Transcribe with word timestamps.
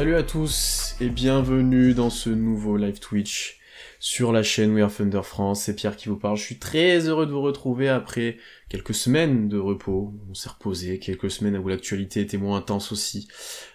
Salut 0.00 0.16
à 0.16 0.22
tous 0.22 0.96
et 1.02 1.10
bienvenue 1.10 1.92
dans 1.92 2.08
ce 2.08 2.30
nouveau 2.30 2.78
live 2.78 3.00
Twitch 3.00 3.60
sur 3.98 4.32
la 4.32 4.42
chaîne 4.42 4.72
We 4.72 4.82
Are 4.82 4.90
Thunder 4.90 5.20
France. 5.22 5.64
C'est 5.64 5.76
Pierre 5.76 5.94
qui 5.94 6.08
vous 6.08 6.16
parle. 6.16 6.38
Je 6.38 6.42
suis 6.42 6.58
très 6.58 7.00
heureux 7.00 7.26
de 7.26 7.32
vous 7.32 7.42
retrouver 7.42 7.90
après 7.90 8.38
quelques 8.70 8.94
semaines 8.94 9.50
de 9.50 9.58
repos. 9.58 10.14
On 10.30 10.32
s'est 10.32 10.48
reposé, 10.48 10.98
quelques 11.00 11.30
semaines 11.30 11.58
où 11.58 11.68
l'actualité 11.68 12.22
était 12.22 12.38
moins 12.38 12.56
intense 12.56 12.92
aussi. 12.92 13.28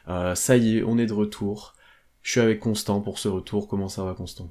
Euh, 0.08 0.34
ça 0.34 0.58
y 0.58 0.80
est, 0.80 0.84
on 0.84 0.98
est 0.98 1.06
de 1.06 1.14
retour. 1.14 1.76
Je 2.24 2.32
suis 2.32 2.42
avec 2.42 2.60
Constant 2.60 3.02
pour 3.02 3.20
ce 3.20 3.28
retour. 3.28 3.68
Comment 3.68 3.88
ça 3.88 4.04
va 4.04 4.16
Constant? 4.16 4.50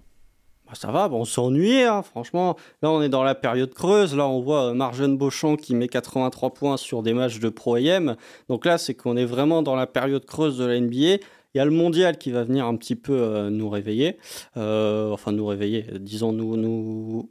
Bah, 0.66 0.74
ça 0.74 0.92
va, 0.92 1.08
on 1.10 1.24
s'ennuie, 1.24 1.82
hein, 1.82 2.02
franchement. 2.02 2.56
Là, 2.82 2.92
on 2.92 3.02
est 3.02 3.08
dans 3.08 3.24
la 3.24 3.34
période 3.34 3.74
creuse. 3.74 4.16
Là, 4.16 4.28
on 4.28 4.40
voit 4.40 4.70
euh, 4.70 4.74
Marjane 4.74 5.18
Beauchamp 5.18 5.56
qui 5.56 5.74
met 5.74 5.88
83 5.88 6.54
points 6.54 6.76
sur 6.76 7.02
des 7.02 7.14
matchs 7.14 7.40
de 7.40 7.48
Pro 7.48 7.74
AM. 7.74 8.14
Donc 8.48 8.64
là, 8.64 8.78
c'est 8.78 8.94
qu'on 8.94 9.16
est 9.16 9.24
vraiment 9.24 9.62
dans 9.62 9.74
la 9.74 9.88
période 9.88 10.24
creuse 10.24 10.56
de 10.56 10.64
la 10.64 10.78
NBA. 10.78 11.18
Il 11.54 11.58
y 11.58 11.60
a 11.60 11.64
le 11.64 11.70
mondial 11.70 12.18
qui 12.18 12.32
va 12.32 12.42
venir 12.42 12.66
un 12.66 12.76
petit 12.76 12.96
peu 12.96 13.16
euh, 13.16 13.48
nous 13.48 13.70
réveiller, 13.70 14.18
euh, 14.56 15.12
enfin 15.12 15.30
nous 15.30 15.46
réveiller, 15.46 15.86
disons 16.00 16.32
nous, 16.32 16.56
nous 16.56 17.30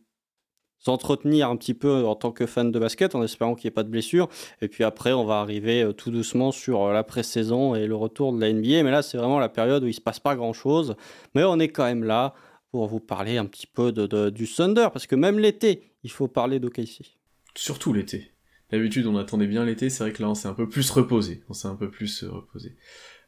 entretenir 0.87 1.49
un 1.49 1.57
petit 1.57 1.73
peu 1.73 2.05
en 2.05 2.15
tant 2.15 2.31
que 2.31 2.45
fan 2.45 2.71
de 2.71 2.79
basket 2.79 3.15
en 3.15 3.23
espérant 3.23 3.55
qu'il 3.55 3.67
n'y 3.67 3.73
ait 3.73 3.75
pas 3.75 3.83
de 3.83 3.89
blessures. 3.89 4.29
Et 4.61 4.69
puis 4.69 4.85
après, 4.85 5.11
on 5.11 5.25
va 5.25 5.39
arriver 5.39 5.83
euh, 5.83 5.91
tout 5.91 6.09
doucement 6.09 6.53
sur 6.53 6.87
la 6.87 7.03
pré-saison 7.03 7.75
et 7.75 7.85
le 7.85 7.95
retour 7.95 8.31
de 8.31 8.39
la 8.39 8.51
NBA. 8.51 8.83
Mais 8.83 8.91
là, 8.91 9.01
c'est 9.01 9.17
vraiment 9.17 9.39
la 9.39 9.49
période 9.49 9.83
où 9.83 9.87
il 9.87 9.91
ne 9.91 9.95
se 9.95 10.01
passe 10.01 10.21
pas 10.21 10.35
grand-chose. 10.35 10.95
Mais 11.35 11.43
on 11.43 11.59
est 11.59 11.69
quand 11.69 11.85
même 11.85 12.05
là 12.05 12.33
pour 12.71 12.87
vous 12.87 13.01
parler 13.01 13.37
un 13.37 13.45
petit 13.45 13.67
peu 13.67 13.91
du 13.91 14.47
Thunder, 14.47 14.87
parce 14.91 15.05
que 15.05 15.15
même 15.15 15.37
l'été, 15.37 15.91
il 16.01 16.09
faut 16.09 16.27
parler 16.27 16.59
d'OKC. 16.59 17.17
Surtout 17.55 17.93
l'été. 17.93 18.31
D'habitude, 18.71 19.05
on 19.05 19.15
attendait 19.15 19.45
bien 19.45 19.63
l'été, 19.63 19.91
c'est 19.91 20.03
vrai 20.03 20.11
que 20.11 20.23
là, 20.23 20.29
on 20.29 20.33
s'est 20.33 20.47
un 20.47 20.55
peu 20.55 20.67
plus 20.67 20.89
reposé. 20.89 21.43
On 21.49 21.53
s'est 21.53 21.67
un 21.67 21.75
peu 21.75 21.91
plus 21.91 22.23
reposé. 22.23 22.75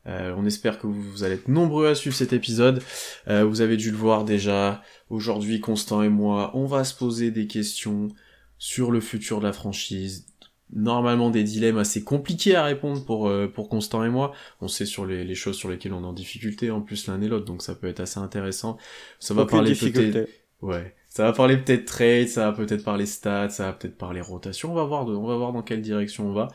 Euh, 0.07 0.33
on 0.37 0.45
espère 0.45 0.79
que 0.79 0.87
vous, 0.87 1.23
allez 1.23 1.35
être 1.35 1.47
nombreux 1.47 1.87
à 1.87 1.95
suivre 1.95 2.15
cet 2.15 2.33
épisode. 2.33 2.81
Euh, 3.27 3.43
vous 3.43 3.61
avez 3.61 3.77
dû 3.77 3.91
le 3.91 3.97
voir 3.97 4.23
déjà. 4.23 4.83
Aujourd'hui, 5.09 5.59
Constant 5.59 6.03
et 6.03 6.09
moi, 6.09 6.51
on 6.55 6.65
va 6.65 6.83
se 6.83 6.95
poser 6.95 7.31
des 7.31 7.47
questions 7.47 8.09
sur 8.57 8.91
le 8.91 9.01
futur 9.01 9.39
de 9.39 9.45
la 9.45 9.53
franchise. 9.53 10.27
Normalement 10.73 11.29
des 11.29 11.43
dilemmes 11.43 11.77
assez 11.77 12.03
compliqués 12.03 12.55
à 12.55 12.63
répondre 12.63 13.05
pour, 13.05 13.27
euh, 13.27 13.47
pour 13.47 13.69
Constant 13.69 14.03
et 14.03 14.09
moi. 14.09 14.33
On 14.61 14.67
sait 14.67 14.85
sur 14.85 15.05
les, 15.05 15.23
les, 15.23 15.35
choses 15.35 15.55
sur 15.55 15.69
lesquelles 15.69 15.93
on 15.93 16.01
est 16.01 16.07
en 16.07 16.13
difficulté 16.13 16.71
en 16.71 16.81
plus 16.81 17.07
l'un 17.07 17.21
et 17.21 17.27
l'autre, 17.27 17.45
donc 17.45 17.61
ça 17.61 17.75
peut 17.75 17.87
être 17.87 17.99
assez 17.99 18.19
intéressant. 18.19 18.77
Ça 19.19 19.33
va 19.33 19.45
parler 19.45 19.75
peut-être. 19.75 20.29
Ouais. 20.61 20.95
Ça 21.15 21.23
va 21.23 21.31
parler 21.31 21.55
peut-être 21.55 21.85
trade, 21.85 22.27
ça 22.27 22.51
va 22.51 22.51
peut-être 22.51 22.83
parler 22.83 23.05
stats, 23.05 23.49
ça 23.49 23.67
va 23.67 23.71
peut-être 23.71 23.97
parler 23.97 24.19
rotation. 24.19 24.73
On 24.73 24.75
va 24.75 24.83
voir, 24.83 25.07
on 25.07 25.25
va 25.25 25.37
voir 25.37 25.53
dans 25.53 25.61
quelle 25.61 25.81
direction 25.81 26.27
on 26.27 26.33
va. 26.33 26.49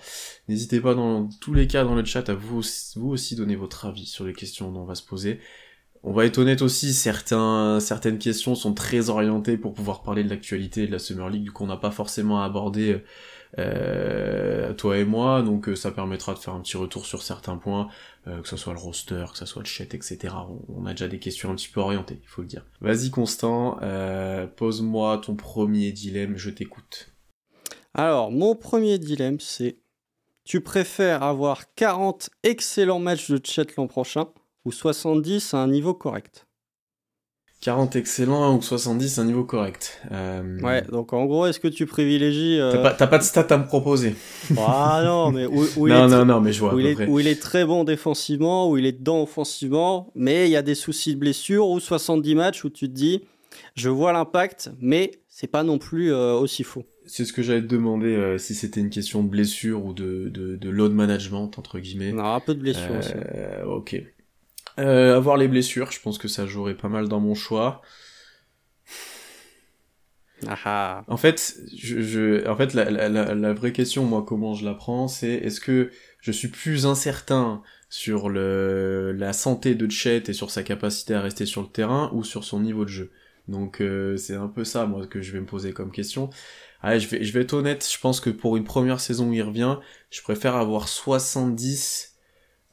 N'hésitez 0.49 0.83
pas 0.83 0.95
dans 0.95 1.31
tous 1.41 1.55
les 1.55 1.67
cas 1.67 1.83
dans 1.83 1.95
le 1.95 2.05
chat 2.05 2.29
à 2.29 2.35
vous 2.35 2.59
aussi, 2.59 2.99
vous 2.99 3.09
aussi 3.09 3.37
donner 3.37 3.57
votre 3.57 3.87
avis 3.87 4.05
sur 4.05 4.27
les 4.27 4.35
questions 4.35 4.71
dont 4.71 4.81
on 4.81 4.85
va 4.85 4.95
se 4.95 5.03
poser. 5.03 5.41
On 6.03 6.13
va 6.13 6.27
être 6.27 6.37
honnête 6.37 6.61
aussi, 6.61 6.93
certains, 6.93 7.81
certaines 7.81 8.19
questions 8.19 8.55
sont 8.55 8.75
très 8.75 9.09
orientées 9.09 9.57
pour 9.57 9.73
pouvoir 9.73 10.03
parler 10.03 10.25
de 10.25 10.29
l'actualité 10.29 10.87
de 10.87 10.93
la 10.93 10.99
Summer 10.99 11.31
League, 11.31 11.45
du 11.45 11.53
coup 11.53 11.65
on 11.65 11.69
n'a 11.69 11.79
pas 11.79 11.91
forcément 11.91 12.43
abordé 12.43 13.03
euh, 13.59 14.73
toi 14.75 14.99
et 14.99 15.05
moi, 15.05 15.43
donc 15.43 15.69
euh, 15.69 15.77
ça 15.77 15.91
permettra 15.91 16.35
de 16.35 16.39
faire 16.39 16.55
un 16.55 16.61
petit 16.61 16.77
retour 16.77 17.07
sur 17.07 17.23
certains 17.23 17.57
points, 17.57 17.89
euh, 18.27 18.41
que 18.41 18.49
ce 18.49 18.57
soit 18.57 18.73
le 18.73 18.79
roster, 18.79 19.25
que 19.33 19.39
ce 19.39 19.47
soit 19.47 19.63
le 19.63 19.67
chat, 19.67 19.93
etc. 19.95 20.35
On, 20.69 20.87
a 20.87 20.93
déjà 20.93 21.09
des 21.09 21.19
questions 21.19 21.51
un 21.51 21.55
petit 21.55 21.69
peu 21.69 21.81
orientées, 21.81 22.21
il 22.23 22.29
faut 22.29 22.43
le 22.43 22.49
dire. 22.49 22.65
Vas-y 22.81 23.11
Constant, 23.11 23.79
pose-moi 24.57 25.19
ton 25.19 25.35
premier 25.35 25.93
dilemme, 25.93 26.37
je 26.37 26.51
t'écoute. 26.51 27.13
Alors, 27.95 28.31
mon 28.31 28.55
premier 28.55 28.99
dilemme, 28.99 29.41
c'est 29.41 29.79
tu 30.45 30.61
préfères 30.61 31.23
avoir 31.23 31.75
40 31.75 32.31
excellents 32.43 32.99
matchs 32.99 33.31
de 33.31 33.41
chat 33.45 33.75
l'an 33.77 33.87
prochain 33.87 34.29
ou 34.65 34.73
70 34.73 35.55
à 35.55 35.59
un 35.59 35.69
niveau 35.69 35.95
correct? 35.95 36.47
40 37.61 37.95
excellents 37.97 38.57
ou 38.57 38.63
70 38.63 39.19
un 39.19 39.25
niveau 39.27 39.45
correct. 39.45 40.01
Euh, 40.11 40.59
ouais, 40.61 40.81
donc 40.83 41.13
en 41.13 41.27
gros, 41.27 41.45
est-ce 41.45 41.61
que 41.61 41.69
tu 41.69 41.85
privilégies... 41.85 42.59
Euh, 42.59 42.73
t'as 42.97 43.07
pas, 43.07 43.19
de 43.19 43.23
stats 43.23 43.47
à 43.51 43.59
me 43.59 43.67
proposer. 43.67 44.15
Ah 44.57 45.03
non, 45.05 45.31
mais 45.31 45.45
où, 45.45 45.65
il 45.87 45.93
est 45.93 46.09
non, 46.09 46.25
non, 46.25 46.41
mais 46.41 46.55
je 46.55 46.61
vois 46.61 46.75
où, 46.75 46.79
il 46.79 46.87
est, 46.87 47.07
où 47.07 47.21
il 47.21 47.27
est 47.27 47.41
très 47.41 47.67
bon 47.67 47.85
défensivement, 47.85 48.71
où 48.71 48.79
il 48.79 48.87
est 48.87 48.93
dedans 48.93 49.23
offensivement, 49.23 50.11
mais 50.15 50.49
il 50.49 50.53
y 50.53 50.57
a 50.57 50.63
des 50.63 50.75
soucis 50.75 51.15
de 51.15 51.21
blessure, 51.21 51.69
ou 51.69 51.81
70 51.81 52.35
matchs 52.35 52.65
où 52.65 52.71
tu 52.71 52.89
te 52.89 52.95
dis, 52.95 53.25
je 53.75 53.91
vois 53.91 54.15
l'impact, 54.15 54.71
mais 54.81 55.11
c'est 55.29 55.47
pas 55.47 55.63
non 55.63 55.77
plus 55.77 56.15
euh, 56.15 56.33
aussi 56.33 56.63
faux. 56.63 56.85
C'est 57.05 57.27
ce 57.27 57.35
que 57.35 57.43
j'allais 57.43 57.63
te 57.63 57.67
demander, 57.67 58.37
si 58.39 58.55
c'était 58.55 58.81
une 58.81 58.91
question 58.91 59.23
de 59.23 59.29
blessure 59.29 59.85
ou 59.85 59.93
de, 59.93 60.31
de, 60.33 60.57
de 60.57 60.71
load 60.71 60.93
management, 60.93 61.59
entre 61.59 61.79
guillemets. 61.79 62.13
Non, 62.13 62.25
un 62.25 62.41
peu 62.41 62.55
de 62.55 62.61
blessure 62.61 62.97
aussi. 62.99 63.13
Ok. 63.67 64.01
Euh, 64.79 65.17
avoir 65.17 65.37
les 65.37 65.49
blessures, 65.49 65.91
je 65.91 66.01
pense 66.01 66.19
que 66.19 66.29
ça 66.29 66.47
jouerait 66.47 66.77
pas 66.77 66.89
mal 66.89 67.09
dans 67.09 67.21
mon 67.21 67.35
choix. 67.35 67.83
Ah 70.47 70.59
ah. 70.65 71.05
En 71.09 71.17
fait, 71.17 71.59
je, 71.77 72.49
en 72.49 72.57
fait 72.57 72.73
la, 72.75 73.53
vraie 73.53 73.73
question, 73.73 74.05
moi, 74.05 74.25
comment 74.27 74.55
je 74.55 74.65
la 74.65 74.75
prends, 74.75 75.09
c'est 75.09 75.33
est-ce 75.33 75.61
que 75.61 75.91
je 76.21 76.33
suis 76.33 76.49
plus 76.49 76.87
incertain 76.87 77.63
sur 77.91 78.29
le, 78.29 79.13
la 79.13 79.33
santé 79.33 79.75
de 79.75 79.91
Chet 79.91 80.25
et 80.29 80.33
sur 80.33 80.51
sa 80.51 80.63
capacité 80.63 81.15
à 81.15 81.21
rester 81.21 81.45
sur 81.45 81.63
le 81.63 81.69
terrain 81.69 82.11
ou 82.15 82.25
sur 82.25 82.45
son 82.45 82.61
niveau 82.61 82.85
de 82.85 82.91
jeu? 82.91 83.11
Donc 83.49 83.81
euh, 83.81 84.17
c'est 84.17 84.35
un 84.35 84.49
peu 84.49 84.65
ça, 84.65 84.87
moi, 84.87 85.07
que 85.07 85.21
je 85.21 85.33
vais 85.33 85.41
me 85.41 85.47
poser 85.47 85.73
comme 85.73 85.91
question. 85.91 86.31
Allez, 86.83 87.01
je 87.01 87.09
vais, 87.09 87.25
je 87.25 87.33
vais 87.33 87.43
être 87.43 87.53
honnête, 87.53 87.87
je 87.93 88.01
pense 88.01 88.21
que 88.21 88.31
pour 88.31 88.57
une 88.57 88.65
première 88.65 89.01
saison 89.01 89.29
où 89.29 89.33
il 89.35 89.43
revient, 89.43 89.77
je 90.11 90.23
préfère 90.23 90.57
avoir 90.57 90.89
70 90.89 92.10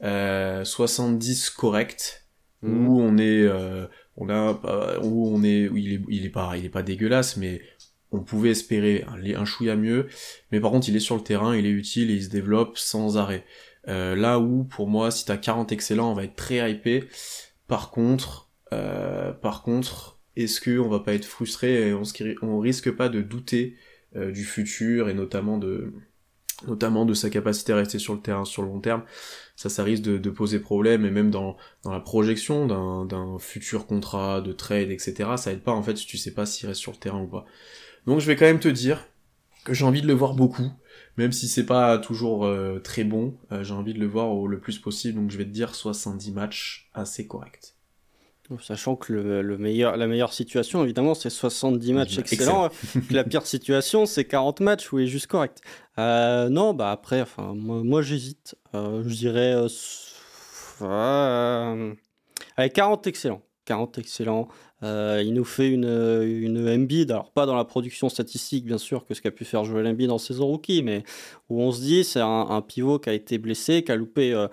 euh, 0.02 0.64
70 0.64 1.50
correct, 1.50 2.28
mhm. 2.62 2.88
où 2.88 3.00
on 3.00 3.18
est, 3.18 3.42
euh, 3.42 3.86
on 4.16 4.28
a, 4.28 4.98
où 5.02 5.28
on 5.28 5.42
est, 5.42 5.68
où 5.68 5.76
il 5.76 5.94
est, 5.94 6.00
il 6.08 6.24
est 6.24 6.30
pas, 6.30 6.56
il 6.56 6.64
est 6.64 6.70
pas 6.70 6.82
dégueulasse, 6.82 7.36
mais 7.36 7.60
on 8.10 8.20
pouvait 8.20 8.50
espérer 8.50 9.04
un, 9.08 9.40
un 9.40 9.44
chouïa 9.44 9.76
mieux, 9.76 10.08
mais 10.50 10.60
par 10.60 10.70
contre 10.70 10.88
il 10.88 10.96
est 10.96 11.00
sur 11.00 11.16
le 11.16 11.22
terrain, 11.22 11.56
il 11.56 11.66
est 11.66 11.70
utile 11.70 12.10
et 12.10 12.14
il 12.14 12.24
se 12.24 12.30
développe 12.30 12.78
sans 12.78 13.18
arrêt. 13.18 13.44
Euh, 13.88 14.14
là 14.16 14.38
où 14.38 14.64
pour 14.64 14.88
moi 14.88 15.10
si 15.10 15.24
t'as 15.24 15.38
40 15.38 15.72
excellents 15.72 16.10
on 16.10 16.14
va 16.14 16.24
être 16.24 16.36
très 16.36 16.70
hypé. 16.70 17.04
Par 17.68 17.90
contre, 17.90 18.50
euh, 18.72 19.32
par 19.32 19.62
contre, 19.62 20.20
est-ce 20.36 20.60
que 20.60 20.78
on 20.78 20.88
va 20.88 21.00
pas 21.00 21.14
être 21.14 21.24
frustré 21.24 21.88
et 21.88 21.94
on, 21.94 22.02
on 22.42 22.58
risque 22.58 22.90
pas 22.90 23.08
de 23.08 23.20
douter 23.20 23.76
euh, 24.16 24.30
du 24.30 24.44
futur 24.44 25.08
et 25.08 25.14
notamment 25.14 25.58
de 25.58 25.92
notamment 26.66 27.04
de 27.04 27.14
sa 27.14 27.30
capacité 27.30 27.72
à 27.72 27.76
rester 27.76 27.98
sur 27.98 28.14
le 28.14 28.20
terrain 28.20 28.44
sur 28.44 28.62
le 28.62 28.68
long 28.68 28.80
terme 28.80 29.02
ça, 29.58 29.68
ça 29.68 29.82
risque 29.82 30.04
de, 30.04 30.30
poser 30.30 30.60
problème, 30.60 31.04
et 31.04 31.10
même 31.10 31.32
dans, 31.32 31.56
dans 31.82 31.90
la 31.90 31.98
projection 31.98 32.68
d'un 33.04 33.38
futur 33.40 33.88
contrat, 33.88 34.40
de 34.40 34.52
trade, 34.52 34.92
etc., 34.92 35.30
ça 35.36 35.50
aide 35.50 35.62
pas 35.62 35.72
en 35.72 35.82
fait 35.82 35.96
si 35.96 36.06
tu 36.06 36.16
sais 36.16 36.32
pas 36.32 36.46
s'il 36.46 36.68
reste 36.68 36.80
sur 36.80 36.92
le 36.92 36.96
terrain 36.96 37.20
ou 37.20 37.26
pas. 37.26 37.44
Donc 38.06 38.20
je 38.20 38.26
vais 38.28 38.36
quand 38.36 38.44
même 38.44 38.60
te 38.60 38.68
dire 38.68 39.08
que 39.64 39.74
j'ai 39.74 39.84
envie 39.84 40.00
de 40.00 40.06
le 40.06 40.12
voir 40.12 40.34
beaucoup, 40.34 40.70
même 41.16 41.32
si 41.32 41.48
c'est 41.48 41.66
pas 41.66 41.98
toujours 41.98 42.46
euh, 42.46 42.78
très 42.78 43.02
bon, 43.02 43.36
euh, 43.50 43.64
j'ai 43.64 43.74
envie 43.74 43.94
de 43.94 43.98
le 43.98 44.06
voir 44.06 44.30
au, 44.30 44.46
le 44.46 44.60
plus 44.60 44.78
possible, 44.78 45.18
donc 45.20 45.32
je 45.32 45.38
vais 45.38 45.44
te 45.44 45.50
dire 45.50 45.74
70 45.74 46.30
matchs 46.30 46.88
assez 46.94 47.26
corrects. 47.26 47.74
Sachant 48.60 48.96
que 48.96 49.12
le, 49.12 49.58
meilleur, 49.58 49.98
la 49.98 50.06
meilleure 50.06 50.32
situation, 50.32 50.82
évidemment, 50.82 51.14
c'est 51.14 51.28
70 51.28 51.92
matchs 51.92 52.18
excellents. 52.18 52.70
la 53.10 53.22
pire 53.24 53.46
situation, 53.46 54.06
c'est 54.06 54.24
40 54.24 54.60
matchs 54.60 54.90
où 54.90 54.98
il 54.98 55.04
est 55.04 55.08
juste 55.08 55.26
correct. 55.26 55.60
Euh, 55.98 56.48
non, 56.48 56.72
bah 56.72 56.90
après, 56.90 57.20
enfin, 57.20 57.52
moi, 57.54 58.00
j'hésite. 58.00 58.56
Euh, 58.74 59.02
je 59.06 59.14
dirais. 59.14 59.54
Euh, 60.80 61.94
allez, 62.56 62.70
40 62.70 63.06
excellents. 63.06 63.42
40 63.66 63.98
excellents. 63.98 64.48
Euh, 64.84 65.20
il 65.24 65.34
nous 65.34 65.44
fait 65.44 65.68
une, 65.68 66.22
une 66.22 66.68
Embiid, 66.68 67.10
alors 67.10 67.32
pas 67.32 67.46
dans 67.46 67.56
la 67.56 67.64
production 67.64 68.08
statistique 68.08 68.64
bien 68.64 68.78
sûr 68.78 69.04
que 69.04 69.14
ce 69.14 69.20
qu'a 69.20 69.32
pu 69.32 69.44
faire 69.44 69.64
jouer 69.64 69.84
Embiid 69.86 70.10
en 70.10 70.18
saison 70.18 70.46
rookie, 70.46 70.82
mais 70.84 71.02
où 71.48 71.60
on 71.60 71.72
se 71.72 71.80
dit 71.80 72.04
c'est 72.04 72.20
un, 72.20 72.62
pivot 72.62 73.00
qui 73.00 73.10
a 73.10 73.12
été 73.12 73.38
blessé, 73.38 73.82
qui 73.82 73.90
a 73.90 73.96
loupé 73.96 74.32
euh, 74.32 74.46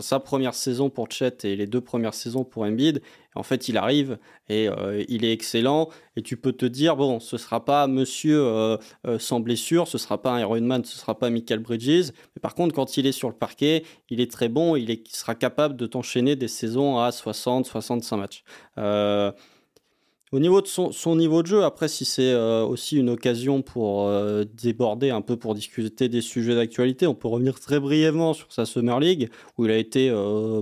sa 0.00 0.18
première 0.18 0.54
saison 0.54 0.90
pour 0.90 1.10
Chet 1.10 1.44
et 1.44 1.54
les 1.54 1.66
deux 1.68 1.80
premières 1.80 2.14
saisons 2.14 2.44
pour 2.44 2.64
Embiid, 2.64 3.02
en 3.34 3.42
fait, 3.42 3.68
il 3.68 3.76
arrive 3.76 4.18
et 4.48 4.68
euh, 4.68 5.04
il 5.08 5.24
est 5.24 5.32
excellent. 5.32 5.88
Et 6.16 6.22
tu 6.22 6.36
peux 6.36 6.52
te 6.52 6.66
dire, 6.66 6.96
bon, 6.96 7.20
ce 7.20 7.36
sera 7.36 7.64
pas 7.64 7.86
monsieur 7.86 8.40
euh, 8.40 8.76
euh, 9.06 9.18
sans 9.18 9.40
blessure, 9.40 9.88
ce 9.88 9.98
sera 9.98 10.22
pas 10.22 10.32
un 10.32 10.40
Ironman, 10.40 10.84
ce 10.84 10.96
sera 10.96 11.18
pas 11.18 11.30
Michael 11.30 11.60
Bridges. 11.60 12.12
Mais 12.36 12.40
par 12.40 12.54
contre, 12.54 12.74
quand 12.74 12.96
il 12.96 13.06
est 13.06 13.12
sur 13.12 13.28
le 13.28 13.34
parquet, 13.34 13.84
il 14.10 14.20
est 14.20 14.30
très 14.30 14.48
bon. 14.48 14.76
Il, 14.76 15.02
sera 15.08 15.34
capable 15.34 15.76
de 15.76 15.86
t'enchaîner 15.86 16.36
des 16.36 16.48
saisons 16.48 16.98
à 16.98 17.10
60, 17.12 17.66
65 17.66 18.16
matchs. 18.16 18.44
au 18.76 20.40
niveau 20.40 20.60
de 20.60 20.66
son, 20.66 20.92
son, 20.92 21.16
niveau 21.16 21.42
de 21.42 21.46
jeu, 21.46 21.64
après, 21.64 21.88
si 21.88 22.04
c'est 22.04 22.34
aussi 22.34 22.96
une 22.96 23.10
occasion 23.10 23.62
pour 23.62 24.10
déborder 24.44 25.10
un 25.10 25.20
peu, 25.20 25.36
pour 25.36 25.54
discuter 25.54 26.08
des 26.08 26.20
sujets 26.20 26.54
d'actualité, 26.54 27.06
on 27.06 27.14
peut 27.14 27.28
revenir 27.28 27.58
très 27.60 27.80
brièvement 27.80 28.34
sur 28.34 28.52
sa 28.52 28.66
Summer 28.66 28.98
League, 29.00 29.30
où 29.56 29.64
il 29.66 29.70
a 29.70 29.78
été 29.78 30.12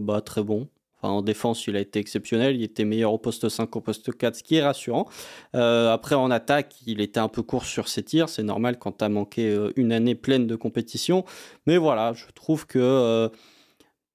bah, 0.01 0.21
très 0.21 0.43
bon 0.43 0.69
en 1.09 1.23
défense, 1.23 1.67
il 1.67 1.77
a 1.77 1.81
été 1.81 1.99
exceptionnel. 1.99 2.57
Il 2.57 2.63
était 2.63 2.85
meilleur 2.85 3.13
au 3.13 3.19
poste 3.19 3.49
5 3.49 3.75
au 3.77 3.81
poste 3.81 4.17
4, 4.17 4.37
ce 4.37 4.43
qui 4.43 4.57
est 4.57 4.63
rassurant. 4.63 5.09
Euh, 5.55 5.93
après, 5.93 6.15
en 6.15 6.31
attaque, 6.31 6.75
il 6.87 7.01
était 7.01 7.21
un 7.21 7.29
peu 7.29 7.43
court 7.43 7.65
sur 7.65 7.89
ses 7.89 8.03
tirs. 8.03 8.29
C'est 8.29 8.43
normal 8.43 8.79
quand 8.79 8.99
tu 8.99 9.05
as 9.05 9.09
manqué 9.09 9.49
euh, 9.49 9.73
une 9.77 9.93
année 9.93 10.15
pleine 10.15 10.47
de 10.47 10.57
compétition. 10.57 11.25
Mais 11.67 11.77
voilà, 11.77 12.13
je 12.13 12.27
trouve 12.35 12.67
que. 12.67 12.79
Euh, 12.79 13.29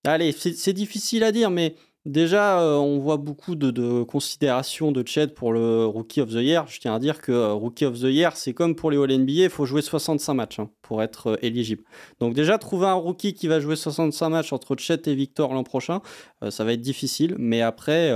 Allez, 0.03 0.31
c'est 0.31 0.71
difficile 0.71 1.23
à 1.25 1.33
dire, 1.33 1.49
mais 1.49 1.75
Déjà, 2.07 2.61
euh, 2.61 2.75
on 2.77 2.99
voit 2.99 3.17
beaucoup 3.17 3.55
de, 3.55 4.03
considérations 4.03 4.93
de 4.93 5.05
Chet 5.05 5.27
pour 5.27 5.51
le 5.51 5.85
Rookie 5.85 6.21
of 6.21 6.29
the 6.29 6.35
Year. 6.35 6.65
Je 6.67 6.79
tiens 6.79 6.95
à 6.95 6.99
dire 6.99 7.19
que 7.19 7.33
euh, 7.33 7.51
Rookie 7.51 7.83
of 7.83 7.99
the 7.99 8.03
Year, 8.03 8.37
c'est 8.37 8.53
comme 8.53 8.75
pour 8.75 8.91
les 8.91 8.97
All-NBA, 8.97 9.43
il 9.43 9.49
faut 9.49 9.65
jouer 9.65 9.81
65 9.81 10.33
matchs 10.33 10.59
hein, 10.59 10.69
pour 10.81 11.03
être 11.03 11.31
euh, 11.31 11.35
éligible. 11.41 11.83
Donc 12.21 12.33
déjà, 12.33 12.57
trouver 12.59 12.87
un 12.87 12.93
rookie 12.93 13.33
qui 13.33 13.49
va 13.49 13.59
jouer 13.59 13.75
65 13.75 14.29
matchs 14.29 14.53
entre 14.53 14.77
Chet 14.77 15.01
et 15.07 15.15
Victor 15.15 15.53
l'an 15.53 15.63
prochain, 15.63 15.99
ça 16.49 16.63
va 16.63 16.71
être 16.71 16.81
difficile. 16.81 17.35
Mais 17.39 17.61
après, 17.61 18.13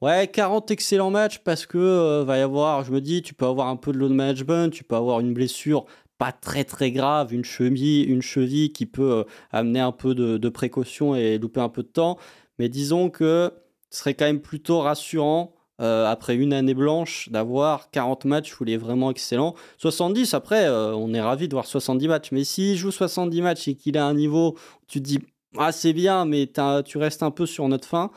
ouais, 0.00 0.26
40 0.26 0.72
excellents 0.72 1.10
matchs 1.10 1.38
parce 1.38 1.64
que 1.64 2.22
va 2.22 2.38
y 2.38 2.40
avoir, 2.40 2.82
je 2.82 2.90
me 2.90 3.00
dis, 3.00 3.22
tu 3.22 3.34
peux 3.34 3.46
avoir 3.46 3.68
un 3.68 3.76
peu 3.76 3.92
de 3.92 3.98
load 3.98 4.12
management, 4.12 4.72
tu 4.72 4.82
peux 4.82 4.96
avoir 4.96 5.20
une 5.20 5.32
blessure 5.32 5.84
pas 6.18 6.32
très 6.32 6.64
très 6.64 6.92
grave, 6.92 7.34
une 7.34 7.44
cheville, 7.44 8.04
une 8.04 8.22
cheville 8.22 8.72
qui 8.72 8.86
peut 8.86 9.24
amener 9.50 9.80
un 9.80 9.92
peu 9.92 10.14
de, 10.14 10.38
de 10.38 10.48
précaution 10.48 11.14
et 11.14 11.38
louper 11.38 11.60
un 11.60 11.68
peu 11.68 11.82
de 11.82 11.88
temps. 11.88 12.16
Mais 12.62 12.68
disons 12.68 13.10
que 13.10 13.52
ce 13.90 13.98
serait 13.98 14.14
quand 14.14 14.24
même 14.24 14.40
plutôt 14.40 14.78
rassurant 14.78 15.52
euh, 15.80 16.06
après 16.06 16.36
une 16.36 16.52
année 16.52 16.74
blanche 16.74 17.28
d'avoir 17.28 17.90
40 17.90 18.24
matchs 18.24 18.60
où 18.60 18.62
il 18.62 18.70
est 18.70 18.76
vraiment 18.76 19.10
excellent. 19.10 19.56
70, 19.78 20.32
après, 20.32 20.66
euh, 20.66 20.94
on 20.94 21.12
est 21.12 21.20
ravi 21.20 21.48
de 21.48 21.54
voir 21.54 21.66
70 21.66 22.06
matchs. 22.06 22.30
Mais 22.30 22.44
s'il 22.44 22.76
joue 22.76 22.92
70 22.92 23.42
matchs 23.42 23.66
et 23.66 23.74
qu'il 23.74 23.98
a 23.98 24.06
un 24.06 24.14
niveau, 24.14 24.56
tu 24.86 25.00
te 25.00 25.04
dis, 25.04 25.18
ah 25.58 25.72
c'est 25.72 25.92
bien, 25.92 26.24
mais 26.24 26.52
tu 26.84 26.98
restes 26.98 27.24
un 27.24 27.32
peu 27.32 27.46
sur 27.46 27.66
notre 27.66 27.88
fin. 27.88 28.12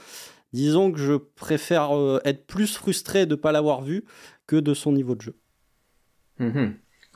Disons 0.53 0.91
que 0.91 0.99
je 0.99 1.15
préfère 1.15 1.97
euh, 1.97 2.19
être 2.23 2.45
plus 2.45 2.75
frustré 2.75 3.25
de 3.25 3.31
ne 3.31 3.41
pas 3.41 3.51
l'avoir 3.51 3.81
vu 3.81 4.05
que 4.45 4.57
de 4.57 4.75
son 4.75 4.91
niveau 4.91 5.15
de 5.15 5.21
jeu. 5.21 5.35
Mmh 6.37 6.65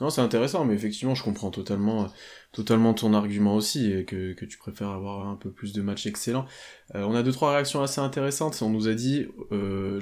non, 0.00 0.10
c'est 0.10 0.20
intéressant, 0.20 0.64
mais 0.64 0.74
effectivement, 0.74 1.14
je 1.14 1.22
comprends 1.22 1.50
totalement 1.50 2.08
totalement 2.52 2.94
ton 2.94 3.14
argument 3.14 3.54
aussi, 3.54 3.92
et 3.92 4.04
que, 4.04 4.32
que 4.32 4.44
tu 4.44 4.58
préfères 4.58 4.88
avoir 4.88 5.28
un 5.28 5.36
peu 5.36 5.50
plus 5.50 5.72
de 5.72 5.82
matchs 5.82 6.06
excellents. 6.06 6.46
Euh, 6.94 7.04
on 7.04 7.14
a 7.14 7.22
deux 7.22 7.32
trois 7.32 7.52
réactions 7.52 7.82
assez 7.82 8.00
intéressantes. 8.00 8.60
On 8.62 8.70
nous 8.70 8.88
a 8.88 8.94
dit, 8.94 9.26
euh, 9.52 10.00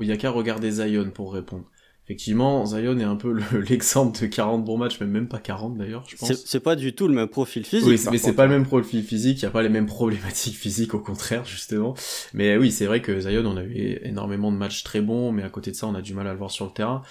il 0.00 0.06
y 0.06 0.12
a 0.12 0.16
qu'à 0.16 0.30
regarder 0.30 0.70
Zion 0.70 1.10
pour 1.10 1.32
répondre. 1.32 1.64
Effectivement, 2.04 2.66
Zion 2.66 2.98
est 2.98 3.04
un 3.04 3.14
peu 3.14 3.40
l'exemple 3.68 4.20
de 4.20 4.26
40 4.26 4.64
bons 4.64 4.76
matchs, 4.76 4.98
mais 5.00 5.06
même 5.06 5.28
pas 5.28 5.38
40 5.38 5.78
d'ailleurs, 5.78 6.04
je 6.08 6.16
pense. 6.16 6.32
C'est 6.44 6.60
pas 6.60 6.74
du 6.74 6.92
tout 6.92 7.06
le 7.06 7.14
même 7.14 7.28
profil 7.28 7.64
physique. 7.64 7.86
Oui, 7.86 8.00
mais 8.10 8.18
c'est 8.18 8.32
pas 8.32 8.46
le 8.46 8.52
même 8.52 8.66
profil 8.66 9.04
physique, 9.04 9.40
il 9.40 9.44
n'y 9.44 9.48
a 9.48 9.52
pas 9.52 9.62
les 9.62 9.68
mêmes 9.68 9.86
problématiques 9.86 10.56
physiques, 10.56 10.92
au 10.92 10.98
contraire, 10.98 11.44
justement. 11.44 11.94
Mais 12.34 12.56
oui, 12.56 12.72
c'est 12.72 12.86
vrai 12.86 13.00
que 13.00 13.20
Zion, 13.20 13.46
on 13.46 13.56
a 13.56 13.62
eu 13.62 14.00
énormément 14.02 14.50
de 14.50 14.56
matchs 14.56 14.82
très 14.82 15.00
bons, 15.00 15.30
mais 15.30 15.44
à 15.44 15.48
côté 15.50 15.70
de 15.70 15.76
ça, 15.76 15.86
on 15.86 15.94
a 15.94 16.02
du 16.02 16.12
mal 16.12 16.26
à 16.26 16.32
le 16.32 16.38
voir 16.38 16.50
sur 16.50 16.64
le 16.66 16.72
terrain. 16.72 17.02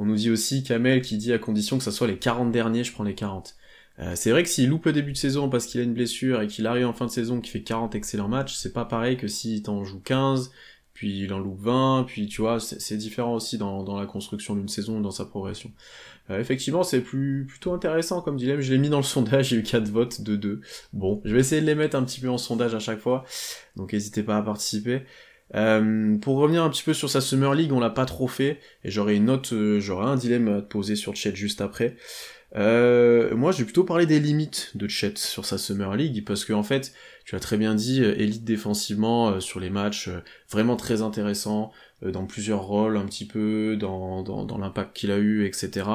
On 0.00 0.06
nous 0.06 0.14
dit 0.14 0.30
aussi 0.30 0.62
Kamel 0.62 1.02
qui 1.02 1.18
dit 1.18 1.30
à 1.30 1.38
condition 1.38 1.76
que 1.76 1.84
ça 1.84 1.92
soit 1.92 2.06
les 2.06 2.16
40 2.16 2.50
derniers, 2.50 2.84
je 2.84 2.92
prends 2.94 3.04
les 3.04 3.14
40. 3.14 3.54
Euh, 3.98 4.12
c'est 4.14 4.30
vrai 4.30 4.42
que 4.42 4.48
s'il 4.48 4.70
loupe 4.70 4.86
le 4.86 4.94
début 4.94 5.12
de 5.12 5.16
saison 5.18 5.50
parce 5.50 5.66
qu'il 5.66 5.78
a 5.78 5.84
une 5.84 5.92
blessure 5.92 6.40
et 6.40 6.46
qu'il 6.46 6.66
arrive 6.66 6.86
en 6.86 6.94
fin 6.94 7.04
de 7.04 7.10
saison 7.10 7.42
qui 7.42 7.50
fait 7.50 7.60
40 7.60 7.94
excellents 7.94 8.26
matchs, 8.26 8.54
c'est 8.54 8.72
pas 8.72 8.86
pareil 8.86 9.18
que 9.18 9.28
s'il 9.28 9.62
t'en 9.62 9.84
joue 9.84 10.00
15, 10.00 10.52
puis 10.94 11.24
il 11.24 11.34
en 11.34 11.38
loupe 11.38 11.60
20, 11.60 12.04
puis 12.06 12.28
tu 12.28 12.40
vois, 12.40 12.60
c'est 12.60 12.96
différent 12.96 13.34
aussi 13.34 13.58
dans, 13.58 14.00
la 14.00 14.06
construction 14.06 14.56
d'une 14.56 14.68
saison, 14.68 15.02
dans 15.02 15.10
sa 15.10 15.26
progression. 15.26 15.70
Euh, 16.30 16.40
effectivement, 16.40 16.82
c'est 16.82 17.02
plus 17.02 17.44
plutôt 17.46 17.74
intéressant 17.74 18.22
comme 18.22 18.38
dilemme. 18.38 18.62
Je 18.62 18.72
l'ai 18.72 18.78
mis 18.78 18.88
dans 18.88 18.96
le 18.96 19.02
sondage, 19.02 19.48
j'ai 19.48 19.56
eu 19.56 19.62
4 19.62 19.86
votes 19.90 20.22
de 20.22 20.34
2. 20.34 20.62
Bon, 20.94 21.20
je 21.26 21.34
vais 21.34 21.40
essayer 21.40 21.60
de 21.60 21.66
les 21.66 21.74
mettre 21.74 21.94
un 21.94 22.04
petit 22.04 22.20
peu 22.20 22.30
en 22.30 22.38
sondage 22.38 22.74
à 22.74 22.78
chaque 22.78 23.00
fois, 23.00 23.26
donc 23.76 23.92
n'hésitez 23.92 24.22
pas 24.22 24.38
à 24.38 24.42
participer. 24.42 25.02
Euh, 25.54 26.16
pour 26.18 26.36
revenir 26.36 26.62
un 26.62 26.70
petit 26.70 26.82
peu 26.82 26.94
sur 26.94 27.10
sa 27.10 27.20
Summer 27.20 27.54
League, 27.54 27.72
on 27.72 27.80
l'a 27.80 27.90
pas 27.90 28.06
trop 28.06 28.28
fait, 28.28 28.60
et 28.84 28.90
j'aurais 28.90 29.16
une 29.16 29.26
note, 29.26 29.52
j'aurais 29.78 30.06
un 30.06 30.16
dilemme 30.16 30.48
à 30.48 30.60
te 30.62 30.66
poser 30.66 30.96
sur 30.96 31.12
le 31.12 31.16
chat 31.16 31.34
juste 31.34 31.60
après. 31.60 31.96
Euh, 32.56 33.34
moi, 33.36 33.52
je 33.52 33.58
vais 33.58 33.64
plutôt 33.64 33.84
parler 33.84 34.06
des 34.06 34.18
limites 34.18 34.72
de 34.74 34.88
Chet 34.88 35.16
sur 35.16 35.44
sa 35.44 35.58
Summer 35.58 35.94
League, 35.94 36.24
parce 36.24 36.44
que 36.44 36.52
en 36.52 36.62
fait, 36.62 36.92
tu 37.24 37.36
as 37.36 37.40
très 37.40 37.56
bien 37.56 37.74
dit, 37.74 38.02
euh, 38.02 38.14
élite 38.18 38.44
défensivement 38.44 39.28
euh, 39.28 39.40
sur 39.40 39.60
les 39.60 39.70
matchs, 39.70 40.10
vraiment 40.50 40.76
très 40.76 41.02
intéressant, 41.02 41.72
dans 42.02 42.24
plusieurs 42.26 42.62
rôles 42.62 42.96
un 42.96 43.04
petit 43.04 43.26
peu, 43.26 43.76
dans, 43.76 44.22
dans, 44.22 44.44
dans 44.44 44.58
l'impact 44.58 44.96
qu'il 44.96 45.10
a 45.10 45.18
eu, 45.18 45.44
etc. 45.44 45.86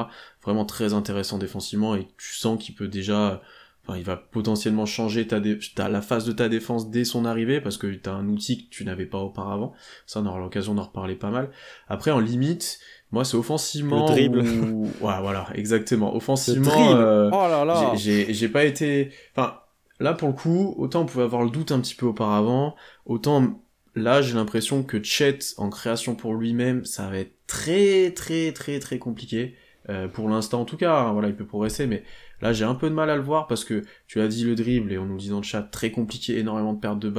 Vraiment 0.43 0.63
très 0.63 0.93
intéressant 0.93 1.39
défensivement, 1.39 1.95
et 1.95 2.07
tu 2.17 2.33
sens 2.33 2.63
qu'il 2.63 2.75
peut 2.75 2.87
déjà... 2.87 3.41
Enfin, 3.87 3.97
il 3.97 4.03
va 4.03 4.17
potentiellement 4.17 4.85
changer 4.85 5.27
ta, 5.27 5.39
ta 5.75 5.89
la 5.89 6.01
phase 6.01 6.25
de 6.25 6.31
ta 6.31 6.49
défense 6.49 6.89
dès 6.89 7.05
son 7.05 7.25
arrivée, 7.25 7.61
parce 7.61 7.77
que 7.77 7.87
tu 7.87 8.09
as 8.09 8.13
un 8.13 8.27
outil 8.27 8.65
que 8.65 8.69
tu 8.69 8.83
n'avais 8.85 9.05
pas 9.05 9.19
auparavant. 9.19 9.73
Ça, 10.07 10.21
on 10.21 10.25
aura 10.25 10.39
l'occasion 10.39 10.73
d'en 10.73 10.83
reparler 10.83 11.15
pas 11.15 11.29
mal. 11.29 11.51
Après, 11.87 12.11
en 12.11 12.19
limite, 12.19 12.79
moi, 13.11 13.23
c'est 13.23 13.37
offensivement. 13.37 14.07
Le 14.07 14.13
dribble. 14.13 14.39
Ouais, 14.39 15.19
voilà, 15.21 15.47
exactement. 15.53 16.15
Offensivement, 16.15 16.95
euh, 16.95 17.29
oh 17.31 17.47
là 17.47 17.63
là. 17.63 17.93
j'ai 17.95 18.49
pas 18.49 18.65
été. 18.65 19.11
Enfin, 19.35 19.59
là 19.99 20.13
pour 20.13 20.29
le 20.29 20.33
coup, 20.33 20.75
autant 20.77 21.01
on 21.01 21.05
pouvait 21.05 21.23
avoir 21.23 21.43
le 21.43 21.49
doute 21.49 21.71
un 21.71 21.79
petit 21.79 21.95
peu 21.95 22.05
auparavant, 22.05 22.75
autant 23.05 23.61
là 23.95 24.21
j'ai 24.21 24.33
l'impression 24.33 24.83
que 24.83 25.01
Chet 25.01 25.39
en 25.57 25.69
création 25.69 26.15
pour 26.15 26.35
lui-même, 26.35 26.85
ça 26.85 27.09
va 27.09 27.17
être 27.17 27.33
très 27.47 28.11
très 28.11 28.51
très 28.51 28.79
très 28.79 28.99
compliqué. 28.99 29.55
Euh, 29.87 30.07
pour 30.07 30.27
l'instant 30.29 30.61
en 30.61 30.65
tout 30.65 30.77
cas, 30.77 30.99
hein, 30.99 31.13
voilà, 31.13 31.27
il 31.27 31.35
peut 31.35 31.45
progresser, 31.45 31.85
mais 31.85 32.03
Là, 32.41 32.53
j'ai 32.53 32.65
un 32.65 32.75
peu 32.75 32.89
de 32.89 32.95
mal 32.95 33.09
à 33.09 33.15
le 33.15 33.21
voir 33.21 33.47
parce 33.47 33.63
que 33.63 33.83
tu 34.07 34.21
as 34.21 34.27
dit 34.27 34.43
le 34.43 34.55
dribble 34.55 34.91
et 34.91 34.97
on 34.97 35.05
nous 35.05 35.17
dit 35.17 35.29
dans 35.29 35.37
le 35.37 35.43
chat 35.43 35.61
très 35.61 35.91
compliqué, 35.91 36.37
énormément 36.37 36.73
de 36.73 36.79
pertes 36.79 36.99
de 36.99 37.09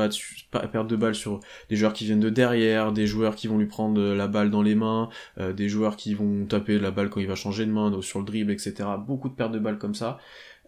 balles, 0.97 1.15
sur 1.15 1.41
des 1.69 1.77
joueurs 1.77 1.93
qui 1.93 2.05
viennent 2.05 2.21
de 2.21 2.31
derrière, 2.31 2.93
des 2.93 3.07
joueurs 3.07 3.35
qui 3.35 3.49
vont 3.49 3.59
lui 3.59 3.67
prendre 3.67 4.01
la 4.01 4.29
balle 4.29 4.51
dans 4.51 4.63
les 4.63 4.75
mains, 4.75 5.09
euh, 5.39 5.53
des 5.53 5.69
joueurs 5.69 5.97
qui 5.97 6.15
vont 6.15 6.47
taper 6.47 6.79
la 6.79 6.91
balle 6.91 7.11
quand 7.11 7.21
il 7.21 7.27
va 7.27 7.35
changer 7.35 7.67
de 7.67 7.71
main 7.71 8.01
sur 8.03 8.19
le 8.19 8.25
dribble, 8.25 8.53
etc. 8.53 8.75
Beaucoup 9.07 9.29
de 9.29 9.35
pertes 9.35 9.53
de 9.53 9.59
balles 9.59 9.79
comme 9.79 9.95
ça. 9.95 10.19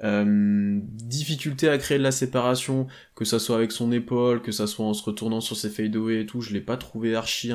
Euh, 0.05 0.79
difficulté 0.83 1.69
à 1.69 1.77
créer 1.77 1.99
de 1.99 2.05
la 2.05 2.13
séparation, 2.13 2.87
que 3.17 3.25
ça 3.25 3.41
soit 3.41 3.57
avec 3.57 3.73
son 3.73 3.91
épaule, 3.91 4.41
que 4.43 4.53
ça 4.53 4.69
soit 4.69 4.87
en 4.87 4.95
se 4.95 5.03
retournant 5.03 5.41
sur 5.41 5.57
ses 5.57 5.71
fadeaway 5.71 6.21
et 6.21 6.27
tout, 6.27 6.41
je 6.41 6.53
l'ai 6.53 6.61
pas 6.61 6.77
trouvé 6.77 7.17
archi 7.17 7.51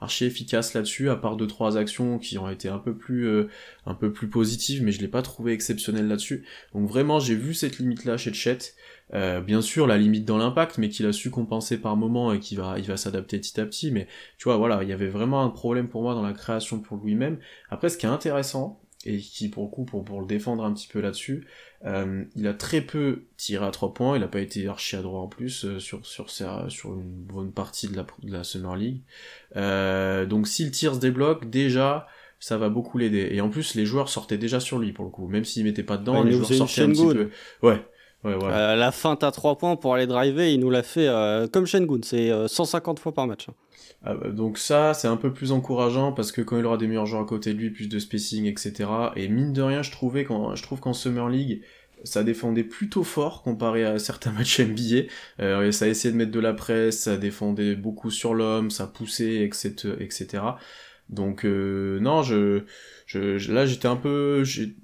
archi 0.00 0.24
efficace 0.24 0.72
là-dessus, 0.72 1.10
à 1.10 1.16
part 1.16 1.36
deux 1.36 1.46
trois 1.46 1.76
actions 1.76 2.18
qui 2.18 2.38
ont 2.38 2.48
été 2.48 2.68
un 2.68 2.78
peu 2.78 2.96
plus 2.96 3.26
euh, 3.26 3.48
un 3.84 3.94
peu 3.94 4.10
plus 4.10 4.28
positives, 4.28 4.82
mais 4.82 4.92
je 4.92 5.00
l'ai 5.02 5.08
pas 5.08 5.20
trouvé 5.20 5.52
exceptionnel 5.52 6.08
là-dessus. 6.08 6.46
Donc 6.74 6.88
vraiment 6.88 7.20
j'ai 7.20 7.34
vu 7.34 7.52
cette 7.52 7.78
limite 7.78 8.04
là 8.04 8.16
chez 8.16 8.32
Chet. 8.32 8.74
Euh, 9.14 9.42
bien 9.42 9.60
sûr 9.60 9.86
la 9.86 9.98
limite 9.98 10.24
dans 10.24 10.38
l'impact, 10.38 10.78
mais 10.78 10.88
qu'il 10.88 11.04
a 11.04 11.12
su 11.12 11.30
compenser 11.30 11.76
par 11.76 11.96
moment 11.96 12.32
et 12.32 12.40
qu'il 12.40 12.56
va 12.58 12.78
il 12.78 12.86
va 12.86 12.96
s'adapter 12.96 13.38
petit 13.38 13.60
à 13.60 13.66
petit. 13.66 13.90
Mais 13.90 14.06
tu 14.38 14.44
vois 14.44 14.56
voilà, 14.56 14.82
il 14.82 14.88
y 14.88 14.92
avait 14.92 15.08
vraiment 15.08 15.42
un 15.42 15.50
problème 15.50 15.88
pour 15.88 16.02
moi 16.02 16.14
dans 16.14 16.22
la 16.22 16.32
création 16.32 16.80
pour 16.80 16.96
lui-même. 17.04 17.38
Après 17.68 17.90
ce 17.90 17.98
qui 17.98 18.06
est 18.06 18.08
intéressant 18.08 18.80
et 19.04 19.18
qui 19.18 19.48
pour 19.48 19.64
le 19.64 19.70
coup 19.70 19.84
pour, 19.84 20.04
pour 20.04 20.20
le 20.20 20.26
défendre 20.26 20.64
un 20.64 20.72
petit 20.72 20.88
peu 20.88 21.00
là-dessus, 21.00 21.46
euh, 21.84 22.24
il 22.36 22.46
a 22.46 22.54
très 22.54 22.80
peu 22.80 23.24
tiré 23.36 23.64
à 23.64 23.70
trois 23.70 23.92
points, 23.92 24.16
il 24.16 24.22
a 24.22 24.28
pas 24.28 24.40
été 24.40 24.66
archi 24.68 24.96
à 24.96 25.02
droit 25.02 25.20
en 25.20 25.28
plus 25.28 25.64
euh, 25.64 25.78
sur 25.78 26.04
sur 26.06 26.30
sur 26.30 26.92
une 26.92 27.02
bonne 27.02 27.52
partie 27.52 27.88
de 27.88 27.96
la 27.96 28.06
de 28.22 28.32
la 28.32 28.44
Summer 28.44 28.76
League. 28.76 29.02
Euh, 29.56 30.26
donc 30.26 30.46
s'il 30.46 30.70
tire 30.70 30.94
se 30.94 31.00
débloque 31.00 31.50
déjà 31.50 32.06
ça 32.38 32.58
va 32.58 32.68
beaucoup 32.68 32.98
l'aider. 32.98 33.28
Et 33.32 33.40
en 33.40 33.48
plus 33.48 33.74
les 33.74 33.86
joueurs 33.86 34.08
sortaient 34.08 34.38
déjà 34.38 34.60
sur 34.60 34.78
lui 34.78 34.92
pour 34.92 35.04
le 35.04 35.10
coup, 35.10 35.26
même 35.28 35.44
s'ils 35.44 35.64
mettaient 35.64 35.82
pas 35.82 35.96
dedans, 35.96 36.22
les 36.22 36.32
joueurs 36.32 36.52
sortaient 36.52 36.82
un 36.82 36.90
petit 36.90 37.06
peu. 37.06 37.30
Ouais. 37.62 37.84
Ouais, 38.24 38.36
ouais. 38.36 38.76
la 38.76 38.92
fin, 38.92 39.16
t'as 39.16 39.32
3 39.32 39.58
points 39.58 39.74
pour 39.74 39.94
aller 39.94 40.06
driver, 40.06 40.48
il 40.48 40.60
nous 40.60 40.70
l'a 40.70 40.84
fait 40.84 41.08
comme 41.52 41.66
Shengun, 41.66 41.98
c'est 42.04 42.30
150 42.46 43.00
fois 43.00 43.12
par 43.12 43.26
match. 43.26 43.48
Ah 44.04 44.14
bah, 44.14 44.30
donc 44.30 44.58
ça, 44.58 44.94
c'est 44.94 45.08
un 45.08 45.16
peu 45.16 45.32
plus 45.32 45.52
encourageant 45.52 46.12
parce 46.12 46.32
que 46.32 46.42
quand 46.42 46.58
il 46.58 46.66
aura 46.66 46.76
des 46.76 46.88
meilleurs 46.88 47.06
joueurs 47.06 47.22
à 47.22 47.26
côté 47.26 47.54
de 47.54 47.58
lui, 47.58 47.70
plus 47.70 47.88
de 47.88 47.98
spacing, 47.98 48.46
etc. 48.46 48.90
Et 49.16 49.28
mine 49.28 49.52
de 49.52 49.62
rien, 49.62 49.82
je 49.82 49.90
trouvais 49.92 50.24
quand 50.24 50.54
je 50.56 50.62
trouve 50.62 50.80
qu'en 50.80 50.92
Summer 50.92 51.28
League, 51.28 51.62
ça 52.04 52.24
défendait 52.24 52.64
plutôt 52.64 53.04
fort 53.04 53.42
comparé 53.42 53.84
à 53.84 53.98
certains 53.98 54.32
matchs 54.38 54.60
NBA. 54.60 55.08
Euh, 55.40 55.70
ça 55.72 55.88
essayait 55.88 56.12
de 56.12 56.18
mettre 56.18 56.32
de 56.32 56.40
la 56.40 56.52
presse, 56.52 57.00
ça 57.02 57.16
défendait 57.16 57.76
beaucoup 57.76 58.10
sur 58.10 58.34
l'homme, 58.34 58.70
ça 58.70 58.86
poussait, 58.86 59.42
etc., 59.44 59.94
etc. 60.00 60.42
Donc 61.08 61.44
euh, 61.44 62.00
non, 62.00 62.22
je, 62.22 62.62
je, 63.06 63.52
là 63.52 63.66
j'étais 63.66 63.86
un 63.88 63.96
peu, 63.96 64.42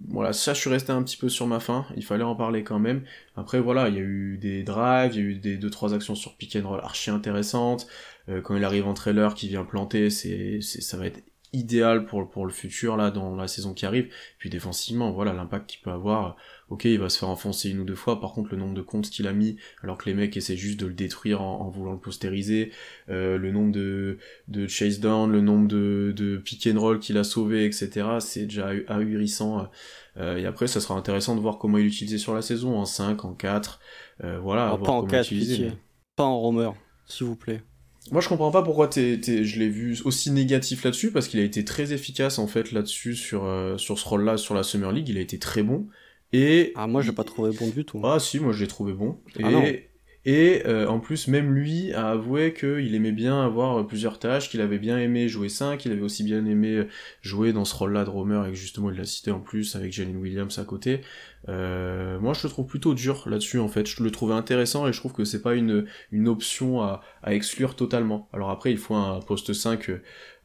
voilà, 0.09 0.33
ça 0.33 0.53
je 0.53 0.61
suis 0.61 0.69
resté 0.69 0.93
un 0.93 1.03
petit 1.03 1.17
peu 1.17 1.29
sur 1.29 1.47
ma 1.47 1.59
faim. 1.59 1.87
Il 1.97 2.05
fallait 2.05 2.25
en 2.25 2.37
parler 2.37 2.65
quand 2.65 2.79
même. 2.79 3.03
Après 3.35 3.61
voilà, 3.61 3.89
il 3.89 3.95
y 3.95 3.99
a 3.99 4.03
eu 4.03 4.37
des 4.39 4.63
drives, 4.63 5.15
il 5.15 5.17
y 5.17 5.21
a 5.21 5.27
eu 5.27 5.35
des 5.37 5.57
deux 5.57 5.71
trois 5.71 5.95
actions 5.95 6.15
sur 6.15 6.37
pick 6.37 6.55
and 6.57 6.69
roll 6.69 6.81
archi 6.81 7.11
intéressantes. 7.11 7.87
Euh, 8.29 8.41
quand 8.41 8.57
il 8.57 8.65
arrive 8.65 8.87
en 8.87 8.95
trailer 8.95 9.35
qui 9.35 9.49
vient 9.49 9.65
planter, 9.65 10.11
c'est, 10.11 10.61
ça 10.61 10.97
va 10.97 11.07
être 11.07 11.23
idéal 11.53 12.05
pour, 12.05 12.29
pour 12.29 12.45
le 12.45 12.53
futur 12.53 12.97
là 12.97 13.11
dans 13.11 13.35
la 13.35 13.49
saison 13.49 13.73
qui 13.73 13.87
arrive. 13.87 14.09
Puis 14.39 14.51
défensivement, 14.51 15.11
voilà 15.13 15.33
l'impact 15.33 15.71
qu'il 15.71 15.81
peut 15.81 15.91
avoir. 15.91 16.37
Ok, 16.69 16.85
il 16.85 16.99
va 16.99 17.09
se 17.09 17.19
faire 17.19 17.31
enfoncer 17.31 17.71
une 17.71 17.81
ou 17.81 17.85
deux 17.85 17.95
fois. 17.95 18.21
Par 18.21 18.33
contre, 18.33 18.51
le 18.51 18.59
nombre 18.59 18.75
de 18.75 18.83
comptes 18.83 19.09
qu'il 19.09 19.27
a 19.27 19.33
mis, 19.33 19.57
alors 19.83 19.97
que 19.97 20.07
les 20.07 20.15
mecs 20.15 20.37
essaient 20.37 20.57
juste 20.57 20.79
de 20.81 20.87
le 20.87 20.93
détruire 20.93 21.41
en, 21.41 21.69
voulant 21.71 21.93
le 21.93 21.99
postériser, 21.99 22.73
euh, 23.09 23.39
le 23.39 23.51
nombre 23.51 23.73
de, 23.73 24.19
de 24.49 24.67
chase 24.67 25.01
down, 25.01 25.31
le 25.33 25.41
nombre 25.41 25.69
de, 25.69 26.13
de 26.15 26.37
pick 26.37 26.69
and 26.71 26.79
roll 26.79 26.99
qu'il 26.99 27.17
a 27.17 27.25
sauvé, 27.25 27.65
etc. 27.65 28.07
C'est 28.21 28.45
déjà 28.45 28.71
ahurissant. 28.89 29.71
Euh, 30.19 30.37
et 30.37 30.45
après, 30.45 30.67
ça 30.67 30.81
sera 30.81 30.95
intéressant 30.95 31.35
de 31.35 31.41
voir 31.41 31.59
comment 31.59 31.79
il 31.79 31.87
est 31.87 31.89
utilisé 31.89 32.19
sur 32.19 32.35
la 32.35 32.43
saison, 32.43 32.77
en 32.77 32.85
5, 32.85 33.25
en 33.25 33.33
4. 33.33 33.81
Euh, 34.25 34.39
voilà. 34.39 34.77
pas 34.85 34.93
en 34.93 35.05
4, 35.05 35.33
pas 36.17 36.25
en 36.25 36.39
roamer, 36.39 36.71
s'il 37.07 37.27
vous 37.27 37.37
plaît. 37.37 37.63
Moi, 38.11 38.21
je 38.21 38.29
comprends 38.29 38.51
pas 38.51 38.63
pourquoi 38.63 38.89
t'es, 38.89 39.21
je 39.23 39.59
l'ai 39.59 39.69
vu 39.69 39.99
aussi 40.05 40.31
négatif 40.31 40.85
là-dessus, 40.85 41.11
parce 41.11 41.29
qu'il 41.29 41.41
a 41.41 41.43
été 41.43 41.65
très 41.65 41.93
efficace 41.93 42.39
en 42.39 42.47
fait 42.47 42.73
là-dessus 42.73 43.15
sur 43.15 43.45
euh, 43.45 43.77
sur 43.79 43.99
ce 43.99 44.09
rôle-là 44.09 44.37
sur 44.37 44.55
la 44.55 44.63
Summer 44.63 44.93
League. 44.93 45.09
Il 45.09 45.19
a 45.19 45.21
été 45.21 45.39
très 45.39 45.63
bon. 45.63 45.87
Et 46.33 46.73
ah 46.77 46.87
moi, 46.87 47.03
j'ai 47.03 47.13
pas 47.13 47.25
trouvé 47.25 47.51
bon 47.59 47.69
du 47.69 47.85
tout. 47.85 48.01
Ah 48.05 48.19
si, 48.19 48.39
moi 48.39 48.53
je 48.53 48.61
l'ai 48.61 48.69
trouvé 48.69 48.93
bon. 48.93 49.19
Ah, 49.43 49.51
et 49.67 49.89
Et 50.25 50.63
euh, 50.67 50.87
en 50.89 51.01
plus, 51.01 51.29
même 51.29 51.55
lui 51.55 51.93
a 51.95 52.11
avoué 52.11 52.53
qu'il 52.53 52.95
aimait 52.95 53.13
bien 53.13 53.43
avoir 53.43 53.87
plusieurs 53.87 54.19
tâches, 54.19 54.51
qu'il 54.51 54.61
avait 54.61 54.79
bien 54.79 54.99
aimé 54.99 55.29
jouer 55.29 55.49
5, 55.49 55.79
qu'il 55.79 55.93
avait 55.93 56.03
aussi 56.03 56.23
bien 56.23 56.45
aimé 56.45 56.87
jouer 57.23 57.53
dans 57.55 57.65
ce 57.65 57.75
rôle-là 57.75 58.05
de 58.05 58.11
Romer, 58.11 58.43
et 58.47 58.51
que 58.51 58.57
justement 58.57 58.91
il 58.91 58.97
l'a 58.99 59.05
cité 59.05 59.31
en 59.31 59.41
plus 59.41 59.75
avec 59.75 59.93
Jalen 59.93 60.17
Williams 60.17 60.59
à 60.59 60.65
côté. 60.65 61.01
Euh, 61.49 62.19
moi 62.21 62.35
je 62.35 62.47
le 62.47 62.51
trouve 62.51 62.67
plutôt 62.67 62.95
dur 62.95 63.25
là-dessus 63.27 63.59
en 63.59 63.69
fait, 63.69 63.87
je 63.87 64.03
le 64.03 64.11
trouvais 64.11 64.35
intéressant 64.35 64.87
et 64.87 64.93
je 64.93 64.99
trouve 64.99 65.13
que 65.13 65.25
c'est 65.25 65.41
pas 65.41 65.55
une, 65.55 65.87
une 66.13 66.29
option 66.29 66.83
à, 66.83 67.01
à 67.23 67.35
exclure 67.35 67.75
totalement. 67.75 68.29
Alors 68.33 68.51
après 68.51 68.71
il 68.71 68.79
faut 68.79 68.95
un 68.95 69.21
poste 69.21 69.53
5 69.53 69.91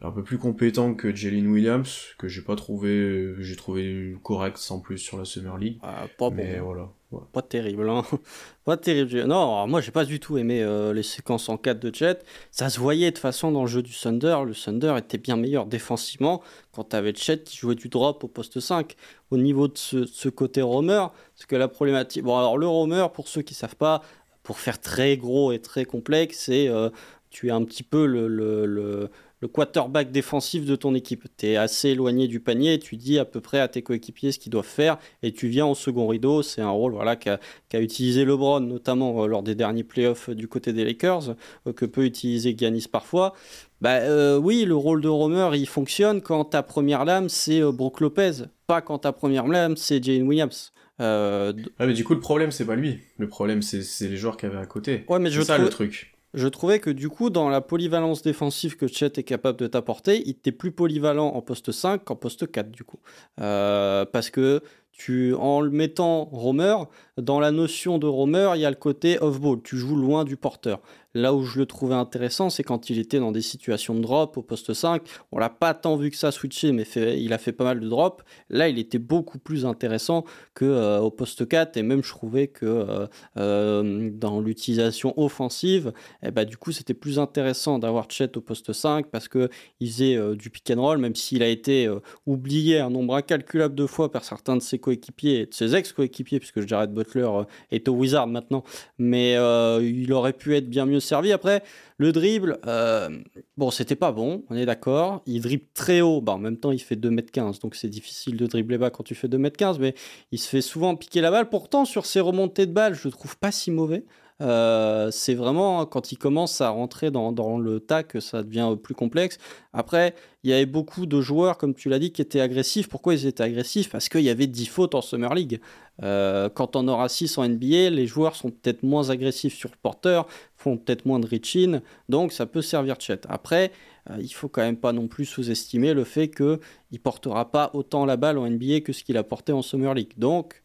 un 0.01 0.11
peu 0.11 0.23
plus 0.23 0.37
compétent 0.37 0.93
que 0.95 1.13
Jalen 1.13 1.47
Williams, 1.47 2.07
que 2.17 2.27
j'ai 2.27 2.41
pas 2.41 2.55
trouvé, 2.55 3.33
j'ai 3.39 3.55
trouvé 3.55 4.15
correct 4.23 4.57
sans 4.57 4.79
plus 4.79 4.97
sur 4.97 5.17
la 5.17 5.25
Summer 5.25 5.57
League. 5.57 5.79
Ah, 5.81 6.07
pas 6.17 6.29
mais 6.29 6.57
bon. 6.57 6.65
voilà. 6.65 6.89
Pas 7.31 7.41
terrible, 7.41 7.89
hein. 7.89 8.03
Pas 8.65 8.77
terrible. 8.77 9.23
Non, 9.23 9.67
moi 9.67 9.81
j'ai 9.81 9.91
pas 9.91 10.05
du 10.05 10.19
tout 10.19 10.37
aimé 10.37 10.61
euh, 10.61 10.93
les 10.93 11.03
séquences 11.03 11.49
en 11.49 11.57
4 11.57 11.79
de 11.79 11.93
Jet. 11.93 12.23
Ça 12.51 12.69
se 12.69 12.79
voyait 12.79 13.11
de 13.11 13.17
façon 13.17 13.51
dans 13.51 13.61
le 13.61 13.67
jeu 13.67 13.81
du 13.81 13.93
Thunder. 13.93 14.37
Le 14.45 14.53
Thunder 14.53 14.95
était 14.97 15.17
bien 15.17 15.35
meilleur 15.35 15.65
défensivement 15.65 16.41
quand 16.71 16.85
t'avais 16.85 17.13
Chet 17.13 17.43
qui 17.43 17.57
jouait 17.57 17.75
du 17.75 17.89
drop 17.89 18.23
au 18.23 18.27
poste 18.27 18.59
5. 18.59 18.95
Au 19.31 19.37
niveau 19.37 19.67
de 19.67 19.77
ce, 19.77 20.29
côté 20.29 20.61
roamer, 20.61 21.07
parce 21.35 21.45
que 21.47 21.55
la 21.55 21.67
problématique. 21.67 22.23
Bon, 22.23 22.37
alors 22.37 22.57
le 22.57 22.67
roamer, 22.67 23.07
pour 23.13 23.27
ceux 23.27 23.41
qui 23.41 23.53
savent 23.53 23.75
pas, 23.75 24.01
pour 24.43 24.59
faire 24.59 24.79
très 24.79 25.17
gros 25.17 25.51
et 25.51 25.59
très 25.59 25.85
complexe, 25.85 26.39
c'est 26.45 26.67
euh, 26.67 26.89
tu 27.29 27.47
es 27.47 27.51
un 27.51 27.63
petit 27.63 27.83
peu 27.83 28.05
le, 28.05 28.27
le 28.27 29.09
le 29.43 29.49
quarterback 29.49 30.09
défensif 30.09 30.65
de 30.65 30.77
ton 30.77 30.95
équipe. 30.95 31.25
Tu 31.35 31.47
es 31.47 31.57
assez 31.57 31.89
éloigné 31.89 32.29
du 32.29 32.39
panier, 32.39 32.79
tu 32.79 32.95
dis 32.95 33.19
à 33.19 33.25
peu 33.25 33.41
près 33.41 33.59
à 33.59 33.67
tes 33.67 33.81
coéquipiers 33.81 34.31
ce 34.31 34.39
qu'ils 34.39 34.53
doivent 34.53 34.65
faire 34.65 34.97
et 35.21 35.33
tu 35.33 35.49
viens 35.49 35.65
au 35.65 35.75
second 35.75 36.07
rideau. 36.07 36.41
C'est 36.43 36.61
un 36.61 36.69
rôle 36.69 36.93
voilà, 36.93 37.17
qu'a 37.17 37.39
utilisé 37.73 38.23
LeBron, 38.23 38.61
notamment 38.61 39.21
euh, 39.21 39.27
lors 39.27 39.43
des 39.43 39.53
derniers 39.53 39.83
playoffs 39.83 40.29
du 40.29 40.47
côté 40.47 40.71
des 40.71 40.85
Lakers, 40.85 41.35
euh, 41.67 41.73
que 41.73 41.85
peut 41.85 42.05
utiliser 42.05 42.55
Giannis 42.57 42.85
parfois. 42.89 43.33
Bah 43.81 43.95
euh, 43.95 44.37
oui, 44.37 44.63
le 44.63 44.77
rôle 44.77 45.01
de 45.01 45.09
roamer, 45.09 45.57
il 45.57 45.67
fonctionne 45.67 46.21
quand 46.21 46.45
ta 46.45 46.63
première 46.63 47.03
lame, 47.03 47.27
c'est 47.27 47.61
Brook 47.63 47.99
Lopez, 47.99 48.45
pas 48.65 48.79
quand 48.79 48.99
ta 48.99 49.11
première 49.11 49.47
lame, 49.47 49.75
c'est 49.75 50.01
Jane 50.01 50.23
Williams. 50.23 50.71
Ah, 50.99 51.51
mais 51.81 51.91
du 51.91 52.05
coup, 52.05 52.13
le 52.13 52.21
problème, 52.21 52.51
c'est 52.51 52.65
pas 52.65 52.77
lui. 52.77 52.99
Le 53.17 53.27
problème, 53.27 53.61
c'est 53.61 54.07
les 54.07 54.15
joueurs 54.15 54.37
qui 54.37 54.45
avaient 54.45 54.57
à 54.57 54.65
côté. 54.65 55.03
Ouais, 55.09 55.19
mais 55.19 55.29
c'est 55.29 55.43
ça 55.43 55.57
le 55.57 55.67
truc 55.67 56.12
je 56.33 56.47
trouvais 56.47 56.79
que 56.79 56.89
du 56.89 57.09
coup, 57.09 57.29
dans 57.29 57.49
la 57.49 57.61
polyvalence 57.61 58.21
défensive 58.21 58.75
que 58.75 58.87
Chet 58.87 59.13
est 59.17 59.23
capable 59.23 59.59
de 59.59 59.67
t'apporter, 59.67 60.23
il 60.25 60.31
était 60.31 60.51
plus 60.51 60.71
polyvalent 60.71 61.27
en 61.27 61.41
poste 61.41 61.71
5 61.71 62.03
qu'en 62.03 62.15
poste 62.15 62.51
4 62.51 62.71
du 62.71 62.83
coup. 62.83 62.99
Euh, 63.39 64.05
parce 64.05 64.29
que 64.29 64.61
tu, 64.91 65.33
en 65.33 65.61
le 65.61 65.71
mettant 65.71 66.25
roamer, 66.25 66.75
dans 67.17 67.39
la 67.39 67.51
notion 67.51 67.97
de 67.97 68.07
roamer, 68.07 68.51
il 68.55 68.61
y 68.61 68.65
a 68.65 68.69
le 68.69 68.75
côté 68.75 69.19
off-ball, 69.19 69.61
tu 69.63 69.77
joues 69.77 69.95
loin 69.95 70.23
du 70.23 70.37
porteur. 70.37 70.81
Là 71.15 71.35
où 71.35 71.43
je 71.43 71.59
le 71.59 71.67
trouvais 71.67 71.93
intéressant, 71.93 72.49
c'est 72.49 72.63
quand 72.63 72.89
il 72.89 72.97
était 72.97 73.19
dans 73.19 73.31
des 73.31 73.43
situations 73.43 73.93
de 73.93 74.01
drop 74.01 74.35
au 74.37 74.41
poste 74.41 74.73
5. 74.73 75.03
On 75.31 75.37
l'a 75.37 75.49
pas 75.49 75.75
tant 75.75 75.95
vu 75.95 76.09
que 76.09 76.17
ça 76.17 76.31
switcher, 76.31 76.71
mais 76.71 76.85
il 76.95 77.33
a 77.33 77.37
fait 77.37 77.51
pas 77.51 77.63
mal 77.63 77.79
de 77.79 77.87
drop. 77.87 78.23
Là, 78.49 78.67
il 78.67 78.79
était 78.79 78.97
beaucoup 78.97 79.37
plus 79.37 79.63
intéressant 79.65 80.25
que 80.55 80.65
euh, 80.65 80.99
au 80.99 81.11
poste 81.11 81.47
4. 81.47 81.77
Et 81.77 81.83
même, 81.83 82.03
je 82.03 82.09
trouvais 82.09 82.47
que 82.47 82.65
euh, 82.65 83.07
euh, 83.37 84.09
dans 84.11 84.41
l'utilisation 84.41 85.13
offensive, 85.19 85.93
eh 86.23 86.31
ben, 86.31 86.45
du 86.45 86.57
coup, 86.57 86.71
c'était 86.71 86.95
plus 86.95 87.19
intéressant 87.19 87.77
d'avoir 87.77 88.09
Chet 88.09 88.35
au 88.35 88.41
poste 88.41 88.73
5 88.73 89.07
parce 89.11 89.27
qu'il 89.27 89.49
faisait 89.79 90.17
du 90.35 90.49
pick 90.49 90.71
and 90.71 90.81
roll, 90.81 90.97
même 90.97 91.15
s'il 91.15 91.43
a 91.43 91.47
été 91.47 91.89
oublié 92.25 92.79
un 92.79 92.89
nombre 92.89 93.15
incalculable 93.15 93.75
de 93.75 93.85
fois 93.85 94.11
par 94.11 94.23
certains 94.23 94.57
de 94.57 94.61
ses 94.61 94.79
coéquipiers 94.79 95.41
et 95.41 95.45
de 95.45 95.53
ses 95.53 95.75
ex-coéquipiers, 95.75 96.39
puisque 96.39 96.67
Jared 96.67 96.91
Butler 96.91 97.29
est 97.71 97.87
au 97.87 97.93
Wizard 97.93 98.27
maintenant. 98.27 98.63
Mais 98.97 99.33
il 99.33 100.11
aurait 100.11 100.33
pu 100.33 100.55
être 100.55 100.69
bien 100.69 100.85
mieux 100.85 101.02
servi. 101.03 101.31
Après, 101.31 101.63
le 101.97 102.11
dribble, 102.11 102.59
euh, 102.65 103.09
bon, 103.57 103.71
c'était 103.71 103.95
pas 103.95 104.11
bon, 104.11 104.43
on 104.49 104.55
est 104.55 104.65
d'accord. 104.65 105.21
Il 105.25 105.41
dribble 105.41 105.65
très 105.73 106.01
haut, 106.01 106.21
bah, 106.21 106.33
en 106.33 106.37
même 106.37 106.57
temps, 106.57 106.71
il 106.71 106.79
fait 106.81 106.95
2m15, 106.95 107.61
donc 107.61 107.75
c'est 107.75 107.89
difficile 107.89 108.37
de 108.37 108.47
dribbler 108.47 108.77
bas 108.77 108.89
quand 108.89 109.03
tu 109.03 109.15
fais 109.15 109.27
2m15, 109.27 109.77
mais 109.79 109.93
il 110.31 110.39
se 110.39 110.49
fait 110.49 110.61
souvent 110.61 110.95
piquer 110.95 111.21
la 111.21 111.31
balle. 111.31 111.49
Pourtant, 111.49 111.85
sur 111.85 112.05
ses 112.05 112.19
remontées 112.19 112.65
de 112.65 112.73
balles, 112.73 112.95
je 112.95 113.07
le 113.07 113.11
trouve 113.11 113.37
pas 113.37 113.51
si 113.51 113.71
mauvais. 113.71 114.05
Euh, 114.41 115.11
c'est 115.11 115.35
vraiment 115.35 115.85
quand 115.85 116.11
il 116.11 116.17
commence 116.17 116.59
à 116.61 116.69
rentrer 116.69 117.11
dans, 117.11 117.57
le 117.57 117.79
tas 117.79 118.03
que 118.03 118.19
ça 118.19 118.43
devient 118.43 118.75
plus 118.81 118.95
complexe. 118.95 119.37
Après, 119.73 120.15
il 120.43 120.49
y 120.49 120.53
avait 120.53 120.65
beaucoup 120.65 121.05
de 121.05 121.21
joueurs, 121.21 121.57
comme 121.57 121.73
tu 121.73 121.89
l'as 121.89 121.99
dit, 121.99 122.11
qui 122.11 122.21
étaient 122.21 122.41
agressifs. 122.41 122.89
Pourquoi 122.89 123.13
ils 123.13 123.25
étaient 123.25 123.43
agressifs? 123.43 123.89
Parce 123.89 124.09
qu'il 124.09 124.21
y 124.21 124.29
avait 124.29 124.47
10 124.47 124.65
fautes 124.65 124.95
en 124.95 125.01
Summer 125.01 125.33
League. 125.33 125.59
Euh, 126.01 126.49
quand 126.49 126.75
on 126.75 126.87
aura 126.87 127.07
6 127.07 127.37
en 127.37 127.47
NBA, 127.47 127.91
les 127.91 128.07
joueurs 128.07 128.35
sont 128.35 128.49
peut-être 128.49 128.83
moins 128.83 129.09
agressifs 129.09 129.55
sur 129.55 129.69
le 129.69 129.77
porteur, 129.81 130.27
font 130.55 130.77
peut-être 130.77 131.05
moins 131.05 131.19
de 131.19 131.27
reach-in, 131.27 131.81
donc 132.09 132.31
ça 132.31 132.47
peut 132.47 132.63
servir 132.63 132.97
de 132.97 133.01
chat. 133.01 133.25
Après, 133.29 133.71
euh, 134.09 134.17
il 134.19 134.33
faut 134.33 134.49
quand 134.49 134.63
même 134.63 134.77
pas 134.77 134.91
non 134.91 135.07
plus 135.07 135.25
sous-estimer 135.25 135.93
le 135.93 136.03
fait 136.03 136.29
qu'il 136.29 136.59
ne 136.91 136.97
portera 136.97 137.51
pas 137.51 137.69
autant 137.73 138.05
la 138.05 138.17
balle 138.17 138.39
en 138.39 138.49
NBA 138.49 138.81
que 138.81 138.91
ce 138.91 139.03
qu'il 139.03 139.17
a 139.17 139.23
porté 139.23 139.53
en 139.53 139.61
Summer 139.61 139.93
League. 139.93 140.13
Donc, 140.17 140.63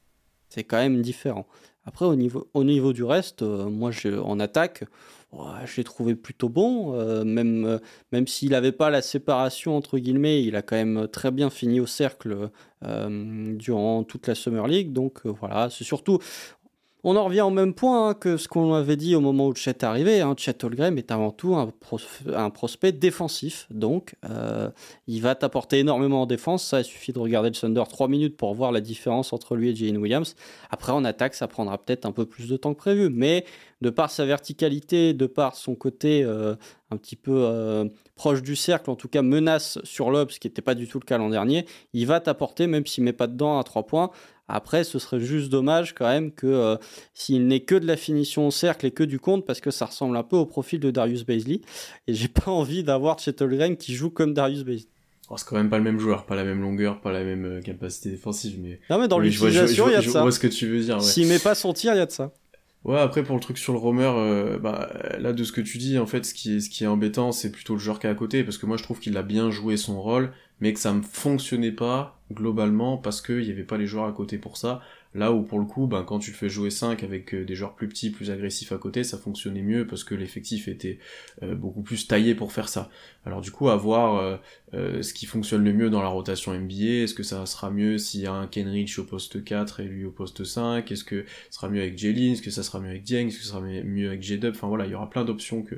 c'est 0.49 0.65
quand 0.65 0.79
même 0.79 1.03
différent. 1.03 1.47
Après, 1.89 2.05
au 2.05 2.17
niveau, 2.17 2.51
au 2.53 2.65
niveau 2.65 2.93
du 2.93 3.03
reste, 3.03 3.41
euh, 3.41 3.71
moi, 3.71 3.93
en 4.23 4.41
attaque, 4.41 4.85
je 5.33 5.77
l'ai 5.79 5.85
trouvé 5.85 6.15
plutôt 6.15 6.51
bon. 6.51 6.93
Euh, 6.93 7.25
même 7.25 7.65
euh, 7.65 7.79
même 8.13 8.27
s'il 8.27 8.51
n'avait 8.51 8.73
pas 8.73 8.91
la 8.91 9.01
séparation, 9.01 9.75
entre 9.75 9.99
guillemets, 9.99 10.45
il 10.45 10.55
a 10.55 10.61
quand 10.61 10.77
même 10.77 11.09
très 11.09 11.31
bien 11.31 11.49
fini 11.49 11.81
au 11.81 11.87
cercle 11.87 12.51
durant 12.83 14.05
toute 14.05 14.27
la 14.27 14.35
Summer 14.35 14.67
League. 14.69 14.93
Donc 14.93 15.27
voilà, 15.27 15.71
c'est 15.71 15.83
surtout, 15.83 16.19
on 17.05 17.15
en 17.15 17.25
revient 17.25 17.43
au 17.43 17.51
même 17.51 17.75
point 17.75 18.09
hein, 18.09 18.15
que 18.15 18.37
ce 18.37 18.49
qu'on 18.49 18.75
avait 18.75 18.97
dit 18.97 19.15
au 19.15 19.21
moment 19.21 19.47
où 19.47 19.55
Chet 19.55 19.71
est 19.71 19.85
arrivé. 19.85 20.21
Hein. 20.21 20.35
Chet 20.37 20.65
Holgrim 20.65 20.99
est 20.99 21.13
avant 21.13 21.31
tout 21.31 21.55
un, 21.55 22.51
prospect 22.51 22.93
défensif. 22.93 23.67
Donc, 23.71 24.17
euh, 24.29 24.69
il 25.07 25.23
va 25.23 25.35
t'apporter 25.37 25.79
énormément 25.79 26.23
en 26.23 26.27
défense. 26.27 26.65
Ça, 26.65 26.81
il 26.81 26.85
suffit 26.85 27.13
de 27.13 27.21
regarder 27.21 27.51
le 27.51 27.55
Thunder 27.55 27.85
3 27.89 28.09
minutes 28.09 28.37
pour 28.37 28.53
voir 28.55 28.73
la 28.73 28.81
différence 28.81 29.33
entre 29.33 29.55
lui 29.55 29.71
et 29.71 29.77
Jane 29.77 29.97
Williams. 29.97 30.35
Après, 30.71 30.91
en 30.91 31.05
attaque, 31.05 31.35
ça 31.35 31.47
prendra 31.47 31.79
peut-être 31.79 32.05
un 32.05 32.13
peu 32.13 32.27
plus 32.27 32.49
de 32.49 32.57
temps 32.57 32.75
que 32.75 32.79
prévu. 32.79 33.11
Mais 33.11 33.45
de 33.81 33.91
par 33.91 34.11
sa 34.11 34.25
verticalité, 34.27 35.15
de 35.15 35.27
par 35.27 35.55
son 35.55 35.77
côté 35.77 36.25
euh, 36.25 36.57
un 36.91 36.97
petit 36.97 37.17
peu 37.17 37.45
euh, 37.45 37.85
proche 38.17 38.43
du 38.43 38.57
cercle, 38.57 38.91
en 38.91 38.97
tout 38.97 39.09
cas 39.09 39.23
menace 39.23 39.79
sur 39.85 40.11
l'ob, 40.11 40.31
ce 40.31 40.41
qui 40.41 40.49
n'était 40.49 40.63
pas 40.63 40.75
du 40.75 40.89
tout 40.89 40.99
le 40.99 41.05
cas 41.05 41.19
l'an 41.19 41.31
dernier, 41.31 41.65
il 41.93 42.07
va 42.07 42.19
t'apporter, 42.19 42.67
même 42.67 42.87
s'il 42.87 43.05
met 43.05 43.13
pas 43.13 43.29
dedans 43.29 43.59
à 43.59 43.63
3 43.63 43.87
points, 43.87 44.11
après, 44.49 44.83
ce 44.83 44.99
serait 44.99 45.21
juste 45.21 45.51
dommage 45.51 45.95
quand 45.95 46.09
même 46.09 46.33
que 46.33 46.47
euh, 46.47 46.77
s'il 47.13 47.47
n'est 47.47 47.61
que 47.61 47.75
de 47.75 47.87
la 47.87 47.97
finition 47.97 48.49
au 48.49 48.51
cercle 48.51 48.87
et 48.87 48.91
que 48.91 49.05
du 49.05 49.21
compte, 49.21 49.45
parce 49.45 49.61
que 49.61 49.71
ça 49.71 49.85
ressemble 49.85 50.17
un 50.17 50.23
peu 50.23 50.37
au 50.37 50.47
profil 50.47 50.81
de 50.81 50.91
Darius 50.91 51.25
Baisley. 51.25 51.61
Et 52.07 52.15
j'ai 52.15 52.29
pas 52.45 52.51
envie 52.51 52.83
d'avoir 52.83 53.19
Chettle 53.19 53.77
qui 53.77 53.95
joue 53.95 54.11
comme 54.11 54.33
Darius 54.33 54.65
Baisley. 54.65 54.89
Oh, 55.31 55.35
c'est 55.37 55.47
quand 55.47 55.57
même 55.57 55.69
pas 55.69 55.77
le 55.77 55.85
même 55.85 56.01
joueur, 56.01 56.25
pas 56.25 56.35
la 56.35 56.45
même 56.45 56.63
longueur, 56.63 57.03
pas 57.03 57.13
la 57.13 57.23
même 57.23 57.45
euh, 57.45 57.61
capacité 57.61 58.09
défensive, 58.09 58.59
mais. 58.63 58.81
Non, 58.89 58.99
mais 58.99 59.09
dans 59.09 59.19
l'utilisation, 59.19 59.89
il 59.89 59.93
y 59.93 59.95
a 59.95 59.99
de 59.99 60.05
ça. 60.05 60.21
Je 60.21 60.23
vois 60.23 60.33
ce 60.33 60.41
que 60.41 60.47
tu 60.47 60.67
veux 60.67 60.81
dire. 60.81 60.97
Ouais. 60.97 61.03
S'il 61.03 61.29
met 61.29 61.39
pas 61.39 61.55
son 61.55 61.75
tir, 61.75 61.93
il 61.93 61.99
y 61.99 62.01
a 62.01 62.07
de 62.07 62.11
ça. 62.11 62.33
Ouais, 62.85 62.99
après 62.99 63.23
pour 63.23 63.35
le 63.35 63.41
truc 63.41 63.59
sur 63.59 63.75
le 63.75 63.79
roamer, 63.79 64.11
euh, 64.17 64.59
bah 64.59 64.91
là 65.19 65.35
de 65.35 65.45
ce 65.45 65.53
que 65.53 65.61
tu 65.61 65.77
dis, 65.77 65.99
en 65.99 66.07
fait, 66.07 66.25
ce 66.25 66.33
qui 66.33 66.57
est, 66.57 66.61
ce 66.61 66.71
qui 66.71 66.85
est 66.85 66.87
embêtant, 66.87 67.33
c'est 67.33 67.51
plutôt 67.51 67.75
le 67.75 67.81
joueur 67.81 67.99
qui 67.99 68.07
est 68.07 68.11
à 68.11 68.15
côté, 68.15 68.45
parce 68.45 68.57
que 68.57 68.65
moi 68.65 68.79
je 68.79 68.85
trouve 68.85 69.01
qu'il 69.01 69.17
a 69.19 69.23
bien 69.23 69.51
joué 69.51 69.77
son 69.77 70.01
rôle, 70.01 70.33
mais 70.61 70.73
que 70.73 70.81
ça 70.81 70.95
ne 70.95 71.03
fonctionnait 71.03 71.73
pas 71.73 72.18
globalement 72.33 72.99
parce 72.99 73.23
qu'il 73.23 73.41
n'y 73.41 73.51
avait 73.51 73.65
pas 73.65 73.79
les 73.79 73.87
joueurs 73.87 74.07
à 74.07 74.13
côté 74.13 74.39
pour 74.39 74.57
ça. 74.57 74.81
Là 75.19 75.33
où 75.33 75.43
pour 75.43 75.59
le 75.59 75.65
coup, 75.65 75.89
ben, 75.89 76.05
quand 76.05 76.21
tu 76.21 76.31
fais 76.31 76.49
jouer 76.49 76.71
5 76.71 77.03
avec 77.03 77.35
euh, 77.35 77.45
des 77.45 77.57
joueurs 77.57 77.75
plus 77.75 77.89
petits, 77.89 78.11
plus 78.11 78.31
agressifs 78.31 78.71
à 78.71 78.79
côté, 78.79 79.03
ça 79.03 79.19
fonctionnait 79.19 79.63
mieux 79.63 79.85
parce 79.85 80.05
que 80.05 80.15
l'effectif 80.15 80.69
était 80.69 81.01
euh, 81.43 81.57
beaucoup 81.57 81.83
plus 81.83 82.07
taillé 82.07 82.37
pour 82.37 82.53
faire 82.53 82.69
ça. 82.69 82.89
Alors 83.27 83.41
du 83.41 83.51
coup, 83.51 83.69
à 83.69 83.77
voir 83.77 84.39
euh, 84.75 85.03
ce 85.03 85.13
qui 85.13 85.27
fonctionne 85.27 85.65
le 85.65 85.73
mieux 85.73 85.91
dans 85.91 86.03
la 86.03 86.09
rotation 86.09 86.55
NBA, 86.55 87.03
est-ce 87.03 87.15
que 87.15 87.25
ça 87.25 87.45
sera 87.47 87.69
mieux 87.69 87.99
s'il 87.99 88.21
y 88.21 88.27
a 88.27 88.33
un 88.33 88.47
Kenrich 88.47 88.97
au 89.01 89.05
poste 89.05 89.43
4 89.43 89.81
et 89.81 89.85
lui 89.85 90.05
au 90.05 90.13
poste 90.13 90.45
5, 90.45 90.91
est-ce 90.93 91.03
que 91.03 91.25
ça 91.51 91.59
sera 91.59 91.69
mieux 91.69 91.81
avec 91.81 91.99
Jelin, 91.99 92.33
est-ce 92.33 92.43
que 92.43 92.53
ça 92.53 92.63
sera 92.63 92.79
mieux 92.79 92.91
avec 92.91 93.03
Dieng, 93.03 93.27
est-ce 93.27 93.39
que 93.39 93.43
ça 93.43 93.51
sera 93.51 93.61
mieux 93.61 94.07
avec 94.07 94.23
J-Dub, 94.23 94.55
enfin 94.55 94.69
voilà, 94.69 94.87
il 94.87 94.93
y 94.93 94.95
aura 94.95 95.11
plein 95.11 95.25
d'options 95.25 95.63
que, 95.63 95.75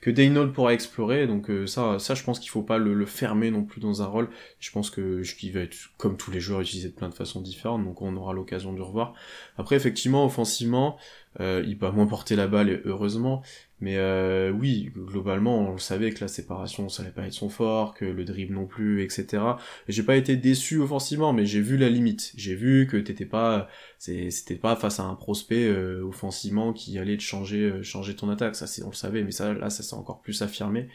que 0.00 0.10
Daynold 0.10 0.52
pourra 0.52 0.72
explorer, 0.72 1.26
donc 1.26 1.50
ça, 1.66 1.98
ça 1.98 2.14
je 2.14 2.22
pense 2.22 2.38
qu'il 2.38 2.50
faut 2.50 2.62
pas 2.62 2.78
le, 2.78 2.94
le, 2.94 3.06
fermer 3.06 3.50
non 3.50 3.64
plus 3.64 3.80
dans 3.80 4.00
un 4.00 4.06
rôle, 4.06 4.30
je 4.60 4.70
pense 4.70 4.88
que 4.88 5.22
qu'il 5.34 5.52
va 5.52 5.60
être 5.60 5.76
comme 5.98 6.16
tous 6.16 6.30
les 6.30 6.40
joueurs 6.40 6.60
utilisé 6.60 6.88
de 6.88 6.94
plein 6.94 7.08
de 7.08 7.14
façons 7.14 7.40
différentes, 7.40 7.84
donc 7.84 8.00
on 8.00 8.16
aura 8.16 8.32
l'occasion 8.32 8.72
de 8.72 8.80
revoir. 8.84 9.14
Après, 9.58 9.76
effectivement, 9.76 10.24
offensivement, 10.24 10.96
euh, 11.40 11.64
il 11.66 11.76
peut 11.78 11.90
moins 11.90 12.06
porter 12.06 12.36
la 12.36 12.46
balle, 12.46 12.80
heureusement, 12.84 13.42
mais 13.80 13.96
euh, 13.96 14.52
oui, 14.52 14.92
globalement, 14.96 15.68
on 15.68 15.72
le 15.72 15.78
savait 15.78 16.12
que 16.12 16.20
la 16.20 16.28
séparation, 16.28 16.88
ça 16.88 17.02
allait 17.02 17.10
pas 17.12 17.26
être 17.26 17.32
son 17.32 17.48
fort, 17.48 17.94
que 17.94 18.04
le 18.04 18.24
dribble 18.24 18.54
non 18.54 18.66
plus, 18.66 19.02
etc. 19.02 19.42
J'ai 19.88 20.04
pas 20.04 20.16
été 20.16 20.36
déçu 20.36 20.78
offensivement, 20.78 21.32
mais 21.32 21.44
j'ai 21.44 21.60
vu 21.60 21.76
la 21.76 21.88
limite. 21.90 22.32
J'ai 22.36 22.54
vu 22.54 22.86
que 22.86 22.96
t'étais 22.96 23.26
pas, 23.26 23.68
c'était 23.98 24.54
pas 24.54 24.76
face 24.76 25.00
à 25.00 25.04
un 25.04 25.14
prospect 25.16 25.66
euh, 25.66 26.02
offensivement 26.04 26.72
qui 26.72 26.98
allait 26.98 27.16
te 27.16 27.22
changer, 27.22 27.82
changer 27.82 28.14
ton 28.14 28.30
attaque. 28.30 28.54
Ça, 28.54 28.66
on 28.84 28.90
le 28.90 28.94
savait, 28.94 29.24
mais 29.24 29.32
ça, 29.32 29.52
là, 29.54 29.70
ça 29.70 29.82
s'est 29.82 29.96
encore 29.96 30.20
plus 30.20 30.40
affirmé. 30.42 30.88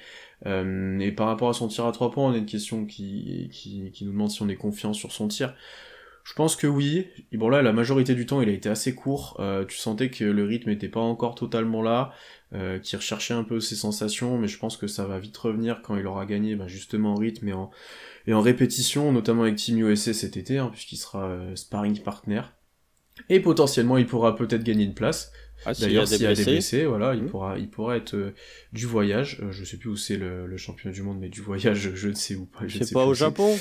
et 0.45 1.11
par 1.11 1.27
rapport 1.27 1.49
à 1.49 1.53
son 1.53 1.67
tir 1.67 1.85
à 1.85 1.91
trois 1.91 2.11
points, 2.11 2.29
on 2.29 2.33
a 2.33 2.37
une 2.37 2.45
question 2.45 2.85
qui, 2.85 3.49
qui 3.51 4.05
nous 4.05 4.11
demande 4.11 4.31
si 4.31 4.41
on 4.41 4.47
est 4.47 4.55
confiant 4.55 4.93
sur 4.93 5.11
son 5.11 5.27
tir 5.27 5.53
Je 6.29 6.33
pense 6.35 6.55
que 6.55 6.67
oui. 6.67 7.07
Bon 7.33 7.49
là, 7.49 7.63
la 7.63 7.73
majorité 7.73 8.13
du 8.13 8.27
temps, 8.27 8.39
il 8.41 8.49
a 8.49 8.51
été 8.51 8.69
assez 8.69 8.93
court. 8.93 9.35
Euh, 9.39 9.65
tu 9.65 9.77
sentais 9.77 10.11
que 10.11 10.23
le 10.23 10.43
rythme 10.45 10.69
n'était 10.69 10.87
pas 10.87 10.99
encore 10.99 11.33
totalement 11.33 11.81
là, 11.81 12.13
euh, 12.53 12.77
qu'il 12.77 12.97
recherchait 12.97 13.33
un 13.33 13.43
peu 13.43 13.59
ses 13.59 13.75
sensations, 13.75 14.37
mais 14.37 14.47
je 14.47 14.59
pense 14.59 14.77
que 14.77 14.85
ça 14.85 15.05
va 15.05 15.17
vite 15.17 15.35
revenir 15.37 15.81
quand 15.81 15.97
il 15.97 16.05
aura 16.05 16.25
gagné 16.27 16.55
bah, 16.55 16.67
justement 16.67 17.13
en 17.13 17.15
rythme 17.15 17.47
et 17.47 17.53
en, 17.53 17.71
et 18.27 18.33
en 18.33 18.41
répétition, 18.41 19.11
notamment 19.11 19.41
avec 19.43 19.55
Team 19.55 19.79
USA 19.79 20.13
cet 20.13 20.37
été, 20.37 20.59
hein, 20.59 20.69
puisqu'il 20.71 20.97
sera 20.97 21.25
euh, 21.27 21.55
sparring 21.55 21.99
partner. 22.03 22.41
Et 23.29 23.39
potentiellement, 23.39 23.97
il 23.97 24.05
pourra 24.05 24.35
peut-être 24.35 24.63
gagner 24.63 24.85
une 24.85 24.93
place. 24.93 25.31
Ah, 25.65 25.73
D'ailleurs, 25.73 26.07
s'il 26.07 26.21
y 26.21 26.25
a 26.25 26.33
des 26.35 26.43
blessés. 26.45 26.85
voilà, 26.85 27.15
il 27.15 27.23
Mhm. 27.23 27.29
pourra, 27.29 27.57
il 27.57 27.69
pourra 27.69 27.97
être 27.97 28.13
euh, 28.15 28.33
du 28.71 28.85
voyage. 28.85 29.39
Euh, 29.41 29.51
je 29.51 29.65
sais 29.65 29.77
plus 29.77 29.89
où 29.89 29.97
c'est 29.97 30.15
le, 30.15 30.45
le 30.47 30.57
champion 30.57 30.89
du 30.91 31.01
monde, 31.01 31.17
mais 31.19 31.27
du 31.29 31.41
voyage, 31.41 31.79
je, 31.79 31.89
je 31.95 32.07
ne 32.09 32.13
sais 32.13 32.35
où 32.35 32.45
pas. 32.45 32.65
Je 32.67 32.79
ne 32.79 32.83
sais 32.83 32.93
pas, 32.93 33.05
au. 33.05 33.13
Japon 33.13 33.57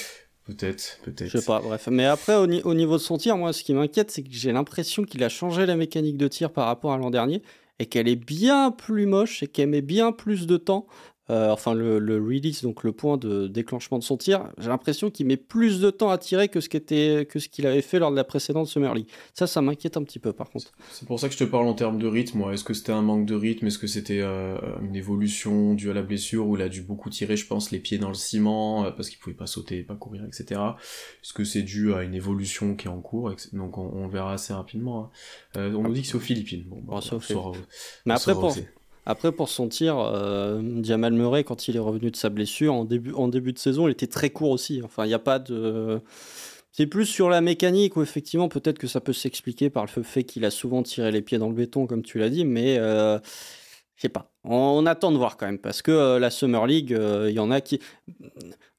Peut-être, 0.49 0.99
peut-être. 1.03 1.29
Je 1.29 1.39
sais 1.39 1.45
pas, 1.45 1.61
bref. 1.61 1.89
Mais 1.91 2.07
après, 2.07 2.35
au, 2.35 2.45
au 2.45 2.75
niveau 2.75 2.95
de 2.95 3.03
son 3.03 3.19
tir, 3.19 3.37
moi, 3.37 3.53
ce 3.53 3.63
qui 3.63 3.75
m'inquiète, 3.75 4.11
c'est 4.11 4.23
que 4.23 4.31
j'ai 4.33 4.51
l'impression 4.51 5.05
qu'il 5.05 5.23
a 5.23 5.29
changé 5.29 5.67
la 5.67 5.77
mécanique 5.77 6.17
de 6.17 6.27
tir 6.27 6.51
par 6.51 6.67
rapport 6.67 6.95
à 6.95 6.97
l'an 6.97 7.11
dernier 7.11 7.43
et 7.79 7.85
qu'elle 7.85 8.09
est 8.09 8.17
bien 8.17 8.71
plus 8.71 9.05
moche 9.05 9.43
et 9.43 9.47
qu'elle 9.47 9.69
met 9.69 9.83
bien 9.83 10.11
plus 10.11 10.47
de 10.47 10.57
temps. 10.57 10.87
Euh, 11.31 11.51
enfin, 11.51 11.75
le, 11.75 11.99
le 11.99 12.17
release, 12.17 12.63
donc 12.63 12.85
le 12.85 12.93
point 12.93 13.17
de 13.17 13.47
déclenchement 13.49 13.99
de 13.99 14.03
son 14.05 14.17
tir, 14.17 14.51
j'ai 14.59 14.69
l'impression 14.69 15.11
qu'il 15.11 15.27
met 15.27 15.37
plus 15.37 15.81
de 15.81 15.91
temps 15.91 16.11
à 16.11 16.19
tirer 16.19 16.49
que 16.49 16.61
ce 16.61 16.69
qu'était- 16.69 17.27
que 17.29 17.39
ce 17.39 17.49
qu'il 17.49 17.67
avait 17.67 17.83
fait 17.83 17.99
lors 17.99 18.11
de 18.11 18.17
la 18.17 18.25
précédente 18.25 18.67
Summer 18.67 18.95
League. 18.95 19.09
Ça, 19.35 19.47
ça 19.47 19.61
m'inquiète 19.61 19.97
un 19.97 20.03
petit 20.05 20.19
peu, 20.19 20.33
par 20.33 20.51
contre. 20.51 20.73
C'est 20.91 21.07
pour 21.07 21.21
ça 21.21 21.29
que 21.29 21.35
je 21.35 21.39
te 21.39 21.45
parle 21.45 21.67
en 21.67 21.75
termes 21.75 21.99
de 21.99 22.07
rythme. 22.07 22.43
Est-ce 22.53 22.65
que 22.65 22.73
c'était 22.75 22.93
un 22.93 23.03
manque 23.03 23.27
de 23.27 23.35
rythme? 23.35 23.67
Est-ce 23.67 23.79
que 23.79 23.87
c'était 23.87 24.21
euh, 24.23 24.57
une 24.83 24.97
évolution 24.97 25.75
due 25.75 25.91
à 25.91 25.95
la 25.95 26.03
blessure 26.03 26.47
où 26.47 26.57
il 26.57 26.63
a 26.63 26.69
dû 26.69 26.83
beaucoup 26.83 27.11
tirer, 27.11 27.37
je 27.37 27.47
pense, 27.47 27.71
les 27.71 27.79
pieds 27.79 27.99
dans 27.99 28.09
le 28.09 28.15
ciment 28.15 28.85
euh, 28.87 28.91
parce 28.91 29.11
qu'il 29.11 29.19
pouvait 29.19 29.37
pas 29.37 29.47
sauter, 29.47 29.83
pas 29.83 29.95
courir, 29.97 30.25
etc. 30.25 30.61
Est-ce 31.23 31.33
que 31.33 31.45
c'est 31.45 31.63
dû 31.63 31.93
à 31.95 32.03
une 32.05 32.15
évolution 32.15 32.75
qui 32.75 32.87
est 32.87 32.91
en 32.91 33.01
cours. 33.01 33.33
Donc 33.53 33.77
on, 33.79 33.91
on 33.95 34.07
le 34.07 34.13
verra 34.13 34.33
assez 34.33 34.53
rapidement. 34.53 35.11
hein. 35.57 35.71
On 35.75 35.83
nous 35.83 35.93
dit 35.93 36.03
que 36.03 36.07
c'est 36.09 36.15
aux 36.17 36.21
Philippines. 36.21 36.65
Bon, 36.67 36.81
bah, 36.83 36.95
Ah, 36.97 37.01
c'est 37.03 37.15
on 37.15 37.21
saura 37.21 37.53
Mais 38.07 38.15
après, 38.15 38.33
pour. 38.33 38.55
Après, 39.09 39.33
pour 39.33 39.49
son 39.49 39.69
tir, 39.69 39.99
euh, 39.99 40.61
Jamal 40.83 41.15
Murray, 41.15 41.43
quand 41.43 41.67
il 41.67 41.77
est 41.77 41.81
revenu 41.81 42.11
de 42.11 42.17
sa 42.17 42.29
blessure, 42.29 42.75
en 42.75 42.85
début, 42.85 43.13
en 43.15 43.29
début 43.29 43.55
de 43.55 43.59
saison, 43.59 43.89
il 43.89 43.93
était 43.93 44.07
très 44.07 44.31
court 44.31 44.51
aussi. 44.51 44.83
Enfin, 44.85 45.07
il 45.07 45.15
a 45.15 45.19
pas 45.19 45.39
de. 45.39 46.01
C'est 46.73 46.87
plus 46.87 47.07
sur 47.07 47.31
la 47.31 47.41
mécanique 47.41 47.97
où 47.97 48.03
effectivement, 48.03 48.49
peut-être 48.49 48.79
que 48.79 48.87
ça 48.87 49.01
peut 49.01 49.15
s'expliquer 49.15 49.71
par 49.71 49.87
le 49.87 50.03
fait 50.03 50.25
qu'il 50.25 50.45
a 50.45 50.51
souvent 50.51 50.83
tiré 50.83 51.11
les 51.11 51.23
pieds 51.23 51.39
dans 51.39 51.49
le 51.49 51.55
béton, 51.55 51.87
comme 51.87 52.03
tu 52.03 52.19
l'as 52.19 52.29
dit, 52.29 52.45
mais 52.45 52.79
euh, 52.79 53.19
je 53.99 54.03
sais 54.03 54.09
pas. 54.09 54.31
On, 54.45 54.87
attend 54.87 55.11
de 55.11 55.17
voir 55.17 55.37
quand 55.37 55.47
même, 55.47 55.59
parce 55.59 55.83
que 55.83 55.91
euh, 55.91 56.19
la 56.21 56.31
Summer 56.31 56.69
League, 56.69 56.95
euh, 56.95 57.27
il 57.29 57.35
y 57.35 57.41
en 57.41 57.51
a 57.51 57.61
qui. 57.61 57.81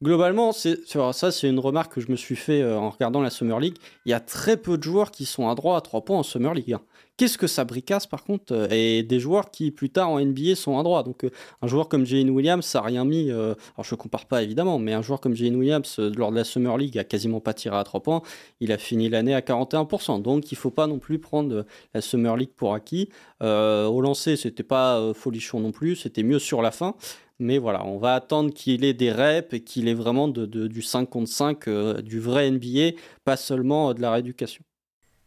Globalement, 0.02 0.54
c'est 0.54 0.80
ça, 0.88 1.32
c'est 1.32 1.50
une 1.50 1.60
remarque 1.60 1.96
que 1.96 2.02
je 2.02 2.10
me 2.10 2.16
suis 2.16 2.38
fait 2.38 2.62
euh, 2.62 2.80
en 2.80 2.90
regardant 2.90 3.22
la 3.22 3.30
Summer 3.30 3.60
League. 3.60 3.76
Il 4.06 4.12
y 4.12 4.14
a 4.14 4.22
très 4.22 4.56
peu 4.56 4.78
de 4.78 4.84
joueurs 4.84 5.12
qui 5.12 5.26
sont 5.26 5.50
à 5.50 5.56
droit 5.56 5.76
à 5.76 5.82
3 5.82 6.06
points 6.06 6.20
en 6.20 6.24
Summer 6.24 6.54
League. 6.54 6.72
hein. 6.72 6.82
Qu'est-ce 7.20 7.38
que 7.38 7.48
ça 7.48 7.66
bricasse 7.66 8.08
par 8.08 8.24
contre 8.24 8.54
euh, 8.54 8.70
Et 8.72 9.04
des 9.04 9.20
joueurs 9.20 9.52
qui 9.52 9.72
plus 9.72 9.90
tard 9.90 10.10
en 10.10 10.22
NBA 10.22 10.56
sont 10.56 10.80
à 10.80 10.84
droit. 10.84 11.04
Donc 11.04 11.26
euh, 11.26 11.32
un 11.62 11.68
joueur 11.68 11.90
comme 11.90 12.06
Jalen 12.06 12.30
Williams, 12.30 12.64
ça 12.66 12.80
n'a 12.80 12.86
rien 12.86 13.04
mis. 13.04 13.30
euh, 13.30 13.56
alors 13.76 13.84
je 13.84 13.94
compare 13.96 14.26
pas 14.26 14.42
évidemment, 14.42 14.80
mais 14.80 14.94
un 14.94 15.02
joueur 15.02 15.20
comme 15.20 15.36
Jalen 15.36 15.58
Williams 15.58 16.00
lors 16.00 16.32
de 16.32 16.38
la 16.38 16.46
Summer 16.46 16.78
League 16.78 16.98
a 16.98 17.04
quasiment 17.04 17.42
pas 17.42 17.54
tiré 17.54 17.76
à 17.76 17.84
3 17.84 18.02
points. 18.04 18.22
Il 18.62 18.72
a 18.72 18.78
fini 18.78 19.10
l'année 19.10 19.36
à 19.36 19.42
41%. 19.42 20.22
Donc 20.22 20.54
il 20.54 20.58
faut 20.58 20.72
pas 20.72 20.88
non 20.88 20.98
plus 20.98 21.20
prendre 21.20 21.66
la 21.94 22.00
Summer 22.00 22.38
League 22.38 22.54
pour 22.56 22.74
acquis. 22.74 23.10
Au 23.42 24.00
lancer, 24.02 24.38
c'était 24.38 24.64
pas 24.64 25.14
folichon 25.14 25.60
non 25.60 25.74
plus. 25.74 25.98
C'était 25.98 26.24
mieux 26.24 26.40
sur 26.40 26.62
la 26.62 26.72
fin. 26.72 26.96
Mais 27.40 27.58
voilà, 27.58 27.86
on 27.86 27.98
va 27.98 28.16
attendre 28.16 28.54
qu'il 28.54 28.84
ait 28.84 28.94
des 28.94 29.12
reps 29.12 29.54
et 29.54 29.62
qu'il 29.62 29.88
ait 29.88 29.94
vraiment 29.94 30.28
du 30.28 30.82
5 30.82 31.10
contre 31.10 31.30
5, 31.30 31.68
euh, 31.68 32.02
du 32.02 32.20
vrai 32.20 32.52
NBA, 32.52 32.98
pas 33.24 33.38
seulement 33.38 33.94
de 33.94 34.02
la 34.02 34.12
rééducation. 34.12 34.64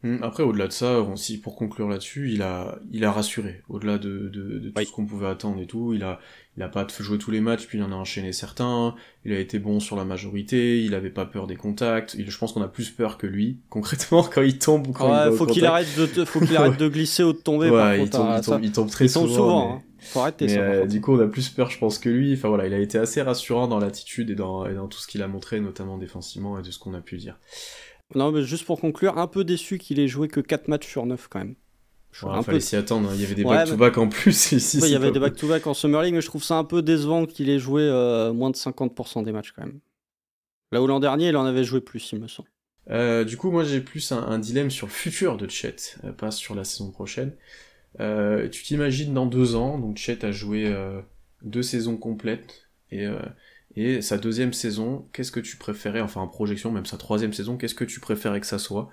Hum, 0.05 0.19
Après, 0.23 0.43
au-delà 0.43 0.67
de 0.67 0.73
ça, 0.73 1.01
aussi 1.01 1.41
pour 1.41 1.55
conclure 1.55 1.89
là-dessus, 1.89 2.31
il 2.33 2.43
a, 2.43 2.79
il 2.91 3.05
a 3.05 3.13
rassuré. 3.13 3.63
Au-delà 3.69 3.99
de, 3.99 4.29
de, 4.29 4.59
de 4.59 4.69
tout 4.69 4.75
Oui. 4.77 4.87
ce 4.87 4.91
qu'on 4.93 5.07
pouvait 5.07 5.29
attendre 5.29 5.61
et 5.61 5.67
tout, 5.67 5.95
il 5.95 6.03
a, 6.03 6.19
il 6.57 6.63
a 6.65 6.69
pas 6.69 6.87
joué 6.99 7.19
tous 7.19 7.31
les 7.31 7.41
matchs, 7.41 7.67
puis 7.67 7.79
il 7.79 7.85
en 7.85 7.93
a 7.93 7.95
enchaîné 7.95 8.33
certains. 8.33 8.97
Il 9.25 9.33
a 9.33 9.39
été 9.39 9.61
bon 9.61 9.79
sur 9.79 9.95
la 9.95 10.05
majorité. 10.05 10.83
Il 10.83 10.95
avait 10.97 11.11
pas 11.11 11.25
peur 11.25 11.47
des 11.47 11.55
contacts. 11.57 12.15
Il, 12.19 12.29
je 12.31 12.37
pense 12.39 12.53
qu'on 12.53 12.63
a 12.63 12.69
plus 12.69 12.91
peur 12.91 13.17
que 13.17 13.29
lui, 13.29 13.59
concrètement, 13.71 14.25
quand 14.25 14.43
il 14.43 14.59
tombe 14.59 14.89
ou 14.89 14.93
quand 14.93 15.07
il 15.07 15.11
Ouais, 15.13 15.17
va 15.27 15.31
au 15.31 15.37
faut 15.37 15.47
qu'il 15.47 15.65
arrête 15.67 15.87
de, 15.97 16.07
te- 16.07 16.25
faut 16.25 16.41
qu'il 16.41 16.57
arrête 16.57 16.79
de 16.79 16.89
glisser 16.89 17.23
ou 17.23 17.33
de 17.33 17.39
tomber. 17.39 17.69
par 17.71 17.91
Ouais, 17.91 17.97
il 17.99 18.01
contre, 18.01 18.19
tombe, 18.19 18.29
hein, 18.29 18.39
il 18.41 18.45
tombe, 18.45 18.65
il 18.65 18.73
tombe 18.73 18.91
très 18.91 19.05
il 19.07 19.13
tombe 19.13 19.29
souvent. 19.29 19.37
souvent. 19.39 19.69
mais- 19.69 19.75
hein. 19.77 19.83
Faut 20.05 20.19
arrêter 20.19 20.47
Mais 20.47 20.55
ça. 20.55 20.61
euh, 20.61 20.87
du 20.87 21.01
coup, 21.01 21.15
on 21.17 21.21
a 21.21 21.29
plus 21.29 21.49
peur, 21.49 21.71
je 21.71 21.79
pense, 21.79 22.01
que 22.01 22.09
lui. 22.09 22.33
Enfin 22.35 22.49
voilà, 22.49 22.67
il 22.67 22.75
a 22.75 22.81
été 22.81 22.99
assez 22.99 23.23
rassurant 23.23 23.69
dans 23.69 23.79
l'attitude 23.79 24.31
et 24.31 24.35
dans, 24.35 24.67
et 24.67 24.75
dans 24.75 24.89
tout 24.89 24.99
ce 24.99 25.07
qu'il 25.07 25.23
a 25.23 25.29
montré, 25.29 25.61
notamment 25.61 25.97
défensivement 25.97 26.59
et 26.59 26.63
de 26.63 26.73
ce 26.73 26.81
qu'on 26.81 26.93
a 26.95 27.01
pu 27.01 27.19
dire. 27.19 27.39
Non, 28.15 28.33
mais 28.33 28.43
juste 28.43 28.65
pour 28.65 28.81
conclure, 28.81 29.19
un 29.19 29.27
peu 29.27 29.45
déçu 29.45 29.79
qu'il 29.79 29.99
ait 30.01 30.09
joué 30.09 30.29
que 30.29 30.41
4 30.41 30.69
matchs 30.69 30.89
sur 30.89 31.07
9 31.07 31.29
quand 31.29 31.39
même. 31.41 31.55
Un 32.25 32.43
fallait 32.43 32.59
peu... 32.59 32.61
s'y 32.61 32.77
attendre. 32.77 33.09
hein. 33.09 33.13
Il 33.15 33.23
y 33.23 33.25
avait 33.25 33.35
des 33.35 33.45
Ouais, 33.45 33.57
back-to-back 33.57 33.97
en 33.99 34.09
plus 34.09 34.53
ici. 34.53 34.79
Ouais, 34.81 34.89
il 34.89 34.93
y 34.93 34.97
avait 34.97 35.11
des 35.13 35.19
back-to-back 35.19 35.67
en 35.67 35.75
Summer 35.75 36.03
League, 36.03 36.15
mais 36.15 36.21
je 36.21 36.27
trouve 36.27 36.45
ça 36.45 36.57
un 36.57 36.65
peu 36.65 36.83
décevant 36.83 37.25
qu'il 37.25 37.49
ait 37.49 37.59
joué 37.59 37.83
euh, 37.83 38.33
moins 38.35 38.51
de 38.51 38.57
50% 38.57 39.25
des 39.25 39.33
matchs 39.33 39.53
quand 39.53 39.65
même. 39.65 39.81
Là 40.73 40.83
où 40.83 40.87
l'an 40.87 41.01
dernier, 41.01 41.29
il 41.29 41.37
en 41.37 41.45
avait 41.47 41.65
joué 41.65 41.81
plus, 41.81 42.13
il 42.13 42.21
me 42.21 42.29
semble. 42.29 42.49
Euh, 42.91 43.25
du 43.25 43.37
coup, 43.37 43.51
moi 43.51 43.65
j'ai 43.65 43.81
plus 43.81 44.13
un, 44.13 44.19
un 44.19 44.39
dilemme 44.39 44.71
sur 44.71 44.87
le 44.89 44.93
futur 44.93 45.37
de 45.37 45.49
Chet, 45.49 45.77
euh, 46.05 46.13
pas 46.13 46.31
sur 46.31 46.55
la 46.55 46.65
saison 46.65 46.91
prochaine. 46.91 47.35
Euh, 48.01 48.49
tu 48.49 48.63
t'imagines 48.63 49.15
dans 49.15 49.27
deux 49.27 49.55
ans, 49.55 49.79
donc 49.79 49.97
Chet 49.99 50.25
a 50.25 50.33
joué 50.33 50.75
deux 51.43 51.63
saisons 51.63 51.97
complètes 51.97 52.69
et, 52.91 53.07
et 53.77 54.03
sa 54.03 54.19
deuxième 54.19 54.53
saison, 54.53 55.07
qu'est-ce 55.13 55.33
que 55.33 55.41
tu 55.41 55.57
préférais, 55.57 56.01
enfin 56.01 56.21
en 56.21 56.29
projection, 56.29 56.71
même 56.71 56.87
sa 56.87 56.99
troisième 56.99 57.33
saison, 57.33 57.57
qu'est-ce 57.57 57.75
que 57.75 57.85
tu 57.85 58.01
préférais 58.01 58.41
que 58.41 58.47
ça 58.47 58.59
soit? 58.59 58.89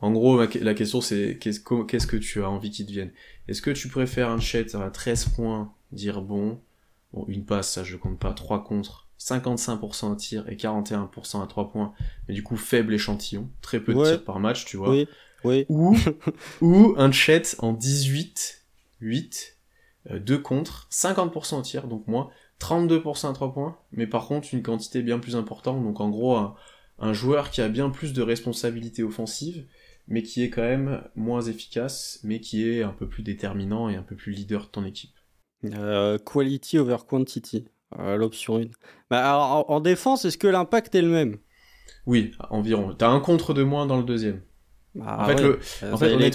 En 0.00 0.12
gros, 0.12 0.38
la 0.38 0.74
question 0.74 1.00
c'est 1.00 1.38
qu'est-ce 1.40 1.60
que 2.06 2.16
tu 2.16 2.42
as 2.42 2.48
envie 2.50 2.70
qu'il 2.70 2.86
devienne? 2.86 3.12
Est-ce 3.48 3.62
que 3.62 3.70
tu 3.70 3.88
préfères 3.88 4.30
un 4.30 4.40
Chet 4.40 4.74
à 4.74 4.90
13 4.90 5.26
points, 5.36 5.72
dire 5.92 6.20
bon, 6.22 6.60
bon 7.12 7.24
une 7.28 7.44
passe, 7.44 7.70
ça 7.72 7.84
je 7.84 7.96
compte 7.96 8.18
pas, 8.18 8.32
3 8.32 8.64
contre, 8.64 9.08
55% 9.18 10.12
à 10.12 10.16
tir 10.16 10.48
et 10.48 10.56
41% 10.56 11.42
à 11.42 11.46
3 11.46 11.70
points, 11.70 11.92
mais 12.28 12.34
du 12.34 12.42
coup 12.42 12.56
faible 12.56 12.92
échantillon, 12.94 13.48
très 13.62 13.80
peu 13.80 13.94
de 13.94 13.98
Ouais. 13.98 14.10
tirs 14.10 14.24
par 14.24 14.40
match, 14.40 14.64
tu 14.64 14.76
vois? 14.76 14.90
Oui, 14.90 15.08
oui. 15.44 15.66
Ou, 15.68 15.96
ou 16.60 16.94
un 16.96 17.12
Chet 17.12 17.42
en 17.58 17.72
18, 17.72 18.62
8, 19.00 19.56
2 20.10 20.38
contre, 20.38 20.88
50% 20.90 21.58
au 21.58 21.62
tir, 21.62 21.86
donc 21.86 22.06
moins, 22.06 22.30
32% 22.60 23.30
à 23.30 23.32
3 23.32 23.52
points, 23.52 23.76
mais 23.92 24.06
par 24.06 24.26
contre 24.26 24.48
une 24.52 24.62
quantité 24.62 25.02
bien 25.02 25.18
plus 25.18 25.36
importante, 25.36 25.82
donc 25.82 26.00
en 26.00 26.08
gros 26.08 26.36
un, 26.36 26.54
un 26.98 27.12
joueur 27.12 27.50
qui 27.50 27.60
a 27.60 27.68
bien 27.68 27.90
plus 27.90 28.12
de 28.12 28.22
responsabilités 28.22 29.02
offensives, 29.02 29.66
mais 30.06 30.22
qui 30.22 30.42
est 30.42 30.50
quand 30.50 30.62
même 30.62 31.02
moins 31.16 31.42
efficace, 31.42 32.20
mais 32.24 32.40
qui 32.40 32.68
est 32.68 32.82
un 32.82 32.92
peu 32.92 33.08
plus 33.08 33.22
déterminant 33.22 33.88
et 33.88 33.96
un 33.96 34.02
peu 34.02 34.16
plus 34.16 34.32
leader 34.32 34.62
de 34.66 34.70
ton 34.70 34.84
équipe. 34.84 35.14
Euh, 35.64 36.18
quality 36.18 36.78
over 36.78 36.98
quantity, 37.08 37.66
euh, 37.98 38.16
l'option 38.16 38.58
1. 38.58 38.64
Bah, 39.10 39.30
alors, 39.30 39.70
en, 39.70 39.74
en 39.76 39.80
défense, 39.80 40.24
est-ce 40.24 40.38
que 40.38 40.46
l'impact 40.46 40.94
est 40.94 41.02
le 41.02 41.08
même? 41.08 41.38
Oui, 42.06 42.32
environ. 42.50 42.94
T'as 42.94 43.08
un 43.08 43.20
contre 43.20 43.54
de 43.54 43.62
moins 43.62 43.86
dans 43.86 43.96
le 43.96 44.04
deuxième. 44.04 44.42
Bah, 44.94 45.16
en 45.20 45.24
fait, 45.24 45.34
ouais. 45.36 45.42
le, 45.42 45.60
Euh, 45.82 45.92
en 45.92 45.96
fait, 45.96 46.16
les 46.16 46.30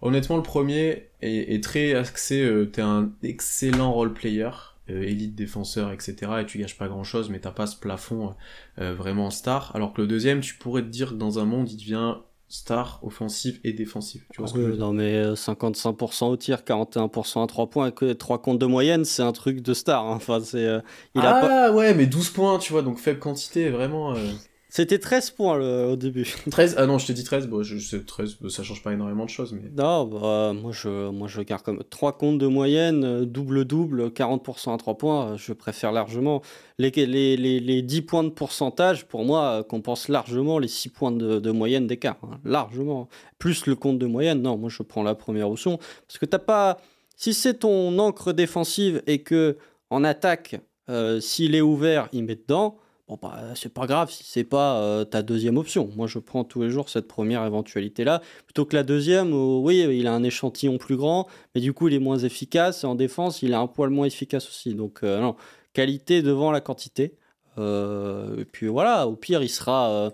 honnêtement, 0.00 0.36
le 0.36 0.42
premier 0.42 1.10
est, 1.20 1.54
est 1.54 1.62
très 1.62 1.94
axé. 1.94 2.50
T'es 2.72 2.82
un 2.82 3.12
excellent 3.22 3.92
role 3.92 4.14
player, 4.14 4.50
élite 4.90 5.34
défenseur, 5.34 5.92
etc. 5.92 6.40
Et 6.42 6.46
tu 6.46 6.58
gâches 6.58 6.76
pas 6.78 6.88
grand 6.88 7.04
chose, 7.04 7.30
mais 7.30 7.40
t'as 7.40 7.50
pas 7.52 7.66
ce 7.66 7.76
plafond 7.76 8.30
euh, 8.78 8.92
euh, 8.92 8.94
vraiment 8.94 9.30
star. 9.30 9.74
Alors 9.74 9.92
que 9.92 10.00
le 10.02 10.06
deuxième, 10.08 10.40
tu 10.40 10.54
pourrais 10.56 10.82
te 10.82 10.88
dire 10.88 11.10
que 11.10 11.14
dans 11.14 11.38
un 11.38 11.44
monde, 11.44 11.70
il 11.70 11.76
devient 11.76 12.16
star 12.48 13.00
offensif 13.02 13.60
et 13.64 13.72
défensif. 13.72 14.26
Tu 14.30 14.38
vois 14.40 14.48
ce 14.48 14.54
que 14.54 14.62
je 14.62 14.66
veux 14.68 14.72
ouais, 14.72 14.76
dire? 14.76 14.86
Non 14.86 14.92
mais 14.92 15.14
euh, 15.16 15.34
55% 15.36 16.26
au 16.30 16.36
tir, 16.36 16.62
41% 16.64 17.42
à 17.42 17.46
3 17.46 17.68
points, 17.70 17.90
que 17.90 18.12
3 18.12 18.40
comptes 18.40 18.58
de 18.58 18.66
moyenne, 18.66 19.04
c'est 19.04 19.22
un 19.22 19.32
truc 19.32 19.60
de 19.60 19.74
star. 19.74 20.06
hein. 20.06 20.14
Enfin, 20.16 20.40
c'est, 20.40 20.64
euh, 20.64 20.80
il 21.14 21.26
a 21.26 21.30
Ah 21.30 21.34
pas... 21.34 21.72
ouais, 21.72 21.94
mais 21.94 22.06
12 22.06 22.30
points, 22.30 22.58
tu 22.58 22.72
vois, 22.72 22.82
donc 22.82 22.98
faible 22.98 23.18
quantité, 23.20 23.70
vraiment. 23.70 24.14
euh, 24.14 24.32
C'était 24.78 25.00
13 25.00 25.30
points 25.30 25.58
le- 25.58 25.88
au 25.90 25.96
début. 25.96 26.22
13, 26.52 26.76
ah 26.78 26.86
non, 26.86 26.98
je 26.98 27.06
t'ai 27.08 27.12
dit 27.12 27.24
13, 27.24 27.48
bon, 27.48 27.64
je, 27.64 27.78
je 27.78 27.88
sais, 27.88 28.00
13, 28.04 28.36
bah, 28.40 28.48
ça 28.48 28.62
change 28.62 28.80
pas 28.80 28.92
énormément 28.92 29.24
de 29.24 29.28
choses, 29.28 29.52
mais. 29.52 29.68
Non, 29.76 30.04
bah, 30.04 30.52
moi, 30.54 30.70
je, 30.70 31.10
moi 31.10 31.26
je 31.26 31.40
garde 31.42 31.62
comme 31.62 31.82
3 31.90 32.16
comptes 32.16 32.38
de 32.38 32.46
moyenne, 32.46 33.02
euh, 33.04 33.24
double-double, 33.24 34.10
40% 34.10 34.72
à 34.72 34.76
3 34.78 34.96
points, 34.96 35.30
euh, 35.32 35.36
je 35.36 35.52
préfère 35.52 35.90
largement. 35.90 36.42
Les, 36.78 36.90
les, 36.90 37.36
les, 37.36 37.58
les 37.58 37.82
10 37.82 38.02
points 38.02 38.22
de 38.22 38.28
pourcentage, 38.28 39.06
pour 39.08 39.24
moi, 39.24 39.58
euh, 39.58 39.62
compensent 39.64 40.08
largement 40.08 40.60
les 40.60 40.68
6 40.68 40.90
points 40.90 41.10
de, 41.10 41.40
de 41.40 41.50
moyenne 41.50 41.88
d'écart. 41.88 42.18
hein, 42.22 42.38
largement. 42.44 43.08
Plus 43.40 43.66
le 43.66 43.74
compte 43.74 43.98
de 43.98 44.06
moyenne, 44.06 44.42
non, 44.42 44.56
moi 44.56 44.70
je 44.70 44.84
prends 44.84 45.02
la 45.02 45.16
première 45.16 45.50
option. 45.50 45.78
Parce 46.06 46.18
que 46.20 46.26
t'as 46.26 46.38
pas. 46.38 46.76
Si 47.16 47.34
c'est 47.34 47.54
ton 47.54 47.98
encre 47.98 48.32
défensive 48.32 49.02
et 49.08 49.22
que 49.24 49.56
en 49.90 50.04
attaque, 50.04 50.60
euh, 50.88 51.18
s'il 51.18 51.56
est 51.56 51.60
ouvert, 51.62 52.08
il 52.12 52.22
met 52.22 52.36
dedans. 52.36 52.78
Bon, 53.08 53.18
bah, 53.20 53.40
c'est 53.54 53.72
pas 53.72 53.86
grave 53.86 54.10
si 54.10 54.22
c'est 54.22 54.44
pas 54.44 54.82
euh, 54.82 55.04
ta 55.04 55.22
deuxième 55.22 55.56
option. 55.56 55.90
Moi, 55.96 56.06
je 56.06 56.18
prends 56.18 56.44
tous 56.44 56.62
les 56.62 56.68
jours 56.68 56.90
cette 56.90 57.08
première 57.08 57.44
éventualité-là. 57.46 58.20
Plutôt 58.44 58.66
que 58.66 58.76
la 58.76 58.82
deuxième, 58.82 59.32
où, 59.32 59.62
oui, 59.64 59.78
il 59.98 60.06
a 60.06 60.12
un 60.12 60.22
échantillon 60.22 60.76
plus 60.76 60.96
grand, 60.96 61.26
mais 61.54 61.62
du 61.62 61.72
coup, 61.72 61.88
il 61.88 61.94
est 61.94 62.00
moins 62.00 62.18
efficace. 62.18 62.84
En 62.84 62.94
défense, 62.94 63.40
il 63.40 63.52
est 63.52 63.54
un 63.54 63.66
poil 63.66 63.88
moins 63.88 64.04
efficace 64.06 64.46
aussi. 64.46 64.74
Donc, 64.74 65.00
euh, 65.04 65.20
non, 65.20 65.36
qualité 65.72 66.20
devant 66.20 66.50
la 66.50 66.60
quantité. 66.60 67.16
Euh, 67.56 68.36
et 68.40 68.44
puis 68.44 68.66
voilà, 68.66 69.08
au 69.08 69.16
pire, 69.16 69.42
il 69.42 69.48
sera, 69.48 70.12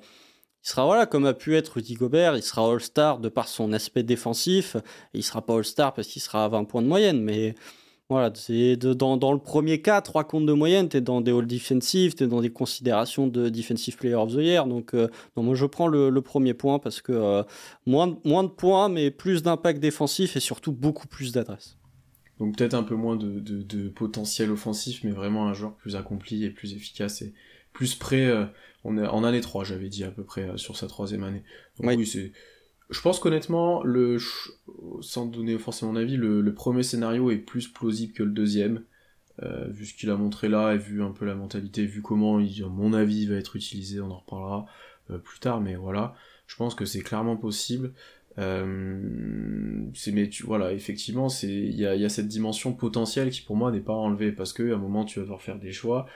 il 0.64 0.68
sera 0.68 0.86
voilà 0.86 1.06
comme 1.06 1.26
a 1.26 1.34
pu 1.34 1.56
être 1.56 1.70
Rudy 1.70 1.94
Gobert, 1.94 2.36
il 2.36 2.42
sera 2.42 2.70
All-Star 2.70 3.18
de 3.18 3.28
par 3.28 3.48
son 3.48 3.72
aspect 3.72 4.02
défensif, 4.04 4.76
il 5.14 5.22
sera 5.24 5.44
pas 5.44 5.56
All-Star 5.56 5.92
parce 5.94 6.08
qu'il 6.08 6.22
sera 6.22 6.44
à 6.44 6.48
20 6.48 6.64
points 6.64 6.82
de 6.82 6.86
moyenne, 6.86 7.20
mais 7.20 7.54
voilà, 8.10 8.30
c'est 8.34 8.76
dans, 8.76 9.16
dans, 9.16 9.32
le 9.32 9.38
premier 9.38 9.80
cas, 9.80 10.02
3 10.02 10.24
comptes 10.24 10.44
de 10.44 10.52
moyenne, 10.52 10.90
tu 10.90 10.98
es 10.98 11.00
dans 11.00 11.22
des 11.22 11.32
All 11.32 11.46
Defensive, 11.46 12.14
tu 12.14 12.24
es 12.24 12.26
dans 12.26 12.42
des 12.42 12.50
considérations 12.50 13.26
de 13.26 13.48
Defensive 13.48 13.96
Player 13.96 14.14
of 14.14 14.32
the 14.32 14.40
Year. 14.40 14.66
Donc, 14.66 14.92
euh, 14.92 15.08
moi, 15.36 15.54
je 15.54 15.64
prends 15.64 15.86
le, 15.86 16.20
premier 16.20 16.52
point 16.52 16.78
parce 16.78 17.00
que 17.00 17.12
euh, 17.12 17.42
moins, 17.86 18.18
moins 18.24 18.44
de 18.44 18.48
points, 18.48 18.90
mais 18.90 19.10
plus 19.10 19.42
d'impact 19.42 19.80
défensif 19.80 20.36
et 20.36 20.40
surtout 20.40 20.72
beaucoup 20.72 21.08
plus 21.08 21.32
d'adresse. 21.32 21.78
Donc, 22.38 22.58
peut-être 22.58 22.74
un 22.74 22.82
peu 22.82 22.94
moins 22.94 23.16
de, 23.16 23.40
de, 23.40 23.88
potentiel 23.88 24.50
offensif, 24.50 25.02
mais 25.02 25.12
vraiment 25.12 25.48
un 25.48 25.54
joueur 25.54 25.74
plus 25.74 25.96
accompli 25.96 26.44
et 26.44 26.50
plus 26.50 26.74
efficace 26.74 27.22
et 27.22 27.32
plus 27.72 27.94
prêt. 27.94 28.26
Euh, 28.26 28.44
on 28.84 28.98
est 28.98 29.06
en 29.06 29.24
année 29.24 29.40
3, 29.40 29.64
j'avais 29.64 29.88
dit 29.88 30.04
à 30.04 30.10
peu 30.10 30.24
près 30.24 30.46
sur 30.56 30.76
sa 30.76 30.88
troisième 30.88 31.22
année. 31.22 31.42
Donc, 31.78 31.88
oui 31.88 32.06
c'est 32.06 32.32
je 32.90 33.00
pense 33.00 33.18
qu'honnêtement, 33.18 33.82
le, 33.82 34.18
sans 35.00 35.26
donner 35.26 35.58
forcément 35.58 35.92
mon 35.92 35.98
avis, 35.98 36.16
le, 36.16 36.54
premier 36.54 36.82
scénario 36.82 37.30
est 37.30 37.38
plus 37.38 37.68
plausible 37.68 38.12
que 38.12 38.22
le 38.22 38.30
deuxième. 38.30 38.84
Euh, 39.42 39.66
vu 39.68 39.84
ce 39.86 39.94
qu'il 39.94 40.10
a 40.10 40.16
montré 40.16 40.48
là 40.48 40.74
et 40.74 40.78
vu 40.78 41.02
un 41.02 41.10
peu 41.10 41.24
la 41.24 41.34
mentalité, 41.34 41.84
vu 41.86 42.02
comment, 42.02 42.38
il, 42.38 42.64
mon 42.66 42.92
avis, 42.92 43.26
va 43.26 43.34
être 43.34 43.56
utilisé, 43.56 44.00
on 44.00 44.10
en 44.10 44.18
reparlera 44.18 44.66
euh, 45.10 45.18
plus 45.18 45.40
tard, 45.40 45.60
mais 45.60 45.74
voilà, 45.74 46.14
je 46.46 46.54
pense 46.56 46.76
que 46.76 46.84
c'est 46.84 47.00
clairement 47.00 47.36
possible. 47.36 47.92
Euh, 48.38 49.90
c'est 49.94 50.12
mais 50.12 50.28
voilà, 50.44 50.72
effectivement, 50.72 51.28
il 51.42 51.74
y 51.74 51.86
a, 51.86 51.94
y 51.96 52.04
a, 52.04 52.08
cette 52.08 52.28
dimension 52.28 52.72
potentielle 52.72 53.30
qui 53.30 53.42
pour 53.42 53.56
moi 53.56 53.70
n'est 53.70 53.80
pas 53.80 53.92
enlevée 53.92 54.32
parce 54.32 54.52
que 54.52 54.72
à 54.72 54.74
un 54.74 54.78
moment 54.78 55.04
tu 55.04 55.18
vas 55.18 55.22
devoir 55.22 55.40
faire 55.40 55.58
des 55.58 55.72
choix 55.72 56.06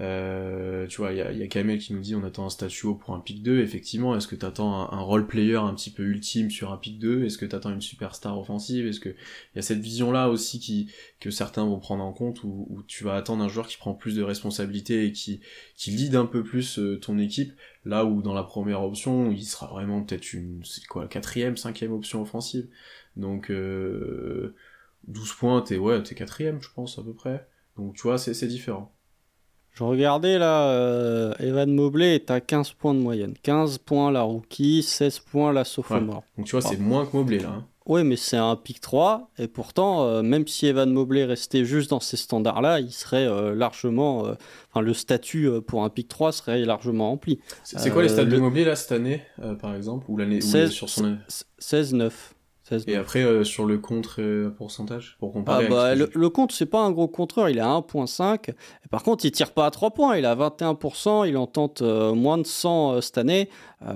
euh, 0.00 0.86
tu 0.86 0.98
vois, 0.98 1.12
il 1.12 1.18
y 1.18 1.22
a, 1.22 1.32
y 1.32 1.42
a, 1.42 1.46
Kamel 1.46 1.78
qui 1.78 1.94
nous 1.94 2.00
dit 2.00 2.14
on 2.14 2.22
attend 2.22 2.44
un 2.44 2.50
statut 2.50 2.86
haut 2.86 2.94
pour 2.94 3.14
un 3.14 3.20
pick 3.20 3.42
2. 3.42 3.60
Effectivement, 3.60 4.14
est-ce 4.14 4.28
que 4.28 4.36
tu 4.36 4.44
attends 4.44 4.92
un, 4.92 4.98
un 4.98 5.00
role 5.00 5.26
player 5.26 5.56
un 5.56 5.74
petit 5.74 5.90
peu 5.90 6.02
ultime 6.02 6.50
sur 6.50 6.70
un 6.72 6.76
pick 6.76 6.98
2 6.98 7.24
Est-ce 7.24 7.38
que 7.38 7.46
tu 7.46 7.56
attends 7.56 7.72
une 7.72 7.80
superstar 7.80 8.38
offensive? 8.38 8.86
Est-ce 8.86 9.00
que 9.00 9.08
il 9.08 9.56
y 9.56 9.58
a 9.58 9.62
cette 9.62 9.80
vision 9.80 10.12
là 10.12 10.28
aussi 10.28 10.60
qui 10.60 10.90
que 11.18 11.30
certains 11.30 11.64
vont 11.64 11.78
prendre 11.78 12.04
en 12.04 12.12
compte 12.12 12.44
où, 12.44 12.66
où, 12.68 12.82
tu 12.82 13.04
vas 13.04 13.14
attendre 13.14 13.42
un 13.42 13.48
joueur 13.48 13.68
qui 13.68 13.78
prend 13.78 13.94
plus 13.94 14.16
de 14.16 14.22
responsabilités 14.22 15.06
et 15.06 15.12
qui 15.12 15.40
qui 15.76 15.90
lead 15.92 16.14
un 16.14 16.26
peu 16.26 16.42
plus 16.44 16.78
euh, 16.78 17.00
ton 17.00 17.18
équipe. 17.18 17.54
Là 17.86 18.04
où 18.04 18.20
dans 18.20 18.34
la 18.34 18.42
première 18.42 18.82
option 18.82 19.30
il 19.30 19.44
sera 19.44 19.66
vraiment 19.68 20.02
peut-être 20.02 20.34
une 20.34 20.62
c'est 20.64 20.84
quoi 20.86 21.08
quatrième 21.08 21.56
cinquième 21.56 21.92
option 21.92 22.20
offensive. 22.20 22.68
Donc 23.16 23.50
euh, 23.50 24.54
12 25.08 25.32
points 25.34 25.62
t'es 25.62 25.78
ouais 25.78 26.02
t'es 26.02 26.14
quatrième 26.14 26.60
je 26.60 26.68
pense 26.74 26.98
à 26.98 27.02
peu 27.02 27.14
près. 27.14 27.48
Donc 27.78 27.94
tu 27.94 28.02
vois 28.02 28.18
c'est 28.18 28.46
différent 28.46 28.95
je 29.76 29.84
regardais 29.84 30.38
là, 30.38 30.70
euh, 30.70 31.34
Evan 31.38 31.70
Mobley 31.70 32.14
est 32.14 32.30
à 32.30 32.40
15 32.40 32.72
points 32.72 32.94
de 32.94 32.98
moyenne. 32.98 33.34
15 33.42 33.76
points 33.78 34.10
la 34.10 34.22
rookie, 34.22 34.82
16 34.82 35.18
points 35.18 35.52
la 35.52 35.64
sophomore. 35.64 36.24
Donc 36.38 36.46
tu 36.46 36.52
vois, 36.52 36.62
c'est 36.62 36.78
moins 36.78 37.04
que 37.04 37.14
Mobley 37.14 37.38
là. 37.38 37.50
Hein. 37.58 37.64
Oui, 37.84 38.02
mais 38.02 38.16
c'est 38.16 38.38
un 38.38 38.56
pick 38.56 38.80
3, 38.80 39.30
et 39.38 39.46
pourtant, 39.46 40.02
euh, 40.02 40.22
même 40.22 40.48
si 40.48 40.66
Evan 40.66 40.90
Mobley 40.90 41.24
restait 41.24 41.64
juste 41.64 41.90
dans 41.90 42.00
ces 42.00 42.16
standards-là, 42.16 42.80
il 42.80 42.90
serait 42.90 43.28
euh, 43.28 43.54
largement. 43.54 44.22
Enfin, 44.70 44.80
le 44.80 44.94
statut 44.94 45.48
pour 45.66 45.84
un 45.84 45.90
pick 45.90 46.08
3 46.08 46.32
serait 46.32 46.64
largement 46.64 47.10
rempli. 47.10 47.38
C'est 47.62 47.90
quoi 47.90 48.02
les 48.02 48.08
stats 48.08 48.24
de 48.24 48.38
Mobley 48.38 48.64
là 48.64 48.76
cette 48.76 48.92
année, 48.92 49.22
par 49.60 49.74
exemple 49.74 50.06
Ou 50.08 50.16
l'année 50.16 50.40
sur 50.40 50.88
son 50.88 51.18
16-9. 51.60 52.10
Et 52.86 52.96
après, 52.96 53.22
euh, 53.22 53.44
sur 53.44 53.64
le 53.64 53.78
contre 53.78 54.20
euh, 54.20 54.50
pourcentage, 54.50 55.16
pour 55.20 55.32
comparer 55.32 55.66
ah 55.66 55.70
bah, 55.70 55.94
le, 55.94 56.10
le, 56.12 56.30
contre, 56.30 56.54
c'est 56.54 56.66
pas 56.66 56.80
un 56.80 56.90
gros 56.90 57.06
contreur, 57.06 57.48
il 57.48 57.58
est 57.58 57.60
à 57.60 57.68
1.5. 57.68 58.54
Par 58.90 59.04
contre, 59.04 59.24
il 59.24 59.30
tire 59.30 59.52
pas 59.52 59.66
à 59.66 59.70
3 59.70 59.92
points, 59.92 60.16
il 60.16 60.24
est 60.24 60.28
à 60.28 60.34
21%, 60.34 61.28
il 61.28 61.36
en 61.36 61.46
tente 61.46 61.82
euh, 61.82 62.12
moins 62.14 62.38
de 62.38 62.46
100 62.46 63.00
cette 63.02 63.18
année. 63.18 63.48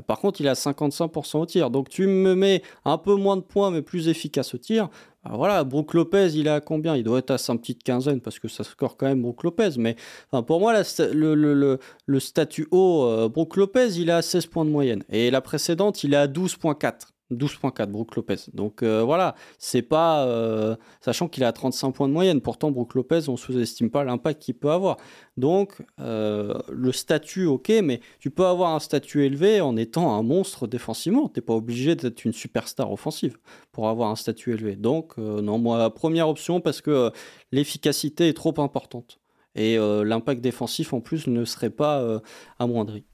par 0.07 0.21
contre, 0.21 0.41
il 0.41 0.47
est 0.47 0.51
à 0.51 0.55
55% 0.55 1.39
au 1.39 1.47
tir. 1.47 1.71
Donc 1.71 1.89
tu 1.89 2.07
me 2.07 2.35
mets 2.35 2.63
un 2.85 2.97
peu 2.97 3.15
moins 3.15 3.37
de 3.37 3.43
points, 3.43 3.73
mais 3.73 3.83
plus 3.83 4.09
efficace 4.09 4.55
au 4.55 4.59
tir. 4.59 4.89
Bah, 5.25 5.33
voilà, 5.35 5.65
Brook 5.65 5.93
Lopez, 5.95 6.29
il 6.35 6.47
est 6.47 6.51
à 6.51 6.61
combien? 6.61 6.95
Il 6.97 7.03
doit 7.03 7.19
être 7.19 7.33
à 7.33 7.39
sa 7.39 7.55
petite 7.57 7.83
quinzaine, 7.83 8.21
parce 8.21 8.39
que 8.39 8.47
ça 8.47 8.63
score 8.63 8.97
quand 8.97 9.07
même 9.07 9.21
Brook 9.21 9.43
Lopez. 9.43 9.71
Mais 9.79 9.97
enfin, 10.31 10.45
pour 10.45 10.61
moi, 10.61 10.75
le, 10.75 11.35
le, 11.35 11.79
le, 12.07 12.21
statut 12.21 12.69
haut, 12.71 13.29
Brook 13.29 13.57
Lopez, 13.57 13.95
il 13.97 14.11
est 14.11 14.13
à 14.13 14.23
16 14.23 14.47
points 14.47 14.65
de 14.65 14.71
moyenne. 14.71 15.03
Et 15.11 15.33
la 15.33 15.41
précédente, 15.41 16.05
il 16.05 16.15
est 16.15 16.19
à 16.19 16.29
12.4. 16.29 17.09
12.4 17.31 17.87
Brook 17.87 18.17
Lopez. 18.17 18.37
Donc 18.53 18.83
euh, 18.83 19.03
voilà, 19.03 19.35
c'est 19.59 19.83
pas 19.83 20.27
euh, 20.27 20.77
sachant 21.01 21.29
qu'il 21.29 21.45
a 21.45 21.53
35 21.53 21.93
points 21.93 22.09
de 22.09 22.13
moyenne. 22.13 22.41
Pourtant 22.41 22.71
Brook 22.71 22.95
Lopez, 22.95 23.29
on 23.29 23.37
sous-estime 23.37 23.91
pas 23.91 24.05
l'impact 24.05 24.43
qu'il 24.43 24.55
peut 24.55 24.71
avoir. 24.71 24.97
Donc 25.37 25.83
euh, 26.01 26.59
le 26.71 26.93
statut, 26.93 27.47
ok, 27.47 27.73
mais 27.83 28.01
tu 28.19 28.31
peux 28.31 28.47
avoir 28.47 28.75
un 28.75 28.81
statut 28.81 29.25
élevé 29.25 29.61
en 29.61 29.77
étant 29.77 30.15
un 30.15 30.23
monstre 30.23 30.67
défensivement. 30.67 31.29
T'es 31.29 31.41
pas 31.41 31.55
obligé 31.55 31.95
d'être 31.95 32.25
une 32.25 32.33
superstar 32.33 32.91
offensive 32.93 33.39
pour 33.73 33.89
avoir 33.89 34.11
un 34.11 34.17
statut 34.17 34.53
élevé. 34.53 34.77
Donc 34.77 35.17
non, 35.19 35.59
moi 35.59 35.93
première 35.95 36.29
option 36.29 36.61
parce 36.61 36.81
que 36.81 37.11
l'efficacité 37.53 38.29
est 38.29 38.35
trop 38.35 38.55
importante 38.61 39.21
et 39.55 39.77
l'impact 39.79 40.41
défensif 40.41 40.93
en 40.93 41.01
plus 41.01 41.27
ne 41.27 41.45
serait 41.45 41.71
pas 41.71 42.21
amoindri. 42.59 43.05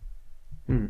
Hmm. 0.68 0.86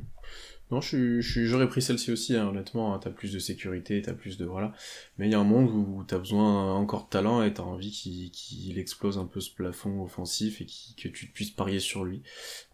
Non, 0.73 0.81
je 0.81 1.21
j'aurais 1.21 1.69
pris 1.69 1.81
celle-ci 1.81 2.11
aussi, 2.11 2.35
hein, 2.35 2.49
honnêtement. 2.49 2.93
Hein, 2.93 2.99
t'as 3.01 3.11
plus 3.11 3.33
de 3.33 3.39
sécurité, 3.39 4.03
t'as 4.03 4.15
plus 4.15 4.37
de 4.37 4.45
voilà. 4.45 4.73
Mais 5.17 5.29
il 5.29 5.33
y 5.33 5.35
a 5.37 5.39
un 5.39 5.45
monde 5.45 5.71
où 5.71 6.03
t'as 6.03 6.19
besoin 6.19 6.75
encore 6.75 7.05
de 7.05 7.11
talent 7.11 7.43
et 7.43 7.55
t'as 7.55 7.63
envie 7.63 7.93
qu'il 7.93 8.77
explose 8.79 9.17
un 9.17 9.27
peu 9.27 9.41
ce 9.41 9.55
plafond 9.55 10.03
offensif 10.03 10.61
et 10.61 10.67
que 10.67 11.09
tu 11.09 11.27
puisses 11.29 11.53
parier 11.53 11.79
sur 11.79 12.05
lui. 12.05 12.23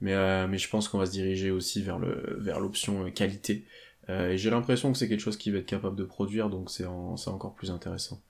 Mais 0.00 0.14
euh, 0.14 0.48
mais 0.48 0.56
je 0.56 0.70
pense 0.70 0.88
qu'on 0.88 0.98
va 0.98 1.06
se 1.06 1.12
diriger 1.12 1.50
aussi 1.50 1.82
vers 1.82 1.98
l'option 2.60 3.06
euh, 3.06 3.10
qualité. 3.10 3.66
Euh, 4.08 4.30
et 4.30 4.38
j'ai 4.38 4.50
l'impression 4.50 4.90
que 4.90 4.98
c'est 4.98 5.08
quelque 5.08 5.20
chose 5.20 5.36
qui 5.36 5.50
va 5.50 5.58
être 5.58 5.66
capable 5.66 5.96
de 5.96 6.04
produire, 6.04 6.48
donc 6.48 6.70
c'est 6.70 6.86
encore 6.86 7.54
plus 7.54 7.70
intéressant. 7.70 8.20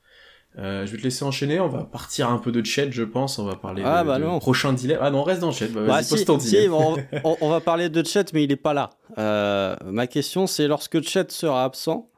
Euh, 0.59 0.85
je 0.85 0.93
vais 0.93 0.99
te 0.99 1.03
laisser 1.03 1.25
enchaîner, 1.25 1.61
on 1.61 1.69
va 1.69 1.85
partir 1.85 2.29
un 2.29 2.37
peu 2.37 2.53
de 2.53 2.65
chat, 2.65 2.91
je 2.91 3.03
pense, 3.03 3.39
on 3.39 3.45
va 3.45 3.57
parler 3.57 3.83
ah, 3.87 4.03
de, 4.03 4.09
bah 4.09 4.39
prochain 4.39 4.75
dilemme. 4.75 4.99
Ah 5.01 5.11
non, 5.11 5.23
reste 5.23 5.41
dans 5.41 5.49
le 5.49 5.55
chat, 5.55 5.69
bah, 5.69 5.87
bah 5.87 6.03
si, 6.03 6.15
on, 7.25 7.49
va 7.49 7.61
parler 7.61 7.89
de 7.89 8.07
chat, 8.07 8.33
mais 8.35 8.45
il 8.45 8.53
est 8.53 8.57
pas 8.57 8.75
là. 8.75 8.91
Euh, 9.17 9.75
ma 9.85 10.07
question, 10.07 10.47
c'est 10.47 10.69
lorsque 10.69 11.01
chat 11.03 11.31
sera 11.31 11.65
absent, 11.65 12.11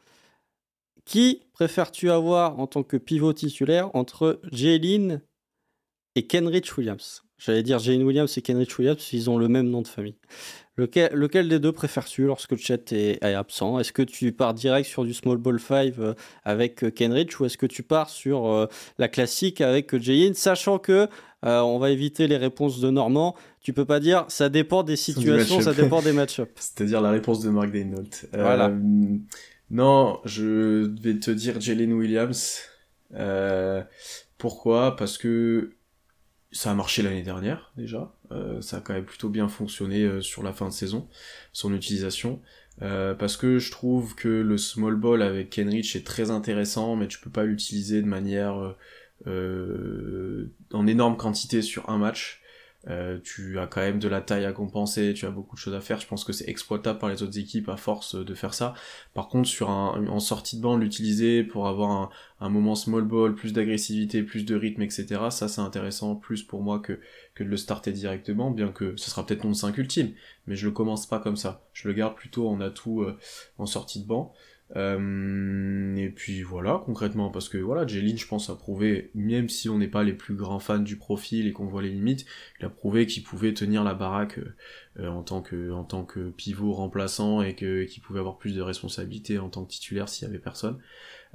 qui 1.04 1.42
préfères-tu 1.52 2.10
avoir 2.10 2.58
en 2.58 2.66
tant 2.66 2.82
que 2.82 2.96
pivot 2.96 3.32
titulaire 3.32 3.94
entre 3.94 4.40
Jaylin 4.50 5.20
et 6.16 6.26
Kenrich 6.26 6.76
Williams? 6.76 7.23
J'allais 7.38 7.62
dire 7.62 7.78
Jane 7.78 8.02
Williams 8.02 8.36
et 8.38 8.42
Kenrich 8.42 8.78
Williams, 8.78 9.12
ils 9.12 9.28
ont 9.28 9.38
le 9.38 9.48
même 9.48 9.68
nom 9.68 9.82
de 9.82 9.88
famille. 9.88 10.16
Lequel, 10.76 11.48
des 11.48 11.60
deux 11.60 11.70
préfères-tu 11.70 12.24
lorsque 12.26 12.50
le 12.50 12.56
chat 12.56 12.92
est, 12.92 13.22
absent? 13.22 13.78
Est-ce 13.78 13.92
que 13.92 14.02
tu 14.02 14.32
pars 14.32 14.54
direct 14.54 14.88
sur 14.88 15.04
du 15.04 15.14
Small 15.14 15.36
Ball 15.36 15.60
5 15.60 15.94
euh, 15.98 16.14
avec 16.42 16.82
euh, 16.82 16.90
Kenrich 16.90 17.38
ou 17.38 17.44
est-ce 17.44 17.56
que 17.56 17.66
tu 17.66 17.84
pars 17.84 18.10
sur 18.10 18.46
euh, 18.46 18.66
la 18.98 19.06
classique 19.06 19.60
avec 19.60 19.96
Jayin 19.96 20.34
Sachant 20.34 20.78
que, 20.78 21.08
on 21.44 21.78
va 21.78 21.90
éviter 21.90 22.26
les 22.26 22.38
réponses 22.38 22.80
de 22.80 22.90
Normand, 22.90 23.36
tu 23.60 23.72
peux 23.72 23.84
pas 23.84 24.00
dire 24.00 24.24
ça 24.28 24.48
dépend 24.48 24.82
des 24.82 24.96
situations, 24.96 25.60
ça 25.60 25.74
dépend 25.74 26.00
des 26.00 26.12
match-ups. 26.14 26.50
C'est-à-dire 26.56 27.02
la 27.02 27.10
réponse 27.10 27.40
de 27.42 27.50
Mark 27.50 27.70
Daynault. 27.70 28.02
Voilà. 28.32 28.72
non, 29.70 30.20
je 30.24 30.90
vais 31.02 31.18
te 31.18 31.30
dire 31.30 31.60
Jalen 31.60 31.92
Williams. 31.92 32.62
pourquoi? 34.38 34.96
Parce 34.96 35.18
que 35.18 35.70
ça 36.54 36.70
a 36.70 36.74
marché 36.74 37.02
l'année 37.02 37.22
dernière 37.22 37.72
déjà. 37.76 38.14
Euh, 38.30 38.62
ça 38.62 38.78
a 38.78 38.80
quand 38.80 38.94
même 38.94 39.04
plutôt 39.04 39.28
bien 39.28 39.48
fonctionné 39.48 40.02
euh, 40.04 40.20
sur 40.20 40.42
la 40.42 40.52
fin 40.52 40.68
de 40.68 40.72
saison, 40.72 41.08
son 41.52 41.74
utilisation. 41.74 42.40
Euh, 42.82 43.14
parce 43.14 43.36
que 43.36 43.58
je 43.58 43.70
trouve 43.70 44.14
que 44.14 44.28
le 44.28 44.56
small 44.56 44.94
ball 44.94 45.22
avec 45.22 45.50
Kenrich 45.50 45.96
est 45.96 46.06
très 46.06 46.30
intéressant, 46.30 46.96
mais 46.96 47.08
tu 47.08 47.18
peux 47.18 47.30
pas 47.30 47.44
l'utiliser 47.44 48.00
de 48.00 48.06
manière 48.06 48.76
en 49.26 50.86
énorme 50.86 51.16
quantité 51.16 51.60
sur 51.60 51.88
un 51.90 51.98
match. 51.98 52.42
Euh, 52.88 53.18
tu 53.22 53.58
as 53.58 53.66
quand 53.66 53.80
même 53.80 53.98
de 53.98 54.08
la 54.08 54.20
taille 54.20 54.44
à 54.44 54.52
compenser, 54.52 55.14
tu 55.14 55.24
as 55.26 55.30
beaucoup 55.30 55.56
de 55.56 55.60
choses 55.60 55.74
à 55.74 55.80
faire. 55.80 56.00
Je 56.00 56.06
pense 56.06 56.24
que 56.24 56.32
c'est 56.32 56.48
exploitable 56.48 56.98
par 56.98 57.08
les 57.08 57.22
autres 57.22 57.38
équipes 57.38 57.68
à 57.68 57.76
force 57.76 58.14
de 58.14 58.34
faire 58.34 58.54
ça. 58.54 58.74
Par 59.14 59.28
contre, 59.28 59.48
sur 59.48 59.70
un, 59.70 60.06
en 60.08 60.20
sortie 60.20 60.56
de 60.58 60.62
banc, 60.62 60.76
l'utiliser 60.76 61.44
pour 61.44 61.66
avoir 61.66 61.90
un, 61.90 62.10
un, 62.40 62.48
moment 62.50 62.74
small 62.74 63.02
ball, 63.02 63.34
plus 63.34 63.52
d'agressivité, 63.52 64.22
plus 64.22 64.44
de 64.44 64.54
rythme, 64.54 64.82
etc. 64.82 65.06
Ça, 65.30 65.48
c'est 65.48 65.60
intéressant 65.60 66.14
plus 66.14 66.42
pour 66.42 66.62
moi 66.62 66.78
que, 66.78 67.00
que 67.34 67.42
de 67.42 67.48
le 67.48 67.56
starter 67.56 67.92
directement, 67.92 68.50
bien 68.50 68.68
que 68.68 68.94
ce 68.96 69.10
sera 69.10 69.24
peut-être 69.24 69.44
mon 69.44 69.54
5 69.54 69.76
ultime, 69.78 70.12
mais 70.46 70.56
je 70.56 70.66
le 70.66 70.72
commence 70.72 71.06
pas 71.06 71.18
comme 71.18 71.36
ça. 71.36 71.64
Je 71.72 71.88
le 71.88 71.94
garde 71.94 72.14
plutôt 72.14 72.48
en 72.48 72.60
atout 72.60 73.02
euh, 73.02 73.16
en 73.58 73.66
sortie 73.66 74.02
de 74.02 74.06
banc. 74.06 74.34
Euh, 74.76 75.94
et 75.96 76.08
puis 76.08 76.42
voilà, 76.42 76.82
concrètement, 76.84 77.30
parce 77.30 77.48
que 77.48 77.58
voilà, 77.58 77.86
Jelin, 77.86 78.16
je 78.16 78.26
pense, 78.26 78.50
a 78.50 78.56
prouvé, 78.56 79.10
même 79.14 79.48
si 79.48 79.68
on 79.68 79.78
n'est 79.78 79.88
pas 79.88 80.02
les 80.02 80.14
plus 80.14 80.34
grands 80.34 80.58
fans 80.58 80.78
du 80.78 80.96
profil 80.96 81.46
et 81.46 81.52
qu'on 81.52 81.66
voit 81.66 81.82
les 81.82 81.90
limites, 81.90 82.24
il 82.58 82.66
a 82.66 82.70
prouvé 82.70 83.06
qu'il 83.06 83.22
pouvait 83.22 83.54
tenir 83.54 83.84
la 83.84 83.94
baraque 83.94 84.40
euh, 84.98 85.08
en 85.08 85.22
tant 85.22 85.42
que 85.42 85.70
en 85.70 85.84
tant 85.84 86.04
que 86.04 86.30
pivot 86.30 86.72
remplaçant 86.72 87.42
et 87.42 87.54
qu'il 87.54 88.00
pouvait 88.02 88.20
avoir 88.20 88.38
plus 88.38 88.54
de 88.54 88.62
responsabilités 88.62 89.38
en 89.38 89.48
tant 89.48 89.64
que 89.64 89.70
titulaire 89.70 90.08
s'il 90.08 90.26
y 90.26 90.30
avait 90.30 90.38
personne. 90.38 90.78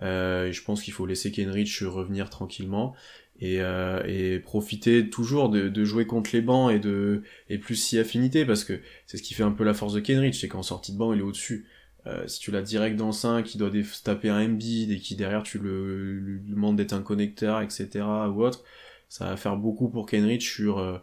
Euh, 0.01 0.47
et 0.47 0.53
je 0.53 0.63
pense 0.63 0.81
qu'il 0.81 0.93
faut 0.93 1.05
laisser 1.05 1.31
Kenrich 1.31 1.83
revenir 1.85 2.29
tranquillement 2.29 2.95
et, 3.41 3.61
euh, 3.61 4.01
et 4.05 4.39
profiter 4.39 5.09
toujours 5.09 5.49
de, 5.49 5.69
de, 5.69 5.85
jouer 5.85 6.05
contre 6.05 6.31
les 6.33 6.41
bancs 6.41 6.71
et 6.71 6.79
de 6.79 7.23
et 7.49 7.57
plus 7.57 7.75
si 7.75 7.99
affinité 7.99 8.45
parce 8.45 8.63
que 8.63 8.79
c'est 9.07 9.17
ce 9.17 9.23
qui 9.23 9.33
fait 9.33 9.43
un 9.43 9.51
peu 9.51 9.63
la 9.63 9.73
force 9.73 9.93
de 9.93 9.99
Kenrich, 9.99 10.35
c'est 10.35 10.47
qu'en 10.47 10.63
sortie 10.63 10.93
de 10.93 10.97
banc 10.97 11.13
il 11.13 11.19
est 11.19 11.23
au-dessus. 11.23 11.65
Euh, 12.07 12.27
si 12.27 12.39
tu 12.39 12.51
l'as 12.51 12.61
direct 12.61 12.95
dans 12.95 13.07
le 13.07 13.11
5, 13.11 13.53
il 13.53 13.57
doit 13.57 13.71
taper 14.03 14.29
un 14.29 14.45
Embiid 14.45 14.91
et 14.91 14.99
qui 14.99 15.15
derrière 15.15 15.43
tu 15.43 15.59
le, 15.59 16.13
lui 16.19 16.39
demandes 16.41 16.77
d'être 16.77 16.93
un 16.93 17.01
connecteur, 17.01 17.61
etc. 17.61 18.05
ou 18.29 18.43
autre, 18.43 18.63
ça 19.09 19.25
va 19.25 19.37
faire 19.37 19.57
beaucoup 19.57 19.89
pour 19.89 20.05
Kenrich 20.05 20.43
sur... 20.43 20.79
Euh, 20.79 20.97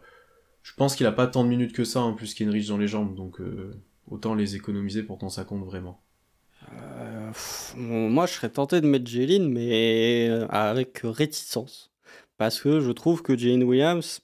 je 0.63 0.73
pense 0.73 0.95
qu'il 0.95 1.05
a 1.05 1.11
pas 1.11 1.27
tant 1.27 1.43
de 1.43 1.49
minutes 1.49 1.73
que 1.73 1.83
ça 1.83 2.01
en 2.01 2.13
plus 2.13 2.33
Kenrich 2.33 2.67
dans 2.67 2.77
les 2.77 2.87
jambes, 2.87 3.15
donc 3.15 3.39
euh, 3.39 3.73
autant 4.09 4.35
les 4.35 4.55
économiser 4.55 5.03
pour 5.03 5.17
quand 5.17 5.29
ça 5.29 5.45
compte 5.45 5.63
vraiment. 5.63 6.01
moi 7.75 8.25
je 8.25 8.33
serais 8.33 8.49
tenté 8.49 8.81
de 8.81 8.87
mettre 8.87 9.07
Jalen, 9.07 9.49
mais 9.49 10.29
avec 10.49 11.01
réticence. 11.03 11.91
Parce 12.37 12.59
que 12.59 12.81
je 12.81 12.91
trouve 12.91 13.23
que 13.23 13.37
Jalen 13.37 13.63
Williams, 13.63 14.21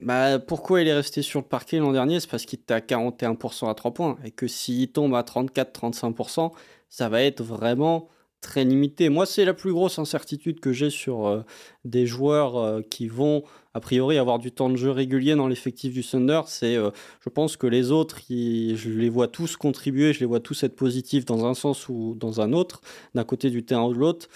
bah, 0.00 0.38
pourquoi 0.38 0.82
il 0.82 0.88
est 0.88 0.94
resté 0.94 1.22
sur 1.22 1.40
le 1.40 1.46
parquet 1.46 1.78
l'an 1.78 1.92
dernier? 1.92 2.20
C'est 2.20 2.30
parce 2.30 2.44
qu'il 2.44 2.58
était 2.58 2.74
à 2.74 2.80
41% 2.80 3.68
à 3.70 3.74
3 3.74 3.94
points. 3.94 4.18
Et 4.24 4.30
que 4.30 4.46
s'il 4.46 4.90
tombe 4.92 5.14
à 5.14 5.22
34-35%, 5.22 6.52
ça 6.88 7.08
va 7.08 7.22
être 7.22 7.42
vraiment 7.42 8.08
très 8.40 8.64
limité. 8.64 9.08
Moi, 9.08 9.26
c'est 9.26 9.44
la 9.44 9.54
plus 9.54 9.72
grosse 9.72 9.98
incertitude 9.98 10.60
que 10.60 10.72
j'ai 10.72 10.90
sur 10.90 11.26
euh, 11.26 11.42
des 11.84 12.06
joueurs 12.06 12.56
euh, 12.56 12.80
qui 12.82 13.08
vont, 13.08 13.42
a 13.74 13.80
priori, 13.80 14.18
avoir 14.18 14.38
du 14.38 14.52
temps 14.52 14.70
de 14.70 14.76
jeu 14.76 14.90
régulier 14.90 15.34
dans 15.34 15.48
l'effectif 15.48 15.92
du 15.92 16.04
Thunder. 16.04 16.42
Euh, 16.62 16.90
je 17.20 17.28
pense 17.28 17.56
que 17.56 17.66
les 17.66 17.90
autres, 17.90 18.20
je 18.28 18.90
les 18.90 19.08
vois 19.08 19.28
tous 19.28 19.56
contribuer, 19.56 20.12
je 20.12 20.20
les 20.20 20.26
vois 20.26 20.40
tous 20.40 20.62
être 20.62 20.76
positifs 20.76 21.24
dans 21.24 21.46
un 21.46 21.54
sens 21.54 21.88
ou 21.88 22.14
dans 22.16 22.40
un 22.40 22.52
autre, 22.52 22.82
d'un 23.14 23.24
côté 23.24 23.50
du 23.50 23.64
terrain 23.64 23.86
ou 23.86 23.94
de 23.94 23.98
l'autre. 23.98 24.28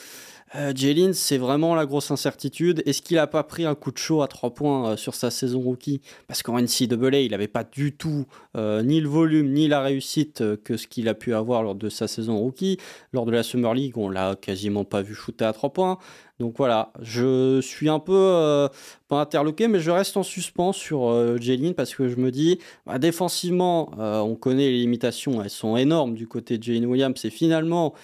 Euh, 0.56 0.72
Jalen, 0.74 1.12
c'est 1.12 1.38
vraiment 1.38 1.76
la 1.76 1.86
grosse 1.86 2.10
incertitude. 2.10 2.82
Est-ce 2.84 3.02
qu'il 3.02 3.16
n'a 3.16 3.28
pas 3.28 3.44
pris 3.44 3.64
un 3.66 3.76
coup 3.76 3.92
de 3.92 3.98
chaud 3.98 4.20
à 4.22 4.26
3 4.26 4.50
points 4.50 4.90
euh, 4.90 4.96
sur 4.96 5.14
sa 5.14 5.30
saison 5.30 5.60
rookie? 5.60 6.00
Parce 6.26 6.42
qu'en 6.42 6.60
NCAA, 6.60 7.20
il 7.20 7.30
n'avait 7.30 7.46
pas 7.46 7.62
du 7.62 7.92
tout 7.92 8.26
euh, 8.56 8.82
ni 8.82 9.00
le 9.00 9.08
volume 9.08 9.52
ni 9.52 9.68
la 9.68 9.80
réussite 9.80 10.42
que 10.64 10.76
ce 10.76 10.88
qu'il 10.88 11.08
a 11.08 11.14
pu 11.14 11.34
avoir 11.34 11.62
lors 11.62 11.76
de 11.76 11.88
sa 11.88 12.08
saison 12.08 12.36
rookie. 12.36 12.78
Lors 13.12 13.26
de 13.26 13.30
la 13.30 13.44
Summer 13.44 13.74
League, 13.74 13.96
on 13.96 14.08
l'a 14.08 14.34
quasiment 14.34 14.84
pas 14.84 15.02
vu 15.02 15.14
shooter 15.14 15.44
à 15.44 15.52
3 15.52 15.72
points. 15.72 15.98
Donc 16.40 16.56
voilà, 16.56 16.92
je 17.00 17.60
suis 17.60 17.88
un 17.88 17.98
peu 17.98 18.66
pas 19.08 19.20
interloqué, 19.20 19.68
mais 19.68 19.78
je 19.78 19.90
reste 19.90 20.16
en 20.16 20.22
suspens 20.22 20.72
sur 20.72 21.38
Jalen 21.38 21.74
parce 21.74 21.94
que 21.94 22.08
je 22.08 22.16
me 22.16 22.30
dis, 22.30 22.58
bah, 22.86 22.98
défensivement, 22.98 23.90
on 23.98 24.36
connaît 24.36 24.70
les 24.70 24.78
limitations, 24.78 25.42
elles 25.42 25.50
sont 25.50 25.76
énormes 25.76 26.14
du 26.14 26.26
côté 26.26 26.56
de 26.56 26.62
Jalen 26.62 26.86
Williams. 26.86 27.22
Et 27.26 27.30
finalement, 27.30 27.94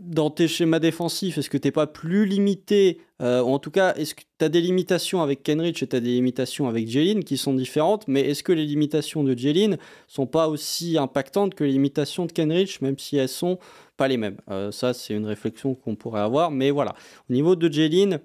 dans 0.00 0.30
tes 0.30 0.48
schémas 0.48 0.78
défensifs, 0.78 1.38
est-ce 1.38 1.50
que 1.50 1.56
tu 1.56 1.68
n'es 1.68 1.72
pas 1.72 1.86
plus 1.86 2.26
limité 2.26 3.00
euh, 3.22 3.40
En 3.40 3.58
tout 3.58 3.70
cas, 3.70 3.94
est-ce 3.94 4.14
que 4.14 4.22
tu 4.38 4.44
as 4.44 4.48
des 4.48 4.60
limitations 4.60 5.22
avec 5.22 5.42
Kenrich 5.42 5.82
et 5.82 5.86
tu 5.86 5.96
as 5.96 6.00
des 6.00 6.10
limitations 6.10 6.68
avec 6.68 6.88
Jelin 6.88 7.20
qui 7.22 7.36
sont 7.36 7.54
différentes, 7.54 8.06
mais 8.06 8.20
est-ce 8.20 8.42
que 8.42 8.52
les 8.52 8.66
limitations 8.66 9.24
de 9.24 9.36
Jelin 9.36 9.76
sont 10.06 10.26
pas 10.26 10.48
aussi 10.48 10.98
impactantes 10.98 11.54
que 11.54 11.64
les 11.64 11.72
limitations 11.72 12.26
de 12.26 12.32
Kenrich, 12.32 12.80
même 12.82 12.98
si 12.98 13.16
elles 13.16 13.28
sont 13.28 13.58
pas 13.96 14.08
les 14.08 14.16
mêmes? 14.16 14.36
Euh, 14.50 14.70
Ça, 14.70 14.92
c'est 14.92 15.14
une 15.14 15.26
réflexion 15.26 15.74
qu'on 15.74 15.96
pourrait 15.96 16.20
avoir, 16.20 16.50
mais 16.50 16.70
voilà. 16.70 16.94
Au 17.30 17.32
niveau 17.32 17.56
de 17.56 17.72
Jelin, 17.72 18.20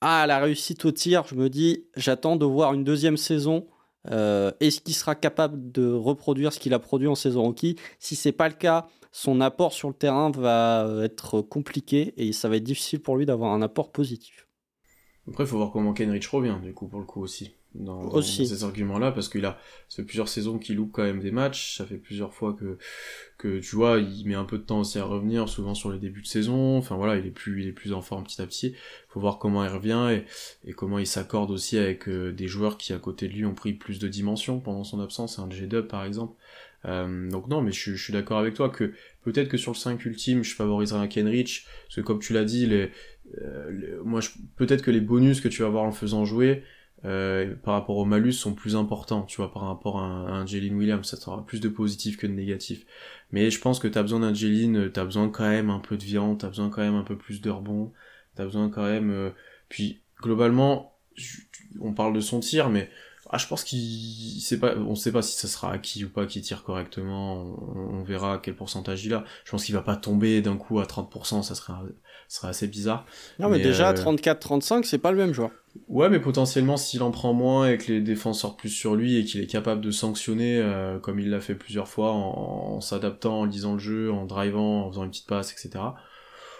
à 0.00 0.26
la 0.26 0.38
réussite 0.38 0.84
au 0.84 0.92
tir, 0.92 1.24
je 1.26 1.34
me 1.34 1.48
dis, 1.48 1.86
j'attends 1.96 2.36
de 2.36 2.44
voir 2.44 2.74
une 2.74 2.84
deuxième 2.84 3.16
saison. 3.16 3.66
Euh, 4.10 4.52
est-ce 4.60 4.82
qu'il 4.82 4.94
sera 4.94 5.14
capable 5.14 5.72
de 5.72 5.90
reproduire 5.90 6.52
ce 6.52 6.60
qu'il 6.60 6.74
a 6.74 6.78
produit 6.78 7.08
en 7.08 7.14
saison 7.14 7.42
rookie 7.42 7.76
Si 7.98 8.16
c'est 8.16 8.32
pas 8.32 8.48
le 8.48 8.54
cas, 8.54 8.86
son 9.16 9.40
apport 9.40 9.72
sur 9.72 9.86
le 9.86 9.94
terrain 9.94 10.32
va 10.32 10.88
être 11.04 11.40
compliqué 11.40 12.14
et 12.16 12.32
ça 12.32 12.48
va 12.48 12.56
être 12.56 12.64
difficile 12.64 13.00
pour 13.00 13.16
lui 13.16 13.26
d'avoir 13.26 13.52
un 13.52 13.62
apport 13.62 13.92
positif. 13.92 14.48
Après, 15.28 15.44
il 15.44 15.46
faut 15.46 15.56
voir 15.56 15.70
comment 15.70 15.92
Kenrich 15.92 16.26
revient, 16.26 16.56
du 16.60 16.74
coup, 16.74 16.88
pour 16.88 16.98
le 16.98 17.06
coup 17.06 17.22
aussi. 17.22 17.52
Dans, 17.74 18.22
ces 18.22 18.62
arguments-là, 18.62 19.10
parce 19.10 19.28
qu'il 19.28 19.44
a, 19.44 19.58
ça 19.88 19.96
fait 19.96 20.04
plusieurs 20.04 20.28
saisons 20.28 20.58
qu'il 20.58 20.76
loupe 20.76 20.92
quand 20.92 21.02
même 21.02 21.18
des 21.18 21.32
matchs, 21.32 21.76
ça 21.76 21.84
fait 21.84 21.96
plusieurs 21.96 22.32
fois 22.32 22.54
que, 22.54 22.78
que, 23.36 23.58
tu 23.58 23.74
vois, 23.74 23.98
il 23.98 24.26
met 24.26 24.34
un 24.34 24.44
peu 24.44 24.58
de 24.58 24.62
temps 24.62 24.80
aussi 24.80 24.98
à 24.98 25.04
revenir, 25.04 25.48
souvent 25.48 25.74
sur 25.74 25.90
les 25.90 25.98
débuts 25.98 26.22
de 26.22 26.26
saison, 26.28 26.76
enfin 26.76 26.96
voilà, 26.96 27.16
il 27.16 27.26
est 27.26 27.32
plus, 27.32 27.62
il 27.62 27.68
est 27.68 27.72
plus 27.72 27.92
en 27.92 28.00
forme 28.00 28.22
petit 28.22 28.40
à 28.40 28.46
petit, 28.46 28.76
faut 29.08 29.18
voir 29.18 29.38
comment 29.38 29.64
il 29.64 29.70
revient 29.70 30.08
et, 30.12 30.70
et 30.70 30.72
comment 30.72 31.00
il 31.00 31.06
s'accorde 31.06 31.50
aussi 31.50 31.76
avec 31.76 32.08
euh, 32.08 32.32
des 32.32 32.46
joueurs 32.46 32.78
qui 32.78 32.92
à 32.92 32.98
côté 32.98 33.26
de 33.26 33.32
lui 33.32 33.44
ont 33.44 33.54
pris 33.54 33.72
plus 33.72 33.98
de 33.98 34.06
dimensions 34.06 34.60
pendant 34.60 34.84
son 34.84 35.00
absence, 35.00 35.40
un 35.40 35.50
J-Dub 35.50 35.88
par 35.88 36.04
exemple, 36.04 36.36
euh, 36.86 37.30
donc 37.30 37.48
non, 37.48 37.62
mais 37.62 37.72
je, 37.72 37.94
suis 37.94 38.12
d'accord 38.12 38.38
avec 38.38 38.54
toi 38.54 38.68
que 38.68 38.92
peut-être 39.22 39.48
que 39.48 39.56
sur 39.56 39.72
le 39.72 39.76
5 39.76 40.04
ultime, 40.04 40.42
je 40.42 40.54
favoriserais 40.54 41.00
un 41.00 41.06
Kenrich, 41.06 41.66
parce 41.84 41.96
que 41.96 42.00
comme 42.00 42.18
tu 42.18 42.32
l'as 42.32 42.44
dit, 42.44 42.66
les, 42.66 42.90
euh, 43.42 44.00
moi, 44.04 44.20
peut-être 44.56 44.82
que 44.82 44.90
les 44.90 45.00
bonus 45.00 45.40
que 45.40 45.48
tu 45.48 45.62
vas 45.62 45.68
avoir 45.68 45.84
en 45.84 45.92
faisant 45.92 46.24
jouer, 46.24 46.62
euh, 47.04 47.54
par 47.62 47.74
rapport 47.74 47.98
au 47.98 48.04
malus 48.06 48.32
sont 48.32 48.54
plus 48.54 48.76
importants, 48.76 49.22
tu 49.22 49.36
vois, 49.36 49.52
par 49.52 49.62
rapport 49.62 49.98
à 49.98 50.04
un, 50.04 50.46
Williams, 50.46 51.06
ça 51.06 51.16
sera 51.16 51.44
plus 51.44 51.60
de 51.60 51.68
positif 51.68 52.16
que 52.16 52.26
de 52.26 52.32
négatif. 52.32 52.86
Mais 53.30 53.50
je 53.50 53.60
pense 53.60 53.78
que 53.78 53.88
t'as 53.88 54.02
besoin 54.02 54.20
d'un 54.20 54.32
Jalen, 54.32 54.90
t'as 54.90 55.04
besoin 55.04 55.28
quand 55.28 55.48
même 55.48 55.70
un 55.70 55.80
peu 55.80 55.96
de 55.96 56.04
viande, 56.04 56.38
t'as 56.38 56.48
besoin 56.48 56.70
quand 56.70 56.82
même 56.82 56.94
un 56.94 57.02
peu 57.02 57.16
plus 57.16 57.40
de 57.42 57.50
rebond, 57.50 57.92
t'as 58.36 58.44
besoin 58.44 58.70
quand 58.70 58.84
même... 58.84 59.32
puis 59.68 60.00
globalement, 60.22 60.96
on 61.80 61.92
parle 61.92 62.14
de 62.14 62.20
son 62.20 62.40
tir, 62.40 62.70
mais 62.70 62.88
ah, 63.30 63.38
je 63.38 63.46
pense 63.46 63.64
qu'il 63.64 64.40
sait 64.40 64.58
pas, 64.58 64.76
on 64.76 64.94
sait 64.94 65.12
pas 65.12 65.22
si 65.22 65.36
ça 65.38 65.48
sera 65.48 65.72
acquis 65.72 66.04
ou 66.04 66.10
pas 66.10 66.26
qui 66.26 66.42
tire 66.42 66.62
correctement. 66.62 67.56
On, 67.90 68.02
verra 68.02 68.38
quel 68.42 68.54
pourcentage 68.54 69.04
il 69.06 69.14
a. 69.14 69.24
Je 69.44 69.50
pense 69.50 69.64
qu'il 69.64 69.74
va 69.74 69.80
pas 69.80 69.96
tomber 69.96 70.42
d'un 70.42 70.56
coup 70.56 70.78
à 70.78 70.84
30%, 70.84 71.42
ça 71.42 71.54
serait, 71.54 71.72
serait 72.28 72.48
assez 72.48 72.66
bizarre. 72.66 73.06
Non, 73.38 73.48
mais, 73.48 73.60
déjà, 73.60 73.94
34-35, 73.94 74.78
euh, 74.78 74.82
c'est 74.84 74.98
pas 74.98 75.10
le 75.10 75.16
même 75.16 75.32
joueur. 75.32 75.50
Ouais, 75.88 76.10
mais 76.10 76.20
potentiellement, 76.20 76.76
s'il 76.76 77.02
en 77.02 77.10
prend 77.10 77.32
moins 77.32 77.68
et 77.68 77.78
que 77.78 77.90
les 77.90 78.00
défenses 78.00 78.40
sortent 78.40 78.58
plus 78.58 78.68
sur 78.68 78.94
lui 78.94 79.16
et 79.16 79.24
qu'il 79.24 79.40
est 79.40 79.46
capable 79.46 79.80
de 79.80 79.90
sanctionner, 79.90 80.58
euh, 80.58 80.98
comme 80.98 81.18
il 81.18 81.30
l'a 81.30 81.40
fait 81.40 81.54
plusieurs 81.54 81.88
fois, 81.88 82.12
en, 82.12 82.80
s'adaptant, 82.80 83.40
en 83.40 83.44
lisant 83.46 83.72
le 83.72 83.78
jeu, 83.78 84.12
en 84.12 84.26
drivant, 84.26 84.86
en 84.86 84.90
faisant 84.90 85.04
une 85.04 85.10
petite 85.10 85.26
passe, 85.26 85.52
etc. 85.52 85.82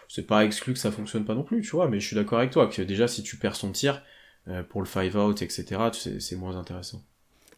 C'est 0.09 0.27
pas 0.27 0.45
exclu 0.45 0.73
que 0.73 0.79
ça 0.79 0.91
fonctionne 0.91 1.25
pas 1.25 1.35
non 1.35 1.43
plus, 1.43 1.61
tu 1.61 1.71
vois, 1.71 1.89
mais 1.89 2.01
je 2.01 2.07
suis 2.07 2.17
d'accord 2.17 2.39
avec 2.39 2.51
toi, 2.51 2.67
que 2.69 2.83
déjà, 2.83 3.07
si 3.07 3.23
tu 3.23 3.37
perds 3.37 3.57
son 3.57 3.71
tir, 3.71 4.03
pour 4.69 4.81
le 4.81 4.87
five 4.87 5.17
out, 5.17 5.43
etc., 5.43 5.65
c'est 6.19 6.37
moins 6.37 6.57
intéressant. 6.57 7.03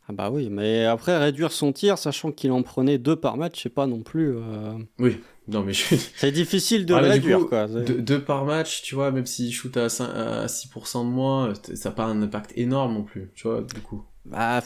Ah 0.09 0.13
bah 0.13 0.31
oui, 0.31 0.49
mais 0.51 0.85
après 0.85 1.19
réduire 1.19 1.51
son 1.51 1.73
tir, 1.73 1.99
sachant 1.99 2.31
qu'il 2.31 2.53
en 2.53 2.63
prenait 2.63 2.97
deux 2.97 3.17
par 3.17 3.37
match, 3.37 3.61
c'est 3.65 3.75
pas 3.75 3.89
non 3.89 4.03
plus. 4.03 4.37
Euh, 4.37 4.79
oui, 5.01 5.21
non 5.49 5.65
mais 5.65 5.73
je... 5.73 5.97
c'est 6.17 6.31
difficile 6.31 6.87
de 6.87 6.95
le 6.95 7.09
réduire 7.09 7.49
quoi. 7.49 7.67
Deux, 7.67 8.23
par 8.23 8.45
match, 8.45 8.83
tu 8.83 8.95
vois, 8.95 9.11
même 9.11 9.27
s'il 9.27 9.53
shoot 9.53 9.77
à, 9.77 9.89
6% 9.89 11.05
de 11.05 11.11
moins, 11.11 11.53
ça 11.75 11.89
n'a 11.89 11.95
pas 11.95 12.05
un 12.05 12.23
impact 12.23 12.53
énorme 12.55 12.95
non 12.95 13.03
plus, 13.03 13.33
tu 13.35 13.49
vois, 13.49 13.63
du 13.63 13.81
coup. 13.81 14.05
Bah, 14.25 14.63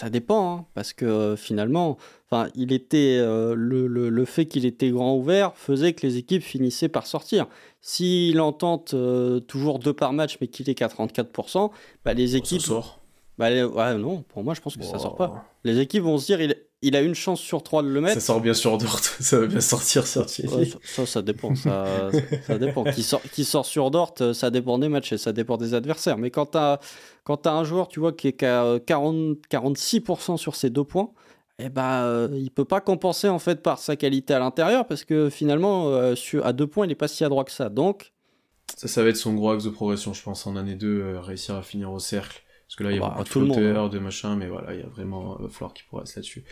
ça 0.00 0.08
dépend, 0.08 0.56
hein, 0.56 0.66
parce 0.74 0.94
que 0.94 1.04
euh, 1.04 1.36
finalement, 1.36 1.98
enfin, 2.30 2.48
il 2.54 2.72
était 2.72 3.18
le, 3.18 3.54
le, 3.86 4.08
le, 4.08 4.24
fait 4.24 4.46
qu'il 4.46 4.64
était 4.64 4.88
grand 4.88 5.14
ouvert 5.14 5.52
faisait 5.56 5.92
que 5.92 6.06
les 6.06 6.16
équipes 6.16 6.42
finissaient 6.42 6.88
par 6.88 7.06
sortir. 7.06 7.46
S'il 7.82 8.40
en 8.40 8.52
tente 8.52 8.94
euh, 8.94 9.40
toujours 9.40 9.78
deux 9.78 9.92
par 9.92 10.14
match, 10.14 10.38
mais 10.40 10.46
qu'il 10.46 10.70
est 10.70 10.74
qu'à 10.74 10.88
34%, 10.88 11.70
bah, 12.04 12.14
les 12.14 12.36
équipes. 12.36 12.60
Ça 12.60 12.68
sort. 12.68 13.00
Bah, 13.36 13.50
ouais, 13.50 13.94
non, 13.98 14.22
pour 14.22 14.42
moi, 14.42 14.54
je 14.54 14.60
pense 14.62 14.76
que 14.76 14.84
ça 14.84 14.98
sort 14.98 15.16
pas. 15.16 15.44
Les 15.64 15.80
équipes 15.80 16.02
vont 16.02 16.16
se 16.16 16.26
dire, 16.26 16.40
il, 16.40 16.56
il, 16.82 16.96
a 16.96 17.00
une 17.00 17.14
chance 17.14 17.40
sur 17.40 17.62
trois 17.62 17.82
de 17.82 17.88
le 17.88 18.00
mettre. 18.00 18.14
Ça 18.14 18.20
sort 18.20 18.40
bien 18.40 18.54
sur 18.54 18.78
Dort, 18.78 18.98
ça 19.20 19.38
va 19.38 19.46
bien 19.46 19.60
sortir 19.60 20.06
sur 20.06 20.28
ça, 20.28 21.06
ça, 21.06 21.22
dépend. 21.22 21.54
Ça, 21.54 22.10
ça 22.46 22.58
dépend. 22.58 22.84
Qui 22.84 23.02
sort, 23.02 23.22
qui 23.32 23.44
sort 23.44 23.66
sur 23.66 23.90
Dort, 23.90 24.14
ça 24.32 24.50
dépend 24.50 24.78
des 24.78 24.88
matchs 24.88 25.12
et 25.12 25.18
ça 25.18 25.32
dépend 25.32 25.56
des 25.56 25.74
adversaires. 25.74 26.18
Mais 26.18 26.30
quand 26.30 26.46
tu 26.52 26.58
as, 26.58 26.80
as, 27.28 27.50
un 27.50 27.64
joueur, 27.64 27.88
tu 27.88 28.00
vois, 28.00 28.12
qui 28.12 28.28
est 28.28 28.32
40, 28.32 29.38
46% 29.50 30.36
sur 30.36 30.56
ses 30.56 30.70
deux 30.70 30.84
points, 30.84 31.10
eh 31.62 31.68
ben, 31.68 32.04
euh, 32.04 32.28
il 32.32 32.50
peut 32.50 32.64
pas 32.64 32.80
compenser 32.80 33.28
en 33.28 33.38
fait 33.38 33.62
par 33.62 33.78
sa 33.78 33.96
qualité 33.96 34.34
à 34.34 34.38
l'intérieur 34.38 34.86
parce 34.86 35.04
que 35.04 35.28
finalement, 35.28 35.90
euh, 35.90 36.14
à 36.42 36.52
deux 36.52 36.66
points, 36.66 36.86
il 36.86 36.92
est 36.92 36.96
pas 36.96 37.08
si 37.08 37.24
adroit 37.24 37.44
que 37.44 37.52
ça. 37.52 37.68
Donc, 37.68 38.12
ça, 38.76 38.88
ça 38.88 39.02
va 39.02 39.10
être 39.10 39.16
son 39.16 39.34
gros 39.34 39.50
axe 39.50 39.64
de 39.64 39.70
progression, 39.70 40.14
je 40.14 40.22
pense, 40.22 40.46
en 40.46 40.56
année 40.56 40.74
2, 40.74 40.86
euh, 40.86 41.20
réussir 41.20 41.56
à 41.56 41.62
finir 41.62 41.92
au 41.92 41.98
cercle. 41.98 42.42
Que 42.80 42.84
là, 42.84 42.92
il 42.92 42.96
y 42.96 42.98
a 42.98 43.00
bah, 43.02 43.14
beaucoup 43.16 43.24
de 43.24 43.28
flotteurs, 43.28 43.84
hein. 43.84 43.88
de 43.88 43.98
machin, 43.98 44.36
mais 44.36 44.48
voilà, 44.48 44.74
il 44.74 44.80
y 44.80 44.82
a 44.82 44.88
vraiment 44.88 45.38
euh, 45.40 45.48
Flore 45.48 45.74
qui 45.74 45.82
pourrait 45.84 46.02
être 46.02 46.16
là-dessus. 46.16 46.44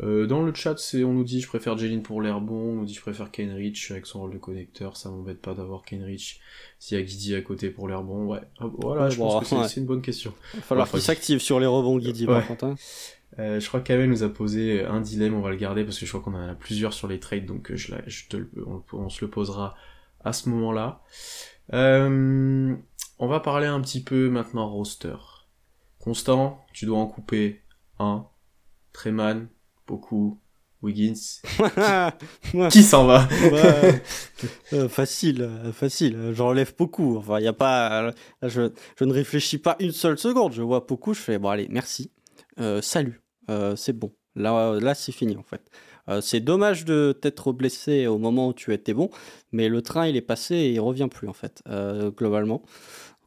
dans 0.00 0.42
le 0.42 0.54
chat, 0.54 0.78
c'est, 0.78 1.02
on 1.02 1.12
nous 1.12 1.24
dit 1.24 1.40
je 1.40 1.48
préfère 1.48 1.76
Jalen 1.76 2.02
pour 2.02 2.22
l'air 2.22 2.40
bon, 2.40 2.54
on 2.54 2.74
nous 2.76 2.84
dit 2.84 2.94
je 2.94 3.00
préfère 3.00 3.30
Kenrich 3.30 3.90
avec 3.90 4.06
son 4.06 4.20
rôle 4.20 4.32
de 4.32 4.38
connecteur, 4.38 4.96
ça 4.96 5.10
m'embête 5.10 5.40
pas 5.40 5.54
d'avoir 5.54 5.82
Kenrich 5.82 6.40
s'il 6.78 6.98
y 6.98 7.00
a 7.00 7.04
Guidi 7.04 7.34
à 7.34 7.42
côté 7.42 7.70
pour 7.70 7.88
l'air 7.88 8.02
bon, 8.02 8.26
ouais. 8.26 8.40
Ah, 8.58 8.66
voilà, 8.78 9.08
je 9.08 9.16
pense 9.16 9.48
que 9.48 9.66
c'est, 9.68 9.80
une 9.80 9.86
bonne 9.86 10.02
question. 10.02 10.32
Il 10.54 10.60
va 10.60 10.62
falloir 10.62 10.90
qu'il 10.90 11.00
s'active 11.00 11.40
sur 11.40 11.60
les 11.60 11.66
rebonds 11.66 11.98
Guidi, 11.98 12.26
par 12.26 12.46
contre. 12.46 12.64
Hein. 12.64 12.76
Euh, 13.38 13.60
je 13.60 13.68
crois 13.68 13.80
qu'Amel 13.80 14.10
nous 14.10 14.22
a 14.22 14.28
posé 14.28 14.84
un 14.84 15.00
dilemme, 15.00 15.34
on 15.34 15.40
va 15.40 15.50
le 15.50 15.56
garder 15.56 15.84
parce 15.84 15.98
que 15.98 16.04
je 16.04 16.10
crois 16.10 16.20
qu'on 16.20 16.36
en 16.36 16.48
a 16.48 16.54
plusieurs 16.54 16.92
sur 16.92 17.08
les 17.08 17.18
trades, 17.18 17.46
donc 17.46 17.70
euh, 17.70 17.76
je, 17.76 17.94
je 18.06 18.28
te, 18.28 18.36
on, 18.92 19.08
se 19.08 19.24
le 19.24 19.30
posera 19.30 19.74
à 20.22 20.32
ce 20.32 20.50
moment-là. 20.50 21.00
Euh, 21.72 22.74
on 23.18 23.26
va 23.26 23.40
parler 23.40 23.66
un 23.66 23.80
petit 23.80 24.02
peu 24.02 24.28
maintenant 24.28 24.68
roster. 24.68 25.16
Constant, 26.02 26.64
tu 26.72 26.84
dois 26.84 26.98
en 26.98 27.06
couper 27.06 27.62
un. 27.98 28.26
Treman, 28.92 29.48
beaucoup. 29.86 30.38
Wiggins. 30.82 31.14
qui, 32.70 32.82
s'en 32.82 33.06
va 33.06 33.28
Facile, 34.88 35.48
facile. 35.72 36.32
J'enlève 36.32 36.74
beaucoup. 36.76 37.16
Enfin, 37.16 37.38
il 37.38 37.46
a 37.46 37.52
pas. 37.52 38.10
Je, 38.42 38.72
je, 38.98 39.04
ne 39.04 39.12
réfléchis 39.12 39.58
pas 39.58 39.76
une 39.78 39.92
seule 39.92 40.18
seconde. 40.18 40.52
Je 40.52 40.62
vois 40.62 40.80
beaucoup. 40.80 41.14
Je 41.14 41.20
fais 41.20 41.38
bon, 41.38 41.50
allez, 41.50 41.68
merci. 41.70 42.10
salut. 42.80 43.22
Euh, 43.50 43.76
c'est 43.76 43.92
bon. 43.92 44.12
Là, 44.34 44.78
là 44.80 44.94
c'est 44.94 45.12
fini 45.12 45.36
en 45.36 45.42
fait. 45.42 45.62
Euh, 46.08 46.20
c'est 46.20 46.40
dommage 46.40 46.84
de 46.84 47.16
t'être 47.20 47.52
blessé 47.52 48.06
au 48.06 48.18
moment 48.18 48.48
où 48.48 48.52
tu 48.52 48.72
étais 48.72 48.94
bon, 48.94 49.10
mais 49.52 49.68
le 49.68 49.82
train 49.82 50.08
il 50.08 50.16
est 50.16 50.20
passé 50.22 50.56
et 50.56 50.72
il 50.72 50.80
revient 50.80 51.08
plus 51.10 51.28
en 51.28 51.32
fait, 51.32 51.62
euh, 51.68 52.10
globalement. 52.10 52.62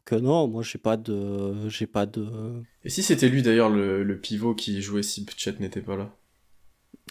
Que 0.06 0.14
non, 0.14 0.46
moi 0.46 0.62
j'ai 0.62 0.78
pas 0.78 0.96
de, 0.96 1.68
j'ai 1.68 1.86
pas 1.86 2.06
de. 2.06 2.62
Et 2.84 2.88
si 2.90 3.02
c'était 3.02 3.28
lui 3.28 3.42
d'ailleurs 3.42 3.68
le, 3.68 4.18
pivot 4.18 4.54
qui 4.54 4.80
jouait 4.80 5.02
si 5.02 5.26
Chet 5.36 5.56
n'était 5.60 5.82
pas 5.82 5.96
là? 5.96 6.16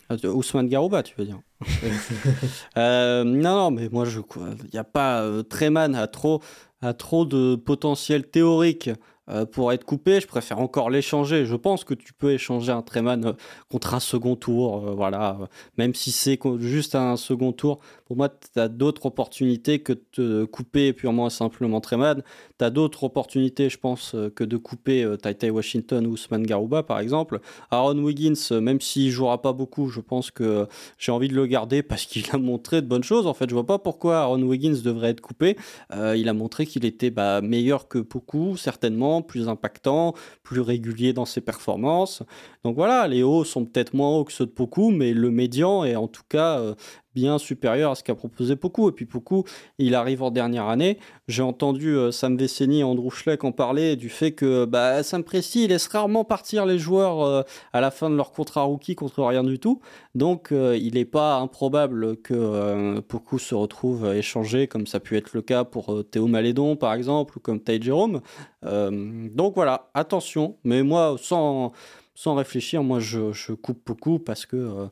Ah, 0.09 0.15
Ousmane 0.27 0.69
Garouba, 0.69 1.03
tu 1.03 1.13
veux 1.17 1.25
dire 1.25 1.39
Non, 2.75 3.25
non, 3.25 3.71
mais 3.71 3.89
moi 3.89 4.05
je, 4.05 4.21
il 4.63 4.69
n'y 4.71 4.79
a 4.79 4.83
pas 4.83 5.29
Treman 5.49 5.93
a 5.93 6.07
trop, 6.07 6.41
a 6.81 6.93
trop 6.93 7.25
de 7.25 7.55
potentiel 7.55 8.29
théorique 8.29 8.89
euh, 9.29 9.45
pour 9.45 9.73
être 9.73 9.85
coupé, 9.85 10.19
je 10.21 10.27
préfère 10.27 10.59
encore 10.59 10.89
l'échanger. 10.89 11.45
Je 11.45 11.55
pense 11.55 11.83
que 11.83 11.93
tu 11.93 12.13
peux 12.13 12.31
échanger 12.31 12.71
un 12.71 12.83
Treman 12.83 13.25
euh, 13.25 13.33
contre 13.71 13.95
un 13.95 13.99
second 13.99 14.35
tour, 14.35 14.87
euh, 14.87 14.93
voilà, 14.93 15.37
même 15.77 15.95
si 15.95 16.11
c'est 16.11 16.39
juste 16.59 16.95
un 16.95 17.17
second 17.17 17.51
tour. 17.51 17.79
Pour 18.05 18.17
moi, 18.17 18.29
tu 18.29 18.59
as 18.59 18.67
d'autres 18.67 19.05
opportunités 19.05 19.79
que 19.79 19.93
de 20.17 20.45
couper 20.45 20.93
purement 20.93 21.27
et 21.27 21.31
simplement 21.31 21.81
Treman. 21.81 22.21
Tu 22.57 22.65
as 22.65 22.69
d'autres 22.69 23.03
opportunités, 23.03 23.69
je 23.69 23.77
pense, 23.77 24.15
que 24.35 24.43
de 24.43 24.57
couper 24.57 25.15
Tai 25.21 25.49
Washington 25.49 26.05
ou 26.07 26.13
Usman 26.13 26.43
Garuba, 26.43 26.83
par 26.83 26.99
exemple. 26.99 27.39
Aaron 27.71 27.97
Wiggins, 27.97 28.59
même 28.61 28.79
s'il 28.79 29.09
jouera 29.11 29.41
pas 29.41 29.53
beaucoup, 29.53 29.89
je 29.89 30.01
pense 30.01 30.31
que 30.31 30.67
j'ai 30.97 31.11
envie 31.11 31.27
de 31.27 31.35
le 31.35 31.45
garder 31.45 31.83
parce 31.83 32.05
qu'il 32.05 32.25
a 32.31 32.37
montré 32.37 32.81
de 32.81 32.87
bonnes 32.87 33.03
choses. 33.03 33.27
En 33.27 33.33
fait, 33.33 33.49
je 33.49 33.55
vois 33.55 33.65
pas 33.65 33.79
pourquoi 33.79 34.19
Aaron 34.19 34.41
Wiggins 34.43 34.81
devrait 34.83 35.09
être 35.09 35.21
coupé. 35.21 35.57
il 35.91 36.29
a 36.29 36.33
montré 36.33 36.65
qu'il 36.65 36.85
était 36.85 37.09
bah, 37.09 37.41
meilleur 37.41 37.87
que 37.87 37.99
beaucoup, 37.99 38.55
certainement 38.57 39.21
plus 39.21 39.49
impactant, 39.49 40.13
plus 40.43 40.61
régulier 40.61 41.13
dans 41.13 41.25
ses 41.25 41.41
performances. 41.41 42.23
Donc 42.63 42.75
voilà, 42.75 43.07
les 43.07 43.23
hauts 43.23 43.43
sont 43.43 43.65
peut-être 43.65 43.93
moins 43.93 44.09
hauts 44.15 44.23
que 44.23 44.31
ceux 44.31 44.45
de 44.45 44.51
Poku, 44.51 44.91
mais 44.91 45.13
le 45.13 45.29
médian 45.29 45.83
est 45.83 45.95
en 45.95 46.07
tout 46.07 46.23
cas 46.27 46.59
euh, 46.59 46.75
bien 47.15 47.37
supérieur 47.39 47.91
à 47.91 47.95
ce 47.95 48.03
qu'a 48.03 48.13
proposé 48.13 48.55
Poku. 48.55 48.89
Et 48.89 48.91
puis 48.91 49.05
Poku, 49.05 49.45
il 49.79 49.95
arrive 49.95 50.21
en 50.21 50.29
dernière 50.29 50.67
année. 50.67 50.99
J'ai 51.27 51.41
entendu 51.41 51.95
euh, 51.95 52.11
Sam 52.11 52.37
Veceni 52.37 52.81
et 52.81 52.83
Andrew 52.83 53.09
Schleck 53.09 53.43
en 53.43 53.51
parler 53.51 53.95
du 53.95 54.09
fait 54.09 54.33
que 54.33 54.65
bah, 54.65 55.01
Sam 55.01 55.23
Presti 55.23 55.67
laisse 55.67 55.87
rarement 55.87 56.23
partir 56.25 56.65
les 56.65 56.77
joueurs 56.77 57.21
euh, 57.23 57.41
à 57.73 57.81
la 57.81 57.89
fin 57.89 58.09
de 58.09 58.15
leur 58.15 58.31
contrat 58.31 58.63
rookie 58.63 58.95
contre 58.95 59.23
rien 59.23 59.43
du 59.43 59.57
tout. 59.57 59.79
Donc 60.13 60.49
il 60.51 60.93
n'est 60.93 61.05
pas 61.05 61.37
improbable 61.37 62.17
que 62.17 62.99
Poku 62.99 63.39
se 63.39 63.55
retrouve 63.55 64.13
échangé, 64.13 64.67
comme 64.67 64.87
ça 64.87 64.97
a 64.97 64.99
pu 64.99 65.17
être 65.17 65.33
le 65.33 65.41
cas 65.41 65.63
pour 65.63 66.03
Théo 66.09 66.27
Malédon 66.27 66.75
par 66.75 66.93
exemple, 66.93 67.37
ou 67.37 67.41
comme 67.41 67.59
Ty 67.59 67.81
Jerome. 67.81 68.21
donc 68.63 69.55
voilà, 69.55 69.89
attention. 69.93 70.57
Mais 70.63 70.83
moi, 70.83 71.15
sans 71.21 71.73
sans 72.15 72.33
réfléchir, 72.35 72.81
moi 72.81 72.99
je, 72.99 73.53
coupe 73.53 73.81
beaucoup 73.85 74.19
parce 74.19 74.45
que 74.45 74.55
euh, 74.55 74.87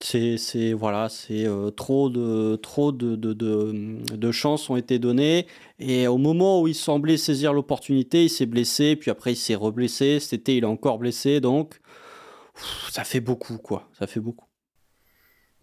c'est 0.00 0.72
voilà, 0.72 1.08
c'est 1.08 1.46
euh, 1.46 1.70
trop 1.70 2.10
de 2.10 2.56
trop 2.56 2.92
de, 2.92 4.32
chances 4.32 4.68
ont 4.68 4.76
été 4.76 4.98
données 4.98 5.46
et 5.78 6.06
au 6.06 6.18
moment 6.18 6.60
où 6.60 6.68
il 6.68 6.74
semblait 6.74 7.16
saisir 7.16 7.52
l'opportunité, 7.52 8.24
il 8.24 8.30
s'est 8.30 8.46
blessé, 8.46 8.96
puis 8.96 9.10
après 9.10 9.32
il 9.32 9.36
s'est 9.36 9.54
reblessé. 9.54 10.20
Cet 10.20 10.32
été, 10.34 10.56
il 10.56 10.64
est 10.64 10.66
encore 10.66 10.98
blessé, 10.98 11.40
donc 11.40 11.80
ça 12.90 13.04
fait 13.04 13.20
beaucoup 13.20 13.58
quoi, 13.58 13.88
ça 13.98 14.06
fait 14.06 14.20
beaucoup. 14.20 14.46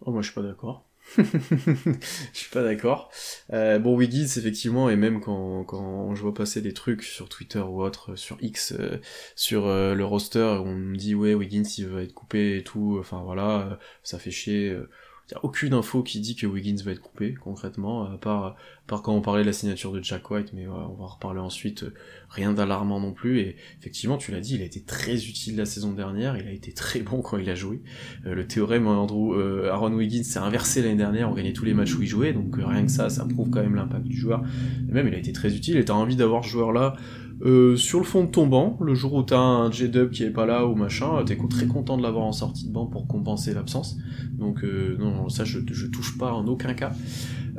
Oh, 0.00 0.10
moi 0.10 0.22
je 0.22 0.26
suis 0.30 0.34
pas 0.34 0.42
d'accord. 0.42 0.84
je 1.18 1.98
suis 2.32 2.50
pas 2.50 2.62
d'accord. 2.62 3.10
Euh, 3.52 3.78
bon, 3.78 3.96
Wiggins, 3.96 4.24
effectivement, 4.24 4.88
et 4.88 4.96
même 4.96 5.20
quand, 5.20 5.64
quand 5.64 6.14
je 6.14 6.22
vois 6.22 6.32
passer 6.34 6.62
des 6.62 6.72
trucs 6.72 7.02
sur 7.02 7.28
Twitter 7.28 7.58
ou 7.60 7.82
autre, 7.82 8.16
sur 8.16 8.38
X, 8.40 8.72
euh, 8.72 8.98
sur 9.36 9.66
euh, 9.66 9.94
le 9.94 10.04
roster, 10.04 10.60
on 10.64 10.74
me 10.74 10.96
dit, 10.96 11.14
ouais, 11.14 11.34
Wiggins, 11.34 11.64
il 11.78 11.88
va 11.88 12.02
être 12.02 12.14
coupé 12.14 12.56
et 12.58 12.64
tout, 12.64 12.96
enfin 12.98 13.22
voilà, 13.22 13.78
ça 14.02 14.18
fait 14.18 14.30
chier. 14.30 14.76
Il 15.28 15.34
n'y 15.34 15.38
a 15.38 15.44
aucune 15.44 15.72
info 15.72 16.02
qui 16.02 16.20
dit 16.20 16.34
que 16.34 16.46
Wiggins 16.46 16.82
va 16.84 16.92
être 16.92 17.00
coupé, 17.00 17.34
concrètement, 17.34 18.10
à 18.10 18.18
part, 18.18 18.56
par 18.86 19.02
quand 19.02 19.14
on 19.14 19.20
parlait 19.20 19.42
de 19.42 19.46
la 19.46 19.52
signature 19.52 19.92
de 19.92 20.02
Jack 20.02 20.30
White, 20.30 20.52
mais 20.52 20.66
on 20.66 20.94
va 20.94 21.04
en 21.04 21.06
reparler 21.06 21.40
ensuite, 21.40 21.84
euh, 21.84 21.94
rien 22.28 22.52
d'alarmant 22.52 23.00
non 23.00 23.12
plus, 23.12 23.38
et 23.38 23.56
effectivement, 23.78 24.18
tu 24.18 24.32
l'as 24.32 24.40
dit, 24.40 24.56
il 24.56 24.62
a 24.62 24.64
été 24.64 24.82
très 24.82 25.14
utile 25.14 25.56
la 25.56 25.64
saison 25.64 25.92
dernière, 25.92 26.36
il 26.36 26.46
a 26.48 26.50
été 26.50 26.72
très 26.72 27.00
bon 27.00 27.22
quand 27.22 27.38
il 27.38 27.48
a 27.48 27.54
joué. 27.54 27.80
Euh, 28.26 28.34
le 28.34 28.46
théorème 28.46 28.88
Andrew, 28.88 29.34
euh, 29.34 29.70
Aaron 29.70 29.94
Wiggins 29.94 30.24
s'est 30.24 30.40
inversé 30.40 30.82
l'année 30.82 30.96
dernière, 30.96 31.30
on 31.30 31.34
gagnait 31.34 31.52
tous 31.52 31.64
les 31.64 31.74
matchs 31.74 31.94
où 31.94 32.02
il 32.02 32.08
jouait, 32.08 32.32
donc 32.32 32.56
rien 32.56 32.84
que 32.84 32.90
ça, 32.90 33.08
ça 33.08 33.24
prouve 33.24 33.48
quand 33.50 33.62
même 33.62 33.76
l'impact 33.76 34.04
du 34.04 34.16
joueur. 34.16 34.42
Et 34.88 34.92
même, 34.92 35.06
il 35.06 35.14
a 35.14 35.18
été 35.18 35.32
très 35.32 35.54
utile, 35.54 35.76
et 35.76 35.84
t'as 35.84 35.94
envie 35.94 36.16
d'avoir 36.16 36.44
ce 36.44 36.50
joueur-là 36.50 36.94
sur 37.76 37.98
le 37.98 38.04
fond 38.04 38.24
de 38.24 38.30
ton 38.30 38.46
banc, 38.46 38.78
le 38.80 38.94
jour 38.94 39.14
où 39.14 39.22
t'as 39.22 39.38
un 39.38 39.70
J-Dub 39.70 40.10
qui 40.10 40.24
est 40.24 40.30
pas 40.30 40.46
là 40.46 40.66
ou 40.66 40.74
machin, 40.74 41.22
t'es 41.24 41.36
très 41.50 41.66
content 41.66 41.96
de 41.96 42.02
l'avoir 42.02 42.24
en 42.24 42.32
sortie 42.32 42.68
de 42.68 42.72
banc 42.72 42.86
pour 42.86 43.06
compenser 43.06 43.52
l'absence. 43.54 43.96
Donc 44.32 44.62
non, 44.62 45.28
ça 45.28 45.44
je, 45.44 45.58
je 45.70 45.86
touche 45.86 46.18
pas 46.18 46.32
en 46.32 46.46
aucun 46.46 46.74
cas. 46.74 46.92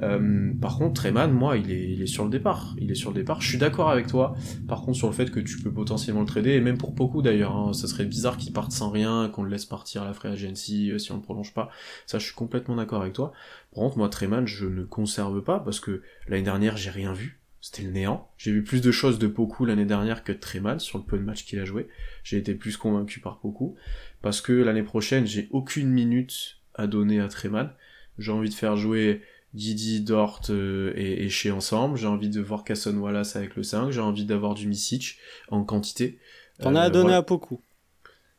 Euh, 0.01 0.51
par 0.59 0.77
contre, 0.77 0.93
Treman, 1.01 1.31
moi, 1.31 1.57
il 1.57 1.71
est, 1.71 1.91
il 1.91 2.01
est 2.01 2.07
sur 2.07 2.23
le 2.23 2.29
départ. 2.29 2.75
Il 2.79 2.91
est 2.91 2.95
sur 2.95 3.11
le 3.11 3.15
départ. 3.15 3.41
Je 3.41 3.49
suis 3.49 3.57
d'accord 3.57 3.89
avec 3.89 4.07
toi. 4.07 4.35
Par 4.67 4.81
contre, 4.81 4.97
sur 4.97 5.07
le 5.07 5.13
fait 5.13 5.29
que 5.31 5.39
tu 5.39 5.59
peux 5.59 5.71
potentiellement 5.71 6.21
le 6.21 6.27
trader, 6.27 6.53
et 6.53 6.61
même 6.61 6.77
pour 6.77 6.91
beaucoup 6.91 7.21
d'ailleurs, 7.21 7.55
hein, 7.55 7.73
ça 7.73 7.87
serait 7.87 8.05
bizarre 8.05 8.37
qu'il 8.37 8.53
parte 8.53 8.71
sans 8.71 8.89
rien, 8.89 9.29
qu'on 9.29 9.43
le 9.43 9.49
laisse 9.49 9.65
partir 9.65 10.03
à 10.03 10.05
la 10.05 10.13
free 10.13 10.29
agency 10.29 10.91
euh, 10.91 10.97
si 10.97 11.11
on 11.11 11.15
le 11.15 11.21
prolonge 11.21 11.53
pas. 11.53 11.69
Ça, 12.05 12.19
je 12.19 12.25
suis 12.25 12.35
complètement 12.35 12.75
d'accord 12.75 13.01
avec 13.01 13.13
toi. 13.13 13.31
Par 13.73 13.83
contre, 13.83 13.97
moi, 13.97 14.09
Treman, 14.09 14.45
je 14.47 14.65
ne 14.65 14.83
conserve 14.83 15.41
pas 15.41 15.59
parce 15.59 15.79
que 15.79 16.01
l'année 16.27 16.43
dernière, 16.43 16.77
j'ai 16.77 16.89
rien 16.89 17.13
vu. 17.13 17.42
C'était 17.63 17.83
le 17.83 17.91
néant. 17.91 18.29
J'ai 18.37 18.51
vu 18.51 18.61
plus 18.61 18.81
de 18.81 18.91
choses 18.91 19.19
de 19.19 19.27
Poku 19.27 19.63
l'année 19.63 19.85
dernière 19.85 20.25
que 20.25 20.33
de 20.33 20.37
Treman 20.37 20.79
sur 20.79 20.97
le 20.97 21.05
peu 21.05 21.17
de 21.17 21.23
matchs 21.23 21.45
qu'il 21.45 21.59
a 21.59 21.65
joué. 21.65 21.87
J'ai 22.25 22.35
été 22.35 22.55
plus 22.55 22.75
convaincu 22.75 23.21
par 23.21 23.39
Poku. 23.39 23.75
Parce 24.21 24.41
que 24.41 24.51
l'année 24.51 24.83
prochaine, 24.83 25.25
j'ai 25.25 25.47
aucune 25.51 25.87
minute 25.87 26.57
à 26.75 26.87
donner 26.87 27.21
à 27.21 27.29
Treman. 27.29 27.71
J'ai 28.17 28.33
envie 28.33 28.49
de 28.49 28.53
faire 28.53 28.75
jouer 28.75 29.21
Didi, 29.53 30.01
Dort 30.01 30.41
euh, 30.49 30.91
et, 30.97 31.25
et 31.25 31.51
ensemble. 31.51 31.97
J'ai 31.97 32.07
envie 32.07 32.27
de 32.27 32.41
voir 32.41 32.65
Casson 32.65 32.97
Wallace 32.97 33.37
avec 33.37 33.55
le 33.55 33.63
5. 33.63 33.91
J'ai 33.91 34.01
envie 34.01 34.25
d'avoir 34.25 34.55
du 34.55 34.67
Misic 34.67 35.17
en 35.47 35.63
quantité. 35.63 36.19
T'en 36.59 36.75
as 36.75 36.87
euh, 36.87 36.89
donné 36.89 37.13
à 37.13 37.21
beaucoup. 37.21 37.61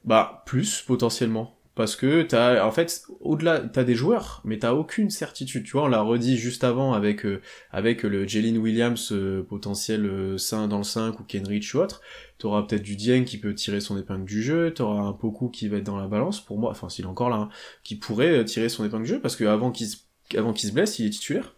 Bah, 0.04 0.42
plus 0.44 0.82
potentiellement. 0.82 1.56
Parce 1.74 1.96
que 1.96 2.22
t'as, 2.22 2.64
en 2.64 2.70
fait, 2.70 3.04
au-delà, 3.20 3.60
t'as 3.60 3.82
des 3.82 3.94
joueurs, 3.94 4.40
mais 4.44 4.58
t'as 4.58 4.72
aucune 4.74 5.10
certitude. 5.10 5.64
Tu 5.64 5.72
vois, 5.72 5.84
on 5.84 5.88
l'a 5.88 6.02
redit 6.02 6.36
juste 6.36 6.62
avant 6.62 6.92
avec 6.92 7.26
euh, 7.26 7.40
avec 7.72 8.04
le 8.04 8.28
Jalen 8.28 8.58
Williams 8.58 9.12
potentiel 9.48 10.34
5 10.38 10.68
dans 10.68 10.78
le 10.78 10.84
5 10.84 11.18
ou 11.18 11.24
Kenrich 11.24 11.74
ou 11.74 11.78
autre. 11.78 12.00
T'auras 12.38 12.62
peut-être 12.62 12.82
du 12.82 12.96
Dieng 12.96 13.24
qui 13.24 13.38
peut 13.38 13.54
tirer 13.54 13.80
son 13.80 13.98
épingle 13.98 14.24
du 14.24 14.42
jeu. 14.42 14.72
T'auras 14.72 15.02
un 15.02 15.12
Poku 15.12 15.48
qui 15.48 15.68
va 15.68 15.78
être 15.78 15.84
dans 15.84 15.98
la 15.98 16.06
balance 16.06 16.40
pour 16.40 16.58
moi. 16.58 16.70
Enfin, 16.70 16.88
s'il 16.88 17.04
est 17.04 17.08
encore 17.08 17.30
là, 17.30 17.36
hein, 17.36 17.48
qui 17.82 17.96
pourrait 17.96 18.44
tirer 18.44 18.68
son 18.68 18.84
épingle 18.84 19.04
du 19.04 19.10
jeu 19.10 19.20
parce 19.20 19.36
que 19.36 19.44
avant 19.44 19.70
qu'il 19.70 19.88
se 19.88 19.96
avant 20.36 20.52
qu'il 20.52 20.68
se 20.68 20.74
blesse, 20.74 20.98
il 20.98 21.06
est 21.06 21.10
titulaire. 21.10 21.54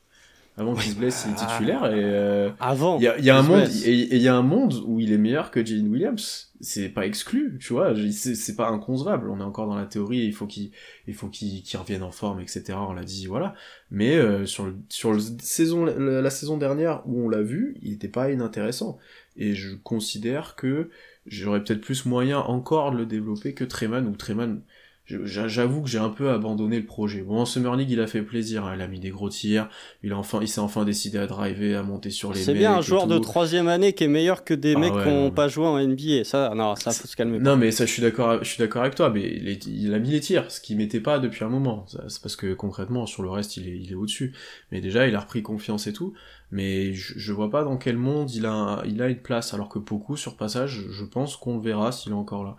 Avant 0.59 0.75
qu'il 0.75 0.93
se 0.93 0.97
blesse, 0.97 1.27
il 1.27 1.33
est 1.33 1.47
titulaire. 1.47 1.85
Et 1.93 2.03
euh, 2.03 2.51
avant. 2.61 2.99
Il 2.99 3.05
y 3.05 3.31
a, 3.31 3.37
un 3.37 3.43
monde 3.43 3.69
et 3.85 3.93
il 3.93 4.23
y 4.23 4.29
a 4.29 4.35
un 4.35 4.43
monde 4.43 4.83
où 4.87 5.01
il 5.01 5.13
est 5.13 5.19
meilleur 5.19 5.51
que 5.51 5.65
Jalen 5.65 5.89
Williams. 5.89 6.51
C'est 6.63 6.89
pas 6.89 7.05
exclu, 7.05 7.59
tu 7.61 7.75
vois. 7.75 7.93
C'est 8.11 8.57
pas 8.57 8.69
inconcevable. 8.71 9.29
On 9.29 9.39
est 9.41 9.45
encore 9.45 9.67
dans 9.67 9.75
la 9.75 9.85
théorie. 9.85 10.25
Il 10.25 10.33
faut 10.33 10.47
qu'il 10.47 10.71
il 11.07 11.15
faut 11.15 11.29
qu'il 11.29 11.63
revienne 11.77 12.03
en 12.03 12.11
forme, 12.11 12.41
etc. 12.41 12.65
On 12.71 12.95
l'a 12.95 13.05
dit, 13.05 13.27
voilà. 13.27 13.55
Mais 13.91 14.17
euh, 14.17 14.47
sur 14.47 14.65
le, 14.65 14.77
sur 14.89 15.13
le 15.13 15.21
saison 15.21 15.85
la, 15.85 16.31
saison 16.31 16.57
dernière 16.57 17.03
où 17.07 17.27
on 17.27 17.29
l'a 17.29 17.43
vu, 17.43 17.77
il 17.83 17.93
était 17.93 18.09
pas 18.09 18.31
inintéressant. 18.31 18.97
Et 19.37 19.55
je 19.55 19.75
considère 19.75 20.57
que 20.57 20.89
j'aurais 21.27 21.63
peut-être 21.63 21.83
plus 21.83 22.07
moyen 22.07 22.39
encore 22.39 22.93
de 22.93 22.97
le 22.97 23.05
développer 23.05 23.53
que 23.53 23.65
Treman 23.65 24.07
ou 24.07 24.17
Treman 24.17 24.63
J'avoue 25.07 25.83
que 25.83 25.89
j'ai 25.89 25.99
un 25.99 26.09
peu 26.09 26.31
abandonné 26.31 26.81
le 26.81 26.85
projet. 26.85 27.23
Bon, 27.23 27.39
en 27.39 27.45
Summer 27.45 27.77
League, 27.77 27.91
il 27.93 28.01
a 28.01 28.09
fait 28.09 28.23
plaisir. 28.23 28.65
Hein. 28.65 28.75
Il 28.75 28.83
a 28.83 28.89
mis 28.89 28.99
des 28.99 29.11
gros 29.11 29.29
tirs. 29.29 29.69
Il 30.03 30.13
a 30.13 30.17
enfin, 30.17 30.41
il 30.43 30.49
s'est 30.49 30.61
enfin 30.61 30.85
décidé 30.85 31.19
à 31.19 31.29
driver, 31.29 31.77
à 31.77 31.85
monter 31.85 32.11
sur 32.11 32.33
les. 32.33 32.41
C'est 32.41 32.55
bien 32.55 32.75
un 32.75 32.81
joueur 32.81 33.07
de 33.07 33.17
troisième 33.19 33.69
année 33.69 33.93
qui 33.93 34.03
est 34.03 34.09
meilleur 34.09 34.43
que 34.43 34.53
des 34.53 34.75
ah 34.75 34.81
mecs 34.81 34.93
qui 34.93 35.09
n'ont 35.09 35.31
pas 35.31 35.47
joué 35.47 35.65
en 35.65 35.79
NBA. 35.79 36.25
Ça, 36.25 36.53
non, 36.57 36.75
ça 36.75 36.91
faut 36.91 37.07
se 37.07 37.15
calmer. 37.15 37.39
Non, 37.39 37.57
mais 37.57 37.71
ça, 37.71 37.87
je 37.87 37.93
suis 37.93 38.03
d'accord, 38.03 38.43
je 38.43 38.49
suis 38.49 38.59
d'accord 38.59 38.83
avec 38.83 38.97
toi. 38.97 39.11
Mais 39.11 39.23
il 39.23 39.95
a 39.95 39.99
mis 40.01 40.11
les 40.11 40.21
tirs, 40.21 40.51
ce 40.51 40.61
qu'il 40.61 40.77
mettait 40.77 41.01
pas 41.01 41.21
depuis 41.21 41.45
un 41.45 41.51
moment. 41.51 41.87
C'est 42.09 42.21
parce 42.21 42.35
que 42.35 42.53
concrètement, 42.55 43.07
sur 43.07 43.23
le 43.23 43.31
reste, 43.31 43.57
il 43.57 43.69
est, 43.69 43.79
il 43.79 43.93
est 43.93 43.97
au-dessus. 43.97 44.35
Mais 44.73 44.81
déjà, 44.81 45.07
il 45.07 45.15
a 45.15 45.21
repris 45.21 45.43
confiance 45.43 45.87
et 45.87 45.93
tout. 45.93 46.15
Mais 46.51 46.95
je, 46.95 47.17
je 47.17 47.33
vois 47.33 47.51
pas 47.51 47.63
dans 47.63 47.77
quel 47.77 47.97
monde 47.97 48.33
il 48.33 48.45
a, 48.47 48.83
il 48.87 49.01
a 49.01 49.09
une 49.09 49.23
place. 49.23 49.55
Alors 49.55 49.69
que 49.69 49.79
beaucoup 49.79 50.17
sur 50.17 50.37
passage, 50.37 50.83
je 50.91 51.05
pense 51.05 51.37
qu'on 51.37 51.59
le 51.59 51.63
verra 51.63 51.93
s'il 51.93 52.11
est 52.11 52.17
encore 52.17 52.43
là. 52.43 52.57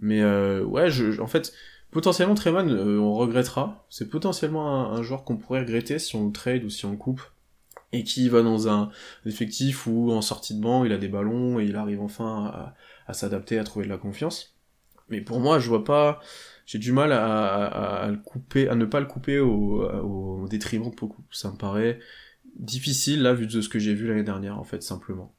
Mais 0.00 0.22
euh, 0.22 0.64
ouais, 0.64 0.90
je, 0.90 1.20
en 1.20 1.26
fait, 1.26 1.52
potentiellement 1.90 2.34
Treman, 2.34 2.68
euh, 2.70 2.98
on 2.98 3.14
regrettera. 3.14 3.86
C'est 3.90 4.08
potentiellement 4.08 4.92
un, 4.92 5.02
joueur 5.02 5.24
qu'on 5.24 5.36
pourrait 5.36 5.60
regretter 5.60 5.98
si 5.98 6.16
on 6.16 6.26
le 6.26 6.32
trade 6.32 6.64
ou 6.64 6.70
si 6.70 6.84
on 6.84 6.92
le 6.92 6.96
coupe. 6.96 7.22
Et 7.92 8.04
qui 8.04 8.28
va 8.28 8.42
dans 8.42 8.68
un 8.68 8.90
effectif 9.26 9.86
où 9.88 10.12
en 10.12 10.22
sortie 10.22 10.54
de 10.54 10.60
banc, 10.60 10.84
il 10.84 10.92
a 10.92 10.98
des 10.98 11.08
ballons 11.08 11.58
et 11.58 11.64
il 11.64 11.74
arrive 11.74 12.00
enfin 12.00 12.72
à, 13.08 13.12
s'adapter, 13.12 13.58
à 13.58 13.64
trouver 13.64 13.84
de 13.84 13.90
la 13.90 13.98
confiance. 13.98 14.56
Mais 15.08 15.20
pour 15.20 15.40
moi, 15.40 15.58
je 15.58 15.68
vois 15.68 15.82
pas. 15.82 16.20
J'ai 16.66 16.78
du 16.78 16.92
mal 16.92 17.10
à, 17.12 18.08
couper, 18.24 18.68
à 18.68 18.76
ne 18.76 18.84
pas 18.84 19.00
le 19.00 19.06
couper 19.06 19.40
au, 19.40 19.82
au 19.82 20.46
détriment 20.48 20.90
de 20.90 20.94
beaucoup. 20.94 21.24
Ça 21.32 21.50
me 21.50 21.56
paraît 21.56 21.98
difficile 22.56 23.22
là, 23.22 23.34
vu 23.34 23.48
de 23.48 23.60
ce 23.60 23.68
que 23.68 23.80
j'ai 23.80 23.94
vu 23.94 24.06
l'année 24.06 24.22
dernière, 24.22 24.58
en 24.58 24.64
fait, 24.64 24.84
simplement. 24.84 25.34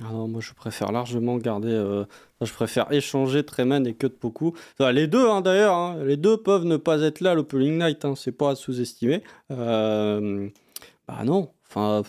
Ah 0.00 0.10
non, 0.10 0.26
moi 0.26 0.40
je 0.40 0.52
préfère 0.54 0.90
largement 0.90 1.36
garder. 1.36 1.70
Euh, 1.70 2.04
je 2.40 2.52
préfère 2.52 2.90
échanger 2.92 3.44
Treman 3.44 3.86
et 3.86 3.94
Cut 3.94 4.12
beaucoup. 4.20 4.54
les 4.78 5.06
deux, 5.06 5.28
hein, 5.28 5.42
d'ailleurs, 5.42 5.74
hein, 5.76 5.96
les 6.04 6.16
deux 6.16 6.38
peuvent 6.38 6.64
ne 6.64 6.76
pas 6.76 7.00
être 7.02 7.20
là 7.20 7.34
l'Opening 7.34 7.78
Night, 7.78 8.04
hein, 8.04 8.14
c'est 8.16 8.32
pas 8.32 8.50
à 8.50 8.54
sous-estimer. 8.54 9.22
Euh, 9.50 10.48
bah 11.06 11.24
non, 11.24 11.50
enfin, 11.68 12.02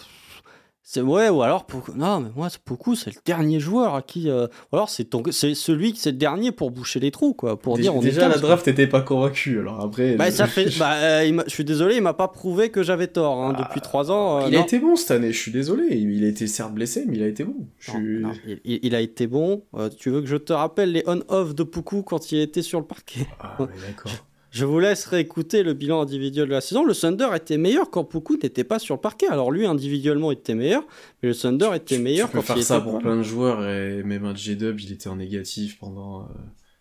c'est 0.86 1.00
ouais, 1.00 1.30
ou 1.30 1.42
alors 1.42 1.66
pour... 1.66 1.86
non, 1.96 2.20
mais 2.20 2.30
moi 2.36 2.50
beaucoup 2.68 2.94
c'est 2.94 3.10
le 3.16 3.22
dernier 3.26 3.62
joueur 3.62 3.96
à 3.96 4.02
qui 4.02 4.30
euh, 4.30 4.48
ou 4.72 4.76
alors 4.76 4.90
c'est 4.90 5.06
ton... 5.06 5.24
c'est 5.32 5.56
celui 5.56 5.94
qui 5.94 6.02
c'est 6.02 6.12
le 6.12 6.18
dernier 6.18 6.52
pour 6.52 6.72
boucher 6.72 7.00
les 7.00 7.10
trous 7.10 7.34
quoi, 7.34 7.58
pour 7.58 7.78
déjà, 7.78 7.92
dire 7.92 7.98
on 7.98 8.02
déjà 8.02 8.28
la 8.28 8.38
draft 8.38 8.66
t'étais 8.66 8.88
pas 8.88 9.02
convaincu 9.02 9.60
alors 9.60 9.80
après. 9.80 10.16
Bah 10.18 10.30
ça 10.30 10.46
fait 10.46 10.68
bah 10.80 10.96
euh, 10.96 11.42
je 11.48 11.54
suis 11.54 11.64
désolé, 11.64 11.96
il 11.96 12.02
m'a 12.02 12.14
pas 12.14 12.28
prouvé 12.28 12.70
que 12.70 12.84
j'avais 12.84 13.08
tort 13.08 13.42
hein, 13.42 13.54
depuis 13.54 13.80
ah, 13.80 13.80
trois 13.80 14.12
ans. 14.12 14.42
Euh, 14.42 14.48
il 14.50 14.58
a 14.58 14.60
été 14.60 14.78
bon 14.78 14.98
cette 14.98 15.12
année, 15.12 15.32
je 15.32 15.40
suis 15.40 15.54
désolé, 15.54 15.96
il 15.96 16.22
a 16.26 16.28
été 16.28 16.48
certes 16.48 16.74
blessé 16.74 17.06
mais 17.08 17.16
il 17.16 17.24
a 17.24 17.28
été 17.28 17.46
bon. 17.46 17.56
il, 17.96 18.60
il, 18.66 18.94
a 18.94 19.00
été 19.00 19.26
bon. 19.26 19.64
tu 19.98 20.10
veux 20.10 20.20
que 20.20 20.28
je 20.28 20.38
te 20.38 20.52
rappelle 20.52 20.92
les 20.92 21.04
on-off 21.08 21.56
de 21.56 21.64
Poukou 21.64 22.04
quand 22.04 22.34
il 22.34 22.40
était 22.40 22.62
sur 22.62 22.82
le 22.82 22.86
parquet? 22.86 23.26
Ah 23.40 23.56
d'accord. 23.88 24.12
Je 24.54 24.66
vous 24.66 24.80
laisse 24.80 25.08
réécouter 25.08 25.64
le 25.64 25.74
bilan 25.74 26.02
individuel 26.02 26.48
de 26.48 26.54
la 26.54 26.62
saison. 26.62 26.86
Le 26.86 26.94
Thunder 26.94 27.30
était 27.36 27.58
meilleur 27.58 27.90
quand 27.90 28.04
Poku 28.04 28.38
n'était 28.38 28.64
pas 28.64 28.78
sur 28.78 28.94
le 28.94 29.02
parquet. 29.02 29.26
Alors 29.28 29.50
lui, 29.50 29.66
individuellement, 29.66 30.30
était 30.30 30.54
meilleur, 30.54 30.84
mais 31.22 31.30
le 31.30 31.36
Thunder 31.36 31.72
était 31.74 31.98
meilleur 31.98 32.30
tu 32.30 32.36
quand 32.36 32.44
faire 32.44 32.62
ça 32.62 32.80
pour 32.80 33.00
plein 33.00 33.18
de 33.18 33.24
joueurs 33.24 33.68
et 33.68 34.04
même 34.04 34.26
un 34.26 34.36
J-Dub, 34.36 34.80
il 34.80 34.92
était 34.92 35.10
en 35.10 35.16
négatif 35.16 35.80
pendant... 35.80 36.22
Euh, 36.22 36.26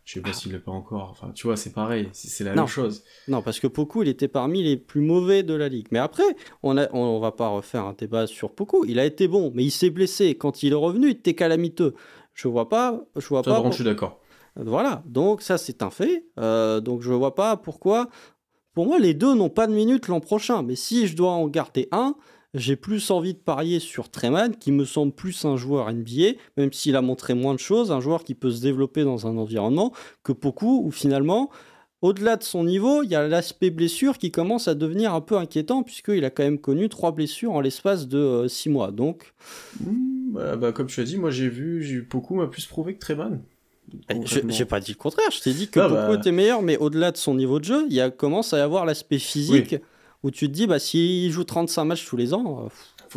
je 0.04 0.14
sais 0.14 0.20
pas 0.20 0.30
ah. 0.32 0.34
s'il 0.34 0.52
l'est 0.52 0.58
pas 0.58 0.70
encore. 0.70 1.08
Enfin, 1.12 1.30
tu 1.34 1.46
vois, 1.46 1.56
c'est 1.56 1.72
pareil, 1.72 2.10
c'est 2.12 2.44
la 2.44 2.54
même 2.54 2.66
chose. 2.66 3.04
Non, 3.26 3.40
parce 3.40 3.58
que 3.58 3.68
Poku, 3.68 4.02
il 4.02 4.08
était 4.10 4.28
parmi 4.28 4.62
les 4.62 4.76
plus 4.76 5.00
mauvais 5.00 5.42
de 5.42 5.54
la 5.54 5.70
ligue. 5.70 5.86
Mais 5.92 5.98
après, 5.98 6.24
on 6.62 6.76
a, 6.76 6.92
on, 6.92 7.20
va 7.20 7.32
pas 7.32 7.48
refaire 7.48 7.86
un 7.86 7.94
débat 7.94 8.26
sur 8.26 8.50
Poku. 8.50 8.84
Il 8.86 8.98
a 8.98 9.06
été 9.06 9.28
bon, 9.28 9.50
mais 9.54 9.64
il 9.64 9.70
s'est 9.70 9.88
blessé. 9.88 10.34
Quand 10.34 10.62
il 10.62 10.72
est 10.72 10.74
revenu, 10.74 11.06
il 11.06 11.12
était 11.12 11.32
calamiteux. 11.32 11.94
Je 12.34 12.48
vois 12.48 12.68
pas, 12.68 13.02
je 13.16 13.26
vois 13.28 13.42
pas. 13.42 13.62
je 13.70 13.76
suis 13.76 13.84
d'accord. 13.84 14.21
Voilà, 14.56 15.02
donc 15.06 15.42
ça 15.42 15.58
c'est 15.58 15.82
un 15.82 15.90
fait. 15.90 16.26
Euh, 16.38 16.80
donc 16.80 17.02
je 17.02 17.12
vois 17.12 17.34
pas 17.34 17.56
pourquoi. 17.56 18.08
Pour 18.74 18.86
moi, 18.86 18.98
les 18.98 19.14
deux 19.14 19.34
n'ont 19.34 19.50
pas 19.50 19.66
de 19.66 19.74
minutes 19.74 20.08
l'an 20.08 20.20
prochain. 20.20 20.62
Mais 20.62 20.76
si 20.76 21.06
je 21.06 21.14
dois 21.14 21.32
en 21.32 21.46
garder 21.48 21.88
un, 21.92 22.14
j'ai 22.54 22.76
plus 22.76 23.10
envie 23.10 23.34
de 23.34 23.38
parier 23.38 23.80
sur 23.80 24.10
Treman, 24.10 24.54
qui 24.56 24.72
me 24.72 24.84
semble 24.84 25.12
plus 25.12 25.44
un 25.44 25.56
joueur 25.56 25.92
NBA, 25.92 26.38
même 26.56 26.72
s'il 26.72 26.96
a 26.96 27.02
montré 27.02 27.34
moins 27.34 27.54
de 27.54 27.58
choses, 27.58 27.92
un 27.92 28.00
joueur 28.00 28.24
qui 28.24 28.34
peut 28.34 28.50
se 28.50 28.62
développer 28.62 29.04
dans 29.04 29.26
un 29.26 29.36
environnement, 29.36 29.92
que 30.22 30.32
beaucoup, 30.32 30.82
où 30.84 30.90
finalement, 30.90 31.50
au-delà 32.02 32.36
de 32.36 32.42
son 32.42 32.64
niveau, 32.64 33.02
il 33.02 33.10
y 33.10 33.14
a 33.14 33.26
l'aspect 33.28 33.70
blessure 33.70 34.18
qui 34.18 34.30
commence 34.30 34.68
à 34.68 34.74
devenir 34.74 35.14
un 35.14 35.20
peu 35.20 35.36
inquiétant, 35.36 35.82
puisqu'il 35.82 36.24
a 36.24 36.30
quand 36.30 36.42
même 36.42 36.58
connu 36.58 36.88
trois 36.88 37.12
blessures 37.12 37.52
en 37.52 37.60
l'espace 37.60 38.08
de 38.08 38.18
euh, 38.18 38.48
six 38.48 38.68
mois. 38.68 38.90
Donc. 38.90 39.32
Mmh, 39.80 40.32
bah, 40.32 40.56
bah, 40.56 40.72
comme 40.72 40.88
tu 40.88 41.00
as 41.00 41.04
dit, 41.04 41.16
moi 41.16 41.30
j'ai 41.30 41.48
vu, 41.48 41.82
j'ai 41.82 42.00
beaucoup 42.00 42.34
m'a 42.34 42.48
plus 42.48 42.66
prouvé 42.66 42.94
que 42.94 42.98
Treman. 42.98 43.40
J'ai 44.48 44.64
pas 44.64 44.80
dit 44.80 44.92
le 44.92 44.96
contraire, 44.96 45.30
je 45.30 45.40
t'ai 45.40 45.52
dit 45.52 45.68
que 45.68 45.80
ah 45.80 45.88
bah... 45.88 46.14
était 46.14 46.32
meilleur, 46.32 46.62
mais 46.62 46.76
au-delà 46.78 47.12
de 47.12 47.16
son 47.16 47.34
niveau 47.34 47.58
de 47.58 47.64
jeu, 47.64 47.86
il 47.88 47.94
y 47.94 48.00
a, 48.00 48.10
commence 48.10 48.52
à 48.52 48.58
y 48.58 48.60
avoir 48.60 48.84
l'aspect 48.84 49.18
physique 49.18 49.76
où 50.22 50.30
tu 50.30 50.48
te 50.48 50.52
dis, 50.52 50.66
bah, 50.66 50.78
s'il 50.78 51.30
joue 51.30 51.44
35 51.44 51.84
matchs 51.84 52.06
tous 52.06 52.16
les 52.16 52.34
ans. 52.34 52.64
Euh, 52.64 52.68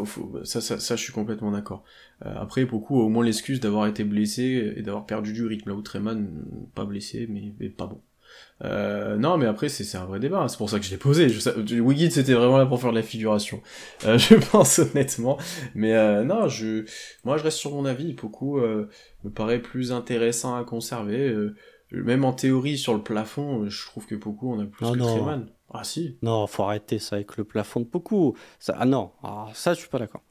faut, 0.03 0.39
ça, 0.43 0.59
ça, 0.59 0.79
ça, 0.79 0.95
je 0.95 1.03
suis 1.03 1.13
complètement 1.13 1.51
d'accord. 1.51 1.83
Euh, 2.25 2.33
après, 2.37 2.65
beaucoup 2.65 2.99
au 2.99 3.09
moins 3.09 3.23
l'excuse 3.23 3.59
d'avoir 3.59 3.87
été 3.87 4.03
blessé 4.03 4.73
et 4.75 4.81
d'avoir 4.81 5.05
perdu 5.05 5.31
du 5.31 5.45
rythme. 5.45 5.69
Là 5.69 5.75
où 5.75 5.81
Treman, 5.81 6.27
pas 6.73 6.85
blessé, 6.85 7.27
mais, 7.29 7.53
mais 7.59 7.69
pas 7.69 7.85
bon. 7.85 8.01
Euh, 8.63 9.17
non, 9.17 9.37
mais 9.37 9.45
après, 9.45 9.69
c'est 9.69 9.97
un 9.97 10.05
vrai 10.05 10.19
débat. 10.19 10.41
Hein. 10.41 10.47
C'est 10.47 10.57
pour 10.57 10.69
ça 10.69 10.79
que 10.79 10.85
je 10.85 10.91
l'ai 10.91 10.97
posé. 10.97 11.29
Je, 11.29 11.79
Wiggins, 11.79 12.09
c'était 12.09 12.33
vraiment 12.33 12.57
là 12.57 12.65
pour 12.65 12.79
faire 12.79 12.91
de 12.91 12.95
la 12.95 13.03
figuration. 13.03 13.61
Euh, 14.05 14.17
je 14.17 14.35
pense 14.35 14.79
honnêtement. 14.79 15.37
Mais 15.73 15.93
euh, 15.93 16.23
non, 16.23 16.47
je, 16.47 16.85
moi, 17.23 17.37
je 17.37 17.43
reste 17.43 17.57
sur 17.57 17.71
mon 17.71 17.85
avis. 17.85 18.13
Beaucoup 18.13 18.59
me 19.25 19.31
paraît 19.31 19.61
plus 19.61 19.91
intéressant 19.91 20.55
à 20.55 20.63
conserver. 20.63 21.29
Euh, 21.29 21.55
même 21.91 22.25
en 22.25 22.33
théorie, 22.33 22.77
sur 22.77 22.93
le 22.93 23.01
plafond, 23.01 23.69
je 23.69 23.85
trouve 23.85 24.05
que 24.05 24.15
beaucoup 24.15 24.51
on 24.51 24.59
a 24.59 24.65
plus 24.65 24.85
que 24.85 24.97
Treman. 24.97 25.47
Ah 25.73 25.83
si. 25.83 26.17
Non, 26.21 26.47
faut 26.47 26.63
arrêter 26.63 26.99
ça 26.99 27.17
avec 27.17 27.37
le 27.37 27.43
plafond 27.43 27.81
de 27.81 27.85
beaucoup. 27.85 28.35
Ça, 28.59 28.75
ah 28.79 28.85
non, 28.85 29.11
ah, 29.23 29.47
ça, 29.53 29.73
je 29.73 29.79
suis 29.79 29.89
pas 29.89 29.99
d'accord. 29.99 30.23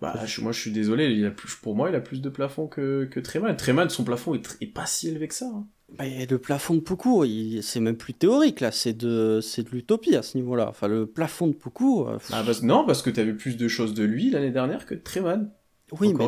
Bah, 0.00 0.14
moi, 0.40 0.52
je 0.52 0.60
suis 0.60 0.72
désolé. 0.72 1.10
Il 1.10 1.26
a 1.26 1.30
plus, 1.30 1.54
pour 1.56 1.76
moi, 1.76 1.90
il 1.90 1.94
a 1.94 2.00
plus 2.00 2.22
de 2.22 2.28
plafond 2.30 2.66
que, 2.66 3.04
que 3.10 3.20
Treman. 3.20 3.54
Treman, 3.54 3.88
son 3.90 4.02
plafond 4.04 4.34
est, 4.34 4.56
est 4.60 4.66
pas 4.66 4.86
si 4.86 5.08
élevé 5.08 5.28
que 5.28 5.34
ça. 5.34 5.46
Hein. 5.46 5.66
Bah, 5.98 6.04
le 6.06 6.38
plafond 6.38 6.74
de 6.74 6.80
Poukou, 6.80 7.24
c'est 7.62 7.80
même 7.80 7.96
plus 7.96 8.14
théorique 8.14 8.60
là, 8.60 8.70
c'est 8.70 8.92
de, 8.92 9.40
de 9.40 9.70
l'utopie 9.70 10.14
à 10.14 10.22
ce 10.22 10.38
niveau-là. 10.38 10.68
Enfin, 10.68 10.88
le 10.88 11.06
plafond 11.06 11.48
de. 11.48 11.54
Euh, 11.54 12.18
ah, 12.32 12.44
non, 12.62 12.86
parce 12.86 13.02
que 13.02 13.10
tu 13.10 13.22
vu 13.22 13.36
plus 13.36 13.56
de 13.56 13.68
choses 13.68 13.92
de 13.92 14.04
lui 14.04 14.30
l'année 14.30 14.52
dernière 14.52 14.86
que 14.86 14.94
de 14.94 15.00
Treman. 15.00 15.50
Oui, 15.98 16.14
mais 16.14 16.26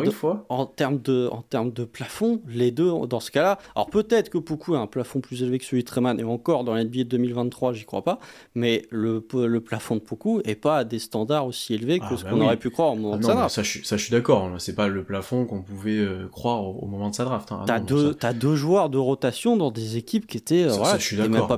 En 0.48 0.66
termes 0.66 1.00
de, 1.00 1.28
en 1.30 1.42
termes 1.42 1.72
de 1.72 1.84
plafond, 1.84 2.40
les 2.48 2.70
deux, 2.70 2.90
dans 3.06 3.20
ce 3.20 3.30
cas-là, 3.30 3.58
alors 3.74 3.88
peut-être 3.90 4.30
que 4.30 4.38
Poukou 4.38 4.74
a 4.74 4.78
un 4.78 4.86
plafond 4.86 5.20
plus 5.20 5.42
élevé 5.42 5.58
que 5.58 5.64
celui 5.64 5.82
de 5.82 5.88
Treman, 5.88 6.18
et 6.18 6.24
encore 6.24 6.64
dans 6.64 6.74
l'NBA 6.74 6.98
de 6.98 7.02
2023, 7.04 7.72
j'y 7.72 7.84
crois 7.84 8.02
pas, 8.02 8.18
mais 8.54 8.86
le, 8.90 9.24
le 9.32 9.60
plafond 9.60 9.96
de 9.96 10.00
Poukou 10.00 10.40
est 10.44 10.54
pas 10.54 10.78
à 10.78 10.84
des 10.84 10.98
standards 10.98 11.46
aussi 11.46 11.74
élevés 11.74 12.00
que 12.00 12.04
ah, 12.10 12.16
ce 12.16 12.24
bah 12.24 12.30
qu'on 12.30 12.40
aurait 12.40 12.56
pu 12.56 12.70
croire 12.70 12.92
au 12.92 12.96
moment 12.96 13.14
ah 13.14 13.18
de 13.18 13.24
sa 13.24 13.34
draft. 13.34 13.54
Ça, 13.54 13.62
je, 13.62 13.84
ça, 13.84 13.96
je 13.96 14.02
suis 14.02 14.12
d'accord, 14.12 14.44
hein. 14.44 14.54
c'est 14.58 14.74
pas 14.74 14.88
le 14.88 15.04
plafond 15.04 15.44
qu'on 15.44 15.62
pouvait 15.62 15.98
euh, 15.98 16.28
croire 16.28 16.64
au, 16.64 16.86
moment 16.86 17.10
de 17.10 17.14
sa 17.14 17.24
draft. 17.24 17.52
Hein. 17.52 17.64
t'as, 17.66 17.80
deux, 17.80 18.16
deux 18.34 18.56
joueurs 18.56 18.90
de 18.90 18.98
rotation 18.98 19.56
dans 19.56 19.70
des 19.70 19.96
équipes 19.96 20.26
qui 20.26 20.36
étaient, 20.36 20.68
ça, 20.68 20.76
voilà, 20.76 20.98
je 20.98 21.04
suis 21.04 21.16
d'accord. 21.16 21.48
pas 21.48 21.56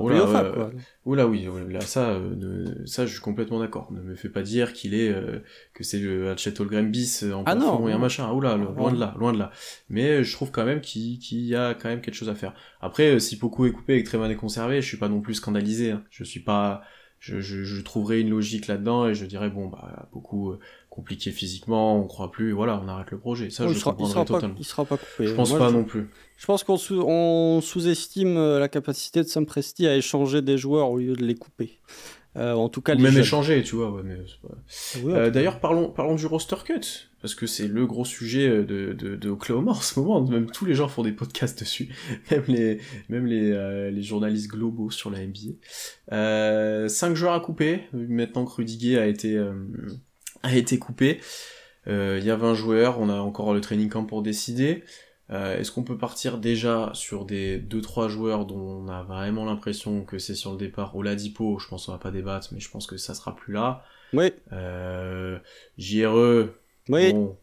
quoi. 1.05 1.11
Oula 1.11 1.27
oui, 1.27 1.47
là 1.69 1.81
ça, 1.81 2.11
euh, 2.11 2.65
ça 2.85 3.05
je 3.05 3.11
suis 3.11 3.21
complètement 3.21 3.59
d'accord. 3.59 3.91
Ne 3.91 4.01
me 4.01 4.15
fais 4.15 4.29
pas 4.29 4.41
dire 4.41 4.73
qu'il 4.73 4.93
est 4.93 5.09
euh, 5.09 5.39
que 5.73 5.83
c'est 5.83 5.99
le 5.99 6.31
Hatchet 6.31 6.59
Holgram 6.59 6.89
bis 6.89 7.23
en 7.23 7.43
ah 7.45 7.55
non, 7.55 7.87
et 7.87 7.93
un 7.93 7.97
machin. 7.97 8.31
Oula, 8.31 8.57
loin 8.57 8.91
de 8.91 8.99
là, 8.99 9.13
loin 9.17 9.31
de 9.31 9.37
là. 9.37 9.51
Mais 9.89 10.23
je 10.23 10.33
trouve 10.33 10.51
quand 10.51 10.65
même 10.65 10.81
qu'il 10.81 11.19
y 11.29 11.55
a 11.55 11.73
quand 11.73 11.89
même 11.89 12.01
quelque 12.01 12.15
chose 12.15 12.29
à 12.29 12.35
faire. 12.35 12.53
Après, 12.81 13.15
euh, 13.15 13.19
si 13.19 13.37
beaucoup 13.37 13.65
est 13.65 13.71
coupé 13.71 13.95
et 13.95 14.03
que 14.03 14.09
Treman 14.09 14.29
est 14.31 14.35
conservé, 14.35 14.81
je 14.81 14.87
suis 14.87 14.97
pas 14.97 15.09
non 15.09 15.21
plus 15.21 15.35
scandalisé. 15.35 15.91
Hein. 15.91 16.03
Je 16.09 16.23
suis 16.23 16.39
pas, 16.39 16.81
je, 17.25 17.39
je, 17.39 17.63
je 17.63 17.81
trouverai 17.81 18.21
une 18.21 18.29
logique 18.29 18.67
là-dedans 18.67 19.07
et 19.07 19.15
je 19.15 19.25
dirais 19.25 19.49
bon 19.49 19.67
bah 19.67 20.07
beaucoup 20.13 20.55
compliqué 20.95 21.31
physiquement, 21.31 21.99
on 21.99 22.07
croit 22.07 22.31
plus, 22.31 22.53
voilà, 22.53 22.81
on 22.83 22.87
arrête 22.87 23.11
le 23.11 23.19
projet. 23.19 23.49
Ça, 23.49 23.67
je 23.67 23.73
il 23.73 23.77
sera, 23.77 23.95
il 23.99 24.07
sera 24.07 24.23
Pas, 24.23 24.39
il 24.57 24.63
sera 24.63 24.85
pas 24.85 24.97
coupé. 24.97 25.27
Je 25.27 25.33
pense 25.33 25.51
pas 25.51 25.69
non 25.69 25.83
plus. 25.83 26.09
Je 26.37 26.45
pense 26.45 26.63
qu'on 26.63 26.77
sous, 26.77 27.61
sous-estime 27.61 28.37
euh, 28.37 28.59
la 28.59 28.69
capacité 28.69 29.21
de 29.21 29.27
Sam 29.27 29.45
Presti 29.45 29.87
à 29.87 29.95
échanger 29.97 30.41
des 30.41 30.57
joueurs 30.57 30.89
au 30.89 30.97
lieu 30.97 31.13
de 31.13 31.25
les 31.25 31.35
couper. 31.35 31.79
Euh, 32.37 32.53
en 32.53 32.69
tout 32.69 32.81
cas, 32.81 32.95
même 32.95 33.17
échanger, 33.17 33.61
tu 33.63 33.75
vois. 33.75 33.91
Ouais, 33.91 34.03
mais 34.03 34.17
euh, 35.05 35.29
D'ailleurs, 35.29 35.59
parlons, 35.59 35.89
parlons 35.89 36.15
du 36.15 36.25
roster 36.25 36.57
cut, 36.65 37.09
parce 37.25 37.35
que 37.35 37.47
c'est 37.47 37.67
le 37.67 37.85
gros 37.87 38.05
sujet 38.05 38.63
de, 38.63 38.93
de, 38.93 39.15
de 39.15 39.29
Oklahoma 39.29 39.71
en 39.71 39.81
ce 39.81 39.99
moment. 39.99 40.21
Même 40.29 40.49
tous 40.51 40.65
les 40.65 40.75
gens 40.75 40.87
font 40.87 41.03
des 41.03 41.11
podcasts 41.11 41.59
dessus, 41.59 41.89
même 42.31 42.43
les, 42.47 42.79
même 43.09 43.25
les, 43.25 43.91
les 43.91 44.03
journalistes 44.03 44.49
globaux 44.49 44.91
sur 44.91 45.09
la 45.09 45.19
NBA. 45.25 46.87
cinq 46.89 47.15
joueurs 47.15 47.33
à 47.33 47.39
couper, 47.39 47.81
maintenant 47.93 48.45
que 48.45 48.51
Rudiger 48.51 48.99
a 48.99 49.07
été 49.07 49.43
a 50.43 50.55
été 50.55 50.77
coupé. 50.79 51.19
Euh, 51.87 52.17
il 52.19 52.25
y 52.25 52.31
a 52.31 52.35
20 52.35 52.53
joueurs, 52.53 52.99
on 52.99 53.09
a 53.09 53.15
encore 53.19 53.53
le 53.53 53.61
training 53.61 53.89
camp 53.89 54.05
pour 54.05 54.21
décider. 54.21 54.83
Euh, 55.31 55.57
est-ce 55.57 55.71
qu'on 55.71 55.83
peut 55.83 55.97
partir 55.97 56.37
déjà 56.37 56.91
sur 56.93 57.25
des 57.25 57.59
2-3 57.59 58.09
joueurs 58.09 58.45
dont 58.45 58.59
on 58.59 58.87
a 58.87 59.03
vraiment 59.03 59.45
l'impression 59.45 60.03
que 60.03 60.19
c'est 60.19 60.35
sur 60.35 60.51
le 60.51 60.57
départ? 60.57 60.95
Oladipo, 60.95 61.59
je 61.59 61.67
pense 61.67 61.85
qu'on 61.85 61.93
va 61.93 61.97
pas 61.97 62.11
débattre, 62.11 62.49
mais 62.51 62.59
je 62.59 62.69
pense 62.69 62.85
que 62.87 62.97
ça 62.97 63.13
sera 63.13 63.35
plus 63.35 63.53
là. 63.53 63.83
Oui. 64.13 64.31
Euh, 64.51 65.39
JRE. 65.77 66.49
Oui. 66.89 67.13
Bon, 67.13 67.37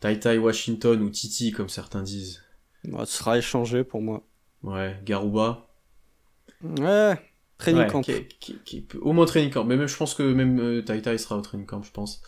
Tai 0.00 0.18
Tai 0.18 0.38
Washington 0.38 1.02
ou 1.02 1.10
Titi, 1.10 1.52
comme 1.52 1.68
certains 1.68 2.02
disent. 2.02 2.42
Bah, 2.84 3.04
ce 3.06 3.18
sera 3.18 3.38
échangé 3.38 3.84
pour 3.84 4.00
moi. 4.02 4.22
Ouais, 4.62 4.96
Garuba. 5.04 5.66
Ouais. 6.62 7.16
Training 7.58 7.86
camp. 7.86 8.02
au 9.00 9.12
moins 9.14 9.24
training 9.24 9.50
camp. 9.50 9.64
Mais 9.64 9.76
même, 9.76 9.88
je 9.88 9.96
pense 9.96 10.12
que 10.12 10.22
même 10.22 10.60
euh, 10.60 10.82
Tai 10.82 11.00
Tai 11.00 11.16
sera 11.16 11.38
au 11.38 11.40
training 11.40 11.64
camp, 11.64 11.82
je 11.82 11.90
pense. 11.90 12.20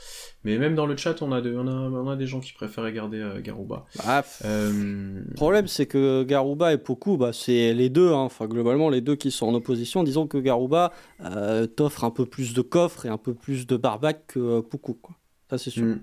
Mais 0.43 0.57
même 0.57 0.75
dans 0.75 0.87
le 0.87 0.97
chat, 0.97 1.21
on 1.21 1.33
a, 1.33 1.43
de, 1.43 1.55
on 1.55 1.67
a, 1.69 1.71
on 1.71 2.09
a 2.09 2.17
des 2.17 2.27
gens 2.27 2.41
qui 2.41 2.55
préfèrent 2.55 2.91
garder 2.91 3.19
euh, 3.19 3.43
Garuba. 3.43 3.85
Bah, 3.99 4.25
euh, 4.47 5.23
Le 5.27 5.35
problème, 5.35 5.69
c'est 5.69 5.85
que 5.85 6.23
Garuba 6.23 6.73
et 6.73 6.79
Poku, 6.79 7.19
bah, 7.19 7.35
c'est 7.35 7.75
les 7.75 7.91
deux. 7.91 8.11
Hein. 8.13 8.21
Enfin, 8.21 8.47
globalement, 8.47 8.89
les 8.89 9.03
deux 9.03 9.17
qui 9.17 9.31
sont 9.31 9.47
en 9.47 9.55
opposition. 9.55 10.03
Disons 10.03 10.27
que 10.27 10.39
Garuba 10.39 10.93
euh, 11.21 11.67
t'offre 11.67 12.05
un 12.05 12.11
peu 12.11 12.25
plus 12.25 12.55
de 12.55 12.63
coffre 12.63 13.05
et 13.05 13.11
un 13.11 13.19
peu 13.19 13.35
plus 13.35 13.67
de 13.67 13.77
barbac 13.77 14.27
que 14.29 14.61
Poku. 14.61 14.95
Quoi. 14.95 15.15
Ça, 15.51 15.59
c'est 15.59 15.71
sûr. 15.71 15.85
Hmm. 15.85 16.01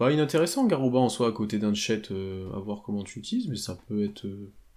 Pas 0.00 0.10
inintéressant, 0.10 0.66
Garuba 0.66 0.98
en 0.98 1.08
soi, 1.08 1.28
à 1.28 1.32
côté 1.32 1.58
d'un 1.58 1.74
chat, 1.74 2.10
à 2.10 2.58
voir 2.58 2.82
comment 2.82 3.04
tu 3.04 3.20
utilises, 3.20 3.48
mais 3.48 3.56
ça 3.56 3.78
peut 3.86 4.02
être 4.02 4.26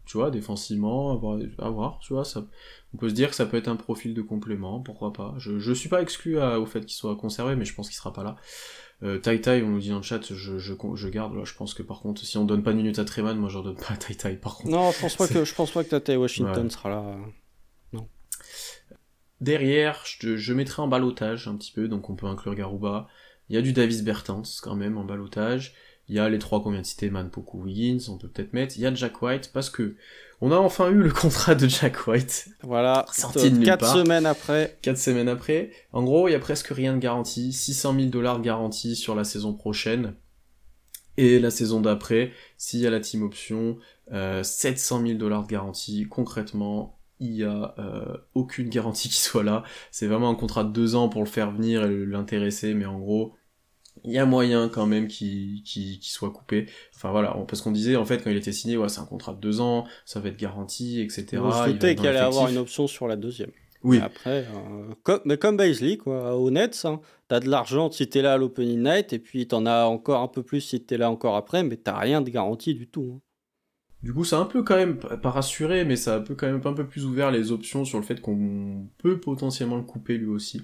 tu 0.06 0.18
vois, 0.18 0.32
défensivement, 0.32 1.12
à 1.60 1.70
voir, 1.70 2.00
tu 2.00 2.14
vois, 2.14 2.26
ça, 2.26 2.46
on 2.94 2.98
peut 2.98 3.10
se 3.10 3.14
dire 3.14 3.30
que 3.30 3.36
ça 3.36 3.46
peut 3.46 3.58
être 3.58 3.70
un 3.70 3.78
profil 3.78 4.14
de 4.14 4.22
complément, 4.22 4.82
pourquoi 4.82 5.14
pas. 5.14 5.34
Je, 5.38 5.60
je 5.60 5.72
suis 5.72 5.88
pas 5.90 6.02
exclu 6.02 6.42
au 6.42 6.66
fait 6.66 6.82
qu'il 6.82 6.98
soit 6.98 7.16
conservé, 7.16 7.56
mais 7.56 7.66
je 7.66 7.74
pense 7.74 7.88
qu'il 7.88 7.96
sera 7.96 8.12
pas 8.12 8.24
là. 8.24 8.36
Euh, 9.02 9.18
tai 9.18 9.40
Tai, 9.40 9.64
on 9.64 9.70
nous 9.70 9.80
dit 9.80 9.90
dans 9.90 9.98
le 9.98 10.04
chat, 10.04 10.22
je, 10.34 10.58
je, 10.58 10.74
je 10.96 11.08
garde. 11.10 11.36
Là, 11.36 11.44
je 11.46 11.54
pense 11.54 11.74
que 11.74 11.84
par 11.84 12.02
contre, 12.02 12.24
si 12.26 12.38
on 12.38 12.46
donne 12.46 12.64
pas 12.64 12.72
de 12.72 12.78
minutes 12.78 13.00
à 13.00 13.06
Treman, 13.06 13.36
moi 13.36 13.50
je 13.50 13.60
donne 13.60 13.76
pas 13.76 13.94
à 13.94 13.98
Tai 13.98 14.16
Tai. 14.16 14.36
Par 14.38 14.58
contre, 14.58 14.70
non, 14.70 14.92
je 14.92 15.00
pense 15.00 15.16
pas 15.16 15.28
que 15.28 15.46
je 15.46 15.56
pense 15.56 15.72
pas 15.72 15.84
que 15.84 15.96
Tai 15.96 16.18
Washington 16.18 16.70
sera 16.70 16.90
là. 16.90 17.18
Non. 17.92 18.08
Derrière, 19.42 20.04
je, 20.06 20.36
je 20.38 20.54
mettrai 20.54 20.82
en 20.82 20.88
balotage 20.88 21.48
un 21.48 21.56
petit 21.56 21.72
peu, 21.72 21.88
donc 21.88 22.10
on 22.10 22.16
peut 22.16 22.28
inclure 22.28 22.56
Garuba. 22.56 23.08
Il 23.54 23.56
y 23.56 23.60
a 23.60 23.62
du 23.62 23.72
Davis 23.72 24.02
Bertans 24.02 24.42
quand 24.64 24.76
même 24.76 24.98
en 24.98 25.04
balotage. 25.04 25.76
Il 26.10 26.16
y 26.16 26.20
a 26.20 26.28
les 26.28 26.40
trois 26.40 26.64
qu'on 26.64 26.72
vient 26.72 26.82
de 26.82 26.88
citer, 26.88 27.12
Man, 27.12 27.30
Poku, 27.30 27.62
Wiggins, 27.62 28.00
on 28.10 28.18
peut 28.18 28.28
peut-être 28.28 28.52
mettre. 28.54 28.78
Il 28.78 28.82
y 28.82 28.88
a 28.88 28.94
Jack 28.96 29.22
White 29.22 29.52
parce 29.54 29.70
que 29.70 29.96
on 30.42 30.52
a 30.52 30.56
enfin 30.56 30.90
eu 30.90 30.96
le 31.04 31.12
contrat 31.12 31.54
de 31.54 31.68
Jack 31.68 32.08
White. 32.08 32.48
Voilà, 32.64 33.06
sorti 33.12 33.52
de 33.52 33.64
4 33.64 33.86
semaines 33.86 34.26
après. 34.26 34.80
4 34.82 34.98
semaines 34.98 35.30
après. 35.30 35.70
En 35.92 36.02
gros, 36.02 36.28
il 36.28 36.32
y 36.32 36.34
a 36.34 36.40
presque 36.40 36.70
rien 36.70 36.96
de 36.96 36.98
garantie. 36.98 37.54
600 37.54 37.94
000 37.94 38.06
dollars 38.08 38.40
de 38.40 38.44
garantie 38.44 38.96
sur 38.96 39.14
la 39.14 39.24
saison 39.24 39.54
prochaine. 39.54 40.16
Et 41.18 41.38
la 41.38 41.52
saison 41.52 41.80
d'après, 41.80 42.32
s'il 42.58 42.80
y 42.80 42.88
a 42.88 42.90
la 42.90 43.02
team 43.02 43.22
option, 43.22 43.78
euh, 44.14 44.42
700 44.42 45.06
000 45.06 45.20
dollars 45.20 45.44
de 45.44 45.50
garantie. 45.50 46.08
Concrètement, 46.10 46.98
il 47.20 47.36
y 47.36 47.44
a 47.44 47.76
euh, 47.78 48.18
aucune 48.34 48.70
garantie 48.70 49.10
qui 49.10 49.22
soit 49.22 49.44
là. 49.44 49.64
C'est 49.92 50.08
vraiment 50.08 50.32
un 50.32 50.36
contrat 50.36 50.64
de 50.64 50.72
2 50.72 50.96
ans 50.96 51.08
pour 51.08 51.22
le 51.22 51.30
faire 51.30 51.52
venir 51.52 51.84
et 51.84 52.04
l'intéresser, 52.08 52.74
mais 52.74 52.88
en 52.88 52.98
gros, 52.98 53.36
il 54.04 54.12
y 54.12 54.18
a 54.18 54.26
moyen 54.26 54.70
quand 54.70 54.86
même 54.86 55.08
qu'il 55.08 56.00
soit 56.02 56.32
coupé. 56.32 56.68
Enfin 56.96 57.12
voilà, 57.12 57.36
parce 57.48 57.62
qu'on 57.62 57.72
disait 57.72 57.96
en 57.96 58.06
fait 58.06 58.24
quand 58.24 58.30
il 58.30 58.38
était 58.38 58.52
signé, 58.52 58.78
ouais, 58.78 58.90
c'est 58.90 59.02
un 59.02 59.06
contrat 59.06 59.34
de 59.34 59.40
deux 59.40 59.62
ans, 59.62 59.86
ça 60.06 60.20
va 60.20 60.30
être 60.30 60.38
garanti, 60.38 61.02
etc. 61.02 61.26
je 61.32 61.72
doutais 61.72 61.96
qu'il 61.96 62.08
allait 62.08 62.20
avoir 62.20 62.50
une 62.50 62.58
option 62.58 62.88
sur 62.88 63.08
la 63.08 63.16
deuxième. 63.16 63.52
Oui. 63.84 64.00
après, 64.00 64.46
euh, 64.56 64.94
comme, 65.04 65.20
mais 65.26 65.38
comme 65.38 65.58
Baisley, 65.58 65.98
quoi, 65.98 66.38
au 66.38 66.50
Nets, 66.52 66.86
hein, 66.86 67.02
t'as 67.28 67.42
de 67.42 67.50
l'argent 67.50 67.92
si 67.92 68.08
t'es 68.08 68.22
là 68.22 68.34
à 68.34 68.38
l'opening 68.38 68.82
night, 68.82 69.12
et 69.12 69.20
puis 69.20 69.46
t'en 69.46 69.66
as 69.66 69.84
encore 69.84 70.22
un 70.22 70.30
peu 70.30 70.42
plus 70.42 70.62
si 70.62 70.82
t'es 70.82 70.98
là 70.98 71.12
encore 71.12 71.36
après, 71.36 71.64
mais 71.64 71.76
t'as 71.76 71.98
rien 71.98 72.22
de 72.22 72.30
garanti 72.30 72.74
du 72.74 72.88
tout. 72.88 73.16
Hein. 73.18 73.22
Du 74.02 74.14
coup, 74.14 74.26
ça 74.26 74.38
a 74.38 74.42
un 74.42 74.46
peu 74.46 74.64
quand 74.64 74.76
même, 74.76 74.98
pas 74.98 75.30
rassuré, 75.30 75.86
mais 75.86 75.96
ça 75.96 76.16
a 76.16 76.18
un 76.18 76.22
peu 76.22 76.36
quand 76.36 76.48
même 76.48 76.62
un 76.64 76.74
peu 76.74 76.86
plus 76.86 77.06
ouvert 77.06 77.32
les 77.32 77.52
options 77.52 77.86
sur 77.86 77.98
le 78.00 78.04
fait 78.04 78.20
qu'on 78.20 78.88
peut 78.98 79.20
potentiellement 79.20 79.78
le 79.78 79.84
couper 79.84 80.18
lui 80.18 80.28
aussi. 80.28 80.62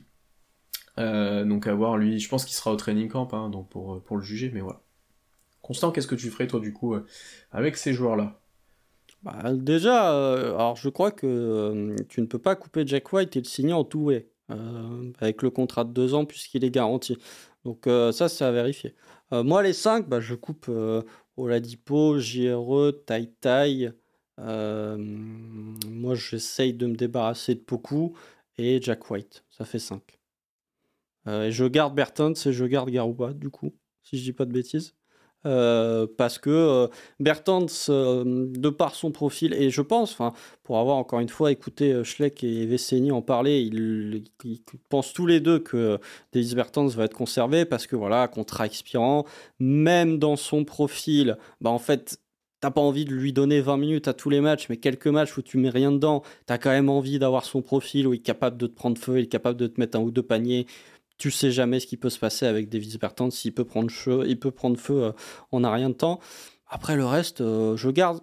Euh, 1.00 1.46
donc 1.46 1.68
à 1.68 1.74
lui, 1.98 2.20
je 2.20 2.30
pense 2.30 2.46
qu'il 2.46 2.56
sera 2.56 2.72
au 2.72 2.76
training 2.76 3.08
camp, 3.10 3.34
hein, 3.34 3.50
pour, 3.70 4.02
pour 4.02 4.18
le 4.18 4.24
juger, 4.24 4.52
mais 4.54 4.62
voilà. 4.62 4.82
Constant, 5.62 5.92
qu'est-ce 5.92 6.08
que 6.08 6.16
tu 6.16 6.30
ferais 6.30 6.48
toi 6.48 6.60
du 6.60 6.74
coup 6.74 6.96
euh, 6.96 7.06
avec 7.52 7.78
ces 7.78 7.94
joueurs-là? 7.94 8.40
Bah, 9.24 9.54
Déjà, 9.54 10.14
euh, 10.14 10.56
alors 10.56 10.76
je 10.76 10.90
crois 10.90 11.12
que 11.12 11.96
tu 12.10 12.22
ne 12.22 12.26
peux 12.26 12.40
pas 12.40 12.56
couper 12.56 12.86
Jack 12.86 13.12
White 13.14 13.36
et 13.36 13.40
le 13.40 13.46
signer 13.46 13.74
en 13.74 13.84
tout 13.84 14.00
way, 14.00 14.30
avec 15.20 15.42
le 15.42 15.50
contrat 15.50 15.84
de 15.84 15.92
deux 15.92 16.14
ans 16.14 16.26
puisqu'il 16.26 16.64
est 16.64 16.72
garanti. 16.72 17.18
Donc 17.66 17.84
ça, 17.86 18.30
c'est 18.30 18.46
à 18.46 18.52
vérifier. 18.52 18.96
moi, 19.32 19.62
les 19.62 19.74
cinq, 19.74 20.08
bah, 20.08 20.22
je 20.22 20.36
coupe 20.36 20.72
Oladipo, 21.38 22.18
JRE, 22.18 22.94
Tai 23.06 23.28
Tai. 23.42 23.92
moi, 24.38 26.16
j'essaye 26.16 26.74
de 26.74 26.88
me 26.88 26.96
débarrasser 26.96 27.56
de 27.56 27.60
Poku 27.60 28.18
et 28.58 28.82
Jack 28.82 29.12
White. 29.12 29.44
Ça 29.50 29.66
fait 29.66 29.80
5. 29.80 30.19
Euh, 31.28 31.52
je 31.52 31.66
garde 31.66 31.96
Bertens 31.96 32.46
et 32.46 32.54
je 32.54 32.66
garde 32.66 32.90
Garouba, 32.90 33.34
du 33.34 33.50
coup, 33.50 33.74
si 34.04 34.18
je 34.18 34.24
dis 34.24 34.34
pas 34.34 34.46
de 34.46 34.54
bêtises. 34.54 34.96
Euh, 35.46 36.06
parce 36.18 36.38
que 36.38 36.50
euh, 36.50 36.88
Bertens, 37.22 37.90
de 37.90 38.70
par 38.70 38.94
son 38.94 39.12
profil, 39.12 39.54
et 39.54 39.70
je 39.70 39.82
pense, 39.82 40.18
pour 40.64 40.80
avoir 40.80 40.98
encore 40.98 41.22
une 41.22 41.30
fois 41.30 41.52
écouté 41.52 42.04
Schleck 42.04 42.44
et 42.44 42.66
Vesseni 42.66 43.12
en 43.12 43.22
parler, 43.22 43.62
ils, 43.62 44.24
pensent 44.90 45.14
tous 45.14 45.26
les 45.26 45.40
deux 45.40 45.60
que 45.60 45.98
Davis 46.34 46.56
Bertens 46.56 46.90
va 46.90 47.06
être 47.06 47.14
conservé 47.14 47.64
parce 47.64 47.88
que 47.88 47.96
voilà, 47.96 48.28
contrat 48.28 48.66
expirant, 48.66 49.26
même 49.60 50.20
dans 50.20 50.36
son 50.36 50.66
profil, 50.66 51.38
bah 51.62 51.70
en 51.70 51.80
fait, 51.80 52.20
t'as 52.60 52.72
pas 52.72 52.82
envie 52.82 53.06
de 53.06 53.14
lui 53.14 53.34
donner 53.34 53.62
20 53.62 53.78
minutes 53.78 54.08
à 54.08 54.14
tous 54.14 54.30
les 54.30 54.42
matchs, 54.42 54.68
mais 54.70 54.78
quelques 54.78 55.08
matchs 55.08 55.38
où 55.38 55.42
tu 55.42 55.58
mets 55.58 55.70
rien 55.70 55.92
dedans, 55.92 56.24
t'as 56.46 56.58
quand 56.58 56.70
même 56.70 56.90
envie 56.90 57.20
d'avoir 57.20 57.46
son 57.46 57.62
profil 57.62 58.08
où 58.08 58.14
il 58.14 58.18
est 58.18 58.24
capable 58.24 58.58
de 58.58 58.68
te 58.68 58.76
prendre 58.76 58.98
feu, 58.98 59.20
il 59.20 59.24
est 59.24 59.28
capable 59.28 59.58
de 59.58 59.68
te 59.68 59.80
mettre 59.80 59.98
un 59.98 60.02
ou 60.02 60.12
deux 60.12 60.24
paniers, 60.24 60.66
tu 61.20 61.32
sais 61.32 61.52
jamais 61.52 61.80
ce 61.80 61.86
qui 61.86 61.98
peut 61.98 62.10
se 62.10 62.18
passer 62.18 62.48
avec 62.48 62.70
Davis 62.70 62.98
Bertrand, 62.98 63.30
s'il 63.30 63.54
peut 63.54 63.66
prendre 63.66 63.92
feu, 63.92 64.24
il 64.26 64.40
peut 64.40 64.52
prendre 64.52 64.80
feu 64.80 65.04
euh, 65.04 65.12
en 65.52 65.64
a 65.64 65.72
rien 65.72 65.90
de 65.90 65.94
temps. 65.94 66.20
Après 66.66 66.96
le 66.96 67.06
reste, 67.06 67.42
euh, 67.42 67.76
je 67.76 67.90
garde 67.90 68.22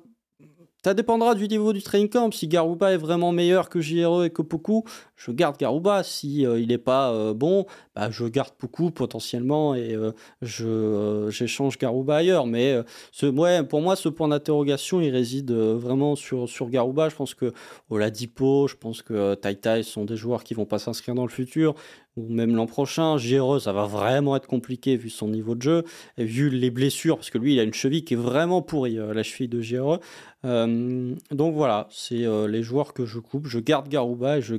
ça 0.84 0.94
dépendra 0.94 1.34
du 1.34 1.48
niveau 1.48 1.72
du 1.72 1.82
training 1.82 2.08
camp. 2.08 2.30
Si 2.30 2.46
Garuba 2.46 2.92
est 2.92 2.96
vraiment 2.96 3.32
meilleur 3.32 3.68
que 3.68 3.80
JRE 3.80 4.26
et 4.26 4.30
que 4.30 4.40
Poku, 4.40 4.84
je 5.16 5.32
garde 5.32 5.56
Garuba. 5.56 6.04
Si 6.04 6.46
euh, 6.46 6.60
il 6.60 6.68
n'est 6.68 6.78
pas 6.78 7.34
bon, 7.34 7.66
bah, 7.96 8.08
je 8.12 8.24
garde 8.26 8.52
Poku 8.52 8.92
potentiellement 8.92 9.74
et 9.74 9.96
je 10.42 11.26
j'échange 11.28 11.76
Garuba 11.76 12.18
ailleurs. 12.18 12.46
Mais 12.46 12.80
ce, 13.10 13.26
pour 13.62 13.80
moi, 13.80 13.96
ce 13.96 14.08
point 14.08 14.28
d'interrogation, 14.28 15.00
il 15.00 15.10
réside 15.10 15.50
vraiment 15.50 16.14
sur, 16.14 16.48
sur 16.48 16.68
Garuba. 16.68 17.08
Je 17.08 17.16
pense 17.16 17.34
que 17.34 17.52
Oladipo, 17.90 18.68
je 18.68 18.76
pense 18.76 19.02
que 19.02 19.34
Tai 19.34 19.56
Tai 19.56 19.82
sont 19.82 20.04
des 20.04 20.16
joueurs 20.16 20.44
qui 20.44 20.54
vont 20.54 20.66
pas 20.66 20.78
s'inscrire 20.78 21.16
dans 21.16 21.26
le 21.26 21.32
futur 21.32 21.74
ou 22.16 22.28
même 22.28 22.54
l'an 22.54 22.66
prochain. 22.66 23.18
JRE, 23.18 23.60
ça 23.60 23.72
va 23.72 23.86
vraiment 23.86 24.36
être 24.36 24.46
compliqué 24.46 24.96
vu 24.96 25.10
son 25.10 25.28
niveau 25.28 25.54
de 25.54 25.62
jeu 25.62 25.84
et 26.16 26.24
vu 26.24 26.50
les 26.50 26.70
blessures, 26.70 27.16
parce 27.16 27.30
que 27.30 27.38
lui, 27.38 27.54
il 27.54 27.60
a 27.60 27.62
une 27.62 27.74
cheville 27.74 28.04
qui 28.04 28.14
est 28.14 28.18
vraiment 28.18 28.62
pourrie, 28.62 28.96
la 28.96 29.22
cheville 29.22 29.48
de 29.48 29.60
JRE. 29.60 30.00
Euh, 30.46 31.14
donc 31.30 31.54
voilà, 31.54 31.88
c'est 31.90 32.24
euh, 32.24 32.46
les 32.46 32.62
joueurs 32.62 32.94
que 32.94 33.04
je 33.04 33.18
coupe. 33.18 33.46
Je 33.46 33.58
garde 33.58 33.88
Garouba 33.88 34.38
et 34.38 34.42
je, 34.42 34.54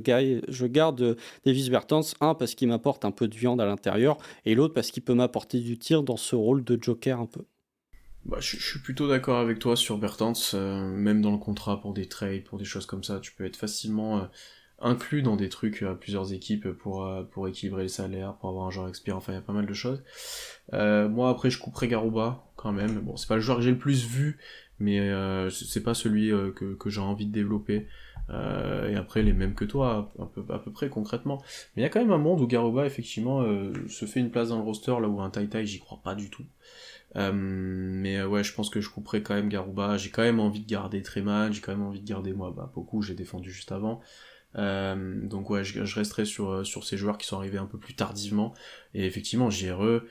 garde 0.66 1.00
euh, 1.00 1.14
Davis 1.44 1.70
Bertens. 1.70 2.14
Un 2.20 2.34
parce 2.34 2.54
qu'il 2.54 2.68
m'apporte 2.68 3.04
un 3.04 3.10
peu 3.10 3.28
de 3.28 3.36
viande 3.36 3.60
à 3.60 3.66
l'intérieur 3.66 4.18
et 4.44 4.54
l'autre 4.54 4.74
parce 4.74 4.90
qu'il 4.90 5.02
peut 5.02 5.14
m'apporter 5.14 5.60
du 5.60 5.78
tir 5.78 6.02
dans 6.02 6.16
ce 6.16 6.36
rôle 6.36 6.64
de 6.64 6.78
joker 6.80 7.20
un 7.20 7.26
peu. 7.26 7.42
Bah, 8.24 8.38
je, 8.40 8.56
suis 8.56 8.80
plutôt 8.80 9.08
d'accord 9.08 9.38
avec 9.38 9.58
toi 9.58 9.76
sur 9.76 9.96
Bertens, 9.96 10.54
même 10.54 11.22
dans 11.22 11.32
le 11.32 11.38
contrat 11.38 11.80
pour 11.80 11.94
des 11.94 12.06
trades, 12.06 12.44
pour 12.44 12.58
des 12.58 12.64
choses 12.64 12.84
comme 12.84 13.02
ça, 13.02 13.20
tu 13.20 13.32
peux 13.32 13.44
être 13.46 13.56
facilement 13.56 14.28
inclus 14.80 15.22
dans 15.22 15.36
des 15.36 15.48
trucs 15.48 15.82
à 15.82 15.94
plusieurs 15.94 16.32
équipes 16.32 16.70
pour, 16.72 17.08
pour 17.30 17.48
équilibrer 17.48 17.82
les 17.82 17.88
salaires, 17.88 18.34
pour 18.34 18.50
avoir 18.50 18.66
un 18.66 18.70
joueur 18.70 18.88
expire, 18.88 19.16
enfin 19.16 19.32
il 19.32 19.36
y 19.36 19.38
a 19.38 19.42
pas 19.42 19.52
mal 19.52 19.66
de 19.66 19.74
choses. 19.74 20.02
moi 20.72 21.30
après 21.30 21.50
je 21.50 21.58
couperai 21.58 21.88
Garouba 21.88 22.44
quand 22.56 22.72
même, 22.72 23.00
bon 23.00 23.16
c'est 23.16 23.28
pas 23.28 23.36
le 23.36 23.40
joueur 23.40 23.58
que 23.58 23.64
j'ai 23.64 23.72
le 23.72 23.78
plus 23.78 24.06
vu, 24.06 24.38
mais 24.78 25.00
euh, 25.00 25.50
c'est 25.50 25.82
pas 25.82 25.94
celui 25.94 26.30
euh, 26.30 26.52
que, 26.52 26.74
que 26.74 26.90
j'ai 26.90 27.00
envie 27.00 27.26
de 27.26 27.32
développer. 27.32 27.86
Euh, 28.30 28.90
et 28.90 28.96
après 28.96 29.22
les 29.22 29.32
mêmes 29.32 29.54
que 29.54 29.64
toi, 29.64 30.12
à 30.18 30.26
peu, 30.26 30.44
à 30.52 30.58
peu 30.58 30.70
près 30.70 30.88
concrètement. 30.90 31.42
Mais 31.74 31.82
il 31.82 31.84
y 31.84 31.86
a 31.86 31.88
quand 31.88 32.00
même 32.00 32.12
un 32.12 32.18
monde 32.18 32.40
où 32.40 32.46
Garuba 32.46 32.84
effectivement 32.84 33.40
euh, 33.42 33.72
se 33.88 34.04
fait 34.04 34.20
une 34.20 34.30
place 34.30 34.50
dans 34.50 34.58
le 34.58 34.62
roster, 34.62 34.94
là 35.00 35.08
où 35.08 35.20
un 35.20 35.30
Tai 35.30 35.48
Tai 35.48 35.64
j'y 35.64 35.78
crois 35.78 36.00
pas 36.02 36.14
du 36.14 36.30
tout. 36.30 36.44
Euh, 37.16 37.32
mais 37.32 38.22
ouais, 38.22 38.44
je 38.44 38.52
pense 38.52 38.68
que 38.68 38.82
je 38.82 38.90
couperai 38.90 39.22
quand 39.22 39.34
même 39.34 39.48
Garuba. 39.48 39.96
J'ai 39.96 40.10
quand 40.10 40.22
même 40.22 40.40
envie 40.40 40.60
de 40.60 40.68
garder 40.68 41.02
Treman, 41.02 41.52
j'ai 41.52 41.62
quand 41.62 41.72
même 41.72 41.86
envie 41.86 42.00
de 42.00 42.08
garder 42.08 42.34
moi, 42.34 42.52
bah 42.54 42.70
beaucoup, 42.74 43.00
j'ai 43.00 43.14
défendu 43.14 43.50
juste 43.50 43.72
avant. 43.72 44.00
Donc 44.54 45.50
ouais, 45.50 45.64
je, 45.64 45.84
je, 45.84 45.94
resterai 45.94 46.24
sur, 46.24 46.66
sur 46.66 46.84
ces 46.84 46.96
joueurs 46.96 47.18
qui 47.18 47.26
sont 47.26 47.36
arrivés 47.36 47.58
un 47.58 47.66
peu 47.66 47.78
plus 47.78 47.94
tardivement. 47.94 48.54
Et 48.94 49.06
effectivement, 49.06 49.50
JRE, 49.50 50.02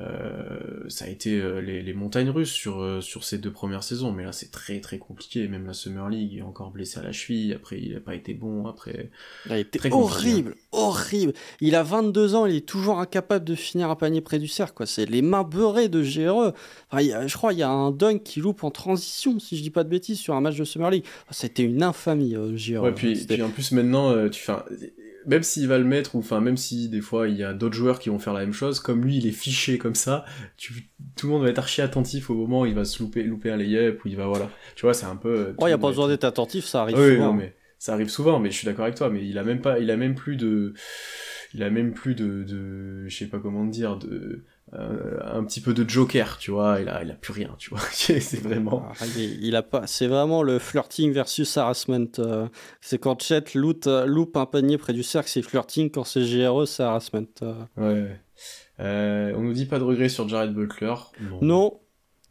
euh, 0.00 0.88
ça 0.88 1.04
a 1.04 1.08
été 1.08 1.38
euh, 1.38 1.60
les, 1.60 1.82
les, 1.82 1.92
montagnes 1.92 2.30
russes 2.30 2.50
sur, 2.50 2.80
euh, 2.80 3.02
sur 3.02 3.24
ces 3.24 3.36
deux 3.36 3.52
premières 3.52 3.82
saisons, 3.82 4.10
mais 4.10 4.24
là 4.24 4.32
c'est 4.32 4.50
très 4.50 4.80
très 4.80 4.96
compliqué, 4.96 5.46
même 5.48 5.66
la 5.66 5.74
Summer 5.74 6.08
League, 6.08 6.30
il 6.32 6.38
est 6.38 6.42
encore 6.42 6.70
blessé 6.70 6.98
à 6.98 7.02
la 7.02 7.12
cheville, 7.12 7.52
après 7.52 7.78
il 7.78 7.92
n'a 7.92 8.00
pas 8.00 8.14
été 8.14 8.32
bon, 8.32 8.66
après... 8.66 9.10
Il 9.44 9.52
a 9.52 9.58
été 9.58 9.78
horrible, 9.90 10.54
horrible 10.72 11.34
Il 11.60 11.74
a 11.74 11.82
22 11.82 12.34
ans, 12.34 12.46
il 12.46 12.56
est 12.56 12.66
toujours 12.66 13.00
incapable 13.00 13.44
de 13.44 13.54
finir 13.54 13.90
un 13.90 13.96
panier 13.96 14.22
près 14.22 14.38
du 14.38 14.48
cercle, 14.48 14.72
quoi. 14.72 14.86
c'est 14.86 15.04
les 15.04 15.20
mains 15.20 15.44
beurrées 15.44 15.90
de 15.90 16.02
GRE. 16.02 16.54
Enfin, 16.90 17.26
je 17.26 17.36
crois 17.36 17.52
il 17.52 17.58
y 17.58 17.62
a 17.62 17.70
un 17.70 17.90
dunk 17.90 18.22
qui 18.24 18.40
loupe 18.40 18.64
en 18.64 18.70
transition, 18.70 19.38
si 19.38 19.58
je 19.58 19.62
dis 19.62 19.70
pas 19.70 19.84
de 19.84 19.90
bêtises, 19.90 20.18
sur 20.18 20.34
un 20.34 20.40
match 20.40 20.56
de 20.56 20.64
Summer 20.64 20.90
League. 20.90 21.04
C'était 21.30 21.64
une 21.64 21.82
infamie, 21.82 22.32
GRE. 22.32 22.82
Ouais, 22.82 22.92
puis, 22.92 23.26
puis 23.26 23.42
en 23.42 23.50
plus 23.50 23.72
maintenant, 23.72 24.26
tu 24.30 24.40
fais 24.40 24.54
même 25.26 25.42
s'il 25.42 25.68
va 25.68 25.78
le 25.78 25.84
mettre, 25.84 26.14
ou 26.14 26.18
enfin 26.18 26.40
même 26.40 26.56
si 26.56 26.88
des 26.88 27.00
fois 27.00 27.28
il 27.28 27.36
y 27.36 27.44
a 27.44 27.52
d'autres 27.52 27.74
joueurs 27.74 27.98
qui 27.98 28.08
vont 28.08 28.18
faire 28.18 28.32
la 28.32 28.40
même 28.40 28.52
chose, 28.52 28.80
comme 28.80 29.04
lui 29.04 29.18
il 29.18 29.26
est 29.26 29.32
fiché 29.32 29.78
comme 29.78 29.94
ça, 29.94 30.24
tu, 30.56 30.90
tout 31.16 31.26
le 31.26 31.32
monde 31.32 31.42
va 31.42 31.50
être 31.50 31.58
archi 31.58 31.80
attentif 31.80 32.30
au 32.30 32.34
moment 32.34 32.62
où 32.62 32.66
il 32.66 32.74
va 32.74 32.84
se 32.84 33.02
louper, 33.02 33.22
louper 33.22 33.50
un 33.50 33.56
layup, 33.56 34.04
ou 34.04 34.08
il 34.08 34.16
va 34.16 34.26
voilà. 34.26 34.50
Tu 34.74 34.86
vois, 34.86 34.94
c'est 34.94 35.06
un 35.06 35.16
peu. 35.16 35.54
Oh, 35.58 35.66
il 35.66 35.70
n'y 35.70 35.74
a 35.74 35.78
pas 35.78 35.88
besoin 35.88 36.08
d'être 36.08 36.24
attentif, 36.24 36.64
ça 36.64 36.82
arrive 36.82 36.96
souvent. 36.96 37.26
Non, 37.26 37.32
mais 37.34 37.54
ça 37.78 37.94
arrive 37.94 38.08
souvent, 38.08 38.38
mais 38.38 38.50
je 38.50 38.56
suis 38.56 38.66
d'accord 38.66 38.84
avec 38.84 38.96
toi, 38.96 39.10
mais 39.10 39.26
il 39.26 39.38
a 39.38 39.44
même 39.44 39.60
pas, 39.60 39.78
il 39.78 39.90
a 39.90 39.96
même 39.96 40.14
plus 40.14 40.36
de, 40.36 40.74
il 41.54 41.62
a 41.62 41.70
même 41.70 41.92
plus 41.92 42.14
de, 42.14 42.44
de 42.44 43.08
je 43.08 43.16
sais 43.16 43.26
pas 43.26 43.38
comment 43.38 43.64
dire, 43.64 43.96
de, 43.96 44.44
euh, 44.74 45.18
un 45.22 45.44
petit 45.44 45.60
peu 45.60 45.74
de 45.74 45.88
joker, 45.88 46.38
tu 46.38 46.50
vois, 46.50 46.78
il 46.80 46.88
a, 46.88 47.02
il 47.02 47.10
a 47.10 47.14
plus 47.14 47.32
rien, 47.32 47.54
tu 47.58 47.70
vois. 47.70 47.80
c'est 47.92 48.40
vraiment. 48.40 48.86
Ah, 49.00 49.04
il, 49.16 49.54
a 49.54 49.62
pas. 49.62 49.86
C'est 49.86 50.06
vraiment 50.06 50.42
le 50.42 50.58
flirting 50.58 51.12
versus 51.12 51.56
harassment. 51.58 52.18
Euh. 52.18 52.48
c'est 52.80 52.98
quand 52.98 53.20
Chet 53.22 53.44
euh, 53.54 54.06
loupe 54.06 54.36
un 54.36 54.46
panier 54.46 54.78
près 54.78 54.94
du 54.94 55.02
cercle, 55.02 55.28
c'est 55.28 55.42
flirting. 55.42 55.90
Quand 55.90 56.04
c'est 56.04 56.22
GRE, 56.22 56.66
c'est 56.66 56.82
harassment. 56.82 57.26
Ouais. 57.76 58.18
on 58.78 59.40
nous 59.42 59.52
dit 59.52 59.66
pas 59.66 59.78
de 59.78 59.84
regret 59.84 60.08
sur 60.08 60.26
Jared 60.26 60.54
Butler. 60.54 60.94
Non. 61.42 61.78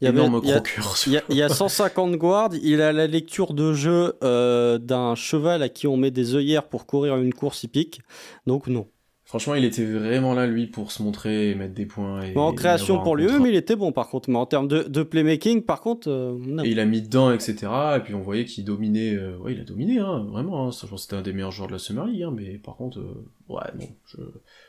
Il 0.00 0.06
y, 0.06 0.08
avait, 0.08 0.18
énorme 0.18 0.40
il, 0.42 0.48
y 0.48 0.52
a, 0.52 0.60
il, 1.06 1.12
y 1.12 1.16
a, 1.16 1.22
il 1.28 1.36
y 1.36 1.42
a 1.42 1.48
150 1.48 2.16
guards, 2.16 2.50
il 2.60 2.82
a 2.82 2.92
la 2.92 3.06
lecture 3.06 3.54
de 3.54 3.72
jeu 3.72 4.14
euh, 4.24 4.78
d'un 4.78 5.14
cheval 5.14 5.62
à 5.62 5.68
qui 5.68 5.86
on 5.86 5.96
met 5.96 6.10
des 6.10 6.34
œillères 6.34 6.64
pour 6.64 6.86
courir 6.86 7.16
une 7.18 7.32
course 7.32 7.62
hippique. 7.62 8.00
Donc 8.48 8.66
non. 8.66 8.88
Franchement, 9.32 9.54
il 9.54 9.64
était 9.64 9.86
vraiment 9.86 10.34
là, 10.34 10.46
lui, 10.46 10.66
pour 10.66 10.92
se 10.92 11.02
montrer 11.02 11.48
et 11.48 11.54
mettre 11.54 11.72
des 11.72 11.86
points. 11.86 12.20
Et, 12.20 12.36
en 12.36 12.52
création 12.52 12.96
pour 12.96 13.14
contrat. 13.14 13.22
lui-même, 13.22 13.46
il 13.46 13.54
était 13.54 13.76
bon 13.76 13.90
par 13.90 14.10
contre. 14.10 14.28
Mais 14.28 14.36
en 14.36 14.44
termes 14.44 14.68
de, 14.68 14.82
de 14.82 15.02
playmaking, 15.02 15.62
par 15.62 15.80
contre, 15.80 16.10
euh. 16.10 16.38
Et 16.62 16.68
il 16.68 16.78
a 16.78 16.84
mis 16.84 17.00
dedans, 17.00 17.32
etc. 17.32 17.56
Et 17.96 18.00
puis 18.00 18.14
on 18.14 18.20
voyait 18.20 18.44
qu'il 18.44 18.66
dominait. 18.66 19.14
euh, 19.14 19.38
ouais, 19.38 19.54
il 19.54 19.60
a 19.60 19.64
dominé, 19.64 20.00
hein, 20.00 20.26
vraiment. 20.28 20.66
Hein. 20.66 20.70
Je 20.70 20.86
pense 20.86 20.90
que 20.90 20.96
C'était 20.98 21.16
un 21.16 21.22
des 21.22 21.32
meilleurs 21.32 21.50
joueurs 21.50 21.68
de 21.68 21.72
la 21.72 21.78
Summer 21.78 22.04
League. 22.04 22.24
Hein, 22.24 22.34
mais 22.36 22.58
par 22.58 22.76
contre, 22.76 22.98
euh, 22.98 23.24
ouais, 23.48 23.62
non. 23.80 23.88
Je... 24.04 24.18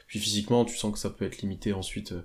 Puis 0.07 0.19
physiquement, 0.19 0.63
tu 0.63 0.77
sens 0.77 0.93
que 0.93 0.97
ça 0.97 1.09
peut 1.09 1.25
être 1.25 1.41
limité 1.41 1.73
ensuite 1.73 2.13
euh, 2.13 2.23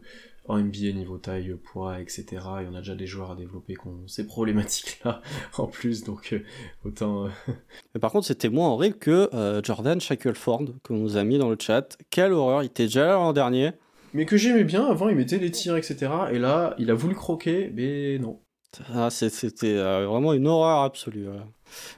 en 0.49 0.59
NBA 0.59 0.93
niveau 0.93 1.19
taille, 1.19 1.55
poids, 1.63 2.01
etc. 2.01 2.25
Et 2.63 2.67
on 2.71 2.75
a 2.75 2.79
déjà 2.79 2.95
des 2.95 3.07
joueurs 3.07 3.31
à 3.33 3.37
développer 3.37 3.75
qui 3.75 3.87
ont 3.87 4.07
ces 4.07 4.27
problématiques-là 4.27 5.21
en 5.59 5.67
plus. 5.67 6.05
Donc 6.05 6.33
euh, 6.33 6.41
autant. 6.85 7.27
euh, 7.27 7.29
Mais 7.95 8.01
par 8.01 8.11
contre, 8.11 8.27
c'était 8.27 8.49
moins 8.49 8.69
horrible 8.71 8.97
que 8.99 9.29
euh, 9.35 9.61
Jordan 9.63 10.01
Shackelford, 10.01 10.65
que 10.83 10.93
nous 10.93 11.17
a 11.17 11.25
mis 11.25 11.39
dans 11.39 11.51
le 11.51 11.57
chat. 11.61 11.97
Quelle 12.11 12.33
horreur, 12.33 12.63
il 12.63 12.67
était 12.67 12.85
déjà 12.85 13.07
là 13.07 13.13
l'an 13.15 13.33
dernier. 13.33 13.73
Mais 14.15 14.25
que 14.25 14.37
j'aimais 14.37 14.65
bien. 14.65 14.87
Avant, 14.87 15.09
il 15.11 15.17
mettait 15.17 15.39
les 15.39 15.51
tirs, 15.51 15.77
etc. 15.77 16.11
Et 16.33 16.39
là, 16.39 16.75
il 16.79 16.91
a 16.91 16.95
voulu 16.95 17.15
croquer, 17.15 17.71
mais 17.75 18.19
non. 18.19 18.41
Ah, 18.95 19.11
c'était 19.11 19.77
vraiment 19.77 20.33
une 20.33 20.47
horreur 20.47 20.83
absolue. 20.83 21.27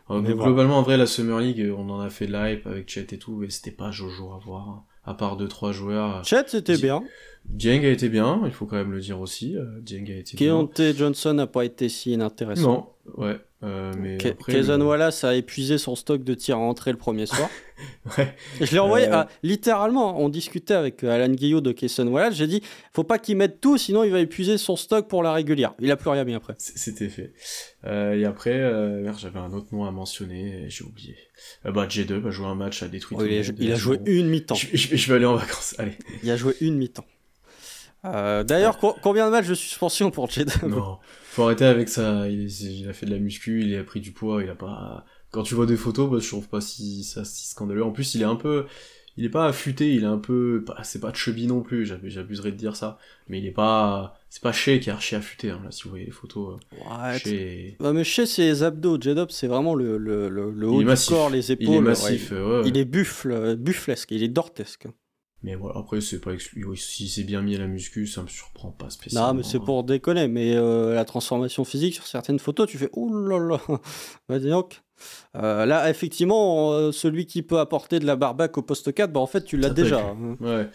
Mais 0.09 0.35
globalement, 0.35 0.79
en 0.79 0.83
vrai, 0.83 0.97
la 0.97 1.07
Summer 1.07 1.39
League, 1.39 1.73
on 1.77 1.89
en 1.89 2.01
a 2.01 2.11
fait 2.11 2.27
de 2.27 2.33
l'hype 2.33 2.67
avec 2.67 2.89
Chet 2.89 3.07
et 3.13 3.19
tout, 3.19 3.37
mais 3.37 3.49
c'était 3.51 3.71
pas 3.71 3.91
Jojo 3.93 4.33
à 4.33 4.39
voir. 4.39 4.69
hein. 4.69 4.85
À 5.05 5.15
part 5.15 5.37
deux 5.37 5.49
trois 5.49 5.73
joueurs. 5.73 6.25
Chet, 6.25 6.45
c'était 6.49 6.77
bien. 6.77 7.03
Dieng 7.47 7.85
a 7.85 7.89
été 7.89 8.09
bien, 8.09 8.43
il 8.45 8.53
faut 8.53 8.67
quand 8.67 8.77
même 8.77 8.93
le 8.93 9.01
dire 9.01 9.21
aussi. 9.21 9.57
euh, 9.57 9.65
Dieng 9.81 10.05
a 10.11 10.15
été 10.19 10.37
bien. 10.37 10.47
Keontae 10.47 10.95
Johnson 10.97 11.35
n'a 11.35 11.47
pas 11.47 11.65
été 11.65 11.89
si 11.89 12.13
inintéressant. 12.13 12.95
Non, 13.17 13.25
ouais. 13.25 13.37
euh, 13.65 13.93
mais 13.99 14.19
Ke- 14.19 14.29
après, 14.33 14.63
le- 14.63 14.85
Wallace 14.85 15.25
a 15.25 15.35
épuisé 15.35 15.77
son 15.77 15.97
stock 15.97 16.23
de 16.23 16.35
tirs 16.35 16.57
à 16.59 16.61
entrée 16.61 16.93
le 16.93 16.99
premier 16.99 17.27
soir. 17.27 17.49
Ouais. 18.19 18.35
Je 18.61 18.73
l'ai 18.73 18.79
envoyé, 18.79 19.09
Euh. 19.09 19.15
à- 19.21 19.29
littéralement, 19.43 20.21
on 20.21 20.29
discutait 20.29 20.75
avec 20.75 21.03
euh, 21.03 21.11
Alan 21.11 21.33
Guillot 21.33 21.63
de 21.63 21.73
Kayson 21.73 22.07
Wallace, 22.09 22.35
j'ai 22.35 22.47
dit, 22.47 22.63
faut 22.93 23.05
pas 23.05 23.19
qu'il 23.19 23.39
mette 23.39 23.59
tout, 23.59 23.79
sinon 23.79 24.05
il 24.05 24.11
va 24.11 24.21
épuiser 24.21 24.59
son 24.59 24.77
stock 24.77 25.09
pour 25.09 25.23
la 25.23 25.33
régulière. 25.33 25.73
Il 25.81 25.91
a 25.91 25.97
plus 25.97 26.11
rien 26.11 26.25
mis 26.25 26.35
après. 26.35 26.55
C'était 26.59 27.09
fait. 27.09 27.33
Euh, 27.87 28.13
et 28.19 28.27
après, 28.27 28.53
euh, 28.53 29.11
j'avais 29.17 29.39
un 29.39 29.53
autre 29.55 29.69
nom 29.73 29.87
à 29.87 29.91
mentionner, 29.93 30.65
et 30.67 30.69
j'ai 30.71 30.85
oublié. 30.85 31.17
Euh, 31.65 31.73
bah, 31.73 31.87
J2 31.89 32.27
a 32.27 32.31
joué 32.31 32.47
un 32.47 32.55
match, 32.55 32.83
a 32.83 32.89
détruit 32.89 33.17
Oh, 33.19 33.25
il, 33.25 33.39
a, 33.39 33.41
il 33.59 33.77
joué 33.77 33.99
une 34.05 34.29
mi-temps. 34.29 34.57
Je, 34.57 34.67
je- 34.77 34.95
je 34.97 35.09
vais 35.09 35.15
aller 35.17 35.25
en 35.27 35.37
vacances, 35.37 35.75
allez. 35.79 35.97
Il 36.23 36.31
a 36.31 36.37
joué 36.37 36.55
une 36.61 36.77
mi-temps. 36.77 37.07
Euh, 38.05 38.45
D'ailleurs, 38.45 38.79
co- 38.79 38.97
combien 39.03 39.27
de 39.27 39.31
matchs 39.31 39.49
de 39.49 39.55
suspension 39.55 40.11
pour 40.11 40.31
Jed? 40.31 40.51
Non, 40.67 40.99
faut 41.23 41.43
arrêter 41.45 41.65
avec 41.67 41.89
ça. 41.89 42.29
Il, 42.29 42.49
il 42.51 42.89
a 42.89 42.93
fait 42.93 43.07
de 43.07 43.11
la 43.13 43.19
muscu, 43.19 43.63
il 43.63 43.77
a 43.77 43.85
pris 43.85 44.01
du 44.01 44.13
poids, 44.13 44.43
il 44.43 44.49
a 44.51 44.55
pas. 44.55 45.05
Quand 45.31 45.43
tu 45.43 45.55
vois 45.55 45.67
des 45.67 45.77
photos, 45.77 46.11
bah, 46.11 46.19
je 46.21 46.29
trouve 46.29 46.49
pas 46.49 46.61
si 46.61 47.05
ça 47.05 47.25
si 47.25 47.47
scandaleux. 47.49 47.85
En 47.85 47.93
plus, 47.93 48.15
il 48.15 48.23
est 48.23 48.25
un 48.25 48.37
peu, 48.37 48.67
il 49.17 49.25
est 49.25 49.29
pas 49.31 49.47
affûté, 49.47 49.95
il 49.95 50.03
est 50.03 50.07
un 50.07 50.19
peu, 50.19 50.65
pas- 50.67 50.83
c'est 50.83 50.99
pas 51.01 51.13
chubby 51.13 51.47
non 51.47 51.61
plus. 51.63 51.85
j'ab- 51.87 52.01
J'abuserais 52.05 52.53
de 52.53 52.57
dire 52.57 52.75
ça, 52.75 52.99
mais 53.29 53.39
il 53.39 53.47
est 53.47 53.51
pas, 53.53 54.19
c'est 54.31 54.43
pas 54.43 54.53
Shea 54.53 54.79
qui 54.81 54.89
est 54.89 54.93
archi 54.93 55.15
affûté. 55.15 55.51
Hein, 55.51 55.61
là, 55.65 55.71
si 55.71 55.85
vous 55.85 55.91
voyez 55.91 56.07
les 56.07 56.11
photos, 56.11 56.59
euh, 56.73 56.77
Ouais, 56.77 57.19
Shea- 57.19 57.77
Ouais, 57.81 57.93
mais 57.93 58.05
chez 58.05 58.27
ses 58.27 58.63
abdos, 58.63 58.99
J-Dub, 59.01 59.31
c'est 59.31 59.47
vraiment 59.47 59.75
le, 59.75 59.99
le, 59.99 60.29
le, 60.29 60.51
le 60.51 60.67
Il 60.73 60.75
haut 60.75 60.79
du 60.81 60.85
massif. 60.85 61.11
corps, 61.11 61.31
les 61.31 61.53
épaules. 61.53 61.67
il 61.67 61.75
est 61.75 61.77
ouais, 61.79 61.81
massif. 61.81 62.33
euh, 62.33 62.63
ouais, 62.63 62.69
il 62.69 62.75
ouais. 62.75 62.81
est 62.81 62.85
buffle, 62.85 63.33
euh, 63.33 63.57
bufflesque, 63.57 64.11
il 64.11 64.23
est 64.23 64.29
dortesque. 64.29 64.89
Mais 65.43 65.55
voilà, 65.55 65.79
après, 65.81 66.01
c'est 66.03 66.21
pas 66.21 66.33
exclu. 66.33 66.65
oui, 66.67 66.77
Si 66.77 67.09
c'est 67.09 67.23
bien 67.25 67.41
mis 67.41 67.57
à 67.57 67.59
la 67.61 67.67
muscu, 67.67 68.07
ça 68.07 68.23
me 68.23 68.29
surprend 68.29 68.71
pas 68.73 68.91
spécialement. 68.91 69.29
Non, 69.29 69.35
mais 69.35 69.43
c'est 69.43 69.59
pour 69.59 69.85
déconner. 69.85 70.29
Mais 70.29 70.55
euh, 70.55 70.95
la 70.95 71.05
transformation 71.07 71.65
physique 71.65 71.95
sur 71.95 72.07
certaines 72.07 72.39
photos, 72.39 72.69
tu 72.69 72.77
fais 72.77 72.91
ouh 72.93 73.11
là 73.27 73.39
là. 73.39 73.59
Vas-y 74.29 74.51
donc. 74.51 74.83
Euh, 75.35 75.65
là, 75.65 75.89
effectivement, 75.89 76.73
euh, 76.73 76.93
celui 76.93 77.25
qui 77.25 77.41
peut 77.43 77.59
apporter 77.59 78.01
de 78.01 78.05
la 78.05 78.17
barbaque 78.17 78.59
au 78.59 78.63
poste 78.63 78.93
4, 78.93 79.11
bah 79.15 79.21
en 79.21 79.27
fait, 79.27 79.43
tu 79.45 79.57
l'as 79.57 79.71
déjà. 79.71 80.01
hein. 80.11 80.37
Ouais, 80.41 80.69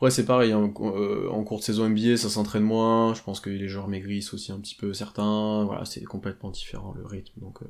ouais 0.00 0.10
c'est 0.10 0.24
pareil. 0.24 0.50
hein, 0.50 0.58
en 0.64 1.44
cours 1.44 1.58
de 1.60 1.62
saison 1.62 1.88
NBA, 1.88 2.16
ça 2.16 2.28
s'entraîne 2.28 2.64
moins. 2.64 3.14
Je 3.14 3.22
pense 3.22 3.38
que 3.38 3.50
les 3.50 3.68
joueurs 3.68 3.86
maigrissent 3.86 4.34
aussi 4.34 4.50
un 4.50 4.58
petit 4.58 4.74
peu 4.74 4.92
certains. 4.94 5.62
Voilà, 5.64 5.84
c'est 5.84 6.02
complètement 6.02 6.50
différent 6.50 6.92
le 6.98 7.06
rythme. 7.06 7.38
Donc, 7.40 7.60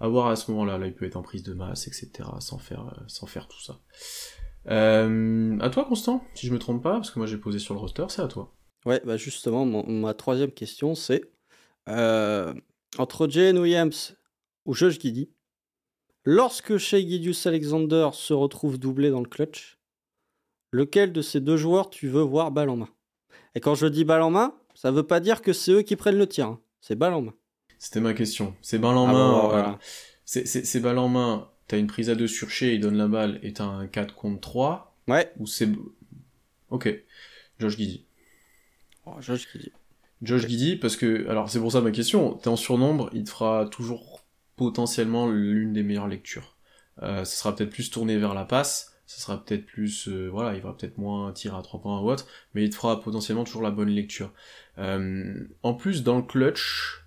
à 0.00 0.06
voir 0.06 0.26
à 0.26 0.36
ce 0.36 0.50
moment-là. 0.50 0.76
Là, 0.76 0.86
il 0.86 0.92
peut 0.92 1.06
être 1.06 1.16
en 1.16 1.22
prise 1.22 1.42
de 1.44 1.54
masse, 1.54 1.86
etc. 1.88 2.10
Sans 2.40 2.58
faire, 2.58 3.02
sans 3.06 3.24
faire 3.26 3.48
tout 3.48 3.62
ça. 3.62 3.78
Euh, 4.68 5.58
à 5.60 5.70
toi, 5.70 5.84
Constant, 5.84 6.24
si 6.34 6.46
je 6.46 6.52
me 6.52 6.58
trompe 6.58 6.82
pas, 6.82 6.92
parce 6.94 7.10
que 7.10 7.18
moi 7.18 7.26
j'ai 7.26 7.36
posé 7.38 7.58
sur 7.58 7.74
le 7.74 7.80
roster, 7.80 8.04
c'est 8.08 8.22
à 8.22 8.28
toi. 8.28 8.54
Ouais, 8.86 9.00
bah 9.04 9.16
justement, 9.16 9.64
mon- 9.64 9.86
ma 9.88 10.14
troisième 10.14 10.52
question, 10.52 10.94
c'est 10.94 11.22
euh, 11.88 12.54
entre 12.98 13.28
Jane 13.28 13.58
Williams 13.58 14.16
ou 14.66 14.74
Josh 14.74 14.98
Giddy, 15.00 15.30
lorsque 16.24 16.76
Shea 16.78 17.00
Gidius 17.00 17.46
Alexander 17.46 18.10
se 18.12 18.32
retrouve 18.32 18.78
doublé 18.78 19.10
dans 19.10 19.20
le 19.20 19.28
clutch, 19.28 19.78
lequel 20.70 21.12
de 21.12 21.22
ces 21.22 21.40
deux 21.40 21.56
joueurs 21.56 21.90
tu 21.90 22.08
veux 22.08 22.22
voir 22.22 22.50
balle 22.52 22.70
en 22.70 22.76
main? 22.76 22.88
Et 23.54 23.60
quand 23.60 23.74
je 23.74 23.86
dis 23.86 24.04
balle 24.04 24.22
en 24.22 24.30
main, 24.30 24.54
ça 24.74 24.90
veut 24.90 25.02
pas 25.06 25.20
dire 25.20 25.42
que 25.42 25.52
c'est 25.52 25.72
eux 25.72 25.82
qui 25.82 25.96
prennent 25.96 26.16
le 26.18 26.26
tir, 26.28 26.46
hein. 26.46 26.60
c'est 26.80 26.94
balle 26.96 27.14
en 27.14 27.22
main. 27.22 27.34
C'était 27.78 28.00
ma 28.00 28.14
question. 28.14 28.54
C'est 28.62 28.78
balle 28.78 28.96
en 28.96 29.08
Ah 29.08 29.12
main. 29.12 29.32
bon, 29.42 29.48
voilà. 29.48 29.78
C'est 30.24 30.80
balle 30.80 30.98
en 30.98 31.08
main. 31.08 31.50
T'as 31.72 31.78
une 31.78 31.86
prise 31.86 32.10
à 32.10 32.14
deux 32.14 32.26
sur 32.26 32.50
Shea, 32.50 32.74
il 32.74 32.80
donne 32.80 32.98
la 32.98 33.08
balle, 33.08 33.40
et 33.42 33.54
t'as 33.54 33.64
un 33.64 33.86
4 33.86 34.14
contre 34.14 34.42
3. 34.42 34.94
Ouais, 35.08 35.32
Ou 35.38 35.46
c'est. 35.46 35.70
Ok. 36.68 36.94
Josh 37.58 37.78
Giddy. 37.78 38.04
Oh, 39.06 39.14
Josh 39.20 39.50
Giddy. 39.50 39.72
Josh 40.20 40.46
Giddy, 40.46 40.76
parce 40.76 40.96
que, 40.96 41.26
alors 41.30 41.48
c'est 41.48 41.60
pour 41.60 41.72
ça 41.72 41.80
ma 41.80 41.90
question, 41.90 42.34
t'es 42.34 42.48
en 42.48 42.56
surnombre, 42.56 43.08
il 43.14 43.24
te 43.24 43.30
fera 43.30 43.66
toujours 43.70 44.20
potentiellement 44.56 45.30
l'une 45.30 45.72
des 45.72 45.82
meilleures 45.82 46.08
lectures. 46.08 46.58
Euh, 47.00 47.24
ça 47.24 47.36
sera 47.38 47.56
peut-être 47.56 47.70
plus 47.70 47.90
tourné 47.90 48.18
vers 48.18 48.34
la 48.34 48.44
passe, 48.44 48.94
ça 49.06 49.22
sera 49.22 49.42
peut-être 49.42 49.64
plus, 49.64 50.08
euh, 50.08 50.28
voilà, 50.28 50.54
il 50.54 50.60
va 50.60 50.74
peut-être 50.74 50.98
moins 50.98 51.32
tirer 51.32 51.56
à 51.56 51.62
3 51.62 51.80
points 51.80 52.00
ou 52.00 52.10
autre, 52.10 52.26
mais 52.52 52.64
il 52.64 52.68
te 52.68 52.74
fera 52.74 53.00
potentiellement 53.00 53.44
toujours 53.44 53.62
la 53.62 53.70
bonne 53.70 53.88
lecture. 53.88 54.30
Euh, 54.76 55.42
en 55.62 55.72
plus, 55.72 56.02
dans 56.02 56.18
le 56.18 56.22
clutch, 56.22 57.01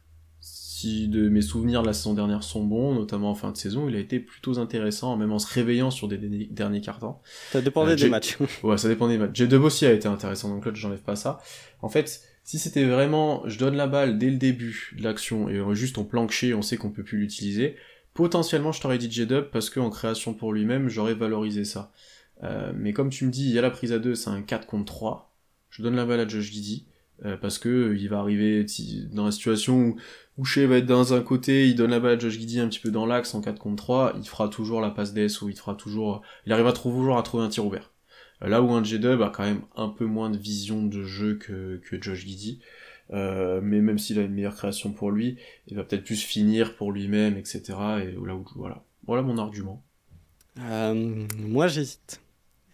si 0.77 1.07
de 1.07 1.29
mes 1.29 1.41
souvenirs 1.41 1.81
de 1.83 1.87
la 1.87 1.93
saison 1.93 2.13
dernière 2.13 2.43
sont 2.43 2.63
bons, 2.65 2.93
notamment 2.93 3.31
en 3.31 3.35
fin 3.35 3.51
de 3.51 3.57
saison, 3.57 3.87
il 3.87 3.95
a 3.95 3.99
été 3.99 4.19
plutôt 4.19 4.59
intéressant, 4.59 5.15
même 5.15 5.31
en 5.31 5.39
se 5.39 5.51
réveillant 5.53 5.89
sur 5.89 6.07
des 6.09 6.17
derniers- 6.17 6.81
cartons. 6.81 7.15
Ça 7.51 7.61
dépendait 7.61 7.91
Euh, 7.91 7.95
des 7.95 8.01
Jay- 8.03 8.09
matchs. 8.09 8.37
Ouais, 8.63 8.77
ça 8.77 8.87
dépend 8.89 9.07
des 9.07 9.17
matchs. 9.17 9.39
J2 9.39 9.55
aussi 9.61 9.85
a 9.85 9.93
été 9.93 10.07
intéressant 10.07 10.53
le 10.53 10.59
clutch, 10.59 10.75
j'enlève 10.75 11.01
pas 11.01 11.15
ça. 11.15 11.39
En 11.81 11.87
fait, 11.89 12.21
si 12.43 12.59
c'était 12.59 12.83
vraiment, 12.83 13.41
je 13.47 13.57
donne 13.57 13.75
la 13.75 13.87
balle 13.87 14.17
dès 14.17 14.29
le 14.29 14.37
début 14.37 14.93
de 14.97 15.03
l'action 15.03 15.47
et 15.49 15.57
euh, 15.57 15.73
juste 15.73 15.97
on 15.97 16.03
planque 16.03 16.31
chez, 16.31 16.53
on 16.53 16.61
sait 16.61 16.75
qu'on 16.77 16.89
peut 16.91 17.03
plus 17.03 17.19
l'utiliser, 17.19 17.75
potentiellement 18.13 18.71
je 18.73 18.81
t'aurais 18.81 18.97
dit 18.97 19.09
J-Dub 19.09 19.45
parce 19.51 19.69
que 19.69 19.79
en 19.79 19.89
création 19.89 20.33
pour 20.33 20.51
lui-même, 20.51 20.89
j'aurais 20.89 21.13
valorisé 21.15 21.63
ça. 21.63 21.91
Euh, 22.43 22.73
mais 22.75 22.91
comme 22.91 23.09
tu 23.09 23.25
me 23.25 23.31
dis, 23.31 23.45
il 23.47 23.53
y 23.53 23.59
a 23.59 23.61
la 23.61 23.71
prise 23.71 23.93
à 23.93 23.99
2, 23.99 24.13
c'est 24.13 24.29
un 24.29 24.41
4 24.41 24.67
contre 24.67 24.85
3, 24.93 25.33
je 25.69 25.81
donne 25.83 25.95
la 25.95 26.05
balle 26.05 26.19
à 26.19 26.27
Josh 26.27 26.51
euh, 27.23 27.37
parce 27.37 27.57
que 27.59 27.69
euh, 27.69 27.97
il 27.97 28.09
va 28.09 28.19
arriver 28.19 28.65
dans 29.11 29.23
la 29.25 29.31
situation 29.31 29.79
où, 29.79 29.95
Shea 30.43 30.67
va 30.67 30.77
être 30.77 30.85
dans 30.85 31.13
un 31.13 31.21
côté, 31.21 31.67
il 31.69 31.75
donne 31.75 31.91
la 31.91 31.99
balle 31.99 32.17
à 32.17 32.19
Josh 32.19 32.33
Giddy 32.37 32.59
un 32.59 32.67
petit 32.67 32.79
peu 32.79 32.91
dans 32.91 33.05
l'axe 33.05 33.33
en 33.33 33.41
4 33.41 33.57
contre 33.57 33.77
3, 33.77 34.13
il 34.17 34.27
fera 34.27 34.49
toujours 34.49 34.81
la 34.81 34.89
passe 34.89 35.13
DS 35.13 35.41
ou 35.41 35.49
il 35.49 35.55
fera 35.55 35.75
toujours, 35.75 36.21
il 36.45 36.51
arrivera 36.51 36.73
toujours 36.73 37.17
à 37.17 37.23
trouver 37.23 37.45
un 37.45 37.49
tir 37.49 37.65
ouvert. 37.65 37.91
Là 38.41 38.61
où 38.61 38.71
un 38.73 38.83
J-Dub 38.83 39.21
a 39.21 39.29
quand 39.29 39.43
même 39.43 39.61
un 39.75 39.87
peu 39.87 40.05
moins 40.05 40.29
de 40.29 40.37
vision 40.37 40.83
de 40.83 41.03
jeu 41.03 41.35
que, 41.35 41.81
que 41.89 42.01
Josh 42.01 42.25
Giddy. 42.25 42.59
Euh, 43.13 43.61
mais 43.61 43.81
même 43.81 43.99
s'il 43.99 44.19
a 44.19 44.23
une 44.23 44.33
meilleure 44.33 44.55
création 44.55 44.91
pour 44.91 45.11
lui, 45.11 45.37
il 45.67 45.77
va 45.77 45.83
peut-être 45.83 46.03
plus 46.03 46.21
finir 46.21 46.75
pour 46.75 46.91
lui-même, 46.91 47.37
etc. 47.37 47.61
Et 48.03 48.11
là 48.11 48.35
où, 48.35 48.45
voilà. 48.55 48.83
Voilà 49.05 49.21
mon 49.21 49.37
argument. 49.37 49.83
Euh, 50.59 51.25
moi, 51.39 51.67
j'hésite. 51.67 52.19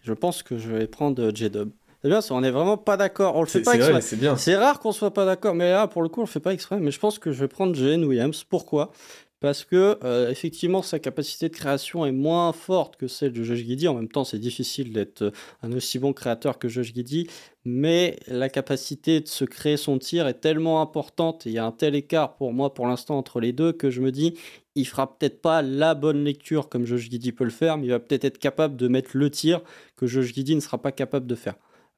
Je 0.02 0.12
pense 0.12 0.42
que 0.42 0.58
je 0.58 0.70
vais 0.70 0.86
prendre 0.86 1.30
J-Dub. 1.34 1.70
C'est 2.02 2.08
bien, 2.08 2.20
on 2.30 2.42
est 2.42 2.50
vraiment 2.50 2.76
pas 2.76 2.96
d'accord. 2.96 3.36
On 3.36 3.40
le 3.40 3.46
fait 3.46 3.60
pas 3.60 3.74
exprès. 3.76 4.00
C'est 4.36 4.56
rare 4.56 4.80
qu'on 4.80 4.90
soit 4.92 5.14
pas 5.14 5.24
d'accord, 5.24 5.54
mais 5.54 5.70
là, 5.70 5.86
pour 5.86 6.02
le 6.02 6.08
coup, 6.08 6.20
on 6.20 6.24
le 6.24 6.28
fait 6.28 6.40
pas 6.40 6.52
exprès. 6.52 6.80
Mais 6.80 6.90
je 6.90 6.98
pense 6.98 7.18
que 7.20 7.30
je 7.30 7.40
vais 7.40 7.48
prendre 7.48 7.74
Jane 7.74 8.04
Williams. 8.04 8.42
Pourquoi? 8.42 8.90
Parce 9.38 9.64
que, 9.64 9.98
euh, 10.04 10.30
effectivement, 10.30 10.82
sa 10.82 11.00
capacité 11.00 11.48
de 11.48 11.54
création 11.54 12.06
est 12.06 12.12
moins 12.12 12.52
forte 12.52 12.96
que 12.96 13.08
celle 13.08 13.32
de 13.32 13.42
Josh 13.42 13.58
Giddy. 13.58 13.88
En 13.88 13.94
même 13.94 14.08
temps, 14.08 14.22
c'est 14.22 14.38
difficile 14.38 14.92
d'être 14.92 15.22
euh, 15.22 15.30
un 15.62 15.72
aussi 15.72 15.98
bon 15.98 16.12
créateur 16.12 16.60
que 16.60 16.68
Josh 16.68 16.92
Giddy. 16.94 17.28
Mais 17.64 18.18
la 18.28 18.48
capacité 18.48 19.20
de 19.20 19.26
se 19.26 19.44
créer 19.44 19.76
son 19.76 19.98
tir 19.98 20.28
est 20.28 20.40
tellement 20.40 20.80
importante. 20.80 21.46
et 21.46 21.50
Il 21.50 21.54
y 21.54 21.58
a 21.58 21.64
un 21.64 21.72
tel 21.72 21.96
écart 21.96 22.34
pour 22.34 22.52
moi, 22.52 22.72
pour 22.72 22.86
l'instant, 22.86 23.18
entre 23.18 23.40
les 23.40 23.52
deux, 23.52 23.72
que 23.72 23.90
je 23.90 24.00
me 24.00 24.12
dis, 24.12 24.34
il 24.74 24.86
fera 24.86 25.16
peut-être 25.16 25.40
pas 25.40 25.60
la 25.60 25.94
bonne 25.94 26.24
lecture 26.24 26.68
comme 26.68 26.84
Josh 26.84 27.10
Giddy 27.10 27.32
peut 27.32 27.44
le 27.44 27.50
faire, 27.50 27.78
mais 27.78 27.86
il 27.86 27.90
va 27.90 28.00
peut-être 28.00 28.24
être 28.24 28.38
capable 28.38 28.76
de 28.76 28.86
mettre 28.88 29.10
le 29.14 29.28
tir 29.30 29.60
que 29.96 30.06
Josh 30.06 30.32
Giddy 30.32 30.54
ne 30.54 30.60
sera 30.60 30.78
pas 30.78 30.92
capable 30.92 31.26
de 31.26 31.34
faire. 31.34 31.54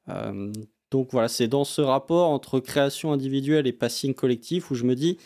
Euh, 0.09 0.51
Donc 0.91 1.09
voilà, 1.11 1.27
c'est 1.27 1.47
dans 1.47 1.65
ce 1.65 1.81
rapport 1.81 2.29
entre 2.29 2.59
création 2.59 3.11
individuelle 3.11 3.67
et 3.67 3.73
passing 3.73 4.13
collectif 4.13 4.71
où 4.71 4.75
je 4.75 4.83
me 4.85 4.95
dis, 4.95 5.17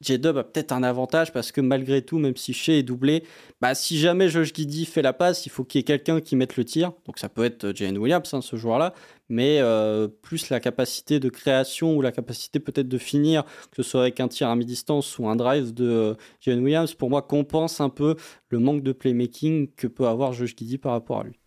J-Dub 0.00 0.36
a 0.36 0.44
peut-être 0.44 0.72
un 0.72 0.82
avantage 0.82 1.32
parce 1.32 1.50
que 1.52 1.60
malgré 1.62 2.02
tout, 2.02 2.18
même 2.18 2.36
si 2.36 2.52
Shea 2.52 2.74
est 2.78 2.82
doublé, 2.82 3.24
bah, 3.60 3.74
si 3.74 3.98
jamais 3.98 4.28
Josh 4.28 4.52
Giddy 4.54 4.84
fait 4.84 5.02
la 5.02 5.14
passe, 5.14 5.46
il 5.46 5.48
faut 5.48 5.64
qu'il 5.64 5.78
y 5.78 5.80
ait 5.80 5.84
quelqu'un 5.84 6.20
qui 6.20 6.36
mette 6.36 6.56
le 6.56 6.64
tir. 6.64 6.92
Donc 7.06 7.18
ça 7.18 7.28
peut 7.28 7.44
être 7.44 7.72
Jane 7.74 7.96
Williams, 7.98 8.34
hein, 8.34 8.42
ce 8.42 8.56
joueur-là, 8.56 8.92
mais 9.28 9.58
euh, 9.60 10.06
plus 10.06 10.50
la 10.50 10.60
capacité 10.60 11.18
de 11.18 11.30
création 11.30 11.96
ou 11.96 12.02
la 12.02 12.12
capacité 12.12 12.60
peut-être 12.60 12.88
de 12.88 12.98
finir, 12.98 13.44
que 13.70 13.82
ce 13.82 13.90
soit 13.90 14.02
avec 14.02 14.20
un 14.20 14.28
tir 14.28 14.48
à 14.48 14.54
mi-distance 14.54 15.18
ou 15.18 15.26
un 15.28 15.34
drive 15.34 15.72
de 15.74 16.16
euh, 16.46 16.56
Williams, 16.60 16.94
pour 16.94 17.10
moi 17.10 17.22
compense 17.22 17.80
un 17.80 17.88
peu 17.88 18.16
le 18.50 18.58
manque 18.58 18.82
de 18.82 18.92
playmaking 18.92 19.72
que 19.74 19.86
peut 19.88 20.06
avoir 20.06 20.34
Josh 20.34 20.54
Giddy 20.56 20.78
par 20.78 20.92
rapport 20.92 21.20
à 21.20 21.24
lui. 21.24 21.40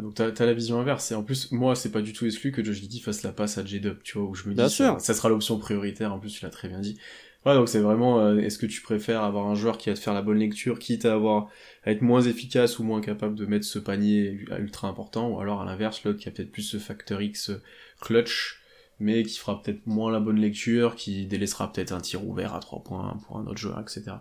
Donc 0.00 0.14
t'as 0.14 0.28
as 0.28 0.46
la 0.46 0.54
vision 0.54 0.80
inverse, 0.80 1.12
et 1.12 1.14
en 1.14 1.22
plus, 1.22 1.52
moi, 1.52 1.74
c'est 1.74 1.90
pas 1.90 2.02
du 2.02 2.12
tout 2.12 2.24
exclu 2.24 2.52
que 2.52 2.64
Josh 2.64 2.76
Giddy 2.80 3.00
fasse 3.00 3.22
la 3.22 3.32
passe 3.32 3.58
à 3.58 3.64
J-Dub, 3.64 4.02
tu 4.02 4.18
vois, 4.18 4.28
où 4.28 4.34
je 4.34 4.48
me 4.48 4.54
dis, 4.54 4.70
ça, 4.70 4.98
ça, 4.98 5.14
sera 5.14 5.28
l'option 5.28 5.58
prioritaire, 5.58 6.12
en 6.12 6.18
plus, 6.18 6.30
tu 6.30 6.44
l'as 6.44 6.50
très 6.50 6.68
bien 6.68 6.80
dit. 6.80 6.98
Ouais, 7.44 7.54
donc 7.54 7.68
c'est 7.68 7.80
vraiment, 7.80 8.20
euh, 8.20 8.38
est-ce 8.38 8.56
que 8.56 8.66
tu 8.66 8.82
préfères 8.82 9.22
avoir 9.22 9.46
un 9.48 9.56
joueur 9.56 9.76
qui 9.76 9.90
va 9.90 9.96
te 9.96 10.00
faire 10.00 10.14
la 10.14 10.22
bonne 10.22 10.38
lecture, 10.38 10.78
quitte 10.78 11.04
à 11.04 11.14
avoir, 11.14 11.48
à 11.84 11.90
être 11.90 12.02
moins 12.02 12.22
efficace 12.22 12.78
ou 12.78 12.84
moins 12.84 13.00
capable 13.00 13.34
de 13.34 13.46
mettre 13.46 13.66
ce 13.66 13.80
panier 13.80 14.44
ultra 14.58 14.86
important, 14.86 15.28
ou 15.28 15.40
alors 15.40 15.60
à 15.60 15.64
l'inverse, 15.64 16.04
l'autre 16.04 16.20
qui 16.20 16.28
a 16.28 16.32
peut-être 16.32 16.52
plus 16.52 16.62
ce 16.62 16.78
facteur 16.78 17.20
X 17.20 17.50
euh, 17.50 17.60
clutch, 18.00 18.60
mais 19.00 19.24
qui 19.24 19.36
fera 19.38 19.60
peut-être 19.60 19.86
moins 19.86 20.12
la 20.12 20.20
bonne 20.20 20.38
lecture, 20.38 20.94
qui 20.94 21.26
délaissera 21.26 21.72
peut-être 21.72 21.92
un 21.92 22.00
tir 22.00 22.24
ouvert 22.24 22.54
à 22.54 22.60
3 22.60 22.84
points 22.84 23.18
pour 23.26 23.38
un 23.38 23.46
autre 23.46 23.58
joueur, 23.58 23.80
etc. 23.80 24.12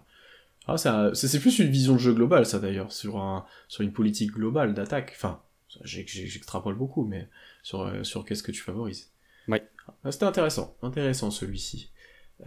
Ah, 0.68 0.78
c'est 1.14 1.40
plus 1.40 1.60
une 1.60 1.70
vision 1.70 1.94
de 1.94 2.00
jeu 2.00 2.14
globale, 2.14 2.46
ça 2.46 2.60
d'ailleurs, 2.60 2.92
sur 2.92 3.18
un, 3.18 3.46
sur 3.68 3.82
une 3.84 3.94
politique 3.94 4.32
globale 4.32 4.74
d'attaque. 4.74 5.14
Enfin, 5.16 5.42
j'extrapole 5.84 6.76
beaucoup, 6.76 7.04
mais 7.04 7.28
sur, 7.64 7.82
euh, 7.82 8.04
sur 8.04 8.26
qu'est-ce 8.26 8.44
que 8.44 8.52
tu 8.52 8.62
favorises. 8.62 9.12
Ouais. 9.48 9.64
Ah, 10.04 10.12
c'était 10.12 10.26
intéressant, 10.26 10.76
intéressant 10.82 11.32
celui-ci. 11.32 11.92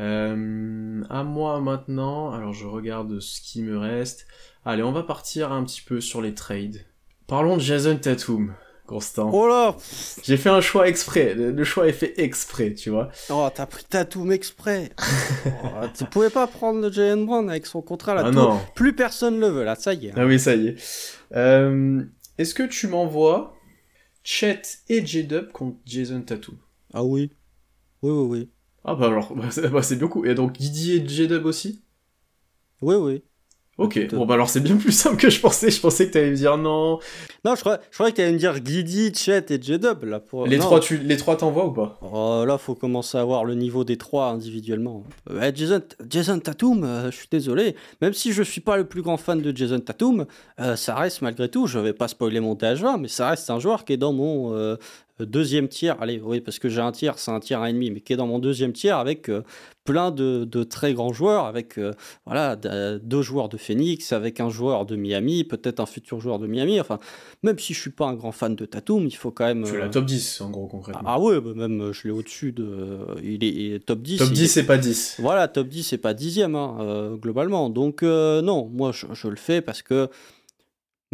Euh, 0.00 1.02
à 1.08 1.22
moi 1.22 1.60
maintenant, 1.60 2.32
alors 2.32 2.52
je 2.52 2.66
regarde 2.66 3.20
ce 3.20 3.40
qui 3.40 3.62
me 3.62 3.78
reste. 3.78 4.26
Allez, 4.64 4.82
on 4.82 4.92
va 4.92 5.02
partir 5.02 5.52
un 5.52 5.64
petit 5.64 5.82
peu 5.82 6.00
sur 6.00 6.20
les 6.20 6.34
trades. 6.34 6.84
Parlons 7.26 7.56
de 7.56 7.62
Jason 7.62 7.96
Tatum, 7.96 8.54
Constant. 8.86 9.30
Oh 9.32 9.48
là 9.48 9.74
J'ai 10.24 10.36
fait 10.36 10.50
un 10.50 10.60
choix 10.60 10.88
exprès, 10.88 11.34
le 11.34 11.64
choix 11.64 11.88
est 11.88 11.92
fait 11.92 12.20
exprès, 12.20 12.74
tu 12.74 12.90
vois. 12.90 13.08
Oh, 13.30 13.48
t'as 13.54 13.64
pris 13.64 13.84
Tatum 13.84 14.30
exprès 14.30 14.90
oh, 15.46 15.86
Tu 15.96 16.04
pouvais 16.04 16.28
pas 16.28 16.46
prendre 16.46 16.80
le 16.82 16.92
Jalen 16.92 17.24
Brown 17.24 17.48
avec 17.48 17.64
son 17.64 17.80
contrat 17.80 18.14
là 18.14 18.24
ah 18.26 18.30
non. 18.30 18.60
Plus 18.74 18.94
personne 18.94 19.40
le 19.40 19.48
veut 19.48 19.64
là, 19.64 19.74
ça 19.74 19.94
y 19.94 20.08
est. 20.08 20.12
Ah 20.16 20.26
oui, 20.26 20.38
ça 20.38 20.54
y 20.54 20.68
est. 20.68 20.76
Euh, 21.34 22.02
est-ce 22.38 22.54
que 22.54 22.62
tu 22.62 22.86
m'envoies 22.88 23.56
Chet 24.24 24.62
et 24.88 25.04
J-Dub 25.04 25.52
contre 25.52 25.78
Jason 25.86 26.22
Tatum? 26.22 26.58
Ah 26.92 27.04
oui. 27.04 27.30
Oui, 28.02 28.10
oui, 28.12 28.26
oui. 28.28 28.50
Ah 28.84 28.94
bah 28.94 29.06
alors, 29.06 29.34
bah, 29.34 29.48
bah, 29.72 29.82
c'est 29.82 29.96
beaucoup. 29.96 30.24
Et 30.24 30.34
donc 30.34 30.52
Didier 30.58 30.96
et 30.96 31.08
J-Dub 31.08 31.46
aussi? 31.46 31.84
Oui, 32.80 32.94
oui. 32.96 33.24
Ok, 33.76 34.08
bon 34.12 34.24
bah 34.24 34.34
alors 34.34 34.48
c'est 34.48 34.60
bien 34.60 34.76
plus 34.76 34.92
simple 34.92 35.16
que 35.16 35.28
je 35.28 35.40
pensais. 35.40 35.70
Je 35.70 35.80
pensais 35.80 36.06
que 36.06 36.12
t'allais 36.12 36.30
me 36.30 36.36
dire 36.36 36.56
non. 36.56 37.00
Non, 37.44 37.56
je 37.56 37.60
croyais, 37.60 37.78
je 37.90 37.96
croyais 37.96 38.12
que 38.12 38.18
t'allais 38.18 38.32
me 38.32 38.38
dire 38.38 38.60
Guidi, 38.60 39.12
Chet 39.12 39.46
et 39.50 39.60
J-Dub 39.60 40.04
là. 40.04 40.20
Pour... 40.20 40.46
Les 40.46 40.58
trois, 40.58 40.78
tu, 40.78 40.98
les 40.98 41.16
trois 41.16 41.36
t'envoies 41.36 41.66
ou 41.66 41.72
pas? 41.72 41.98
Oh, 42.00 42.44
Là, 42.46 42.56
faut 42.56 42.76
commencer 42.76 43.18
à 43.18 43.24
voir 43.24 43.44
le 43.44 43.54
niveau 43.54 43.82
des 43.82 43.96
trois 43.96 44.28
individuellement. 44.28 45.02
Euh, 45.30 45.50
Jason, 45.52 45.82
Jason 46.08 46.38
Tatum, 46.38 46.84
euh, 46.84 47.10
je 47.10 47.16
suis 47.16 47.28
désolé. 47.28 47.74
Même 48.00 48.12
si 48.12 48.32
je 48.32 48.44
suis 48.44 48.60
pas 48.60 48.76
le 48.76 48.84
plus 48.84 49.02
grand 49.02 49.16
fan 49.16 49.42
de 49.42 49.56
Jason 49.56 49.80
Tatum, 49.80 50.26
euh, 50.60 50.76
ça 50.76 50.94
reste 50.94 51.22
malgré 51.22 51.48
tout. 51.48 51.66
Je 51.66 51.80
vais 51.80 51.92
pas 51.92 52.06
spoiler 52.06 52.38
mon 52.38 52.54
TH20, 52.54 53.00
mais 53.00 53.08
ça 53.08 53.30
reste 53.30 53.50
un 53.50 53.58
joueur 53.58 53.84
qui 53.84 53.94
est 53.94 53.96
dans 53.96 54.12
mon 54.12 54.76
deuxième 55.20 55.68
tiers, 55.68 55.96
allez, 56.00 56.20
oui, 56.20 56.40
parce 56.40 56.58
que 56.58 56.68
j'ai 56.68 56.80
un 56.80 56.90
tiers, 56.90 57.18
c'est 57.18 57.30
un 57.30 57.38
tiers 57.38 57.64
et 57.64 57.72
demi, 57.72 57.90
mais 57.90 58.00
qui 58.00 58.12
est 58.12 58.16
dans 58.16 58.26
mon 58.26 58.40
deuxième 58.40 58.72
tiers 58.72 58.98
avec 58.98 59.28
euh, 59.28 59.42
plein 59.84 60.10
de, 60.10 60.44
très 60.64 60.92
grands 60.92 61.12
joueurs, 61.12 61.44
avec 61.46 61.78
euh, 61.78 61.92
voilà 62.26 62.56
deux 62.56 63.22
joueurs 63.22 63.48
de 63.48 63.56
Phoenix, 63.56 64.12
avec 64.12 64.40
un 64.40 64.50
joueur 64.50 64.86
de 64.86 64.96
Miami, 64.96 65.44
peut-être 65.44 65.78
un 65.78 65.86
futur 65.86 66.20
joueur 66.20 66.40
de 66.40 66.48
Miami. 66.48 66.80
Enfin, 66.80 66.98
même 67.44 67.58
si 67.58 67.74
je 67.74 67.80
suis 67.80 67.90
pas 67.90 68.06
un 68.06 68.14
grand 68.14 68.32
fan 68.32 68.56
de 68.56 68.66
Tatum, 68.66 69.06
il 69.06 69.14
faut 69.14 69.30
quand 69.30 69.44
même. 69.44 69.62
Tu 69.64 69.74
es 69.74 69.78
la 69.78 69.84
euh, 69.84 69.90
top 69.90 70.06
10 70.06 70.40
en 70.40 70.50
gros 70.50 70.66
concrètement. 70.66 71.02
Ah, 71.06 71.20
ouais, 71.20 71.40
bah, 71.40 71.52
même 71.54 71.92
je 71.92 72.08
l'ai 72.08 72.12
au-dessus 72.12 72.50
de. 72.50 72.98
Il 73.22 73.44
est, 73.44 73.84
top 73.86 74.02
10. 74.02 74.18
Top 74.18 74.32
10 74.32 74.48
c'est 74.48 74.66
pas 74.66 74.78
10. 74.78 75.16
Voilà, 75.20 75.46
top 75.46 75.68
10 75.68 75.84
c'est 75.84 75.98
pas 75.98 76.14
dixième 76.14 76.56
hein, 76.56 77.16
globalement. 77.20 77.70
Donc 77.70 78.02
non, 78.02 78.68
moi 78.72 78.90
je, 78.90 79.06
je, 79.12 79.28
le 79.28 79.36
fais 79.36 79.60
parce 79.60 79.82
que 79.82 80.08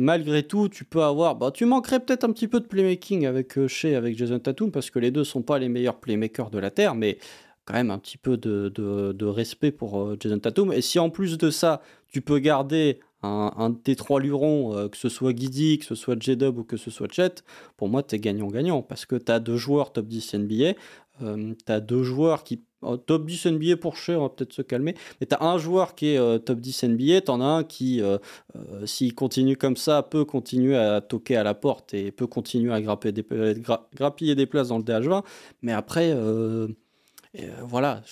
malgré 0.01 0.43
tout, 0.43 0.69
tu 0.69 0.85
peux 0.85 1.03
avoir. 1.03 1.37
Bah, 1.37 1.51
tu 1.53 1.65
manquerais 1.65 2.01
peut-être 2.01 2.25
un 2.25 2.33
petit 2.33 2.49
peu 2.49 2.61
de 2.61 2.67
playmaking 2.67 3.27
avec 3.27 3.57
euh, 3.59 3.69
Shea, 3.69 3.97
avec 3.97 4.17
Jason 4.17 4.39
Tatum, 4.39 4.73
parce 4.73 4.91
que 4.91 4.99
les 4.99 5.11
deux 5.11 5.25
sont 5.25 5.43
pas 5.43 5.59
les 5.59 5.69
meilleurs 5.69 6.01
playmakers 6.01 6.51
de 6.51 6.59
la 6.59 6.71
Terre, 6.71 6.95
mais 6.95 7.19
quand 7.67 7.75
même 7.75 7.91
un 7.91 7.99
petit 7.99 8.19
peu 8.19 8.37
de, 8.37 9.25
respect 9.25 9.71
pour 9.71 10.01
euh, 10.01 10.17
Jason 10.19 10.39
Tatum. 10.39 10.73
Et 10.73 10.81
si 10.81 10.99
en 10.99 11.11
plus 11.11 11.39
de 11.39 11.51
ça, 11.51 11.83
tu 12.09 12.23
peux 12.23 12.39
garder 12.39 13.01
un, 13.23 13.53
un 13.57 13.71
de 13.71 13.77
tes 13.77 13.95
trois 13.95 14.21
lurons, 14.21 14.75
euh, 14.75 14.89
que 14.89 14.97
ce 14.97 15.09
soit 15.09 15.37
Giddy, 15.37 15.79
que 15.79 15.85
ce 15.85 15.95
soit 15.95 16.21
J-Dub 16.21 16.59
ou 16.59 16.65
que 16.65 16.79
ce 16.79 16.91
soit 16.91 17.13
Chet, 17.13 17.45
pour 17.77 17.89
moi, 17.89 18.03
tu 18.03 18.15
es 18.15 18.19
gagnant-gagnant, 18.19 18.83
parce 18.83 19.05
que 19.05 19.17
tu 19.17 19.31
as 19.31 19.39
deux 19.39 19.57
joueurs 19.57 19.93
top 19.93 20.07
10 20.07 20.35
NBA, 20.35 20.73
tu 21.21 21.73
as 21.73 21.81
deux 21.81 22.03
joueurs 22.03 22.45
qui 22.45 22.63
top 23.07 23.27
10 23.27 23.47
NBA 23.47 23.77
pour 23.77 23.97
cher, 23.97 24.21
on 24.21 24.25
va 24.25 24.29
peut-être 24.31 24.53
se 24.53 24.63
calmer. 24.63 24.95
Mais 25.21 25.27
tu 25.27 25.35
as 25.35 25.45
un 25.45 25.59
joueur 25.59 25.95
qui 25.95 26.15
est 26.15 26.19
euh, 26.19 26.39
top 26.39 26.61
10 26.61 26.85
NBA, 26.85 27.23
tu 27.23 27.31
en 27.31 27.41
as 27.41 27.45
un 27.45 27.65
qui, 27.65 28.01
euh, 28.01 28.19
euh, 28.57 28.87
s'il 28.87 29.15
continue 29.15 29.57
comme 29.57 29.77
ça, 29.77 30.03
peut 30.03 30.25
continuer 30.25 30.77
à 30.77 31.01
toquer 31.01 31.37
à 31.37 31.43
la 31.43 31.55
porte 31.55 31.95
et 31.95 32.11
peut 32.11 32.27
continuer 32.27 32.73
à 32.73 32.81
grappiller 32.81 34.35
des 34.35 34.47
places 34.47 34.69
dans 34.69 34.79
le 34.79 34.85
DH20. 34.85 35.25
Mais 35.63 35.73
après, 35.73 36.15
voilà, 37.63 38.03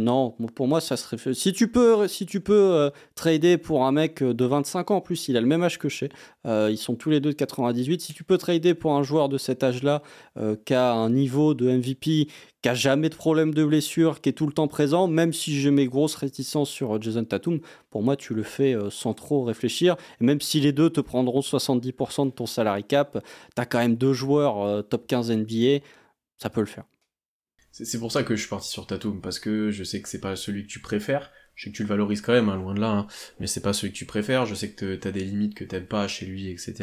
non, 0.00 0.32
pour 0.54 0.68
moi, 0.68 0.82
ça 0.82 0.98
serait. 0.98 1.16
Si 1.32 1.52
tu 1.54 1.68
peux, 1.68 2.06
si 2.08 2.26
tu 2.26 2.40
peux 2.40 2.90
trader 3.14 3.56
pour 3.56 3.86
un 3.86 3.92
mec 3.92 4.22
de 4.22 4.44
25 4.44 4.90
ans, 4.90 4.96
en 4.96 5.00
plus, 5.00 5.28
il 5.28 5.36
a 5.38 5.40
le 5.40 5.46
même 5.46 5.62
âge 5.62 5.78
que 5.78 5.88
chez. 5.88 6.10
ils 6.44 6.76
sont 6.76 6.94
tous 6.94 7.08
les 7.08 7.20
deux 7.20 7.30
de 7.30 7.36
98. 7.36 8.02
Si 8.02 8.12
tu 8.12 8.22
peux 8.22 8.36
trader 8.36 8.74
pour 8.74 8.94
un 8.94 9.02
joueur 9.02 9.30
de 9.30 9.38
cet 9.38 9.62
âge-là, 9.62 10.02
qui 10.66 10.74
a 10.74 10.92
un 10.92 11.08
niveau 11.08 11.54
de 11.54 11.70
MVP 11.70 12.28
qui 12.66 12.70
a 12.70 12.74
jamais 12.74 13.08
de 13.08 13.14
problème 13.14 13.54
de 13.54 13.64
blessure, 13.64 14.20
qui 14.20 14.30
est 14.30 14.32
tout 14.32 14.44
le 14.44 14.52
temps 14.52 14.66
présent, 14.66 15.06
même 15.06 15.32
si 15.32 15.54
j'ai 15.60 15.70
mes 15.70 15.86
grosses 15.86 16.16
réticences 16.16 16.68
sur 16.68 16.96
euh, 16.96 16.98
Jason 17.00 17.24
Tatum, 17.24 17.60
pour 17.90 18.02
moi 18.02 18.16
tu 18.16 18.34
le 18.34 18.42
fais 18.42 18.74
euh, 18.74 18.90
sans 18.90 19.14
trop 19.14 19.44
réfléchir. 19.44 19.94
Et 20.20 20.24
même 20.24 20.40
si 20.40 20.58
les 20.58 20.72
deux 20.72 20.90
te 20.90 21.00
prendront 21.00 21.38
70% 21.38 22.26
de 22.26 22.30
ton 22.30 22.46
salary 22.46 22.82
cap, 22.82 23.24
tu 23.54 23.62
as 23.62 23.66
quand 23.66 23.78
même 23.78 23.94
deux 23.94 24.12
joueurs 24.12 24.60
euh, 24.62 24.82
top 24.82 25.06
15 25.06 25.30
NBA, 25.30 25.84
ça 26.38 26.50
peut 26.50 26.58
le 26.60 26.66
faire. 26.66 26.82
C'est 27.84 27.98
pour 27.98 28.10
ça 28.10 28.22
que 28.22 28.34
je 28.34 28.40
suis 28.40 28.48
parti 28.48 28.70
sur 28.70 28.86
Tatum, 28.86 29.20
parce 29.20 29.38
que 29.38 29.70
je 29.70 29.84
sais 29.84 30.00
que 30.00 30.08
c'est 30.08 30.20
pas 30.20 30.34
celui 30.34 30.66
que 30.66 30.72
tu 30.72 30.80
préfères, 30.80 31.30
je 31.56 31.64
sais 31.64 31.70
que 31.70 31.76
tu 31.76 31.82
le 31.82 31.88
valorises 31.88 32.20
quand 32.20 32.34
même, 32.34 32.50
hein, 32.50 32.56
loin 32.56 32.74
de 32.74 32.80
là, 32.80 32.90
hein, 32.90 33.06
mais 33.40 33.46
c'est 33.46 33.62
pas 33.62 33.72
celui 33.72 33.92
que 33.92 33.98
tu 33.98 34.04
préfères, 34.04 34.44
je 34.44 34.54
sais 34.54 34.70
que 34.70 34.94
t'as 34.94 35.10
des 35.10 35.24
limites 35.24 35.54
que 35.54 35.64
t'aimes 35.64 35.86
pas 35.86 36.06
chez 36.06 36.26
lui, 36.26 36.50
etc. 36.50 36.74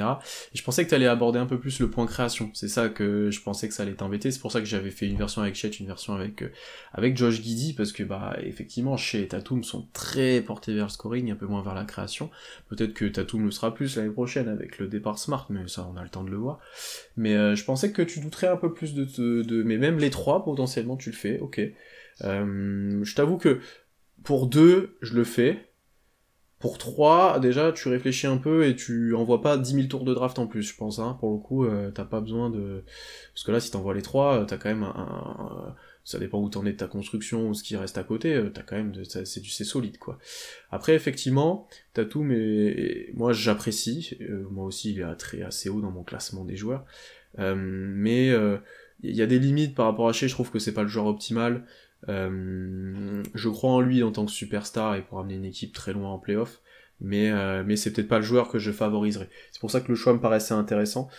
Et 0.53 0.57
je 0.57 0.63
pensais 0.63 0.84
que 0.84 0.89
t'allais 0.89 1.07
aborder 1.07 1.38
un 1.38 1.45
peu 1.45 1.59
plus 1.59 1.80
le 1.80 1.89
point 1.89 2.07
création, 2.07 2.49
c'est 2.53 2.67
ça 2.67 2.89
que 2.89 3.30
je 3.30 3.41
pensais 3.41 3.67
que 3.67 3.74
ça 3.74 3.84
allait 3.84 3.93
t'embêter, 3.93 4.32
c'est 4.32 4.39
pour 4.39 4.51
ça 4.51 4.59
que 4.59 4.65
j'avais 4.65 4.89
fait 4.89 5.07
une 5.07 5.17
version 5.17 5.43
avec 5.43 5.53
Chet, 5.55 5.69
une 5.69 5.86
version 5.86 6.13
avec 6.13 6.41
euh, 6.41 6.51
avec 6.91 7.15
Josh 7.15 7.41
Giddy, 7.41 7.74
parce 7.74 7.91
que 7.91 8.03
bah 8.03 8.36
effectivement, 8.41 8.97
chez 8.97 9.28
Tatum 9.28 9.63
sont 9.63 9.88
très 9.93 10.41
portés 10.41 10.74
vers 10.74 10.86
le 10.86 10.91
scoring, 10.91 11.32
un 11.32 11.36
peu 11.36 11.45
moins 11.45 11.61
vers 11.61 11.76
la 11.76 11.86
création. 11.86 12.32
Peut-être 12.69 12.93
que 12.93 13.05
Tatum 13.05 13.45
le 13.45 13.51
sera 13.51 13.76
plus 13.76 13.95
l'année 13.95 14.09
prochaine 14.09 14.47
avec 14.47 14.80
le 14.80 14.88
départ 14.88 15.19
Smart, 15.19 15.45
mais 15.51 15.67
ça 15.67 15.88
on 15.93 15.97
a 15.97 16.03
le 16.03 16.09
temps 16.09 16.24
de 16.24 16.32
le 16.32 16.38
voir. 16.38 16.59
Mais 17.15 17.36
euh, 17.36 17.55
je 17.55 17.63
pensais 17.63 17.91
que 17.91 18.01
tu 18.01 18.19
douterais 18.19 18.47
un 18.47 18.57
peu 18.57 18.74
plus 18.74 18.95
de, 18.95 19.05
de, 19.05 19.43
de... 19.43 19.61
mais 19.61 19.78
même 19.78 19.99
les 19.99 20.09
trois 20.09 20.43
potentiellement 20.43 20.97
tu 20.97 21.11
le 21.11 21.15
fais, 21.15 21.39
ok. 21.39 21.61
Euh, 22.24 23.03
je 23.03 23.15
t'avoue 23.15 23.38
que 23.38 23.59
pour 24.24 24.47
deux, 24.47 24.97
je 25.01 25.15
le 25.15 25.24
fais. 25.24 25.74
Pour 26.63 26.78
trois, 26.78 27.41
déjà, 27.41 27.74
tu 27.74 27.89
réfléchis 27.89 28.26
un 28.26 28.38
peu 28.38 28.65
et 28.65 28.74
tu 28.74 29.13
envoies 29.15 29.41
pas 29.41 29.57
10 29.57 29.74
000 29.74 29.88
tours 29.88 30.05
de 30.05 30.13
draft 30.13 30.39
en 30.39 30.47
plus, 30.47 30.63
je 30.63 30.74
pense. 30.78 30.97
Hein. 30.97 31.17
Pour 31.19 31.34
le 31.34 31.39
coup, 31.39 31.65
euh, 31.65 31.91
t'as 31.91 32.05
pas 32.05 32.21
besoin 32.21 32.49
de... 32.49 32.86
Parce 33.34 33.43
que 33.43 33.51
là, 33.51 33.59
si 33.59 33.69
t'envoies 33.69 33.93
les 33.93 34.01
trois, 34.01 34.39
euh, 34.39 34.45
t'as 34.45 34.55
quand 34.55 34.69
même 34.69 34.84
un, 34.84 35.76
Ça 36.05 36.19
dépend 36.19 36.41
où 36.41 36.47
t'en 36.47 36.65
es 36.65 36.71
de 36.71 36.78
ta 36.78 36.88
construction 36.88 37.49
ou 37.49 37.53
ce 37.53 37.63
qui 37.63 37.76
reste 37.76 37.97
à 37.97 38.03
côté, 38.05 38.34
euh, 38.34 38.49
t'as 38.49 38.61
quand 38.61 38.78
même... 38.78 38.93
De... 38.93 39.03
C'est 39.03 39.41
du 39.41 39.49
solide, 39.49 39.97
quoi. 39.97 40.19
Après, 40.71 40.95
effectivement, 40.95 41.67
t'as 41.93 42.05
tout, 42.05 42.24
mais 42.24 43.09
moi, 43.13 43.34
j'apprécie. 43.34 44.17
moi 44.49 44.63
aussi, 44.63 44.93
il 44.93 45.01
est 45.01 45.15
très, 45.15 45.41
assez 45.41 45.67
haut 45.67 45.82
dans 45.82 45.91
mon 45.91 46.03
classement 46.03 46.45
des 46.45 46.55
joueurs. 46.55 46.86
mais 47.38 48.32
il 49.03 49.15
y 49.15 49.21
a 49.21 49.26
des 49.26 49.38
limites 49.38 49.76
par 49.76 49.88
rapport 49.88 50.07
à 50.07 50.13
chez, 50.13 50.30
je 50.30 50.34
trouve 50.34 50.49
que 50.49 50.59
c'est 50.59 50.74
pas 50.74 50.84
le 50.84 50.88
joueur 50.88 51.07
optimal. 51.07 51.65
Euh, 52.10 53.24
je 53.34 53.49
crois 53.49 53.72
en 53.72 53.80
lui 53.80 54.04
en 54.04 54.12
tant 54.12 54.26
que 54.26 54.32
superstar 54.32 54.95
et 54.95 55.01
pour 55.01 55.20
amener 55.20 55.36
une 55.36 55.45
équipe 55.45 55.74
très 55.74 55.93
loin 55.93 56.10
en 56.10 56.20
playoff, 56.20 56.62
mais, 56.99 57.32
euh, 57.32 57.64
mais 57.66 57.76
c'est 57.76 57.93
peut-être 57.93 58.08
pas 58.08 58.20
le 58.20 58.26
joueur 58.26 58.49
que 58.49 58.60
je 58.60 58.72
favoriserais. 58.72 59.30
C'est 59.51 59.60
pour 59.60 59.72
ça 59.72 59.82
que 59.82 59.89
le 59.89 59.95
choix 59.95 60.14
me 60.14 60.20
paraissait 60.20 60.54
intéressant. 60.54 61.10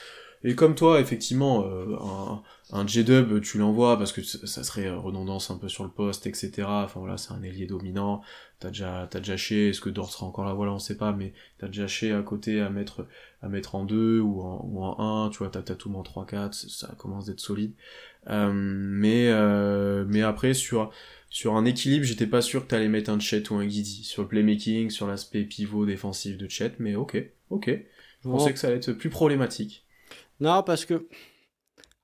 Et 0.47 0.55
comme 0.55 0.74
toi, 0.74 1.01
effectivement, 1.01 1.64
euh, 1.66 1.97
un, 2.03 2.43
un 2.72 2.87
J-Dub, 2.87 3.41
tu 3.41 3.57
l'envoies 3.57 3.97
parce 3.97 4.12
que 4.12 4.22
ça 4.22 4.62
serait 4.62 4.91
redondance 4.91 5.51
un 5.51 5.57
peu 5.57 5.70
sur 5.70 5.85
le 5.85 5.91
poste, 5.91 6.26
etc. 6.26 6.64
Enfin 6.68 7.01
voilà, 7.01 7.16
c'est 7.16 7.32
un 7.32 7.43
ailier 7.43 7.66
dominant. 7.66 8.20
T'as 8.61 8.68
déjà, 8.68 9.09
t'as 9.11 9.20
déjà 9.20 9.39
chez, 9.39 9.70
est-ce 9.70 9.80
que 9.80 9.89
Dort 9.89 10.12
sera 10.12 10.26
encore 10.26 10.45
là, 10.45 10.53
voilà, 10.53 10.72
on 10.72 10.78
sait 10.78 10.99
pas, 10.99 11.12
mais 11.12 11.32
t'as 11.59 11.68
déjà 11.68 11.87
chez 11.87 12.12
à 12.12 12.22
côté 12.22 12.61
à 12.61 12.68
mettre, 12.68 13.07
à 13.41 13.49
mettre 13.49 13.74
en 13.74 13.85
2 13.85 14.20
ou 14.20 14.43
en, 14.43 14.61
ou 14.64 14.82
en 14.82 15.26
1, 15.26 15.30
tu 15.30 15.39
vois, 15.39 15.49
t'as 15.49 15.62
Tatum 15.62 15.97
en 15.97 16.03
3-4, 16.03 16.68
ça 16.68 16.95
commence 16.99 17.24
d'être 17.24 17.41
solide. 17.41 17.72
Euh, 18.29 18.53
mais, 18.53 19.29
euh, 19.29 20.05
mais 20.09 20.22
après, 20.22 20.55
sur, 20.55 20.91
sur 21.31 21.57
un 21.57 21.64
équilibre, 21.64 22.05
j'étais 22.05 22.27
pas 22.27 22.43
sûr 22.43 22.64
que 22.64 22.68
t'allais 22.68 22.89
mettre 22.89 23.11
un 23.11 23.18
Chet 23.18 23.51
ou 23.51 23.57
un 23.57 23.66
Guidi. 23.66 24.05
Sur 24.05 24.22
le 24.22 24.29
playmaking, 24.29 24.91
sur 24.91 25.07
l'aspect 25.07 25.45
pivot 25.45 25.87
défensif 25.87 26.39
de 26.39 26.49
Chet, 26.49 26.75
mais 26.79 26.95
ok, 26.97 27.22
ok. 27.51 27.70
Je 28.22 28.29
pensais 28.29 28.53
que 28.53 28.59
ça 28.59 28.68
allait 28.68 28.77
être 28.77 28.93
plus 28.93 29.11
problématique. 29.11 29.85
Non, 30.41 30.62
parce 30.62 30.85
que. 30.85 31.07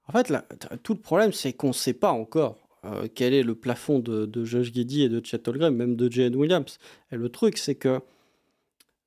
En 0.07 0.13
fait, 0.13 0.29
là, 0.29 0.45
tout 0.83 0.95
le 0.95 1.01
problème, 1.01 1.33
c'est 1.33 1.53
qu'on 1.53 1.69
ne 1.69 1.73
sait 1.73 1.95
pas 1.95 2.11
encore 2.11 2.59
euh, 2.85 3.09
quel 3.15 3.33
est 3.33 3.43
le 3.43 3.55
plafond 3.55 4.01
de, 4.01 4.27
de 4.27 4.45
Josh 4.45 4.73
Giddy 4.73 5.03
et 5.03 5.09
de 5.09 5.25
Chet 5.25 5.49
Holmgren, 5.49 5.75
même 5.75 5.97
de 5.97 6.11
Jalen 6.11 6.35
Williams. 6.35 6.79
Et 7.13 7.17
le 7.17 7.29
truc, 7.29 7.59
c'est 7.59 7.77
que 7.77 8.01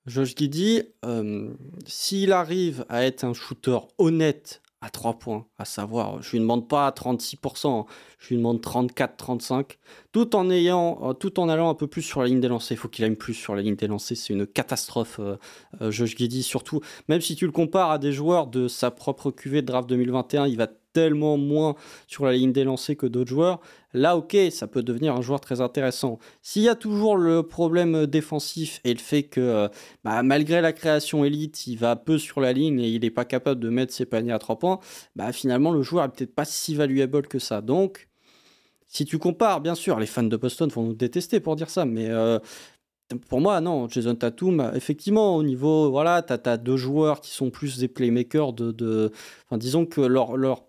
Josh 0.05 0.35
Giddy, 0.35 0.81
euh, 1.05 1.53
s'il 1.85 2.31
arrive 2.31 2.85
à 2.89 3.05
être 3.05 3.23
un 3.23 3.33
shooter 3.33 3.79
honnête 3.97 4.62
à 4.83 4.89
3 4.89 5.13
points, 5.13 5.45
à 5.57 5.63
savoir, 5.63 6.21
je 6.21 6.31
lui 6.31 6.39
demande 6.39 6.67
pas 6.67 6.89
36%, 6.89 7.85
je 8.19 8.27
lui 8.27 8.35
demande 8.35 8.59
34-35, 8.59 9.77
tout 10.11 10.35
en 10.35 10.49
ayant, 10.49 10.99
euh, 11.03 11.13
tout 11.13 11.39
en 11.39 11.47
allant 11.47 11.69
un 11.69 11.73
peu 11.73 11.87
plus 11.87 12.01
sur 12.01 12.21
la 12.21 12.27
ligne 12.27 12.41
des 12.41 12.49
lancers. 12.49 12.75
Il 12.75 12.77
faut 12.77 12.89
qu'il 12.89 13.05
aille 13.05 13.15
plus 13.15 13.33
sur 13.33 13.55
la 13.55 13.61
ligne 13.61 13.77
des 13.77 13.87
lancers, 13.87 14.17
c'est 14.17 14.33
une 14.33 14.45
catastrophe, 14.45 15.21
euh, 15.21 15.37
euh, 15.81 15.89
Josh 15.89 16.17
Giddy, 16.17 16.43
surtout, 16.43 16.81
même 17.07 17.21
si 17.21 17.37
tu 17.37 17.45
le 17.45 17.53
compares 17.53 17.91
à 17.91 17.97
des 17.97 18.11
joueurs 18.11 18.47
de 18.47 18.67
sa 18.67 18.91
propre 18.91 19.31
QV 19.31 19.61
de 19.61 19.67
draft 19.67 19.87
2021, 19.87 20.47
il 20.47 20.57
va 20.57 20.67
tellement 20.93 21.37
moins 21.37 21.75
sur 22.07 22.25
la 22.25 22.33
ligne 22.33 22.53
des 22.53 22.63
lancers 22.63 22.95
que 22.95 23.07
d'autres 23.07 23.29
joueurs. 23.29 23.59
Là, 23.93 24.17
ok, 24.17 24.35
ça 24.51 24.67
peut 24.67 24.81
devenir 24.81 25.15
un 25.15 25.21
joueur 25.21 25.39
très 25.39 25.61
intéressant. 25.61 26.19
S'il 26.41 26.63
y 26.63 26.69
a 26.69 26.75
toujours 26.75 27.17
le 27.17 27.43
problème 27.43 28.05
défensif 28.05 28.79
et 28.83 28.93
le 28.93 28.99
fait 28.99 29.23
que, 29.23 29.41
euh, 29.41 29.67
bah, 30.03 30.23
malgré 30.23 30.61
la 30.61 30.73
création 30.73 31.25
élite, 31.25 31.67
il 31.67 31.77
va 31.77 31.95
peu 31.95 32.17
sur 32.17 32.41
la 32.41 32.53
ligne 32.53 32.79
et 32.79 32.89
il 32.89 33.01
n'est 33.01 33.11
pas 33.11 33.25
capable 33.25 33.59
de 33.59 33.69
mettre 33.69 33.93
ses 33.93 34.05
paniers 34.05 34.31
à 34.31 34.39
3 34.39 34.57
points, 34.57 34.79
bah, 35.15 35.31
finalement, 35.31 35.71
le 35.71 35.81
joueur 35.83 36.05
est 36.05 36.09
peut-être 36.09 36.33
pas 36.33 36.45
si 36.45 36.75
valuable 36.75 37.27
que 37.27 37.39
ça. 37.39 37.61
Donc, 37.61 38.07
si 38.87 39.05
tu 39.05 39.17
compares, 39.17 39.61
bien 39.61 39.75
sûr, 39.75 39.99
les 39.99 40.05
fans 40.05 40.23
de 40.23 40.37
Boston 40.37 40.69
vont 40.69 40.83
nous 40.83 40.93
détester 40.93 41.39
pour 41.39 41.55
dire 41.55 41.69
ça, 41.69 41.85
mais 41.85 42.09
euh, 42.09 42.39
pour 43.29 43.41
moi, 43.41 43.61
non, 43.61 43.87
Jason 43.89 44.15
Tatum, 44.15 44.71
effectivement, 44.75 45.35
au 45.35 45.43
niveau, 45.43 45.89
voilà, 45.91 46.21
tu 46.21 46.33
as, 46.33 46.57
deux 46.57 46.77
joueurs 46.77 47.21
qui 47.21 47.31
sont 47.31 47.49
plus 47.49 47.77
des 47.79 47.87
playmakers 47.87 48.53
de. 48.53 49.11
disons 49.51 49.85
que 49.85 50.01
leur, 50.01 50.37
leur 50.37 50.63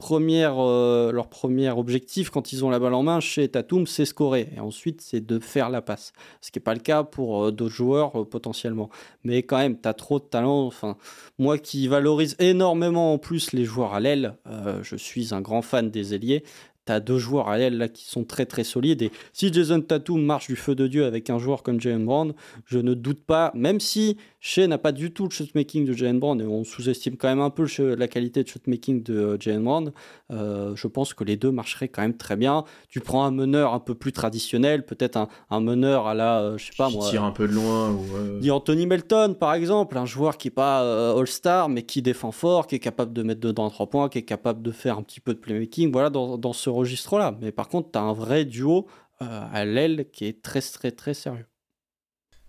première, 0.00 0.54
euh, 0.58 1.12
leur 1.12 1.28
premier 1.28 1.70
objectif 1.70 2.30
quand 2.30 2.52
ils 2.52 2.64
ont 2.64 2.70
la 2.70 2.78
balle 2.80 2.94
en 2.94 3.02
main 3.02 3.20
chez 3.20 3.46
Tatum, 3.48 3.86
c'est 3.86 4.06
scorer. 4.06 4.48
Et 4.56 4.58
ensuite, 4.58 5.02
c'est 5.02 5.24
de 5.24 5.38
faire 5.38 5.68
la 5.68 5.82
passe. 5.82 6.12
Ce 6.40 6.50
qui 6.50 6.58
n'est 6.58 6.62
pas 6.62 6.72
le 6.72 6.80
cas 6.80 7.04
pour 7.04 7.44
euh, 7.44 7.52
d'autres 7.52 7.74
joueurs 7.74 8.18
euh, 8.18 8.24
potentiellement. 8.24 8.88
Mais 9.24 9.42
quand 9.42 9.58
même, 9.58 9.78
tu 9.78 9.86
as 9.86 9.92
trop 9.92 10.18
de 10.18 10.24
talent. 10.24 10.66
Enfin, 10.66 10.96
moi 11.38 11.58
qui 11.58 11.86
valorise 11.86 12.34
énormément 12.38 13.12
en 13.12 13.18
plus 13.18 13.52
les 13.52 13.64
joueurs 13.64 13.92
à 13.92 14.00
l'aile, 14.00 14.36
je 14.82 14.96
suis 14.96 15.34
un 15.34 15.42
grand 15.42 15.62
fan 15.62 15.90
des 15.90 16.14
ailiers 16.14 16.42
tu 16.86 17.00
deux 17.00 17.18
joueurs 17.18 17.48
à 17.48 17.58
l'aile 17.58 17.76
là 17.78 17.88
qui 17.88 18.04
sont 18.04 18.24
très 18.24 18.46
très 18.46 18.64
solides. 18.64 19.02
Et 19.02 19.10
si 19.32 19.52
Jason 19.52 19.80
Tatum 19.80 20.22
marche 20.22 20.48
du 20.48 20.56
feu 20.56 20.74
de 20.74 20.86
Dieu 20.86 21.04
avec 21.04 21.30
un 21.30 21.38
joueur 21.38 21.62
comme 21.62 21.80
Jalen 21.80 22.04
Brown, 22.04 22.34
je 22.64 22.78
ne 22.78 22.94
doute 22.94 23.22
pas, 23.24 23.52
même 23.54 23.80
si 23.80 24.16
Shea 24.40 24.66
n'a 24.66 24.78
pas 24.78 24.92
du 24.92 25.12
tout 25.12 25.24
le 25.24 25.30
shotmaking 25.30 25.84
de 25.84 25.92
Jalen 25.92 26.18
Brown, 26.18 26.40
et 26.40 26.46
on 26.46 26.64
sous-estime 26.64 27.16
quand 27.16 27.28
même 27.28 27.40
un 27.40 27.50
peu 27.50 27.66
la 27.78 28.08
qualité 28.08 28.42
de 28.42 28.48
shotmaking 28.48 29.02
de 29.02 29.14
euh, 29.14 29.36
Jalen 29.38 29.62
Brown, 29.62 29.92
euh, 30.30 30.74
je 30.74 30.86
pense 30.86 31.12
que 31.14 31.24
les 31.24 31.36
deux 31.36 31.50
marcheraient 31.50 31.88
quand 31.88 32.02
même 32.02 32.16
très 32.16 32.36
bien. 32.36 32.64
Tu 32.88 33.00
prends 33.00 33.24
un 33.24 33.30
meneur 33.30 33.74
un 33.74 33.80
peu 33.80 33.94
plus 33.94 34.12
traditionnel, 34.12 34.84
peut-être 34.84 35.28
un, 35.50 35.60
meneur 35.60 36.06
à 36.06 36.14
la, 36.14 36.40
euh, 36.40 36.58
je 36.58 36.66
sais 36.66 36.72
pas 36.76 36.88
qui 36.88 36.96
moi. 36.96 37.10
tire 37.10 37.24
un 37.24 37.32
peu 37.32 37.46
de 37.46 37.52
loin. 37.52 37.90
Ou, 37.90 38.40
Dit 38.40 38.50
Anthony 38.50 38.86
Melton 38.86 39.36
par 39.38 39.54
exemple, 39.54 39.98
un 39.98 40.06
joueur 40.06 40.38
qui 40.38 40.48
n'est 40.48 40.54
pas 40.54 41.12
All-Star, 41.12 41.68
mais 41.68 41.82
qui 41.82 42.00
défend 42.02 42.32
fort, 42.32 42.66
qui 42.66 42.74
est 42.76 42.80
capable 42.80 43.12
de 43.12 43.22
mettre 43.22 43.40
dedans 43.40 43.68
trois 43.68 43.88
points, 43.88 44.08
qui 44.08 44.18
est 44.18 44.22
capable 44.22 44.62
de 44.62 44.72
faire 44.72 44.98
un 44.98 45.02
petit 45.02 45.20
peu 45.20 45.34
de 45.34 45.38
playmaking, 45.38 45.92
voilà, 45.92 46.10
dans, 46.10 46.38
dans 46.38 46.52
ce 46.52 46.70
registre-là. 46.70 47.36
Mais 47.40 47.52
par 47.52 47.68
contre, 47.68 47.90
tu 47.92 47.98
as 47.98 48.02
un 48.02 48.14
vrai 48.14 48.44
duo 48.44 48.86
euh, 49.22 49.42
à 49.52 49.66
l'aile 49.66 50.06
qui 50.10 50.24
est 50.24 50.40
très, 50.40 50.62
très, 50.62 50.92
très 50.92 51.12
sérieux. 51.12 51.44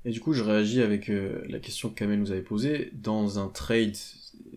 Et 0.06 0.12
du 0.12 0.20
coup, 0.20 0.34
je 0.34 0.44
réagis 0.44 0.82
avec 0.82 1.10
euh, 1.10 1.44
la 1.48 1.60
question 1.60 1.90
que 1.90 1.96
Kamel 1.96 2.20
nous 2.20 2.32
avait 2.32 2.42
posée. 2.42 2.92
Dans 2.94 3.40
un 3.40 3.48
trade, 3.48 3.96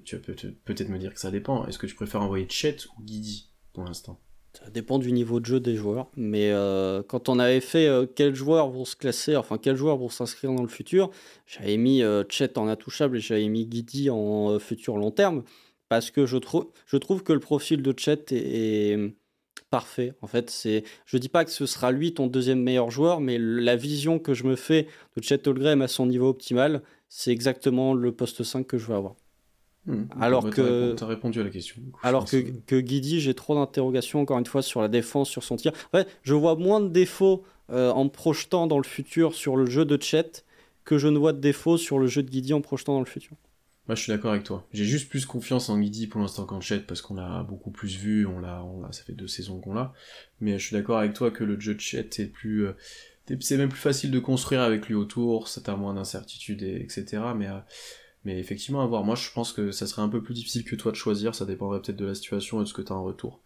tu 0.04 0.16
vas 0.16 0.22
peut-être 0.64 0.88
me 0.88 0.98
dire 0.98 1.12
que 1.12 1.20
ça 1.20 1.30
dépend. 1.30 1.66
Est-ce 1.66 1.78
que 1.78 1.86
tu 1.86 1.94
préfères 1.94 2.22
envoyer 2.22 2.46
Chet 2.48 2.76
ou 2.96 3.02
Guidi 3.02 3.50
pour 3.72 3.84
l'instant? 3.84 4.18
Ça 4.54 4.70
dépend 4.70 4.98
du 4.98 5.10
niveau 5.10 5.40
de 5.40 5.46
jeu 5.46 5.58
des 5.58 5.74
joueurs, 5.74 6.08
mais 6.16 6.52
euh, 6.52 7.02
quand 7.02 7.28
on 7.28 7.40
avait 7.40 7.60
fait 7.60 7.90
quels 8.14 8.36
joueurs 8.36 8.70
vont 8.70 8.84
se 8.84 8.94
classer, 8.94 9.34
enfin 9.34 9.58
quels 9.58 9.74
joueurs 9.74 9.96
vont 9.96 10.08
s'inscrire 10.08 10.52
dans 10.52 10.62
le 10.62 10.68
futur, 10.68 11.10
j'avais 11.44 11.76
mis 11.76 12.02
Chet 12.28 12.56
en 12.56 12.68
intouchable 12.68 13.16
et 13.16 13.20
j'avais 13.20 13.48
mis 13.48 13.66
Guidi 13.66 14.10
en 14.10 14.60
futur 14.60 14.96
long 14.96 15.10
terme, 15.10 15.42
parce 15.88 16.12
que 16.12 16.24
je 16.24 16.36
trouve 16.36 17.22
que 17.24 17.32
le 17.32 17.40
profil 17.40 17.82
de 17.82 17.92
Chet 17.98 18.26
est, 18.30 18.96
parfait. 19.74 20.12
En 20.22 20.28
fait, 20.28 20.50
c'est, 20.50 20.84
je 21.04 21.18
dis 21.18 21.28
pas 21.28 21.44
que 21.44 21.50
ce 21.50 21.66
sera 21.66 21.90
lui 21.90 22.14
ton 22.14 22.28
deuxième 22.28 22.62
meilleur 22.62 22.92
joueur, 22.92 23.20
mais 23.20 23.38
la 23.38 23.74
vision 23.74 24.20
que 24.20 24.32
je 24.32 24.44
me 24.44 24.54
fais 24.54 24.86
de 25.16 25.22
Chet 25.22 25.48
Holmgren 25.48 25.82
à 25.82 25.88
son 25.88 26.06
niveau 26.06 26.28
optimal, 26.28 26.82
c'est 27.08 27.32
exactement 27.32 27.92
le 27.92 28.12
poste 28.12 28.44
5 28.44 28.64
que 28.68 28.78
je 28.78 28.86
veux 28.86 28.94
avoir. 28.94 29.16
Hmm. 29.86 30.04
alors 30.18 30.44
bah, 30.44 30.50
que 30.50 30.94
tu 30.96 31.04
as 31.04 31.06
répondu 31.06 31.40
à 31.40 31.44
la 31.44 31.50
question. 31.50 31.76
alors 32.02 32.24
que, 32.24 32.38
que 32.66 32.80
Guidi, 32.80 33.20
j'ai 33.20 33.34
trop 33.34 33.54
d'interrogations 33.54 34.20
encore 34.22 34.38
une 34.38 34.46
fois 34.46 34.62
sur 34.62 34.80
la 34.80 34.88
défense, 34.88 35.28
sur 35.28 35.42
son 35.42 35.56
tir. 35.56 35.72
En 35.92 35.98
fait, 35.98 36.08
je 36.22 36.34
vois 36.34 36.54
moins 36.54 36.80
de 36.80 36.88
défauts 36.88 37.44
euh, 37.70 37.90
en 37.90 38.08
projetant 38.08 38.66
dans 38.66 38.78
le 38.78 38.84
futur 38.84 39.34
sur 39.34 39.56
le 39.56 39.66
jeu 39.66 39.84
de 39.84 40.00
Chet 40.00 40.44
que 40.84 40.98
je 40.98 41.08
ne 41.08 41.18
vois 41.18 41.32
de 41.32 41.40
défauts 41.40 41.78
sur 41.78 41.98
le 41.98 42.06
jeu 42.06 42.22
de 42.22 42.30
Guidi 42.30 42.54
en 42.54 42.60
projetant 42.60 42.94
dans 42.94 43.00
le 43.00 43.06
futur. 43.06 43.36
Moi, 43.86 43.96
je 43.96 44.02
suis 44.02 44.12
d'accord 44.12 44.30
avec 44.30 44.44
toi. 44.44 44.66
J'ai 44.72 44.84
juste 44.84 45.10
plus 45.10 45.26
confiance 45.26 45.68
en 45.68 45.78
Guidi 45.78 46.06
pour 46.06 46.20
l'instant 46.20 46.46
qu'en 46.46 46.60
Chet 46.60 46.80
parce 46.80 47.02
qu'on 47.02 47.14
l'a 47.14 47.42
beaucoup 47.42 47.70
plus 47.70 47.96
vu, 47.96 48.26
on 48.26 48.38
l'a, 48.38 48.64
on 48.64 48.80
l'a, 48.80 48.92
ça 48.92 49.02
fait 49.02 49.12
deux 49.12 49.28
saisons 49.28 49.60
qu'on 49.60 49.74
l'a. 49.74 49.92
Mais 50.40 50.58
je 50.58 50.66
suis 50.66 50.74
d'accord 50.74 50.98
avec 50.98 51.12
toi 51.12 51.30
que 51.30 51.44
le 51.44 51.60
jeu 51.60 51.74
de 51.74 51.80
Chet 51.80 52.08
est 52.18 52.32
plus, 52.32 52.66
euh, 52.66 52.72
c'est 53.40 53.58
même 53.58 53.68
plus 53.68 53.78
facile 53.78 54.10
de 54.10 54.18
construire 54.18 54.62
avec 54.62 54.88
lui 54.88 54.94
autour, 54.94 55.48
ça 55.48 55.60
t'a 55.60 55.76
moins 55.76 55.92
d'incertitude, 55.92 56.62
etc. 56.62 57.22
Mais, 57.36 57.48
euh, 57.48 57.58
mais 58.24 58.38
effectivement, 58.38 58.82
à 58.82 58.86
voir. 58.86 59.04
Moi, 59.04 59.16
je 59.16 59.30
pense 59.30 59.52
que 59.52 59.70
ça 59.70 59.86
serait 59.86 60.00
un 60.00 60.08
peu 60.08 60.22
plus 60.22 60.32
difficile 60.32 60.64
que 60.64 60.76
toi 60.76 60.90
de 60.90 60.96
choisir, 60.96 61.34
ça 61.34 61.44
dépendrait 61.44 61.82
peut-être 61.82 61.98
de 61.98 62.06
la 62.06 62.14
situation 62.14 62.60
et 62.60 62.64
de 62.64 62.68
ce 62.68 62.74
que 62.74 62.82
t'as 62.82 62.94
en 62.94 63.04
retour. 63.04 63.42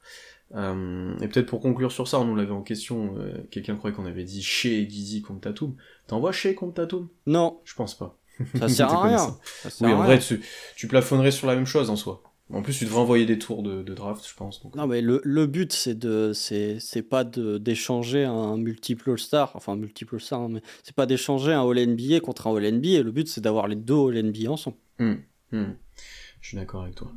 Euh, 0.54 1.18
et 1.20 1.26
peut-être 1.26 1.46
pour 1.46 1.60
conclure 1.60 1.90
sur 1.90 2.06
ça, 2.06 2.20
on 2.20 2.24
nous 2.24 2.36
l'avait 2.36 2.52
en 2.52 2.62
question, 2.62 3.16
quelqu'un 3.50 3.74
croyait 3.74 3.94
qu'on 3.94 4.06
avait 4.06 4.22
dit 4.22 4.42
chez 4.42 4.86
Guidi 4.86 5.20
contre 5.20 5.40
Tatum. 5.40 5.74
T'envoies 6.06 6.30
chez 6.30 6.54
contre 6.54 6.74
Tatum? 6.74 7.08
Non. 7.26 7.60
Je 7.64 7.74
pense 7.74 7.98
pas. 7.98 8.16
Ça 8.58 8.68
sert 8.68 8.92
à 8.92 9.02
rien. 9.02 9.36
oui, 9.80 9.92
en 9.92 10.02
vrai, 10.02 10.18
tu, 10.76 10.88
plafonnerais 10.88 11.30
sur 11.30 11.46
la 11.46 11.54
même 11.54 11.66
chose 11.66 11.90
en 11.90 11.96
soi. 11.96 12.22
En 12.50 12.62
plus, 12.62 12.78
tu 12.78 12.86
devrais 12.86 13.00
envoyer 13.00 13.26
des 13.26 13.38
tours 13.38 13.62
de, 13.62 13.82
draft, 13.82 14.26
je 14.26 14.34
pense. 14.34 14.64
Non, 14.74 14.86
mais 14.86 15.02
le, 15.02 15.20
le 15.22 15.46
but, 15.46 15.72
c'est 15.72 15.98
de, 15.98 16.32
c'est, 16.32 17.02
pas 17.02 17.24
d'échanger 17.24 18.24
un 18.24 18.56
multiple 18.56 19.10
All-Star, 19.10 19.52
enfin 19.54 19.76
multiple 19.76 20.14
All-Star, 20.14 20.40
hein, 20.40 20.48
mais 20.50 20.62
c'est 20.82 20.94
pas 20.94 21.04
d'échanger 21.04 21.52
un 21.52 21.68
All-NBA 21.68 22.20
contre 22.20 22.46
un 22.46 22.56
All-NBA. 22.56 23.02
Le 23.02 23.10
but, 23.10 23.28
c'est 23.28 23.42
d'avoir 23.42 23.68
les 23.68 23.76
deux 23.76 24.08
All-NBA 24.08 24.50
ensemble. 24.50 24.76
Hum, 24.98 25.20
hum. 25.52 25.74
Je 26.40 26.48
suis 26.48 26.56
d'accord 26.56 26.82
avec 26.82 26.94
toi. 26.94 27.12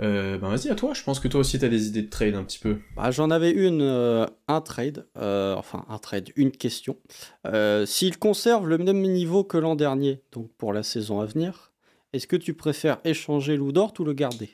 Euh, 0.00 0.38
ben 0.38 0.48
vas-y 0.48 0.70
à 0.70 0.74
toi, 0.74 0.94
je 0.94 1.02
pense 1.02 1.18
que 1.18 1.28
toi 1.28 1.40
aussi 1.40 1.58
tu 1.58 1.64
as 1.64 1.68
des 1.68 1.88
idées 1.88 2.02
de 2.02 2.10
trade 2.10 2.34
un 2.34 2.44
petit 2.44 2.58
peu. 2.58 2.78
Bah, 2.96 3.10
J'en 3.10 3.30
avais 3.30 3.50
une, 3.50 3.82
euh, 3.82 4.26
un 4.46 4.60
trade, 4.60 5.06
euh, 5.16 5.54
enfin 5.56 5.84
un 5.88 5.98
trade, 5.98 6.30
une 6.36 6.52
question. 6.52 6.96
S'il 7.84 8.18
conserve 8.18 8.68
le 8.68 8.78
même 8.78 9.02
niveau 9.02 9.44
que 9.44 9.58
l'an 9.58 9.74
dernier, 9.74 10.22
donc 10.32 10.50
pour 10.56 10.72
la 10.72 10.82
saison 10.82 11.20
à 11.20 11.26
venir, 11.26 11.72
est-ce 12.12 12.26
que 12.26 12.36
tu 12.36 12.54
préfères 12.54 12.98
échanger 13.04 13.56
Loudort 13.56 13.92
ou 13.98 14.04
le 14.04 14.12
garder? 14.12 14.50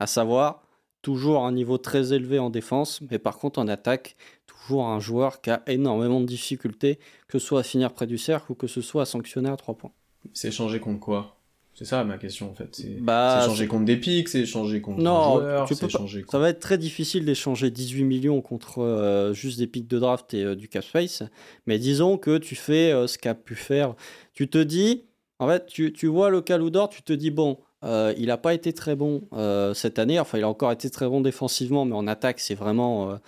À 0.00 0.06
savoir, 0.06 0.62
toujours 1.02 1.44
un 1.44 1.52
niveau 1.52 1.78
très 1.78 2.12
élevé 2.12 2.38
en 2.38 2.50
défense, 2.50 3.00
mais 3.10 3.18
par 3.18 3.38
contre 3.38 3.60
en 3.60 3.68
attaque, 3.68 4.16
toujours 4.46 4.86
un 4.86 4.98
joueur 4.98 5.40
qui 5.40 5.50
a 5.50 5.62
énormément 5.66 6.20
de 6.20 6.26
difficultés, 6.26 6.98
que 7.28 7.38
ce 7.38 7.46
soit 7.46 7.60
à 7.60 7.62
finir 7.62 7.92
près 7.92 8.06
du 8.06 8.18
cercle 8.18 8.52
ou 8.52 8.54
que 8.54 8.66
ce 8.66 8.80
soit 8.80 9.02
à 9.02 9.04
sanctionner 9.06 9.50
à 9.50 9.56
3 9.56 9.76
points. 9.76 9.92
C'est 10.32 10.48
échanger 10.48 10.80
contre 10.80 11.00
quoi? 11.00 11.36
C'est 11.74 11.84
ça 11.84 12.04
ma 12.04 12.18
question 12.18 12.50
en 12.50 12.54
fait. 12.54 12.68
C'est 12.72 13.00
bah, 13.00 13.40
échanger 13.42 13.66
contre 13.66 13.84
des 13.84 13.96
pics, 13.96 14.28
c'est 14.28 14.42
échanger 14.42 14.80
contre 14.80 15.00
non, 15.00 15.40
joueurs, 15.40 15.66
tu 15.66 15.74
peux 15.74 15.88
Ça 15.88 16.38
va 16.38 16.48
être 16.48 16.60
très 16.60 16.78
difficile 16.78 17.24
d'échanger 17.24 17.70
18 17.72 18.04
millions 18.04 18.40
contre 18.42 18.78
euh, 18.78 19.32
juste 19.34 19.58
des 19.58 19.66
pics 19.66 19.88
de 19.88 19.98
draft 19.98 20.32
et 20.34 20.44
euh, 20.44 20.54
du 20.54 20.68
cap 20.68 20.84
space. 20.84 21.24
Mais 21.66 21.80
disons 21.80 22.16
que 22.16 22.38
tu 22.38 22.54
fais 22.54 22.92
euh, 22.92 23.08
ce 23.08 23.18
qu'a 23.18 23.34
pu 23.34 23.56
faire. 23.56 23.96
Tu 24.34 24.48
te 24.48 24.58
dis, 24.58 25.06
en 25.40 25.48
fait, 25.48 25.66
tu, 25.66 25.92
tu 25.92 26.06
vois 26.06 26.30
le 26.30 26.42
Caloudor, 26.42 26.88
tu 26.90 27.02
te 27.02 27.12
dis, 27.12 27.32
bon, 27.32 27.58
il 27.82 28.26
n'a 28.26 28.38
pas 28.38 28.54
été 28.54 28.72
très 28.72 28.96
bon 28.96 29.28
cette 29.74 29.98
année. 29.98 30.18
Enfin, 30.18 30.38
il 30.38 30.44
a 30.44 30.48
encore 30.48 30.72
été 30.72 30.88
très 30.88 31.06
bon 31.06 31.20
défensivement, 31.20 31.84
mais 31.84 31.94
en 31.94 32.06
attaque, 32.06 32.40
c'est 32.40 32.54
vraiment 32.54 33.18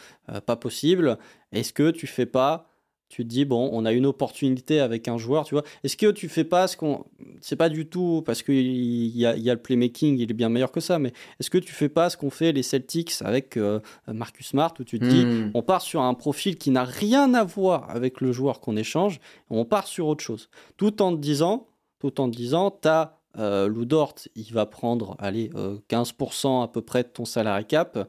pas 0.47 0.57
possible. 0.57 1.18
Est-ce 1.53 1.74
que 1.74 1.90
tu 1.90 2.07
fais 2.07 2.24
pas 2.24 2.70
tu 3.09 3.22
te 3.22 3.28
dis 3.28 3.44
bon, 3.44 3.68
on 3.72 3.84
a 3.84 3.92
une 3.92 4.07
opportunité 4.07 4.80
avec 4.80 5.09
un 5.09 5.18
joueur, 5.18 5.44
tu 5.44 5.54
vois. 5.54 5.64
Est-ce 5.84 5.96
que 5.96 6.11
tu 6.11 6.28
fais 6.28 6.44
pas 6.44 6.66
ce 6.68 6.76
qu'on, 6.76 7.04
c'est 7.40 7.57
pas 7.57 7.68
du 7.68 7.86
tout 7.86 8.22
parce 8.24 8.42
qu'il 8.42 9.16
y 9.16 9.26
a, 9.26 9.36
y 9.36 9.50
a 9.50 9.54
le 9.54 9.61
playmaking, 9.61 10.18
il 10.18 10.30
est 10.30 10.34
bien 10.34 10.48
meilleur 10.48 10.72
que 10.72 10.80
ça, 10.80 10.98
mais 10.98 11.12
est-ce 11.40 11.50
que 11.50 11.59
tu 11.59 11.72
fais 11.72 11.88
pas 11.88 12.11
ce 12.11 12.16
qu'ont 12.16 12.30
fait 12.30 12.52
les 12.52 12.62
Celtics 12.62 13.12
avec 13.20 13.57
euh, 13.57 13.80
Marcus 14.09 14.48
Smart 14.48 14.72
où 14.78 14.84
tu 14.84 14.98
te 14.98 15.04
dis 15.04 15.26
Hmm. 15.26 15.50
on 15.54 15.62
part 15.62 15.82
sur 15.82 16.02
un 16.02 16.14
profil 16.14 16.57
qui 16.57 16.70
n'a 16.70 16.84
rien 16.84 17.34
à 17.34 17.44
voir 17.44 17.90
avec 17.90 18.20
le 18.20 18.32
joueur 18.32 18.61
qu'on 18.61 18.76
échange, 18.76 19.20
on 19.50 19.64
part 19.64 19.86
sur 19.86 20.07
autre 20.07 20.22
chose, 20.22 20.48
tout 20.76 21.02
en 21.02 21.12
te 21.14 21.20
disant, 21.20 21.66
tout 21.98 22.20
en 22.20 22.30
te 22.30 22.36
disant, 22.36 22.70
t'as 22.70 23.18
euh, 23.38 23.66
Lou 23.68 23.84
Dort, 23.84 24.14
il 24.34 24.52
va 24.52 24.66
prendre, 24.66 25.16
allez, 25.18 25.50
euh, 25.54 25.78
15% 25.88 26.62
à 26.62 26.68
peu 26.68 26.80
près 26.80 27.02
de 27.02 27.09
ton 27.09 27.24
salarié 27.24 27.64
cap. 27.64 28.09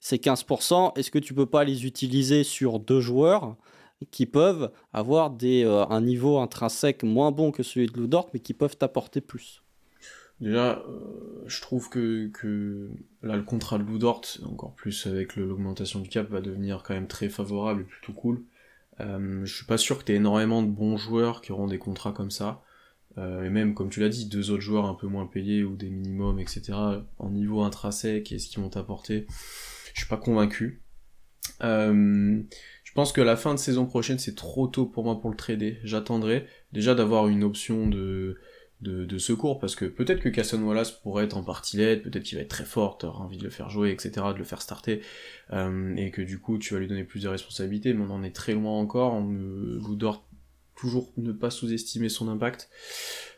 Ces 0.00 0.18
15%, 0.18 0.92
est-ce 0.96 1.10
que 1.10 1.18
tu 1.18 1.34
peux 1.34 1.46
pas 1.46 1.64
les 1.64 1.86
utiliser 1.86 2.44
sur 2.44 2.78
deux 2.78 3.00
joueurs 3.00 3.56
qui 4.10 4.26
peuvent 4.26 4.70
avoir 4.92 5.30
des, 5.30 5.64
euh, 5.64 5.86
un 5.88 6.00
niveau 6.00 6.38
intrinsèque 6.38 7.02
moins 7.02 7.32
bon 7.32 7.50
que 7.50 7.62
celui 7.62 7.86
de 7.86 7.96
Lou 7.96 8.06
Dort, 8.06 8.28
mais 8.34 8.40
qui 8.40 8.54
peuvent 8.54 8.76
t'apporter 8.76 9.20
plus 9.20 9.62
Déjà, 10.40 10.84
euh, 10.86 11.42
je 11.46 11.62
trouve 11.62 11.88
que, 11.88 12.90
là, 13.22 13.36
le 13.36 13.42
contrat 13.42 13.78
de 13.78 13.84
Lou 13.84 13.98
Dort, 13.98 14.22
encore 14.44 14.74
plus 14.74 15.06
avec 15.06 15.36
l'augmentation 15.36 16.00
du 16.00 16.10
cap, 16.10 16.28
va 16.28 16.42
devenir 16.42 16.82
quand 16.82 16.92
même 16.92 17.08
très 17.08 17.30
favorable 17.30 17.82
et 17.82 17.84
plutôt 17.84 18.12
cool. 18.12 18.42
Euh, 19.00 19.44
je 19.44 19.54
suis 19.54 19.64
pas 19.64 19.78
sûr 19.78 19.98
que 19.98 20.04
t'aies 20.04 20.14
énormément 20.14 20.62
de 20.62 20.68
bons 20.68 20.96
joueurs 20.96 21.40
qui 21.40 21.52
auront 21.52 21.66
des 21.66 21.78
contrats 21.78 22.12
comme 22.12 22.30
ça. 22.30 22.62
Euh, 23.18 23.44
et 23.44 23.50
même, 23.50 23.74
comme 23.74 23.88
tu 23.88 24.00
l'as 24.00 24.08
dit, 24.08 24.26
deux 24.26 24.50
autres 24.50 24.62
joueurs 24.62 24.86
un 24.86 24.94
peu 24.94 25.06
moins 25.06 25.26
payés 25.26 25.64
ou 25.64 25.76
des 25.76 25.88
minimums, 25.88 26.38
etc. 26.38 26.72
En 27.18 27.30
niveau 27.30 27.62
intrinsèque 27.62 28.32
et 28.32 28.38
ce 28.38 28.48
qu'ils 28.48 28.62
vont 28.62 28.68
t'apporter, 28.68 29.26
je 29.94 30.00
suis 30.00 30.08
pas 30.08 30.18
convaincu. 30.18 30.82
Euh, 31.62 32.42
pense 32.96 33.12
que 33.12 33.20
la 33.20 33.36
fin 33.36 33.54
de 33.54 33.58
saison 33.58 33.86
prochaine, 33.86 34.18
c'est 34.18 34.34
trop 34.34 34.66
tôt 34.66 34.86
pour 34.86 35.04
moi 35.04 35.20
pour 35.20 35.30
le 35.30 35.36
trader. 35.36 35.78
J'attendrai 35.84 36.46
déjà 36.72 36.94
d'avoir 36.94 37.28
une 37.28 37.44
option 37.44 37.86
de, 37.86 38.38
de, 38.80 39.18
secours, 39.18 39.58
parce 39.58 39.76
que 39.76 39.84
peut-être 39.84 40.20
que 40.20 40.30
Casson 40.30 40.62
Wallace 40.62 40.92
pourrait 40.92 41.24
être 41.24 41.36
en 41.36 41.42
partie 41.42 41.76
l'aide, 41.76 42.02
peut-être 42.02 42.22
qu'il 42.22 42.38
va 42.38 42.42
être 42.42 42.48
très 42.48 42.64
fort, 42.64 42.98
t'auras 42.98 43.22
envie 43.22 43.38
de 43.38 43.44
le 43.44 43.50
faire 43.50 43.68
jouer, 43.68 43.90
etc., 43.90 44.10
de 44.32 44.38
le 44.38 44.44
faire 44.44 44.62
starter, 44.62 45.02
euh, 45.52 45.94
et 45.96 46.10
que 46.10 46.22
du 46.22 46.38
coup 46.38 46.58
tu 46.58 46.74
vas 46.74 46.80
lui 46.80 46.86
donner 46.86 47.04
plus 47.04 47.22
de 47.22 47.28
responsabilités, 47.28 47.92
mais 47.92 48.04
on 48.04 48.10
en 48.10 48.22
est 48.22 48.34
très 48.34 48.54
loin 48.54 48.72
encore, 48.72 49.12
on 49.12 49.24
ne, 49.24 49.78
Lou 49.78 49.94
Dort 49.94 50.26
toujours 50.74 51.12
ne 51.16 51.32
pas 51.32 51.50
sous-estimer 51.50 52.08
son 52.08 52.28
impact. 52.28 52.70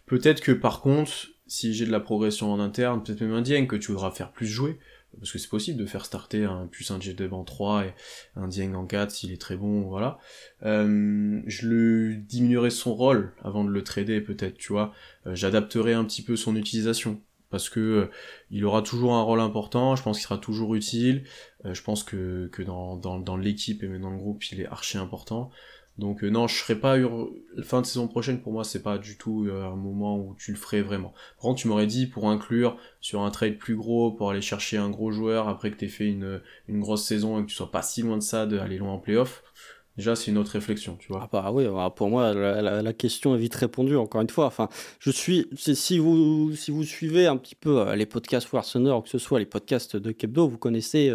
Peut-être 0.07 0.41
que 0.41 0.53
par 0.53 0.81
contre, 0.81 1.13
si 1.49 1.75
j'ai 1.75 1.87
de 1.87 1.93
la 1.93 2.01
progression 2.01 2.53
en 2.53 2.61
interne, 2.61 3.03
peut-être 3.03 3.21
même 3.21 3.33
un 3.33 3.43
Dieng 3.43 3.67
que 3.67 3.77
tu 3.77 3.93
voudras 3.93 4.11
faire 4.11 4.33
plus 4.33 4.47
jouer, 4.47 4.79
parce 5.19 5.33
que 5.33 5.39
c'est 5.39 5.49
possible 5.49 5.79
de 5.79 5.87
faire 5.87 6.05
starter 6.05 6.45
un 6.45 6.67
puissant 6.67 7.01
J-Dub 7.01 7.33
en 7.33 7.45
3 7.45 7.87
et 7.87 7.95
un 8.37 8.49
Dieng 8.49 8.75
en 8.75 8.87
4 8.87 9.11
s'il 9.11 9.33
est 9.33 9.41
très 9.41 9.57
bon, 9.57 9.83
voilà. 9.83 10.19
Euh, 10.65 11.41
je 11.47 11.67
le 11.67 12.15
diminuerai 12.15 12.71
son 12.71 12.95
rôle 12.95 13.33
avant 13.43 13.65
de 13.65 13.71
le 13.71 13.83
trader 13.83 14.21
peut-être, 14.21 14.57
tu 14.57 14.73
vois. 14.73 14.93
Euh, 15.27 15.35
J'adapterai 15.35 15.95
un 15.95 16.05
petit 16.05 16.23
peu 16.23 16.37
son 16.37 16.57
utilisation 16.57 17.21
parce 17.51 17.69
que 17.69 17.81
euh, 17.81 18.11
il 18.51 18.65
aura 18.65 18.83
toujours 18.83 19.15
un 19.15 19.23
rôle 19.23 19.41
important, 19.41 19.97
je 19.97 20.03
pense 20.03 20.19
qu'il 20.19 20.25
sera 20.25 20.39
toujours 20.39 20.75
utile, 20.75 21.25
euh, 21.65 21.75
je 21.75 21.83
pense 21.83 22.03
que, 22.03 22.49
que 22.53 22.63
dans, 22.63 22.97
dans, 22.97 23.19
dans 23.19 23.37
l'équipe 23.37 23.83
et 23.83 23.89
même 23.89 24.03
dans 24.03 24.11
le 24.11 24.19
groupe 24.19 24.45
il 24.51 24.61
est 24.61 24.67
archi 24.67 24.99
important. 24.99 25.51
Donc 25.99 26.23
euh, 26.23 26.31
non, 26.31 26.47
je 26.47 26.57
serais 26.57 26.77
pas 26.77 26.97
heureux. 26.97 27.45
Fin 27.63 27.81
de 27.81 27.87
saison 27.87 28.07
prochaine 28.07 28.41
pour 28.41 28.53
moi 28.53 28.63
c'est 28.63 28.83
pas 28.83 28.99
du 28.99 29.19
tout 29.19 29.47
euh, 29.47 29.65
un 29.65 29.75
moment 29.75 30.17
où 30.17 30.37
tu 30.39 30.53
le 30.53 30.57
ferais 30.57 30.81
vraiment. 30.81 31.13
Par 31.37 31.43
contre 31.43 31.61
tu 31.61 31.69
m'aurais 31.69 31.89
dit 31.89 32.07
pour 32.07 32.31
inclure 32.31 32.77
sur 33.01 33.23
un 33.23 33.31
trade 33.31 33.59
plus 33.59 33.75
gros, 33.75 34.13
pour 34.13 34.31
aller 34.31 34.41
chercher 34.41 34.77
un 34.77 34.91
gros 34.91 35.11
joueur 35.11 35.49
après 35.49 35.73
que 35.73 35.77
t'aies 35.77 35.89
fait 35.89 36.07
une, 36.07 36.41
une 36.69 36.81
grosse 36.81 37.05
saison 37.05 37.39
et 37.39 37.43
que 37.43 37.49
tu 37.49 37.57
sois 37.57 37.73
pas 37.73 37.83
si 37.83 38.03
loin 38.03 38.17
de 38.17 38.23
ça 38.23 38.47
d'aller 38.47 38.79
loin 38.79 38.93
en 38.93 38.99
playoff. 38.99 39.43
Déjà 39.97 40.15
c'est 40.15 40.31
une 40.31 40.39
autre 40.39 40.53
réflexion, 40.53 40.97
tu 41.01 41.09
vois. 41.09 41.23
Ah 41.25 41.29
bah 41.33 41.51
oui, 41.53 41.67
bah 41.67 41.93
pour 41.95 42.09
moi 42.09 42.33
la, 42.33 42.93
question 42.93 43.35
est 43.35 43.39
vite 43.39 43.57
répondue. 43.57 43.97
Encore 43.97 44.21
une 44.21 44.31
fois, 44.31 44.47
enfin, 44.47 44.69
je 45.01 45.11
suis, 45.11 45.49
si 45.57 45.99
vous 45.99 46.55
si 46.55 46.71
vous 46.71 46.85
suivez 46.85 47.27
un 47.27 47.37
petit 47.37 47.57
peu 47.57 47.81
euh, 47.81 47.97
les 47.97 48.07
podcasts 48.07 48.53
Warsener 48.53 48.93
ou 48.93 49.01
que 49.01 49.09
ce 49.09 49.19
soit 49.19 49.41
les 49.41 49.47
podcasts 49.47 49.97
de 49.97 50.13
Kebdo, 50.13 50.47
vous 50.47 50.59
connaissez 50.59 51.13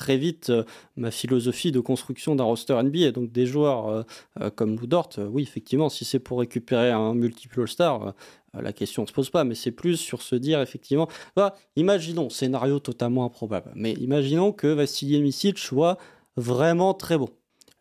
très 0.00 0.16
vite 0.16 0.48
euh, 0.48 0.64
ma 0.96 1.10
philosophie 1.10 1.72
de 1.72 1.78
construction 1.78 2.34
d'un 2.34 2.44
roster 2.44 2.82
NBA. 2.82 3.12
Donc 3.12 3.30
des 3.30 3.44
joueurs 3.44 3.86
euh, 3.88 4.02
euh, 4.40 4.50
comme 4.50 4.76
Lou 4.76 4.86
Dort, 4.86 5.10
oui 5.18 5.42
effectivement, 5.42 5.90
si 5.90 6.04
c'est 6.06 6.18
pour 6.18 6.40
récupérer 6.40 6.90
un 6.90 7.14
multiple 7.14 7.60
All-Star, 7.60 8.14
la 8.54 8.72
question 8.72 9.02
ne 9.02 9.06
se 9.06 9.12
pose 9.12 9.30
pas. 9.30 9.44
Mais 9.44 9.54
c'est 9.54 9.70
plus 9.70 9.96
sur 9.96 10.22
se 10.22 10.34
dire 10.34 10.60
effectivement, 10.60 11.06
bah, 11.36 11.54
imaginons 11.76 12.30
scénario 12.30 12.78
totalement 12.80 13.24
improbable, 13.26 13.70
mais 13.74 13.92
imaginons 13.92 14.52
que 14.52 14.66
Vassili 14.66 15.20
Misic 15.20 15.58
soit 15.58 15.98
vraiment 16.36 16.94
très 16.94 17.18
bon 17.18 17.28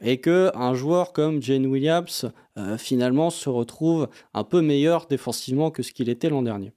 et 0.02 0.20
que 0.20 0.52
un 0.56 0.74
joueur 0.74 1.14
comme 1.14 1.42
Jane 1.42 1.66
Williams 1.66 2.32
finalement 2.78 3.30
se 3.30 3.50
retrouve 3.50 4.10
un 4.34 4.44
peu 4.44 4.62
meilleur 4.62 5.08
défensivement 5.08 5.72
que 5.72 5.84
ce 5.84 5.92
qu'il 5.92 6.10
était 6.10 6.30
l'an 6.30 6.42
dernier. 6.42 6.68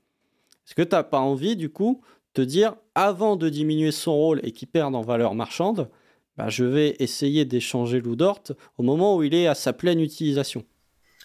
Est-ce 0.66 0.74
que 0.74 0.82
tu 0.82 0.94
n'as 0.94 1.02
pas 1.02 1.20
envie 1.20 1.56
du 1.56 1.70
coup 1.70 2.02
te 2.34 2.42
dire 2.42 2.74
avant 2.94 3.36
de 3.36 3.48
diminuer 3.48 3.90
son 3.92 4.14
rôle 4.14 4.40
et 4.42 4.52
qu'il 4.52 4.68
perde 4.68 4.94
en 4.94 5.02
valeur 5.02 5.34
marchande, 5.34 5.88
bah, 6.36 6.48
je 6.48 6.64
vais 6.64 6.96
essayer 6.98 7.44
d'échanger 7.44 8.00
Lou 8.00 8.16
Dort 8.16 8.42
au 8.78 8.82
moment 8.82 9.16
où 9.16 9.22
il 9.22 9.34
est 9.34 9.46
à 9.46 9.54
sa 9.54 9.72
pleine 9.72 10.00
utilisation. 10.00 10.64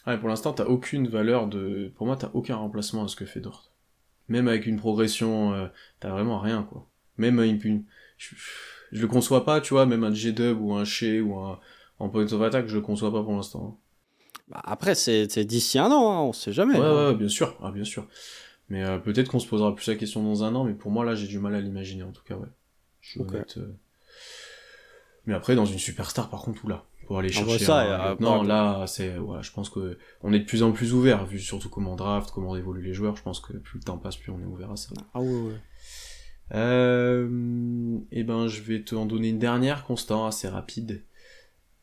Ouais, 0.05 0.17
pour 0.17 0.29
l'instant, 0.29 0.53
t'as 0.53 0.65
aucune 0.65 1.07
valeur 1.07 1.47
de. 1.47 1.91
Pour 1.95 2.07
moi, 2.07 2.15
t'as 2.15 2.31
aucun 2.33 2.55
remplacement 2.55 3.03
à 3.03 3.07
ce 3.07 3.15
que 3.15 3.25
fait 3.25 3.39
Dort. 3.41 3.71
Même 4.29 4.47
avec 4.47 4.65
une 4.65 4.77
progression, 4.77 5.53
euh, 5.53 5.67
t'as 5.99 6.09
vraiment 6.09 6.39
rien, 6.39 6.63
quoi. 6.63 6.87
Même 7.17 7.39
une- 7.41 7.83
Je, 8.17 8.35
je 8.91 9.01
le 9.01 9.07
conçois 9.07 9.45
pas, 9.45 9.61
tu 9.61 9.73
vois, 9.73 9.85
même 9.85 10.03
un 10.03 10.13
J-Dub 10.13 10.59
ou 10.61 10.73
un 10.73 10.85
Shea 10.85 11.21
ou 11.21 11.37
un. 11.37 11.59
En 11.99 12.09
point 12.09 12.31
of 12.31 12.41
attack, 12.41 12.67
je 12.67 12.75
le 12.75 12.81
conçois 12.81 13.11
pas 13.11 13.23
pour 13.23 13.33
l'instant. 13.33 13.79
Bah, 14.49 14.61
après, 14.63 14.95
c'est 14.95 15.29
c'est 15.31 15.45
d'ici 15.45 15.77
un 15.79 15.91
an, 15.91 16.11
hein, 16.11 16.21
on 16.21 16.33
sait 16.33 16.53
jamais. 16.53 16.75
Ouais, 16.79 16.85
hein. 16.85 17.09
ouais, 17.09 17.15
bien 17.15 17.27
sûr, 17.29 17.57
ah, 17.61 17.71
bien 17.71 17.83
sûr. 17.83 18.07
Mais 18.69 18.83
euh, 18.83 18.97
peut-être 18.97 19.29
qu'on 19.29 19.39
se 19.39 19.47
posera 19.47 19.73
plus 19.73 19.87
la 19.87 19.95
question 19.95 20.23
dans 20.23 20.43
un 20.43 20.53
an, 20.55 20.63
mais 20.63 20.73
pour 20.73 20.91
moi, 20.91 21.05
là, 21.05 21.15
j'ai 21.15 21.27
du 21.27 21.39
mal 21.39 21.55
à 21.55 21.61
l'imaginer, 21.61 22.03
en 22.03 22.11
tout 22.11 22.23
cas, 22.23 22.35
ouais. 22.35 22.47
Je 22.99 23.11
suis 23.11 23.21
Ok. 23.21 23.33
honnête, 23.33 23.57
euh. 23.57 23.73
Mais 25.25 25.33
après, 25.33 25.55
dans 25.55 25.65
une 25.65 25.79
superstar, 25.79 26.29
par 26.29 26.41
contre, 26.41 26.63
oula. 26.65 26.83
Pour 27.05 27.19
aller 27.19 27.31
chercher 27.31 27.59
ça, 27.59 28.11
un 28.11 28.17
euh, 28.21 28.43
là, 28.43 28.85
c'est, 28.85 29.17
voilà, 29.17 29.41
je 29.41 29.51
pense 29.53 29.69
que 29.69 29.97
on 30.23 30.33
est 30.33 30.39
de 30.39 30.45
plus 30.45 30.61
en 30.61 30.73
plus 30.73 30.93
ouvert, 30.93 31.25
vu 31.25 31.39
surtout 31.39 31.69
comment 31.69 31.93
on 31.93 31.95
draft, 31.95 32.31
comment 32.31 32.53
évoluent 32.57 32.83
les 32.83 32.93
joueurs, 32.93 33.15
je 33.15 33.23
pense 33.23 33.39
que 33.39 33.53
plus 33.53 33.79
le 33.79 33.83
temps 33.85 33.97
passe, 33.97 34.17
plus 34.17 34.29
on 34.29 34.41
est 34.41 34.45
ouvert 34.45 34.71
à 34.71 34.75
ça. 34.75 34.89
Ah 35.13 35.21
ouais, 35.21 35.27
ouais. 35.27 35.53
Euh, 36.53 37.97
et 38.11 38.23
ben, 38.23 38.47
je 38.47 38.61
vais 38.61 38.81
te 38.81 38.93
en 38.95 39.05
donner 39.05 39.29
une 39.29 39.39
dernière, 39.39 39.85
Constant, 39.85 40.25
assez 40.27 40.49
rapide. 40.49 41.05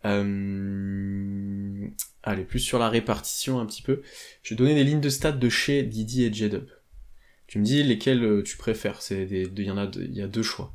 Euh, 0.04 1.88
allez, 2.24 2.44
plus 2.44 2.58
sur 2.60 2.78
la 2.78 2.88
répartition 2.88 3.60
un 3.60 3.66
petit 3.66 3.82
peu. 3.82 4.02
Je 4.42 4.50
vais 4.50 4.56
donner 4.56 4.74
des 4.74 4.82
lignes 4.84 5.00
de 5.00 5.08
stats 5.08 5.32
de 5.32 5.48
chez 5.48 5.82
Didi 5.84 6.24
et 6.24 6.32
J-Dub. 6.32 6.68
Tu 7.46 7.58
me 7.58 7.64
dis 7.64 7.82
lesquelles 7.82 8.24
euh, 8.24 8.42
tu 8.42 8.56
préfères. 8.56 9.00
C'est 9.02 9.26
des, 9.26 9.42
il 9.56 9.62
y 9.64 9.70
en 9.70 9.76
a, 9.78 9.86
deux- 9.86 10.04
il 10.04 10.14
y 10.16 10.22
a 10.22 10.26
deux 10.26 10.42
choix. 10.42 10.72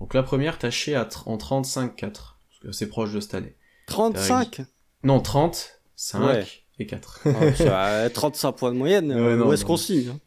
Donc 0.00 0.12
la 0.14 0.22
première, 0.22 0.58
t'as 0.58 0.70
chez 0.70 0.94
à 0.94 1.08
en 1.26 1.36
35-4, 1.36 1.96
parce 2.00 2.34
que 2.62 2.72
c'est 2.72 2.88
proche 2.88 3.12
de 3.12 3.20
cette 3.20 3.34
année. 3.34 3.54
35 3.86 4.62
Non, 5.04 5.20
30, 5.20 5.80
5 5.94 6.20
Ouais. 6.26 6.46
et 6.78 6.86
4. 6.86 7.20
Ah, 7.26 7.54
ça, 7.54 8.10
35 8.14 8.52
points 8.52 8.72
de 8.72 8.76
moyenne, 8.78 9.12
Ouais, 9.12 9.18
euh, 9.18 9.36
non, 9.36 9.48
où 9.48 9.52
est-ce 9.52 9.64
qu'on 9.64 9.76
signe 9.76 10.08
hein 10.08 10.20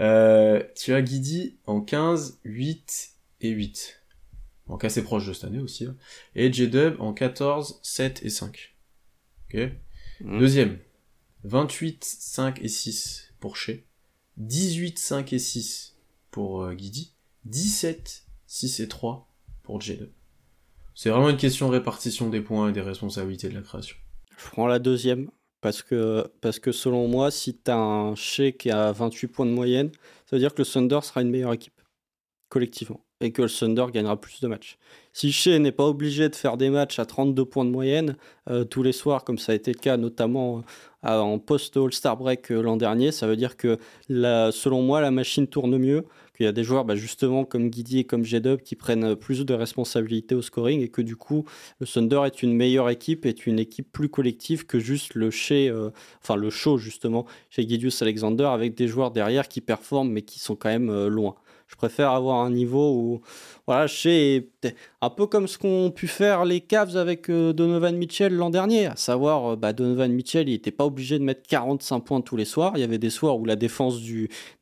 Euh, 0.00 0.62
tu 0.76 0.94
as 0.94 1.02
Guidi 1.02 1.56
en 1.66 1.80
15, 1.80 2.38
8 2.44 3.10
et 3.40 3.48
8. 3.50 4.00
Donc 4.68 4.84
assez 4.84 5.02
proche 5.02 5.26
de 5.26 5.32
cette 5.32 5.44
année 5.44 5.58
aussi. 5.58 5.84
hein. 5.86 5.96
Et 6.36 6.52
J-Dub 6.52 7.00
en 7.00 7.12
14, 7.12 7.80
7 7.82 8.20
et 8.22 8.30
5. 8.30 8.74
Ok? 9.52 9.60
Mhm. 10.20 10.38
Deuxième, 10.38 10.78
28, 11.44 12.04
5 12.04 12.60
et 12.62 12.68
6 12.68 13.32
pour 13.40 13.56
Shea. 13.56 13.74
18, 14.36 14.98
5 14.98 15.32
et 15.32 15.38
6 15.38 15.96
pour 16.30 16.62
euh, 16.62 16.74
Guidi. 16.74 17.14
17, 17.44 18.24
6 18.46 18.80
et 18.80 18.88
3 18.88 19.28
pour 19.62 19.80
J-Dub. 19.80 20.10
C'est 20.94 21.10
vraiment 21.10 21.30
une 21.30 21.36
question 21.36 21.68
de 21.68 21.72
répartition 21.72 22.28
des 22.28 22.40
points 22.40 22.68
et 22.68 22.72
des 22.72 22.80
responsabilités 22.80 23.48
de 23.48 23.54
la 23.54 23.62
création. 23.62 23.96
Je 24.36 24.46
prends 24.50 24.66
la 24.66 24.78
deuxième. 24.78 25.30
Parce 25.60 25.82
que, 25.82 26.26
parce 26.40 26.58
que 26.58 26.72
selon 26.72 27.06
moi, 27.06 27.30
si 27.30 27.54
tu 27.54 27.70
as 27.70 27.76
un 27.76 28.14
Shea 28.14 28.52
qui 28.52 28.70
a 28.70 28.92
28 28.92 29.26
points 29.26 29.46
de 29.46 29.50
moyenne, 29.50 29.90
ça 30.24 30.36
veut 30.36 30.38
dire 30.38 30.54
que 30.54 30.62
le 30.62 30.66
Thunder 30.66 31.00
sera 31.02 31.20
une 31.20 31.30
meilleure 31.30 31.52
équipe, 31.52 31.78
collectivement. 32.48 33.04
Et 33.20 33.32
que 33.32 33.42
le 33.42 33.50
Thunder 33.50 33.86
gagnera 33.92 34.18
plus 34.18 34.40
de 34.40 34.48
matchs. 34.48 34.78
Si 35.12 35.32
Shea 35.32 35.58
n'est 35.58 35.72
pas 35.72 35.86
obligé 35.86 36.28
de 36.28 36.34
faire 36.34 36.56
des 36.56 36.70
matchs 36.70 36.98
à 36.98 37.04
32 37.04 37.44
points 37.44 37.64
de 37.64 37.70
moyenne 37.70 38.16
euh, 38.48 38.64
tous 38.64 38.82
les 38.82 38.92
soirs, 38.92 39.24
comme 39.24 39.38
ça 39.38 39.52
a 39.52 39.54
été 39.54 39.72
le 39.72 39.78
cas 39.78 39.96
notamment 39.96 40.62
euh, 41.04 41.18
en 41.18 41.38
post-All-Star 41.38 42.16
Break 42.16 42.50
euh, 42.52 42.60
l'an 42.62 42.76
dernier, 42.76 43.10
ça 43.10 43.26
veut 43.26 43.36
dire 43.36 43.56
que 43.56 43.78
selon 44.08 44.82
moi, 44.82 45.00
la 45.00 45.10
machine 45.10 45.46
tourne 45.46 45.76
mieux, 45.78 46.04
qu'il 46.36 46.44
y 46.44 46.48
a 46.48 46.52
des 46.52 46.64
joueurs 46.64 46.84
bah, 46.84 46.94
justement 46.94 47.44
comme 47.44 47.70
Guidi 47.70 48.00
et 48.00 48.04
comme 48.04 48.24
J-Dub 48.24 48.60
qui 48.60 48.76
prennent 48.76 49.16
plus 49.16 49.44
de 49.44 49.54
responsabilités 49.54 50.34
au 50.34 50.42
scoring 50.42 50.80
et 50.80 50.88
que 50.88 51.02
du 51.02 51.16
coup, 51.16 51.44
le 51.80 51.86
Thunder 51.86 52.22
est 52.26 52.42
une 52.42 52.54
meilleure 52.54 52.90
équipe, 52.90 53.26
est 53.26 53.46
une 53.46 53.58
équipe 53.58 53.90
plus 53.92 54.08
collective 54.08 54.66
que 54.66 54.78
juste 54.78 55.14
le 55.14 55.30
euh, 55.50 55.90
enfin 56.22 56.36
le 56.36 56.50
show 56.50 56.78
justement 56.78 57.26
chez 57.50 57.66
Gideus 57.68 58.02
Alexander 58.02 58.44
avec 58.44 58.74
des 58.74 58.88
joueurs 58.88 59.10
derrière 59.10 59.48
qui 59.48 59.60
performent 59.60 60.10
mais 60.10 60.22
qui 60.22 60.38
sont 60.38 60.56
quand 60.56 60.70
même 60.70 61.06
loin. 61.08 61.34
Je 61.70 61.76
préfère 61.76 62.10
avoir 62.10 62.40
un 62.40 62.50
niveau 62.50 62.96
où, 62.96 63.20
voilà, 63.68 63.86
je 63.86 64.42
un 65.00 65.10
peu 65.10 65.26
comme 65.26 65.46
ce 65.46 65.56
qu'ont 65.56 65.92
pu 65.92 66.08
faire 66.08 66.44
les 66.44 66.60
Cavs 66.60 66.96
avec 66.96 67.30
euh, 67.30 67.52
Donovan 67.52 67.96
Mitchell 67.96 68.34
l'an 68.34 68.50
dernier, 68.50 68.86
à 68.86 68.96
savoir, 68.96 69.52
euh, 69.52 69.56
bah, 69.56 69.72
Donovan 69.72 70.12
Mitchell, 70.12 70.48
il 70.48 70.52
n'était 70.52 70.72
pas 70.72 70.84
obligé 70.84 71.16
de 71.20 71.22
mettre 71.22 71.42
45 71.48 72.00
points 72.00 72.20
tous 72.22 72.36
les 72.36 72.44
soirs. 72.44 72.72
Il 72.74 72.80
y 72.80 72.82
avait 72.82 72.98
des 72.98 73.08
soirs 73.08 73.38
où 73.38 73.44
la 73.44 73.54
défense 73.54 74.00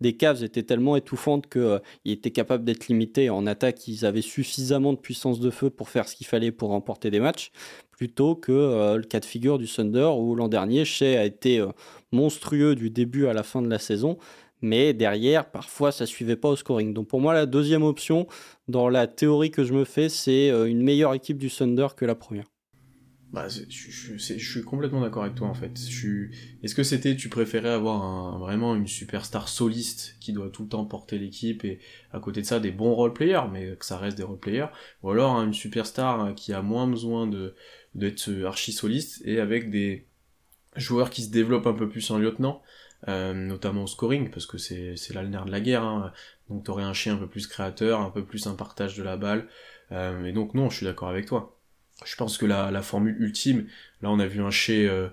des 0.03 0.17
Cavs 0.19 0.45
était 0.45 0.63
tellement 0.63 0.97
étouffante 0.97 1.49
qu'il 1.49 1.63
euh, 1.63 1.79
était 2.05 2.31
capable 2.31 2.65
d'être 2.65 2.89
limité. 2.89 3.31
En 3.31 3.47
attaque, 3.47 3.89
ils 3.89 4.05
avaient 4.05 4.21
suffisamment 4.21 4.93
de 4.93 4.99
puissance 4.99 5.41
de 5.41 5.49
feu 5.49 5.71
pour 5.71 5.89
faire 5.89 6.09
ce 6.09 6.15
qu'il 6.15 6.27
fallait 6.27 6.53
pour 6.53 6.69
remporter 6.69 7.11
des 7.11 7.21
matchs, 7.21 7.53
plutôt 7.91 8.35
que 8.35 8.97
le 8.97 9.03
cas 9.03 9.19
de 9.19 9.25
figure 9.25 9.59
du 9.59 9.67
Thunder 9.67 10.11
où 10.17 10.35
l'an 10.35 10.49
dernier, 10.49 10.85
Shea 10.85 11.19
a 11.19 11.25
été 11.25 11.65
monstrueux 12.13 12.75
du 12.75 12.91
début 12.91 13.27
à 13.27 13.33
la 13.33 13.43
fin 13.43 13.63
de 13.63 13.69
la 13.69 13.79
saison 13.79 14.19
mais 14.63 14.93
derrière, 14.93 15.51
parfois, 15.51 15.93
ça 15.93 16.07
suivait 16.07 16.37
pas 16.37 16.49
au 16.49 16.57
scoring. 16.57 16.95
Donc 16.95 17.09
pour 17.09 17.21
moi, 17.21 17.35
la 17.35 17.47
deuxième 17.47 17.83
option, 17.83 18.27
dans 18.67 18.89
la 18.89 19.07
théorie 19.07 19.51
que 19.51 19.65
je 19.65 19.73
me 19.73 19.85
fais, 19.85 20.09
c'est 20.09 20.51
euh, 20.51 20.67
une 20.67 20.83
meilleure 20.83 21.15
équipe 21.15 21.39
du 21.39 21.51
Thunder 21.51 21.89
que 21.97 22.05
la 22.05 22.15
première. 22.15 22.47
Bah, 23.33 23.47
je, 23.49 24.17
suis 24.17 24.63
complètement 24.63 25.03
d'accord 25.03 25.23
avec 25.23 25.35
toi 25.35 25.49
en 25.49 25.55
fait. 25.55 25.79
Est-ce 26.63 26.75
que 26.75 26.83
c'était, 26.83 27.15
tu 27.15 27.29
préférais 27.29 27.69
avoir 27.69 28.39
vraiment 28.39 28.75
une 28.75 28.87
superstar 28.87 29.49
soliste 29.49 30.17
qui 30.19 30.33
doit 30.33 30.49
tout 30.49 30.63
le 30.63 30.69
temps 30.71 30.87
porter 30.87 31.19
l'équipe 31.19 31.63
et 31.67 31.79
à 32.11 32.21
côté 32.21 32.41
de 32.41 32.47
ça 32.47 32.59
des 32.59 32.71
bons 32.71 32.95
role 32.95 33.13
players, 33.13 33.49
mais 33.53 33.77
que 33.77 33.85
ça 33.85 33.99
reste 33.99 34.17
des 34.17 34.23
role 34.23 34.39
players, 34.39 34.69
ou 35.03 35.11
alors 35.11 35.37
hein, 35.37 35.45
une 35.45 35.53
superstar 35.53 36.35
qui 36.37 36.55
a 36.55 36.63
moins 36.63 36.87
besoin 36.87 37.31
d'être 37.95 38.31
archi 38.47 38.73
soliste 38.73 39.21
et 39.27 39.41
avec 39.41 39.69
des 39.69 40.07
joueurs 40.77 41.11
qui 41.11 41.23
se 41.23 41.31
développent 41.31 41.67
un 41.67 41.75
peu 41.75 41.89
plus 41.89 42.11
en 42.11 42.17
lieutenant? 42.17 42.63
Euh, 43.07 43.33
notamment 43.33 43.85
au 43.85 43.87
scoring, 43.87 44.31
parce 44.31 44.47
que 44.47 44.59
c'est 44.59 45.15
là 45.15 45.23
le 45.23 45.29
nerf 45.29 45.45
de 45.45 45.53
la 45.53 45.61
guerre. 45.61 45.85
Hein. 45.85 46.13
Donc 46.51 46.65
t'aurais 46.65 46.83
un 46.83 46.95
chien 46.95 47.15
un 47.15 47.19
peu 47.19 47.29
plus 47.29 47.47
créateur, 47.47 48.01
un 48.01 48.11
peu 48.11 48.25
plus 48.25 48.47
un 48.47 48.55
partage 48.55 48.97
de 48.97 49.03
la 49.03 49.17
balle. 49.17 49.47
Euh, 49.93 50.25
et 50.25 50.33
donc 50.33 50.55
non, 50.55 50.69
je 50.71 50.79
suis 50.79 50.87
d'accord 50.87 51.09
avec 51.09 51.27
toi. 51.27 51.57
Je 52.05 52.17
pense 52.17 52.39
que 52.39 52.47
la, 52.47 52.71
la 52.71 52.83
formule 52.83 53.17
ultime, 53.21 53.67
là 54.03 54.11
on 54.11 54.19
a 54.19 54.27
vu 54.27 54.43
un 54.43 54.51
chez... 54.51 54.89
Euh, 54.89 55.09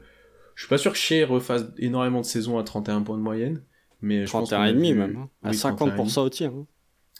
je 0.55 0.63
suis 0.63 0.69
pas 0.69 0.77
sûr 0.77 0.93
que 0.93 0.97
chez 0.97 1.23
refasse 1.23 1.65
énormément 1.77 2.21
de 2.21 2.25
saisons 2.25 2.57
à 2.57 2.63
31 2.63 3.01
points 3.01 3.17
de 3.17 3.21
moyenne. 3.21 3.61
Mais 4.01 4.25
31 4.25 4.65
et 4.65 4.73
demi 4.73 4.93
même, 4.93 5.17
hein. 5.17 5.29
à 5.43 5.51
50% 5.51 6.19
au 6.19 6.29
tir. 6.29 6.51
Hein. 6.51 6.65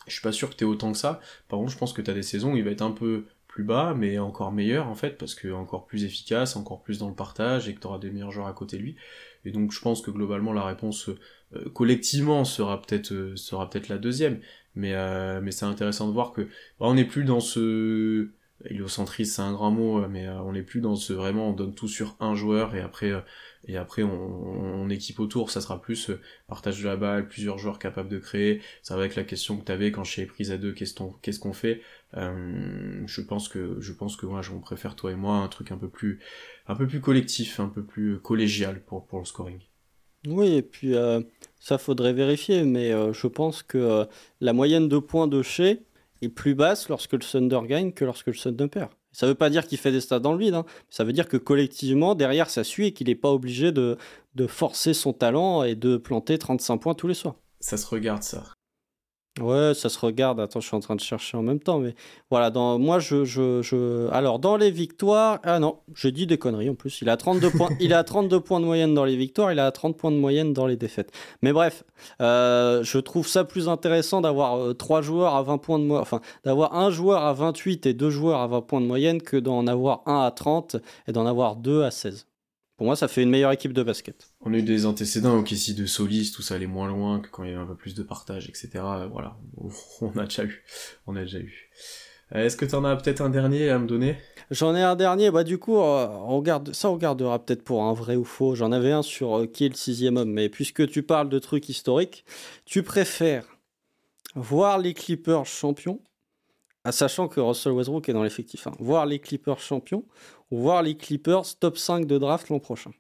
Je 0.08 0.14
suis 0.14 0.22
pas 0.22 0.32
sûr 0.32 0.50
que 0.50 0.56
t'es 0.56 0.66
autant 0.66 0.92
que 0.92 0.98
ça. 0.98 1.20
Par 1.48 1.60
contre, 1.60 1.72
je 1.72 1.78
pense 1.78 1.94
que 1.94 2.02
t'as 2.02 2.14
des 2.14 2.24
saisons 2.24 2.54
où 2.54 2.58
il 2.58 2.64
va 2.64 2.72
être 2.72 2.82
un 2.82 2.92
peu 2.92 3.26
plus 3.48 3.64
bas, 3.64 3.94
mais 3.96 4.20
encore 4.20 4.52
meilleur 4.52 4.88
en 4.88 4.96
fait, 4.96 5.18
parce 5.18 5.34
que 5.34 5.52
encore 5.52 5.86
plus 5.86 6.04
efficace, 6.04 6.56
encore 6.56 6.82
plus 6.82 7.00
dans 7.00 7.08
le 7.08 7.16
partage, 7.16 7.70
et 7.70 7.74
que 7.74 7.80
t'auras 7.80 8.00
des 8.00 8.12
meilleurs 8.12 8.32
joueurs 8.32 8.48
à 8.48 8.54
côté 8.54 8.78
de 8.78 8.82
lui. 8.82 8.96
Et 9.46 9.52
donc 9.52 9.72
je 9.72 9.80
pense 9.80 10.02
que 10.02 10.12
globalement 10.12 10.54
la 10.54 10.64
réponse 10.64 11.10
euh, 11.56 11.70
collectivement 11.74 12.44
sera 12.44 12.82
peut-être 12.82 13.14
euh, 13.14 13.36
sera 13.36 13.70
peut-être 13.70 13.90
la 13.90 13.98
deuxième. 13.98 14.40
Mais 14.76 14.94
euh, 14.94 15.40
mais 15.42 15.52
c'est 15.52 15.66
intéressant 15.66 16.08
de 16.08 16.14
voir 16.14 16.34
que 16.34 16.42
bah, 16.42 16.88
on 16.88 16.96
n'est 16.96 17.06
plus 17.06 17.24
dans 17.24 17.40
ce 17.40 18.30
héliocentrisme, 18.66 19.36
c'est 19.36 19.42
un 19.42 19.52
grand 19.52 19.72
mot, 19.72 20.08
mais 20.08 20.28
on 20.30 20.54
n'est 20.54 20.64
plus 20.64 20.82
dans 20.82 20.96
ce 20.96 21.14
vraiment 21.14 21.50
on 21.50 21.54
donne 21.54 21.76
tout 21.76 21.88
sur 21.90 22.16
un 22.20 22.36
joueur 22.36 22.74
et 22.74 22.80
après 22.80 23.12
et 23.68 23.78
après 23.78 24.02
on, 24.04 24.12
on, 24.12 24.90
équipe 24.90 25.20
autour, 25.20 25.52
ça 25.52 25.60
sera 25.62 25.82
plus 25.82 26.10
partage 26.48 26.82
de 26.82 26.88
la 26.88 26.96
balle, 26.96 27.28
plusieurs 27.28 27.58
joueurs 27.58 27.80
capables 27.80 28.10
de 28.10 28.18
créer. 28.18 28.62
Ça 28.82 28.96
va 28.96 29.06
être 29.06 29.16
la 29.16 29.24
question 29.24 29.58
que 29.58 29.66
tu 29.66 29.72
avais 29.72 29.92
quand 29.92 30.06
chez 30.06 30.26
prise 30.26 30.52
à 30.52 30.58
deux, 30.58 30.74
qu'est-ce 30.74 31.40
qu'on 31.40 31.54
fait? 31.54 31.82
Je 32.16 33.22
pense 33.22 33.50
que 33.50 33.80
je 33.80 33.94
pense 33.94 34.16
que 34.16 34.26
moi 34.26 34.42
je 34.42 34.52
préfère 34.54 34.96
toi 34.96 35.12
et 35.12 35.16
moi 35.16 35.38
un 35.38 35.48
truc 35.48 35.72
un 35.72 35.78
peu 35.78 35.90
plus 35.90 36.20
un 36.68 36.76
peu 36.76 36.88
plus 36.88 37.02
collectif, 37.02 37.60
un 37.60 37.70
peu 37.70 37.84
plus 37.84 38.20
collégial 38.20 38.82
pour, 38.84 39.06
pour 39.06 39.20
le 39.20 39.26
scoring. 39.26 39.60
Oui, 40.28 40.56
et 40.56 40.62
puis 40.62 40.96
euh, 40.96 41.22
ça 41.60 41.78
faudrait 41.78 42.14
vérifier, 42.14 42.64
mais 42.64 42.92
euh, 42.92 43.14
je 43.14 43.28
pense 43.28 43.64
que 43.64 43.78
euh, 43.78 44.06
la 44.42 44.54
moyenne 44.54 44.90
de 44.90 44.98
points 44.98 45.28
de 45.28 45.42
chez 45.42 45.84
est 46.22 46.30
plus 46.30 46.56
basse 46.56 46.90
lorsque 46.90 47.14
le 47.14 47.20
Thunder 47.20 47.62
gagne 47.68 47.92
que 47.92 48.06
lorsque 48.06 48.28
le 48.28 48.34
Thunder 48.34 48.68
perd. 48.68 48.90
Ça 49.12 49.26
ne 49.26 49.32
veut 49.32 49.38
pas 49.38 49.50
dire 49.50 49.66
qu'il 49.66 49.78
fait 49.78 49.92
des 49.92 50.02
stats 50.02 50.20
dans 50.20 50.34
le 50.34 50.40
vide, 50.40 50.56
hein. 50.56 50.66
ça 50.90 51.04
veut 51.04 51.14
dire 51.14 51.30
que 51.30 51.38
collectivement, 51.38 52.16
derrière, 52.16 52.50
ça 52.50 52.64
suit 52.64 52.88
et 52.88 52.92
qu'il 52.92 53.08
n'est 53.08 53.16
pas 53.16 53.32
obligé 53.32 53.72
de, 53.72 53.98
de 54.36 54.48
forcer 54.48 54.94
son 54.94 55.14
talent 55.14 55.64
et 55.64 55.76
de 55.76 55.96
planter 55.96 56.38
35 56.38 56.78
points 56.78 56.96
tous 56.96 57.08
les 57.08 57.14
soirs. 57.14 57.36
Ça 57.62 57.78
se 57.78 57.88
regarde, 57.88 58.24
ça. 58.24 58.44
Ouais, 59.42 59.74
ça 59.74 59.90
se 59.90 60.00
regarde. 60.00 60.40
Attends, 60.40 60.62
je 60.62 60.68
suis 60.68 60.78
en 60.78 60.80
train 60.80 60.96
de 60.96 61.02
chercher 61.02 61.36
en 61.36 61.42
même 61.42 61.60
temps. 61.60 61.80
Mais 61.80 61.94
voilà, 62.30 62.50
dans, 62.52 62.80
moi, 62.80 63.00
je, 63.00 63.26
je, 63.26 63.62
je... 63.62 64.08
Alors, 64.12 64.40
dans 64.40 64.56
les 64.56 64.72
victoires. 64.72 65.40
Ah 65.44 65.60
non, 65.60 65.80
je 65.94 66.08
dis 66.08 66.26
des 66.26 66.38
conneries 66.38 66.70
en 66.70 66.76
plus. 66.76 67.02
Il 67.02 67.10
a 67.10 67.18
32 67.18 67.50
points, 67.50 67.70
il 67.82 67.94
a 67.94 68.06
32 68.06 68.40
points 68.40 68.62
de 68.62 68.66
moyenne 68.66 68.94
dans 68.94 69.04
les 69.04 69.18
victoires, 69.18 69.52
il 69.52 69.60
a 69.60 69.70
30 69.72 69.98
points 69.98 70.12
de 70.12 70.16
moyenne 70.16 70.54
dans 70.54 70.68
les 70.68 70.78
défaites. 70.78 71.12
Mais 71.42 71.52
bref, 71.52 71.84
euh, 72.22 72.82
je 72.84 72.98
trouve 72.98 73.28
ça 73.28 73.44
plus 73.44 73.68
intéressant 73.68 74.22
d'avoir 74.22 74.58
euh, 74.58 75.02
joueurs 75.02 75.36
à 75.36 75.44
20 75.44 75.58
points 75.58 75.80
de 75.80 75.84
moyenne. 75.84 76.02
Enfin, 76.02 76.22
d'avoir 76.46 76.74
un 76.74 76.90
joueur 76.90 77.24
à 77.24 77.34
28 77.34 77.86
et 77.88 77.94
deux 77.94 78.10
joueurs 78.10 78.40
à 78.40 78.48
20 78.48 78.62
points 78.62 78.82
de 78.82 78.88
moyenne 78.88 79.22
que 79.22 79.36
d'en 79.36 79.68
avoir 79.68 80.02
un 80.06 80.22
à 80.22 80.32
30 80.32 80.78
et 81.10 81.12
d'en 81.12 81.26
avoir 81.26 81.58
deux 81.58 81.84
à 81.84 81.92
16. 81.92 82.26
Pour 82.78 82.88
moi, 82.88 82.96
ça 82.96 83.08
fait 83.08 83.24
une 83.24 83.30
meilleure 83.30 83.54
équipe 83.54 83.72
de 83.72 83.84
basket. 83.84 84.34
On 84.42 84.54
a 84.54 84.58
eu 84.58 84.64
des 84.64 84.86
antécédents 84.86 85.38
au 85.38 85.44
Kessie 85.44 85.76
de 85.76 85.86
Solis, 85.86 86.32
tout 86.34 86.42
ça 86.42 86.56
allait 86.56 86.68
moins 86.68 86.90
loin 86.90 87.22
que 87.22 87.30
quand 87.30 87.44
il 87.44 87.52
y 87.52 87.54
avait 87.54 87.62
un 87.62 87.68
peu 87.68 87.76
plus 87.76 87.96
de 87.96 88.04
partage, 88.04 88.50
etc. 88.50 88.70
Voilà, 89.12 89.38
on 90.02 90.18
a 90.18 90.26
déjà 90.26 90.44
eu. 90.44 90.64
On 91.08 91.16
a 91.16 91.22
déjà 91.22 91.40
eu. 91.40 91.70
Euh, 92.34 92.46
est-ce 92.46 92.58
que 92.58 92.66
tu 92.66 92.76
en 92.76 92.84
as 92.84 92.96
peut-être 92.96 93.22
un 93.22 93.30
dernier 93.30 93.70
à 93.70 93.80
me 93.80 93.88
donner? 93.88 94.18
J'en 94.52 94.76
ai 94.76 94.82
un 94.82 94.96
dernier, 94.96 95.32
bah 95.32 95.44
du 95.44 95.58
coup, 95.58 95.78
euh, 95.78 96.08
on 96.08 96.44
ça 96.74 96.90
on 96.90 96.98
gardera 96.98 97.44
peut-être 97.44 97.64
pour 97.64 97.84
un 97.84 97.94
vrai 97.94 98.16
ou 98.16 98.24
faux. 98.26 98.56
J'en 98.56 98.72
avais 98.72 98.92
un 98.92 99.04
sur 99.04 99.38
euh, 99.38 99.46
qui 99.48 99.66
est 99.66 99.70
le 99.70 99.76
sixième 99.76 100.18
homme, 100.18 100.32
mais 100.32 100.50
puisque 100.50 100.88
tu 100.88 101.04
parles 101.04 101.30
de 101.30 101.40
trucs 101.40 101.70
historiques, 101.70 102.26
tu 102.66 102.84
préfères 102.84 103.46
voir 104.36 104.80
les 104.80 104.94
Clippers 104.94 105.46
champions, 105.46 106.02
à 106.86 106.94
sachant 106.94 107.28
que 107.28 107.42
Russell 107.42 107.74
Westbrook 107.74 108.08
est 108.08 108.14
dans 108.14 108.24
l'effectif, 108.24 108.68
hein, 108.68 108.74
voir 108.80 109.06
les 109.06 109.20
Clippers 109.20 109.60
champions 109.60 110.06
voir 110.52 110.84
les 110.84 110.96
Clippers 110.96 111.58
top 111.60 111.78
5 111.78 112.06
de 112.06 112.18
draft 112.18 112.50
l'an 112.50 112.60
prochain. 112.60 112.92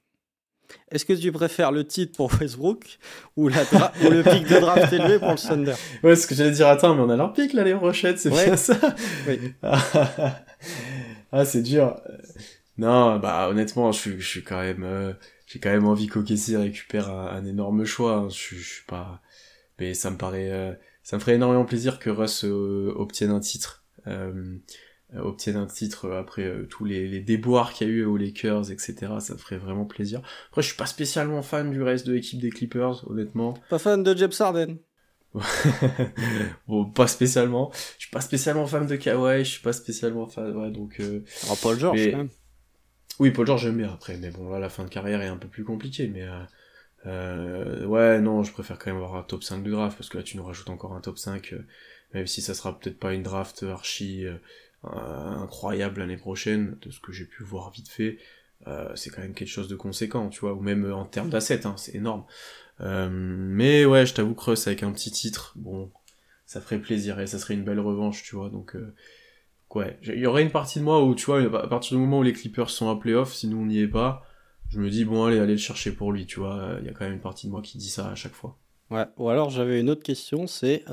Est-ce 0.91 1.05
que 1.05 1.13
tu 1.13 1.31
préfères 1.31 1.71
le 1.71 1.86
titre 1.86 2.17
pour 2.17 2.31
Westbrook 2.39 2.97
ou, 3.36 3.49
la 3.49 3.61
le 4.01 4.23
pic 4.23 4.47
de 4.47 4.59
draft 4.59 4.91
élevé 4.91 5.19
pour 5.19 5.31
le 5.31 5.38
Thunder? 5.38 5.75
Ouais, 6.03 6.15
ce 6.15 6.25
que 6.25 6.33
j'allais 6.33 6.51
dire, 6.51 6.67
attends, 6.67 6.95
mais 6.95 7.01
on 7.01 7.09
a 7.09 7.15
leur 7.15 7.33
pic 7.33 7.53
là, 7.53 7.63
les 7.63 7.73
rochettes, 7.73 8.19
c'est 8.19 8.31
bien 8.31 8.57
ça 8.57 8.75
oui. 9.27 9.53
Ah, 11.31 11.43
c'est 11.43 11.61
dur. 11.61 11.99
Non, 12.77 13.19
bah 13.19 13.49
honnêtement, 13.49 13.91
je 13.91 13.99
suis, 13.99 14.21
je 14.21 14.27
suis 14.27 14.43
quand 14.43 14.61
même, 14.61 14.83
euh, 14.83 15.13
j'ai 15.47 15.59
quand 15.59 15.69
même 15.69 15.86
envie 15.86 16.07
qu'Okessi 16.07 16.55
récupère 16.55 17.09
un, 17.09 17.45
énorme 17.45 17.83
choix. 17.86 18.15
Hein. 18.15 18.29
Je, 18.29 18.55
je, 18.55 18.63
suis 18.63 18.86
pas, 18.86 19.21
mais 19.79 19.93
ça 19.93 20.11
me 20.11 20.17
paraît, 20.17 20.49
euh, 20.49 20.73
ça 21.06 21.18
me 21.18 21.22
ferait 21.22 21.36
énormément 21.36 21.66
plaisir 21.66 21.99
que 21.99 22.10
Russ 22.10 22.43
euh, 22.45 22.91
obtienne 22.95 23.30
un 23.30 23.39
titre. 23.39 23.86
Euh, 24.08 24.58
obtiennent 25.16 25.56
un 25.56 25.68
titre 25.68 26.12
après 26.12 26.41
euh, 26.41 26.66
tous 26.68 26.84
les, 26.84 27.08
les 27.08 27.20
déboires 27.20 27.74
qu'il 27.74 27.88
y 27.88 27.91
a 27.91 27.93
eu 27.93 28.06
aux 28.06 28.18
Lakers, 28.18 28.72
etc. 28.72 28.95
Ça 29.20 29.38
ferait 29.38 29.58
vraiment 29.58 29.86
plaisir. 29.86 30.24
Après, 30.49 30.64
je 30.64 30.68
suis 30.68 30.76
pas 30.76 30.88
spécialement 30.88 31.43
fan 31.43 31.70
du 31.70 31.84
reste 31.84 32.08
de 32.08 32.14
l'équipe 32.14 32.41
des 32.41 32.49
Clippers, 32.49 33.08
honnêtement. 33.08 33.53
Pas 33.70 33.78
fan 33.78 34.01
de 34.01 34.18
James 34.18 34.32
Harden 34.39 34.78
bon, 36.68 36.86
pas 36.86 37.08
spécialement. 37.08 37.72
Je 37.97 38.06
suis 38.06 38.12
pas 38.12 38.22
spécialement 38.22 38.66
fan 38.66 38.88
de 38.88 38.95
Kawhi, 38.95 39.45
je 39.45 39.49
suis 39.51 39.62
pas 39.62 39.74
spécialement 39.74 40.28
fan, 40.28 40.56
ouais, 40.56 40.72
donc... 40.72 40.99
Euh... 41.01 41.24
Alors, 41.43 41.58
Paul 41.58 41.78
George, 41.78 42.08
même. 42.08 42.30
Oui, 43.20 43.30
Paul 43.30 43.45
George, 43.45 43.62
j'aime 43.64 43.78
bien 43.78 43.91
après, 43.93 44.18
mais 44.18 44.32
bon, 44.32 44.49
là, 44.49 44.60
la 44.60 44.70
fin 44.70 44.86
de 44.86 44.89
carrière 44.89 45.22
est 45.22 45.28
un 45.28 45.38
peu 45.38 45.49
plus 45.49 45.66
compliquée, 45.66 46.08
mais... 46.08 46.24
Euh... 46.24 46.41
Euh, 47.06 47.86
ouais, 47.86 48.20
non, 48.20 48.43
je 48.43 48.51
préfère 48.51 48.80
quand 48.80 48.91
même 48.91 49.01
avoir 49.01 49.16
un 49.16 49.24
top 49.24 49.43
5 49.43 49.64
de 49.64 49.72
draft, 49.72 49.97
parce 49.97 50.10
que 50.10 50.18
là, 50.18 50.24
tu 50.24 50.38
nous 50.38 50.43
rajoutes 50.43 50.70
encore 50.70 50.93
un 50.93 51.01
top 51.01 51.18
5, 51.18 51.53
euh, 51.53 51.66
même 52.14 52.28
si 52.28 52.41
ça 52.41 52.53
sera 52.53 52.78
peut-être 52.78 52.99
pas 52.99 53.14
une 53.14 53.24
draft 53.24 53.64
archi 53.64 54.26
euh, 54.26 54.38
incroyable 54.84 55.99
l'année 55.99 56.18
prochaine, 56.18 56.78
de 56.82 56.91
ce 56.91 56.99
que 56.99 57.12
j'ai 57.12 57.26
pu 57.26 57.43
voir 57.43 57.72
vite 57.72 57.89
fait, 57.89 58.18
euh, 58.68 58.91
c'est 58.95 59.10
quand 59.10 59.22
même 59.22 59.34
quelque 59.34 59.49
chose 59.49 59.68
de 59.68 59.76
conséquent, 59.76 60.30
tu 60.30 60.39
vois, 60.41 60.53
ou 60.53 60.62
même 60.62 60.91
en 60.91 61.06
termes 61.06 61.30
d'assets, 61.30 61.66
hein, 61.66 61.76
c'est 61.78 61.95
énorme. 61.95 62.26
Euh, 62.82 63.10
mais 63.12 63.86
ouais, 63.86 64.06
je 64.06 64.14
t'avoue 64.14 64.36
que 64.36 64.68
avec 64.68 64.84
un 64.84 64.91
petit 64.91 65.12
titre, 65.12 65.53
bon, 65.56 65.91
ça 66.45 66.62
ferait 66.62 66.80
plaisir 66.80 67.20
et 67.20 67.28
ça 67.28 67.39
serait 67.39 67.53
une 67.53 67.64
belle 67.64 67.80
revanche, 67.80 68.24
tu 68.24 68.36
vois, 68.36 68.49
donc 68.49 68.76
ouais, 69.76 69.99
il 70.03 70.20
y 70.20 70.26
aurait 70.26 70.43
une 70.43 70.51
partie 70.51 70.80
de 70.80 70.84
moi 70.84 71.03
où, 71.03 71.16
tu 71.16 71.26
vois, 71.26 71.41
à 71.41 71.68
partir 71.68 71.97
du 71.97 72.01
moment 72.01 72.20
où 72.20 72.24
les 72.24 72.34
Clippers 72.34 72.70
sont 72.70 72.89
à 72.89 72.95
playoff, 72.95 73.34
si 73.34 73.47
nous 73.47 73.58
on 73.58 73.66
n'y 73.66 73.80
est 73.80 73.88
pas, 73.88 74.26
je 74.70 74.80
me 74.80 74.89
dis, 74.89 75.05
bon, 75.05 75.26
allez, 75.26 75.39
allez 75.39 75.53
le 75.53 75.57
chercher 75.57 75.91
pour 75.91 76.11
lui, 76.11 76.26
tu 76.26 76.39
vois, 76.39 76.78
il 76.82 76.86
y 76.86 76.89
a 76.89 76.93
quand 76.93 77.05
même 77.05 77.13
une 77.13 77.22
partie 77.22 77.47
de 77.47 77.51
moi 77.51 77.61
qui 77.61 77.78
dit 77.78 77.89
ça 77.89 78.09
à 78.09 78.16
chaque 78.16 78.34
fois. 78.34 78.57
Ouais, 78.91 79.05
ou 79.18 79.30
alors 79.30 79.49
j'avais 79.49 79.80
une 79.80 79.89
autre 79.89 80.03
question, 80.03 80.45
c'est 80.47 80.84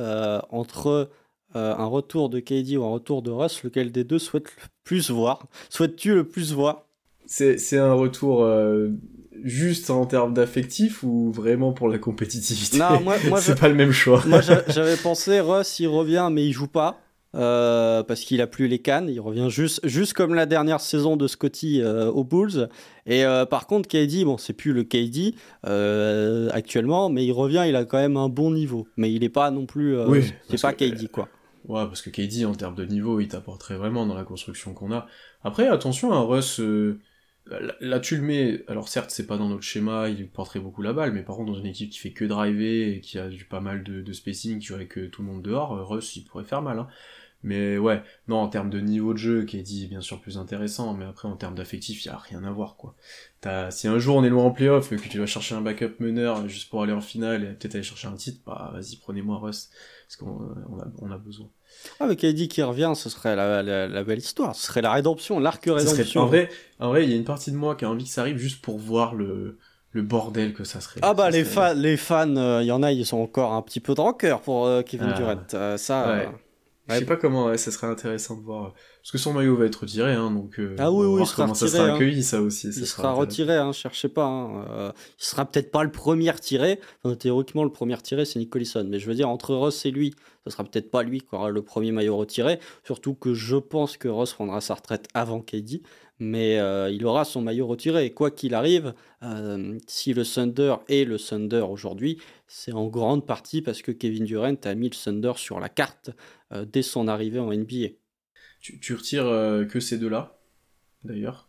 entre 0.51 1.11
euh, 1.55 1.75
un 1.77 1.85
retour 1.85 2.31
de 2.31 2.41
KD 2.41 2.77
ou 2.79 2.85
un 2.85 2.93
retour 2.93 3.20
de 3.20 3.31
Russ, 3.31 3.62
lequel 3.62 3.93
des 3.93 4.05
deux 4.05 4.18
souhaite 4.18 4.47
le 4.47 4.62
plus 4.85 5.11
voir? 5.11 5.47
Souhaites-tu 5.68 6.14
le 6.14 6.25
plus 6.27 6.53
voir? 6.53 6.87
C'est 7.27 7.79
un 7.79 7.93
retour 7.93 8.42
euh, 8.42 8.88
juste 9.42 9.91
en 9.91 10.07
termes 10.07 10.34
d'affectif 10.34 11.03
ou 11.03 11.30
vraiment 11.30 11.72
pour 11.72 11.88
la 11.88 11.99
compétitivité? 11.99 12.79
Non, 12.79 13.01
moi, 13.01 13.17
moi 13.29 13.41
c'est 13.42 13.59
pas 13.59 13.68
le 13.68 13.75
même 13.75 13.92
choix. 13.92 14.22
moi 14.26 14.41
j'avais 14.41 14.96
pensé 14.96 15.41
Russ 15.41 15.79
il 15.79 15.88
revient 15.88 16.29
mais 16.33 16.46
il 16.46 16.53
joue 16.53 16.68
pas. 16.68 17.01
Euh, 17.34 18.03
parce 18.03 18.21
qu'il 18.21 18.41
a 18.42 18.46
plus 18.46 18.68
les 18.68 18.79
cannes. 18.79 19.09
Il 19.09 19.21
revient 19.21 19.49
juste, 19.49 19.80
juste 19.87 20.13
comme 20.13 20.34
la 20.34 20.46
dernière 20.46 20.80
saison 20.80 21.17
de 21.17 21.26
Scotty 21.26 21.80
euh, 21.80 22.11
aux 22.11 22.25
Bulls. 22.25 22.68
Et 23.07 23.25
euh, 23.25 23.46
par 23.46 23.67
contre, 23.67 23.88
KD, 23.88 24.25
bon, 24.25 24.37
c'est 24.37 24.53
plus 24.53 24.72
le 24.72 24.84
KD 24.84 25.34
actuellement, 26.53 27.09
mais 27.09 27.25
il 27.25 27.33
revient, 27.33 27.64
il 27.67 27.76
a 27.76 27.84
quand 27.84 27.99
même 27.99 28.17
un 28.17 28.29
bon 28.29 28.50
niveau. 28.50 28.87
Mais 28.96 29.13
il 29.13 29.21
n'est 29.21 29.29
pas 29.29 29.50
non 29.50 29.67
plus. 29.67 29.99
oui, 30.03 30.33
c'est 30.49 30.61
pas 30.61 30.72
KD, 30.72 31.09
quoi. 31.09 31.29
Ouais, 31.68 31.84
parce 31.87 32.03
que 32.03 32.11
KD, 32.11 32.45
en 32.45 32.54
termes 32.54 32.75
de 32.75 32.84
niveau, 32.84 33.21
il 33.21 33.29
t'apporterait 33.29 33.76
vraiment 33.76 34.04
dans 34.04 34.14
la 34.14 34.25
construction 34.25 34.75
qu'on 34.75 34.92
a. 34.92 35.07
Après, 35.45 35.68
attention, 35.68 36.13
un 36.13 36.18
hein, 36.18 36.26
Russ. 36.26 36.61
Là, 37.80 37.99
tu 37.99 38.17
le 38.17 38.22
mets, 38.22 38.63
alors 38.68 38.88
certes, 38.88 39.11
c'est 39.11 39.26
pas 39.26 39.37
dans 39.37 39.49
notre 39.49 39.64
schéma, 39.64 40.09
il 40.09 40.29
porterait 40.29 40.61
beaucoup 40.61 40.80
la 40.80 40.92
balle, 40.92 41.13
mais 41.13 41.22
par 41.22 41.37
contre, 41.37 41.53
dans 41.53 41.59
une 41.59 41.67
équipe 41.67 41.91
qui 41.91 41.99
fait 41.99 42.13
que 42.13 42.25
driver 42.25 42.95
et 42.95 43.00
qui 43.00 43.18
a 43.18 43.29
du 43.29 43.45
pas 43.46 43.59
mal 43.59 43.83
de, 43.83 44.00
de 44.00 44.13
spacing, 44.13 44.61
qui 44.61 44.72
aurait 44.72 44.87
que 44.87 45.07
tout 45.07 45.22
le 45.22 45.29
monde 45.29 45.42
dehors, 45.42 45.88
Russ, 45.88 46.14
il 46.14 46.25
pourrait 46.25 46.45
faire 46.45 46.63
mal. 46.63 46.79
Hein. 46.79 46.87
Mais 47.45 47.77
ouais, 47.77 48.03
non, 48.29 48.37
en 48.37 48.49
termes 48.49 48.71
de 48.71 48.79
niveau 48.81 49.13
de 49.13 49.19
jeu, 49.19 49.45
qui 49.45 49.59
est 49.59 49.63
dit 49.63 49.89
bien 49.89 50.01
sûr 50.01 50.21
plus 50.21 50.39
intéressant, 50.39 50.95
mais 50.95 51.05
après 51.05 51.27
en 51.27 51.37
termes 51.37 51.57
d'affectif, 51.57 52.05
il 52.05 52.09
y 52.09 52.11
a 52.11 52.17
rien 52.17 52.45
à 52.45 52.51
voir 52.53 52.77
quoi. 52.77 52.95
As, 53.45 53.73
si 53.73 53.89
un 53.89 53.99
jour 53.99 54.17
on 54.17 54.25
est 54.25 54.29
loin 54.29 54.45
en 54.45 54.53
playoff, 54.53 54.91
que 54.91 55.09
tu 55.09 55.19
vas 55.19 55.27
chercher 55.27 55.57
un 55.57 55.61
backup 55.61 55.95
meneur 55.99 56.49
juste 56.49 56.71
pour 56.71 56.83
aller 56.85 56.93
en 56.93 57.01
finale 57.01 57.43
et 57.43 57.47
peut-être 57.55 57.75
aller 57.75 57.83
chercher 57.83 58.07
un 58.07 58.14
titre, 58.14 58.41
bah 58.47 58.71
vas-y, 58.73 58.97
prenez-moi 58.97 59.39
Russ, 59.39 59.71
parce 60.07 60.17
qu'on 60.17 60.55
on 60.71 60.79
a, 60.79 60.87
on 61.01 61.11
a, 61.11 61.19
besoin. 61.19 61.49
Ah, 61.99 62.07
mais 62.07 62.14
KD 62.14 62.47
qui 62.47 62.63
revient, 62.63 62.93
ce 62.95 63.11
serait 63.11 63.35
la, 63.35 63.63
la, 63.63 64.05
belle 64.05 64.19
histoire, 64.19 64.55
ce 64.55 64.67
serait 64.67 64.83
la 64.83 64.93
rédemption, 64.93 65.41
l'arc 65.41 65.64
rédemption. 65.64 66.23
en 66.23 66.27
vrai, 66.27 66.49
en 66.79 66.91
vrai, 66.91 67.05
il 67.05 67.11
y 67.11 67.14
a 67.14 67.17
une 67.17 67.25
partie 67.25 67.51
de 67.51 67.57
moi 67.57 67.75
qui 67.75 67.85
a 67.85 67.91
envie 67.91 68.05
que 68.05 68.11
ça 68.11 68.21
arrive 68.21 68.37
juste 68.37 68.63
pour 68.63 68.79
voir 68.79 69.17
le, 69.17 69.59
le 69.91 70.03
bordel 70.03 70.55
que 70.55 70.63
ça 70.63 70.81
serait. 70.81 71.01
Ah 71.03 71.14
bah 71.14 71.31
les, 71.31 71.43
fans, 71.43 71.75
les 71.75 71.97
fans, 71.97 72.61
il 72.61 72.67
y 72.67 72.73
en 72.73 72.85
a, 72.85 72.93
ils 72.93 73.05
sont 73.05 73.19
encore 73.19 73.53
un 73.53 73.63
petit 73.63 73.81
peu 73.81 73.95
de 73.95 74.01
rancœur 74.01 74.41
pour 74.41 74.67
euh, 74.67 74.83
Kevin 74.83 75.09
ah. 75.11 75.19
Durant. 75.19 75.47
Euh, 75.55 75.77
ça. 75.77 76.33
Je 76.88 76.95
sais 76.96 77.04
pas 77.04 77.17
comment, 77.17 77.57
ça 77.57 77.71
serait 77.71 77.87
intéressant 77.87 78.37
de 78.37 78.42
voir. 78.42 78.75
Parce 79.03 79.13
que 79.13 79.18
son 79.18 79.33
maillot 79.33 79.57
va 79.57 79.67
être 79.67 79.76
retiré, 79.76 80.13
hein, 80.13 80.30
donc 80.30 80.59
euh, 80.59 80.76
ah 80.79 80.91
oui, 80.91 81.07
oui, 81.07 81.29
comment 81.34 81.54
ça 81.54 81.68
sera 81.68 81.84
hein. 81.84 81.95
accueilli, 81.95 82.22
ça 82.22 82.41
aussi. 82.41 82.68
il 82.68 82.87
sera, 82.87 83.13
retiré, 83.13 83.57
hein, 83.57 83.72
cherchez 83.72 84.09
pas. 84.09 84.25
Hein. 84.25 84.67
Euh, 84.68 84.92
il 85.18 85.25
sera 85.25 85.45
peut-être 85.45 85.71
pas 85.71 85.84
le 85.84 85.91
premier 85.91 86.30
retiré. 86.30 86.80
théoriquement, 87.18 87.64
le 87.64 87.71
premier 87.71 87.95
retiré, 87.95 88.25
c'est 88.25 88.38
Nick 88.38 88.54
Mais 88.54 88.99
je 88.99 89.07
veux 89.07 89.14
dire, 89.14 89.29
entre 89.29 89.54
Ross 89.54 89.87
et 89.87 89.91
lui, 89.91 90.14
ce 90.45 90.50
sera 90.50 90.64
peut-être 90.64 90.91
pas 90.91 91.03
lui 91.03 91.21
qui 91.21 91.29
aura 91.33 91.50
le 91.50 91.63
premier 91.63 91.92
maillot 91.92 92.17
retiré. 92.17 92.59
Surtout 92.84 93.14
que 93.14 93.33
je 93.33 93.57
pense 93.57 93.96
que 93.96 94.09
Ross 94.09 94.34
prendra 94.34 94.61
sa 94.61 94.75
retraite 94.75 95.09
avant 95.14 95.41
KD 95.41 95.83
mais 96.22 96.61
euh, 96.61 96.88
il 96.88 97.04
aura 97.04 97.25
son 97.25 97.42
maillot 97.42 97.67
retiré. 97.67 98.07
Et 98.07 98.11
quoi 98.13 98.30
qu'il 98.30 98.54
arrive, 98.54 98.95
euh, 99.25 99.76
si 99.88 100.14
le 100.14 100.25
Thunder 100.25 100.76
est 100.88 101.04
le 101.04 101.18
Thunder 101.18 101.64
aujourd'hui, 101.68 102.18
c'est 102.46 102.72
en 102.72 102.87
grande 102.87 103.26
partie 103.26 103.61
parce 103.61 103.83
que 103.83 103.91
Kevin 103.91 104.25
Durant 104.25 104.54
a 104.64 104.75
mis 104.75 104.88
le 104.88 104.95
Thunder 104.95 105.33
sur 105.37 105.59
la 105.59 105.68
carte 105.68 106.11
dès 106.72 106.83
son 106.83 107.08
arrivée 107.08 107.38
en 107.38 107.53
NBA. 107.53 107.88
Tu, 108.61 108.95
retires 108.95 109.24
que 109.68 109.80
ces 109.80 109.99
deux-là, 109.99 110.38
d'ailleurs? 111.04 111.49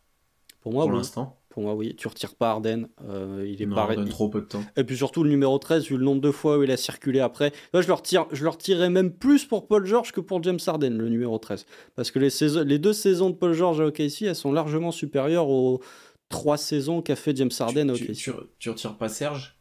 Pour 0.61 0.71
moi, 0.71 0.85
pour 0.85 0.93
l'instant? 0.93 1.39
Pour 1.53 1.61
moi, 1.61 1.75
oui. 1.75 1.93
Tu 1.95 2.07
retires 2.07 2.34
pas 2.34 2.49
Arden. 2.49 2.88
Euh, 3.07 3.45
il 3.47 3.61
est 3.61 3.67
non, 3.67 3.75
pas 3.75 3.95
trop 4.05 4.27
peu 4.27 4.41
de 4.41 4.45
temps. 4.47 4.63
Et 4.75 4.84
puis 4.84 4.97
surtout, 4.97 5.23
le 5.23 5.30
numéro 5.30 5.59
13, 5.59 5.85
vu 5.85 5.97
le 5.97 6.03
nombre 6.03 6.21
de 6.21 6.31
fois 6.31 6.57
où 6.57 6.63
il 6.63 6.71
a 6.71 6.77
circulé 6.77 7.19
après. 7.19 7.51
Je 7.75 7.85
le, 7.85 7.93
retire, 7.93 8.25
je 8.31 8.43
le 8.43 8.49
retirerais 8.49 8.89
même 8.89 9.11
plus 9.11 9.45
pour 9.45 9.67
Paul 9.67 9.85
George 9.85 10.11
que 10.13 10.19
pour 10.19 10.41
James 10.41 10.59
Harden, 10.65 10.97
le 10.97 11.09
numéro 11.09 11.38
13. 11.38 11.67
Parce 11.95 12.09
que 12.09 12.17
les, 12.17 12.31
saisons, 12.31 12.63
les 12.63 12.80
deux 12.80 12.93
saisons 12.93 13.30
de 13.30 13.35
Paul 13.35 13.53
George 13.53 13.81
à 13.81 13.85
OKC, 13.85 14.23
elles 14.23 14.35
sont 14.35 14.51
largement 14.51 14.91
supérieures 14.91 15.47
aux 15.47 15.80
trois 16.27 16.57
saisons 16.57 17.03
qu'a 17.03 17.15
fait 17.15 17.35
James 17.35 17.51
Harden 17.59 17.91
à 17.91 17.93
OKC. 17.93 18.13
Tu, 18.13 18.31
tu, 18.57 18.69
retires 18.71 18.97
pas 18.97 19.09
Serge? 19.09 19.55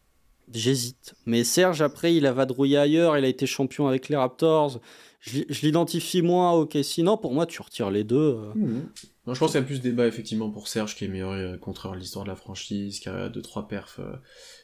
J'hésite. 0.55 1.14
Mais 1.27 1.44
Serge, 1.44 1.82
après, 1.82 2.14
il 2.14 2.24
a 2.24 2.32
vadrouillé 2.32 2.78
ailleurs. 2.78 3.19
Il 3.19 3.24
a 3.27 3.28
été 3.28 3.44
champion 3.44 3.86
avec 3.86 4.09
les 4.09 4.16
Raptors. 4.16 4.81
Je, 5.23 5.43
l'identifie 5.62 6.20
moins 6.20 6.51
à 6.51 6.55
OKC. 6.55 6.99
Non, 6.99 7.16
pour 7.16 7.32
moi, 7.32 7.47
tu 7.47 7.62
retires 7.62 7.93
les 7.93 8.03
deux. 8.03 8.16
Euh. 8.16 8.53
Mmh. 8.57 8.89
Non, 9.27 9.35
je 9.35 9.39
pense 9.39 9.53
qu'il 9.53 9.61
y 9.61 9.62
a 9.62 9.66
plus 9.66 9.78
de 9.78 9.85
débat 9.85 10.09
effectivement 10.09 10.51
pour 10.51 10.66
Serge 10.66 10.97
qui 10.97 11.05
est 11.05 11.09
meilleur 11.09 11.31
euh, 11.31 11.57
contreur 11.57 11.93
de 11.93 11.99
l'histoire 11.99 12.24
de 12.24 12.31
la 12.31 12.35
franchise, 12.35 12.99
qui 12.99 13.09
a 13.09 13.28
2-3 13.28 13.69
perfs 13.69 14.01
euh, 14.01 14.16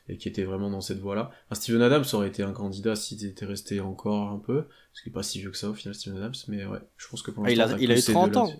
et 0.08 0.16
qui 0.16 0.26
était 0.26 0.42
vraiment 0.42 0.68
dans 0.68 0.80
cette 0.80 0.98
voie-là. 0.98 1.30
Steven 1.52 1.80
Adams 1.80 2.04
aurait 2.12 2.26
été 2.26 2.42
un 2.42 2.50
candidat 2.50 2.96
s'il 2.96 3.24
était 3.24 3.46
resté 3.46 3.80
encore 3.80 4.30
un 4.30 4.40
peu, 4.40 4.64
parce 4.64 5.02
qu'il 5.02 5.12
n'est 5.12 5.14
pas 5.14 5.22
si 5.22 5.38
vieux 5.38 5.52
que 5.52 5.56
ça 5.56 5.70
au 5.70 5.74
final 5.74 5.94
Steven 5.94 6.18
Adams, 6.18 6.34
mais 6.48 6.66
ouais, 6.66 6.80
je 6.96 7.06
pense 7.06 7.22
que 7.22 7.30
pour 7.30 7.46
ah, 7.46 7.52
il 7.52 7.60
a, 7.60 7.76
il 7.78 7.92
a 7.92 7.96
eu 7.96 8.02
30 8.02 8.36
ans. 8.36 8.52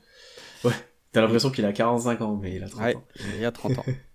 Ouais, 0.62 0.72
t'as 1.10 1.20
l'impression 1.20 1.50
qu'il 1.50 1.64
a 1.64 1.72
45 1.72 2.20
ans, 2.20 2.38
mais 2.40 2.54
il 2.54 2.62
a 2.62 2.68
30 2.68 2.80
ouais, 2.84 2.94
ans. 2.94 3.04
Il 3.36 3.44
a 3.44 3.50
30 3.50 3.78
ans. 3.78 3.84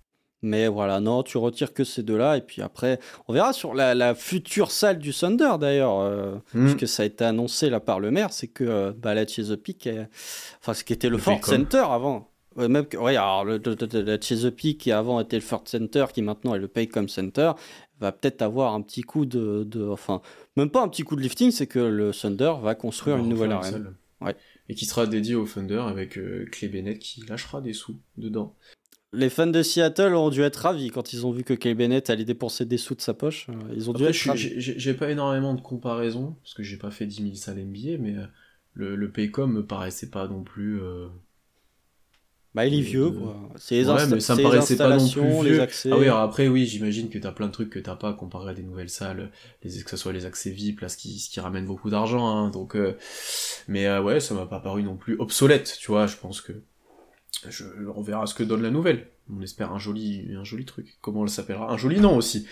Mais 0.43 0.67
voilà, 0.67 0.99
non, 0.99 1.23
tu 1.23 1.37
retires 1.37 1.73
que 1.73 1.83
ces 1.83 2.03
deux-là. 2.03 2.37
Et 2.37 2.41
puis 2.41 2.61
après, 2.61 2.99
on 3.27 3.33
verra 3.33 3.53
sur 3.53 3.73
la, 3.73 4.13
future 4.13 4.71
salle 4.71 4.99
du 4.99 5.13
Thunder 5.13 5.53
d'ailleurs, 5.59 5.99
euh, 5.99 6.35
mm. 6.53 6.65
puisque 6.65 6.87
ça 6.87 7.03
a 7.03 7.05
été 7.05 7.23
annoncé 7.23 7.69
là 7.69 7.79
par 7.79 7.99
le 7.99 8.11
maire, 8.11 8.31
c'est 8.31 8.47
que 8.47 8.63
euh, 8.63 8.91
bah, 8.95 9.13
la 9.13 9.25
Chesapeake, 9.25 9.89
enfin 10.59 10.73
ce 10.73 10.83
qui 10.83 10.93
était 10.93 11.09
le, 11.09 11.17
Fort 11.17 11.43
Center 11.43 11.83
avant. 11.89 12.29
même 12.55 12.85
que, 12.85 12.97
oui, 12.97 13.15
alors 13.15 13.45
le, 13.45 13.61
la 13.93 14.19
Chesapeake 14.19 14.77
qui 14.77 14.91
avant 14.91 15.19
était 15.19 15.37
le 15.37 15.41
Fort 15.41 15.63
Center, 15.65 16.05
qui 16.13 16.21
maintenant 16.21 16.53
est 16.53 16.59
le 16.59 16.67
Paycom 16.67 17.07
Center, 17.07 17.53
va 17.99 18.11
peut-être 18.11 18.41
avoir 18.41 18.73
un 18.73 18.81
petit 18.81 19.01
coup 19.01 19.25
de, 19.25 19.89
Enfin, 19.89 20.21
même 20.57 20.69
pas 20.69 20.81
un 20.83 20.89
petit 20.89 21.03
coup 21.03 21.15
de 21.15 21.21
lifting, 21.21 21.51
c'est 21.51 21.67
que 21.67 21.79
le 21.79 22.11
Thunder 22.11 22.53
va 22.61 22.75
construire 22.75 23.17
une 23.17 23.29
nouvelle 23.29 23.51
arène. 23.51 23.95
Ouais. 24.21 24.35
Et 24.69 24.75
qui 24.75 24.85
sera 24.85 25.05
dédié 25.07 25.35
au 25.35 25.45
Thunder 25.45 25.83
avec 25.87 26.17
euh, 26.17 26.45
Clay 26.51 26.69
Bennett 26.69 26.99
qui 26.99 27.21
lâchera 27.21 27.61
des 27.61 27.73
sous 27.73 27.99
dedans. 28.17 28.55
Les 29.13 29.29
fans 29.29 29.45
de 29.45 29.61
Seattle 29.61 30.15
ont 30.15 30.31
dû 30.31 30.41
être 30.41 30.55
ravis 30.57 30.89
quand 30.89 31.13
ils 31.13 31.25
ont 31.27 31.31
vu 31.31 31.43
que 31.43 31.53
Kay 31.53 31.75
Bennett 31.75 32.09
allait 32.09 32.25
dépenser 32.25 32.65
des 32.65 32.77
sous 32.77 32.95
de 32.95 33.01
sa 33.01 33.13
poche. 33.13 33.47
Euh, 33.49 33.53
ils 33.75 33.89
ont 33.89 33.93
dû 33.93 34.03
être 34.05 34.27
ravis. 34.27 34.53
J'ai 34.57 34.93
pas 34.95 35.11
énormément 35.11 35.53
de 35.53 35.61
comparaisons, 35.61 36.35
parce 36.41 36.55
que 36.55 36.63
j'ai 36.63 36.77
pas 36.77 36.89
fait 36.89 37.05
10 37.05 37.21
000 37.21 37.35
salles 37.35 37.63
NBA, 37.63 37.97
mais 37.99 38.15
euh, 38.15 38.25
le, 38.73 38.95
le 38.95 39.11
Paycom 39.11 39.51
me 39.51 39.63
paraissait 39.63 40.09
pas 40.09 40.27
non 40.27 40.41
plus. 40.41 40.81
Euh, 40.81 41.07
bah, 42.55 42.65
il 42.65 42.73
est 42.73 42.81
vieux, 42.81 43.11
quoi. 43.11 43.35
C'est 43.55 43.75
les, 43.75 43.87
ouais, 43.87 44.07
mais 44.07 44.19
ça 44.19 44.35
me 44.35 44.41
paraissait 44.41 44.77
pas 44.77 44.97
non 44.97 45.07
plus 45.07 45.43
vieux. 45.43 45.61
accès. 45.61 45.89
Ah 45.91 45.97
oui, 45.97 46.05
alors 46.05 46.19
après, 46.19 46.47
oui, 46.47 46.65
j'imagine 46.65 47.09
que 47.09 47.19
t'as 47.19 47.31
plein 47.31 47.47
de 47.47 47.51
trucs 47.51 47.69
que 47.69 47.79
t'as 47.79 47.95
pas 47.95 48.13
comparé 48.13 48.49
à 48.49 48.53
des 48.55 48.63
nouvelles 48.63 48.89
salles, 48.89 49.29
les, 49.63 49.83
que 49.83 49.89
ce 49.91 49.97
soit 49.97 50.13
les 50.13 50.25
accès 50.25 50.49
VIP, 50.49 50.81
là, 50.81 50.89
ce 50.89 50.97
qui, 50.97 51.19
ce 51.19 51.29
qui 51.29 51.39
ramène 51.39 51.67
beaucoup 51.67 51.91
d'argent, 51.91 52.27
hein, 52.27 52.49
donc, 52.49 52.75
mais 53.67 53.95
ouais, 53.99 54.19
ça 54.19 54.33
m'a 54.33 54.45
pas 54.47 54.59
paru 54.59 54.81
non 54.81 54.97
plus 54.97 55.15
obsolète, 55.19 55.77
tu 55.79 55.87
vois, 55.91 56.05
je 56.07 56.15
pense 56.17 56.41
que 56.41 56.53
je, 57.49 57.65
on 57.95 58.01
verra 58.01 58.25
ce 58.25 58.33
que 58.33 58.43
donne 58.43 58.61
la 58.61 58.69
nouvelle. 58.69 59.09
On 59.29 59.41
espère 59.41 59.71
un 59.71 59.79
joli, 59.79 60.27
un 60.37 60.43
joli 60.43 60.65
truc. 60.65 60.97
Comment 61.01 61.23
elle 61.23 61.29
s'appellera? 61.29 61.71
Un 61.71 61.77
joli 61.77 61.99
nom 61.99 62.17
aussi. 62.17 62.47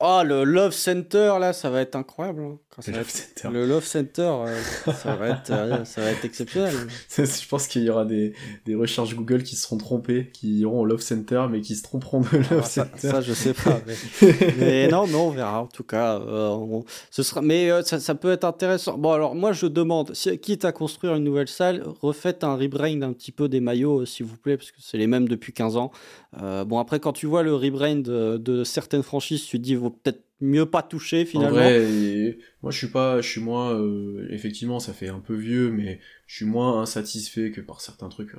Oh, 0.00 0.22
le 0.24 0.42
Love 0.42 0.72
Center, 0.72 1.34
là, 1.38 1.52
ça 1.52 1.70
va 1.70 1.80
être 1.80 1.94
incroyable. 1.94 2.42
Hein, 2.42 2.58
le, 2.88 2.92
Love 2.94 3.08
Center. 3.08 3.48
le 3.52 3.66
Love 3.66 3.84
Center, 3.84 4.22
euh, 4.22 4.60
ça, 4.92 5.14
va 5.14 5.28
être, 5.28 5.50
euh, 5.52 5.84
ça 5.84 6.00
va 6.00 6.10
être 6.10 6.24
exceptionnel. 6.24 6.74
je 7.16 7.48
pense 7.48 7.68
qu'il 7.68 7.84
y 7.84 7.90
aura 7.90 8.04
des, 8.04 8.34
des, 8.66 8.74
recherches 8.74 9.14
Google 9.14 9.44
qui 9.44 9.54
seront 9.54 9.78
trompées, 9.78 10.32
qui 10.32 10.58
iront 10.58 10.80
au 10.80 10.84
Love 10.84 11.00
Center, 11.00 11.46
mais 11.48 11.60
qui 11.60 11.76
se 11.76 11.84
tromperont 11.84 12.22
de 12.22 12.38
Love 12.38 12.60
ah, 12.60 12.62
Center. 12.64 13.08
Ça, 13.08 13.20
je 13.20 13.32
sais 13.32 13.54
pas. 13.54 13.80
Mais, 14.58 14.88
non, 14.90 15.06
mais 15.06 15.14
on 15.14 15.30
verra, 15.30 15.62
en 15.62 15.68
tout 15.68 15.84
cas. 15.84 16.18
Euh, 16.18 16.80
ce 17.12 17.22
sera... 17.22 17.40
Mais 17.40 17.70
ça, 17.84 18.00
ça, 18.00 18.16
peut 18.16 18.32
être 18.32 18.44
intéressant. 18.44 18.98
Bon, 18.98 19.12
alors, 19.12 19.36
moi, 19.36 19.52
je 19.52 19.66
demande, 19.66 20.12
si, 20.12 20.36
quitte 20.38 20.64
à 20.64 20.72
construire 20.72 21.14
une 21.14 21.24
nouvelle 21.24 21.46
salle, 21.46 21.84
refaites 22.02 22.42
un 22.42 22.56
rebrand 22.56 23.02
un 23.02 23.12
petit 23.12 23.30
peu 23.30 23.48
des 23.48 23.60
maillots, 23.60 24.04
s'il 24.06 24.26
vous 24.26 24.36
plaît, 24.36 24.56
parce 24.56 24.72
que 24.72 24.78
c'est 24.80 24.98
les 24.98 25.06
mêmes 25.06 25.28
depuis 25.28 25.52
15 25.52 25.76
ans. 25.76 25.92
bon, 26.66 26.80
après, 26.80 26.98
quand 26.98 27.12
tu 27.12 27.26
vois 27.26 27.44
le 27.44 27.54
rebrand 27.54 28.02
de, 28.02 28.38
de 28.38 28.64
certaines 28.64 29.04
franchises, 29.04 29.44
tu 29.44 29.58
te 29.58 29.62
dis, 29.62 29.76
peut-être 29.90 30.24
mieux 30.40 30.66
pas 30.66 30.82
toucher 30.82 31.24
finalement. 31.24 31.56
moi 32.62 32.70
je 32.70 32.78
suis 32.78 32.88
pas, 32.88 33.20
je 33.20 33.28
suis 33.28 33.40
moins, 33.40 33.74
euh, 33.74 34.28
effectivement 34.30 34.78
ça 34.78 34.92
fait 34.92 35.08
un 35.08 35.20
peu 35.20 35.34
vieux, 35.34 35.70
mais 35.70 36.00
je 36.26 36.36
suis 36.36 36.44
moins 36.44 36.80
insatisfait 36.80 37.50
que 37.50 37.60
par 37.60 37.80
certains 37.80 38.08
trucs. 38.08 38.34
Euh, 38.34 38.38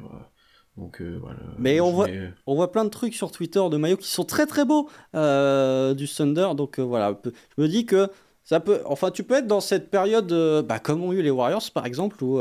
donc 0.78 1.02
euh, 1.02 1.18
voilà. 1.22 1.40
Mais 1.58 1.80
on 1.80 1.92
voit, 1.92 2.08
on 2.46 2.56
voit 2.56 2.72
plein 2.72 2.86
de 2.86 2.90
trucs 2.90 3.16
sur 3.16 3.32
Twitter 3.32 3.62
de 3.72 3.78
maillots 3.78 3.98
qui 3.98 4.10
sont 4.10 4.26
très 4.26 4.46
très 4.46 4.66
beaux 4.66 4.90
du 5.14 6.08
Thunder, 6.08 6.50
donc 6.56 6.80
voilà. 6.80 7.20
Je 7.58 7.62
me 7.62 7.68
dis 7.68 7.86
que 7.86 8.10
ça 8.44 8.60
peut, 8.60 8.82
enfin, 8.86 9.10
tu 9.10 9.24
peux 9.24 9.36
être 9.36 9.48
dans 9.48 9.62
cette 9.62 9.90
période, 9.90 10.32
bah, 10.68 10.78
comme 10.78 11.02
ont 11.02 11.14
eu 11.14 11.24
les 11.24 11.32
Warriors 11.32 11.72
par 11.74 11.86
exemple, 11.86 12.24
où 12.24 12.40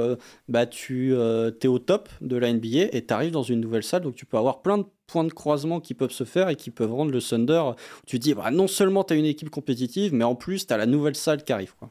bah, 0.48 0.66
tu 0.66 1.14
es 1.14 1.66
au 1.68 1.78
top 1.78 2.09
de 2.20 2.36
la 2.36 2.52
NBA 2.52 2.89
et 2.93 3.06
tu 3.06 3.14
arrives 3.14 3.32
dans 3.32 3.43
une 3.43 3.60
nouvelle 3.60 3.85
salle, 3.85 4.02
donc 4.02 4.16
tu 4.16 4.26
peux 4.26 4.36
avoir 4.36 4.62
plein 4.62 4.78
de 4.78 4.86
points 5.06 5.24
de 5.24 5.32
croisement 5.32 5.81
qui 5.81 5.94
peuvent 5.94 6.10
se 6.10 6.24
faire 6.24 6.48
et 6.48 6.56
qui 6.56 6.70
peuvent 6.70 6.93
rendre 6.93 7.10
le 7.10 7.20
Thunder. 7.20 7.62
Tu 8.06 8.18
dis, 8.18 8.35
bah, 8.35 8.51
non 8.51 8.68
seulement 8.68 9.05
tu 9.05 9.14
une 9.16 9.24
équipe 9.24 9.51
compétitive, 9.51 10.12
mais 10.12 10.24
en 10.24 10.35
plus 10.35 10.66
tu 10.66 10.76
la 10.76 10.86
nouvelle 10.86 11.16
salle 11.16 11.43
qui 11.44 11.52
arrive. 11.52 11.74
Quoi. 11.76 11.90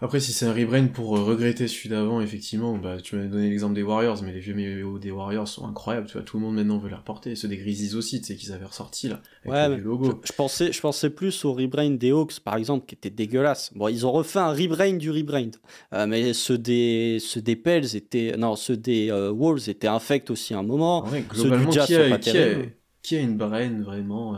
Après, 0.00 0.18
si 0.18 0.32
c'est 0.32 0.44
un 0.44 0.52
rebrain 0.52 0.88
pour 0.88 1.16
euh, 1.16 1.22
regretter 1.22 1.68
celui 1.68 1.88
d'avant, 1.88 2.20
effectivement, 2.20 2.76
bah, 2.76 3.00
tu 3.00 3.14
m'as 3.14 3.26
donné 3.26 3.48
l'exemple 3.48 3.74
des 3.74 3.84
Warriors, 3.84 4.20
mais 4.24 4.32
les 4.32 4.40
vieux 4.40 4.52
médias 4.52 4.84
des 4.98 5.10
Warriors 5.12 5.46
sont 5.46 5.66
incroyables, 5.68 6.08
tu 6.08 6.14
vois, 6.14 6.22
tout 6.22 6.36
le 6.36 6.42
monde 6.42 6.56
maintenant 6.56 6.78
veut 6.78 6.88
les 6.88 6.96
reporter, 6.96 7.36
ceux 7.36 7.46
des 7.46 7.56
Grizzlies 7.56 7.94
aussi, 7.94 8.20
tu 8.20 8.26
sais, 8.26 8.36
qu'ils 8.36 8.52
avaient 8.52 8.64
ressorti, 8.64 9.08
là, 9.08 9.22
avec 9.46 9.78
le 9.78 9.84
logo. 9.84 10.20
Je, 10.24 10.32
pensais, 10.32 10.72
je 10.72 10.80
pensais 10.80 11.10
plus 11.10 11.44
au 11.44 11.52
rebrain 11.52 11.90
des 11.90 12.10
Hawks, 12.10 12.40
par 12.40 12.56
exemple, 12.56 12.86
qui 12.86 12.96
était 12.96 13.08
dégueulasse. 13.08 13.72
Bon, 13.76 13.86
ils 13.86 14.04
ont 14.04 14.10
refait 14.10 14.40
un 14.40 14.52
rebrain 14.52 14.94
du 14.94 15.12
rebrain, 15.12 15.50
euh, 15.92 16.06
mais 16.08 16.32
ceux 16.32 16.58
des, 16.58 17.18
ceux 17.20 17.40
des 17.40 17.54
Pels 17.56 17.94
étaient, 17.94 18.36
non, 18.36 18.56
ceux 18.56 18.76
des 18.76 19.12
euh, 19.12 19.30
Wolves 19.30 19.68
étaient 19.68 19.86
infects 19.86 20.30
aussi 20.30 20.54
à 20.54 20.58
un 20.58 20.64
moment. 20.64 21.04
globalement, 21.30 21.70
ceux 21.70 21.80
du 21.80 21.86
qui, 21.86 21.94
a, 21.94 22.18
qui, 22.18 22.36
a, 22.36 22.54
qui 23.00 23.16
a 23.16 23.20
une 23.20 23.36
brain 23.36 23.80
vraiment, 23.80 24.36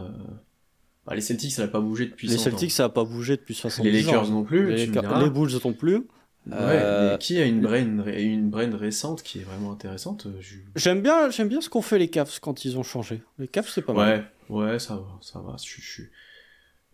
bah, 1.06 1.14
les 1.14 1.20
Celtics, 1.20 1.52
ça 1.52 1.62
n'a 1.62 1.68
pas 1.68 1.80
bougé 1.80 2.06
depuis 2.06 2.26
Les 2.26 2.36
Celtics, 2.36 2.72
ça 2.72 2.84
n'a 2.84 2.88
pas 2.88 3.04
bougé 3.04 3.36
depuis 3.36 3.54
70 3.54 3.88
ans. 3.88 3.92
Les 3.92 4.02
Lakers 4.02 4.30
non 4.30 4.42
plus. 4.42 4.74
Les, 4.74 4.86
les 4.86 5.30
Bulls 5.30 5.50
non 5.64 5.72
plus. 5.72 6.02
Ouais, 6.50 7.16
qui 7.18 7.38
a 7.40 7.44
une 7.44 7.60
brain, 7.60 8.06
une 8.06 8.50
brain 8.50 8.76
récente 8.76 9.22
qui 9.24 9.40
est 9.40 9.42
vraiment 9.42 9.72
intéressante 9.72 10.28
J'aime 10.76 11.02
bien, 11.02 11.28
j'aime 11.30 11.48
bien 11.48 11.60
ce 11.60 11.68
qu'ont 11.68 11.82
fait 11.82 11.98
les 11.98 12.08
Cavs 12.08 12.38
quand 12.40 12.64
ils 12.64 12.78
ont 12.78 12.84
changé. 12.84 13.20
Les 13.38 13.48
Cavs, 13.48 13.68
c'est 13.68 13.82
pas 13.82 13.92
mal. 13.92 14.30
Ouais, 14.48 14.78
ça 14.78 14.94
va, 14.94 15.18
ça 15.22 15.40
va. 15.40 15.56
Je, 15.60 15.80
je, 15.80 16.02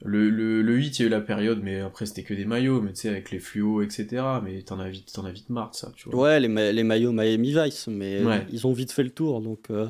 le, 0.04 0.30
le, 0.30 0.62
le 0.62 0.80
hit, 0.80 0.98
il 0.98 1.02
y 1.02 1.04
a 1.04 1.08
eu 1.08 1.10
la 1.10 1.20
période, 1.20 1.60
mais 1.62 1.80
après 1.80 2.06
c'était 2.06 2.22
que 2.22 2.32
des 2.34 2.46
maillots, 2.46 2.80
mais 2.80 2.92
tu 2.92 3.02
sais, 3.02 3.08
avec 3.08 3.30
les 3.30 3.38
fluos, 3.38 3.82
etc. 3.82 4.22
Mais 4.42 4.62
t'en 4.62 4.80
as 4.80 4.88
vite, 4.88 5.12
t'en 5.12 5.24
as 5.26 5.30
vite 5.32 5.50
marre 5.50 5.74
ça, 5.74 5.92
tu 5.94 6.08
vois. 6.08 6.22
Ouais, 6.22 6.40
les, 6.40 6.72
les 6.72 6.82
maillots 6.82 7.12
Miami 7.12 7.52
Vice, 7.52 7.88
mais 7.88 8.22
ils 8.50 8.66
ont 8.66 8.72
vite 8.72 8.90
fait 8.90 9.04
le 9.04 9.10
tour, 9.10 9.40
donc. 9.42 9.66
Euh, 9.70 9.88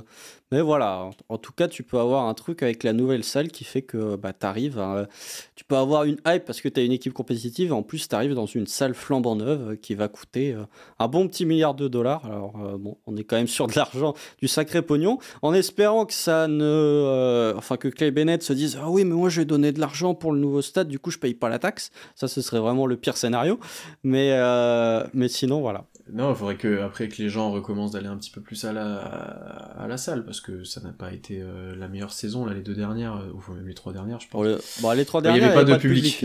mais 0.52 0.60
voilà, 0.60 1.10
en, 1.28 1.38
tout 1.38 1.52
cas, 1.52 1.66
tu 1.66 1.82
peux 1.82 1.98
avoir 1.98 2.28
un 2.28 2.34
truc 2.34 2.62
avec 2.62 2.84
la 2.84 2.92
nouvelle 2.92 3.24
salle 3.24 3.48
qui 3.48 3.64
fait 3.64 3.82
que 3.82 4.16
bah, 4.16 4.32
t'arrives 4.32 4.78
à, 4.78 5.08
Tu 5.56 5.64
peux 5.64 5.76
avoir 5.76 6.04
une 6.04 6.18
hype 6.26 6.44
parce 6.44 6.60
que 6.60 6.68
t'as 6.68 6.84
une 6.84 6.92
équipe 6.92 7.14
compétitive, 7.14 7.72
en 7.72 7.82
plus 7.82 8.06
t'arrives 8.06 8.34
dans 8.34 8.46
une 8.46 8.66
salle 8.66 8.94
flambant 8.94 9.34
neuve 9.34 9.78
qui 9.78 9.94
va 9.94 10.08
coûter 10.08 10.52
euh, 10.52 10.64
un 10.98 11.08
bon 11.08 11.26
petit 11.26 11.46
milliard 11.46 11.74
de 11.74 11.88
dollars. 11.88 12.26
Alors 12.26 12.54
euh, 12.62 12.76
bon, 12.76 12.98
on 13.06 13.16
est 13.16 13.24
quand 13.24 13.36
même 13.36 13.48
sur 13.48 13.66
de 13.66 13.72
l'argent, 13.74 14.14
du 14.38 14.46
sacré 14.46 14.82
pognon, 14.82 15.18
en 15.40 15.54
espérant 15.54 16.04
que 16.04 16.12
ça 16.14 16.48
ne. 16.48 17.54
enfin, 17.56 17.78
que 17.78 17.88
Clay 17.88 18.10
Bennett 18.10 18.42
se 18.42 18.52
dise 18.52 18.78
Ah 18.80 18.90
oui, 18.90 19.04
mais 19.04 19.14
moi 19.14 19.30
je 19.30 19.40
vais 19.40 19.46
donner 19.46 19.72
de 19.72 19.80
l'argent 19.80 20.14
pour 20.14 20.32
le 20.32 20.38
nouveau 20.38 20.62
stade, 20.62 20.88
du 20.88 20.98
coup 20.98 21.10
je 21.10 21.18
paye 21.18 21.34
pas 21.34 21.48
la 21.48 21.58
taxe. 21.58 21.90
Ça, 22.14 22.28
ce 22.28 22.42
serait 22.42 22.60
vraiment 22.60 22.86
le 22.86 22.96
pire 22.96 23.16
scénario. 23.16 23.58
Euh, 24.04 25.06
mais 25.14 25.28
sinon, 25.28 25.60
voilà. 25.60 25.86
Non, 26.12 26.30
il 26.30 26.36
faudrait 26.36 26.56
que 26.56 26.80
après 26.80 27.08
que 27.08 27.20
les 27.22 27.28
gens 27.28 27.50
recommencent 27.50 27.92
d'aller 27.92 28.06
un 28.06 28.16
petit 28.16 28.30
peu 28.30 28.40
plus 28.40 28.64
à 28.64 28.72
la, 28.72 28.98
à 28.98 29.88
la 29.88 29.96
salle, 29.96 30.24
parce 30.24 30.40
que 30.40 30.62
ça 30.62 30.80
n'a 30.80 30.92
pas 30.92 31.12
été 31.12 31.40
euh, 31.40 31.74
la 31.74 31.88
meilleure 31.88 32.12
saison, 32.12 32.44
là, 32.44 32.54
les 32.54 32.60
deux 32.60 32.74
dernières, 32.74 33.16
euh, 33.16 33.32
ou 33.32 33.54
même 33.54 33.66
les 33.66 33.74
trois 33.74 33.92
dernières, 33.92 34.20
je 34.20 34.28
pense. 34.28 34.80
Bon, 34.80 34.92
les 34.92 35.04
trois 35.04 35.22
dernières, 35.22 35.42
il 35.42 35.46
n'y 35.46 35.52
avait 35.52 35.64
pas 35.64 35.72
de 35.72 35.78
public, 35.78 36.24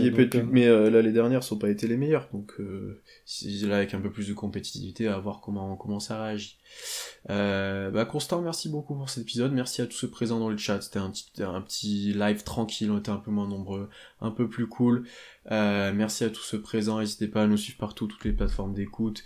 mais 0.50 0.66
là, 0.66 1.02
les 1.02 1.12
dernières 1.12 1.42
sont 1.42 1.58
pas 1.58 1.70
été 1.70 1.88
les 1.88 1.96
meilleures, 1.96 2.28
donc 2.32 2.54
là, 2.58 3.76
avec 3.76 3.94
un 3.94 4.00
peu 4.00 4.10
plus 4.10 4.28
de 4.28 4.34
compétitivité, 4.34 5.08
à 5.08 5.18
voir 5.18 5.40
comment, 5.40 5.76
comment 5.76 6.00
ça 6.00 6.22
réagit. 6.22 6.58
Euh, 7.30 7.90
bah 7.90 8.04
Constant, 8.04 8.40
merci 8.40 8.68
beaucoup 8.68 8.94
pour 8.94 9.08
cet 9.10 9.22
épisode. 9.22 9.52
Merci 9.52 9.82
à 9.82 9.86
tous 9.86 9.96
ceux 9.96 10.10
présents 10.10 10.38
dans 10.38 10.48
le 10.48 10.56
chat. 10.56 10.80
C'était 10.80 10.98
un 10.98 11.10
petit, 11.10 11.42
un 11.42 11.60
petit 11.60 12.12
live 12.14 12.42
tranquille. 12.42 12.90
On 12.90 12.98
était 12.98 13.10
un 13.10 13.16
peu 13.16 13.30
moins 13.30 13.48
nombreux, 13.48 13.88
un 14.20 14.30
peu 14.30 14.48
plus 14.48 14.66
cool. 14.66 15.06
Euh, 15.50 15.92
merci 15.94 16.24
à 16.24 16.30
tous 16.30 16.42
ceux 16.42 16.60
présents. 16.60 17.00
N'hésitez 17.00 17.28
pas 17.28 17.42
à 17.42 17.46
nous 17.46 17.56
suivre 17.56 17.78
partout, 17.78 18.06
toutes 18.06 18.24
les 18.24 18.32
plateformes 18.32 18.74
d'écoute. 18.74 19.24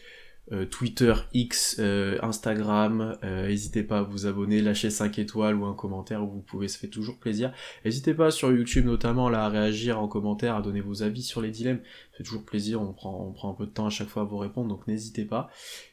Euh, 0.51 0.66
Twitter, 0.66 1.14
X, 1.32 1.77
euh, 1.78 2.19
Instagram. 2.20 3.16
Euh, 3.23 3.47
n'hésitez 3.47 3.85
pas 3.85 4.01
à 4.01 4.02
vous 4.02 4.27
abonner, 4.27 4.60
lâcher 4.60 4.90
5 4.90 5.19
étoiles 5.20 5.55
ou 5.55 5.64
un 5.66 5.74
commentaire 5.74 6.24
où 6.24 6.28
vous 6.28 6.40
pouvez, 6.40 6.66
ça 6.66 6.78
fait 6.78 6.89
toujours 6.89 7.19
plaisir. 7.19 7.52
N'hésitez 7.85 8.12
pas 8.12 8.32
sur 8.32 8.51
YouTube 8.51 8.86
notamment 8.86 9.28
là, 9.28 9.44
à 9.44 9.48
réagir 9.48 10.01
en 10.01 10.09
commentaire, 10.09 10.56
à 10.56 10.62
donner 10.62 10.81
vos 10.81 11.05
avis 11.05 11.23
sur 11.23 11.40
les 11.40 11.51
dilemmes. 11.51 11.81
Ça 12.10 12.19
fait 12.19 12.24
toujours 12.24 12.44
plaisir, 12.44 12.82
on 12.82 12.93
prend, 12.93 13.24
on 13.24 13.32
prend 13.32 13.52
un 13.52 13.55
peu 13.55 13.66
de 13.66 13.70
temps 13.70 13.86
à 13.86 13.90
chaque 13.90 14.09
fois 14.09 14.23
à 14.23 14.24
vous 14.24 14.39
répondre, 14.39 14.69
donc 14.69 14.86
n'hésitez 14.89 15.24
pas. 15.24 15.48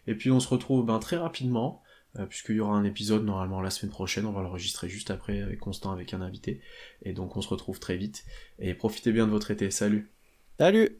Et 0.08 0.16
puis 0.16 0.32
on 0.32 0.40
se 0.40 0.48
retrouve 0.48 0.84
ben, 0.84 0.98
très 0.98 1.18
rapidement, 1.18 1.84
puisqu'il 2.28 2.56
y 2.56 2.60
aura 2.60 2.76
un 2.76 2.84
épisode 2.86 3.24
normalement 3.24 3.62
la 3.62 3.70
semaine 3.70 3.92
prochaine, 3.92 4.26
on 4.26 4.32
va 4.32 4.42
l'enregistrer 4.42 4.90
juste 4.90 5.12
après 5.12 5.42
avec 5.42 5.60
Constant 5.60 5.92
avec 5.92 6.14
un 6.16 6.22
invité. 6.22 6.60
Et 7.04 7.14
donc 7.14 7.38
on 7.38 7.42
se 7.42 7.50
retrouve 7.50 7.80
très 7.80 7.98
vite. 7.98 8.26
Et 8.58 8.74
profitez 8.74 9.12
bien 9.12 9.28
de 9.28 9.32
votre 9.32 9.52
été, 9.52 9.70
salut 9.70 10.12
Salut 10.58 10.98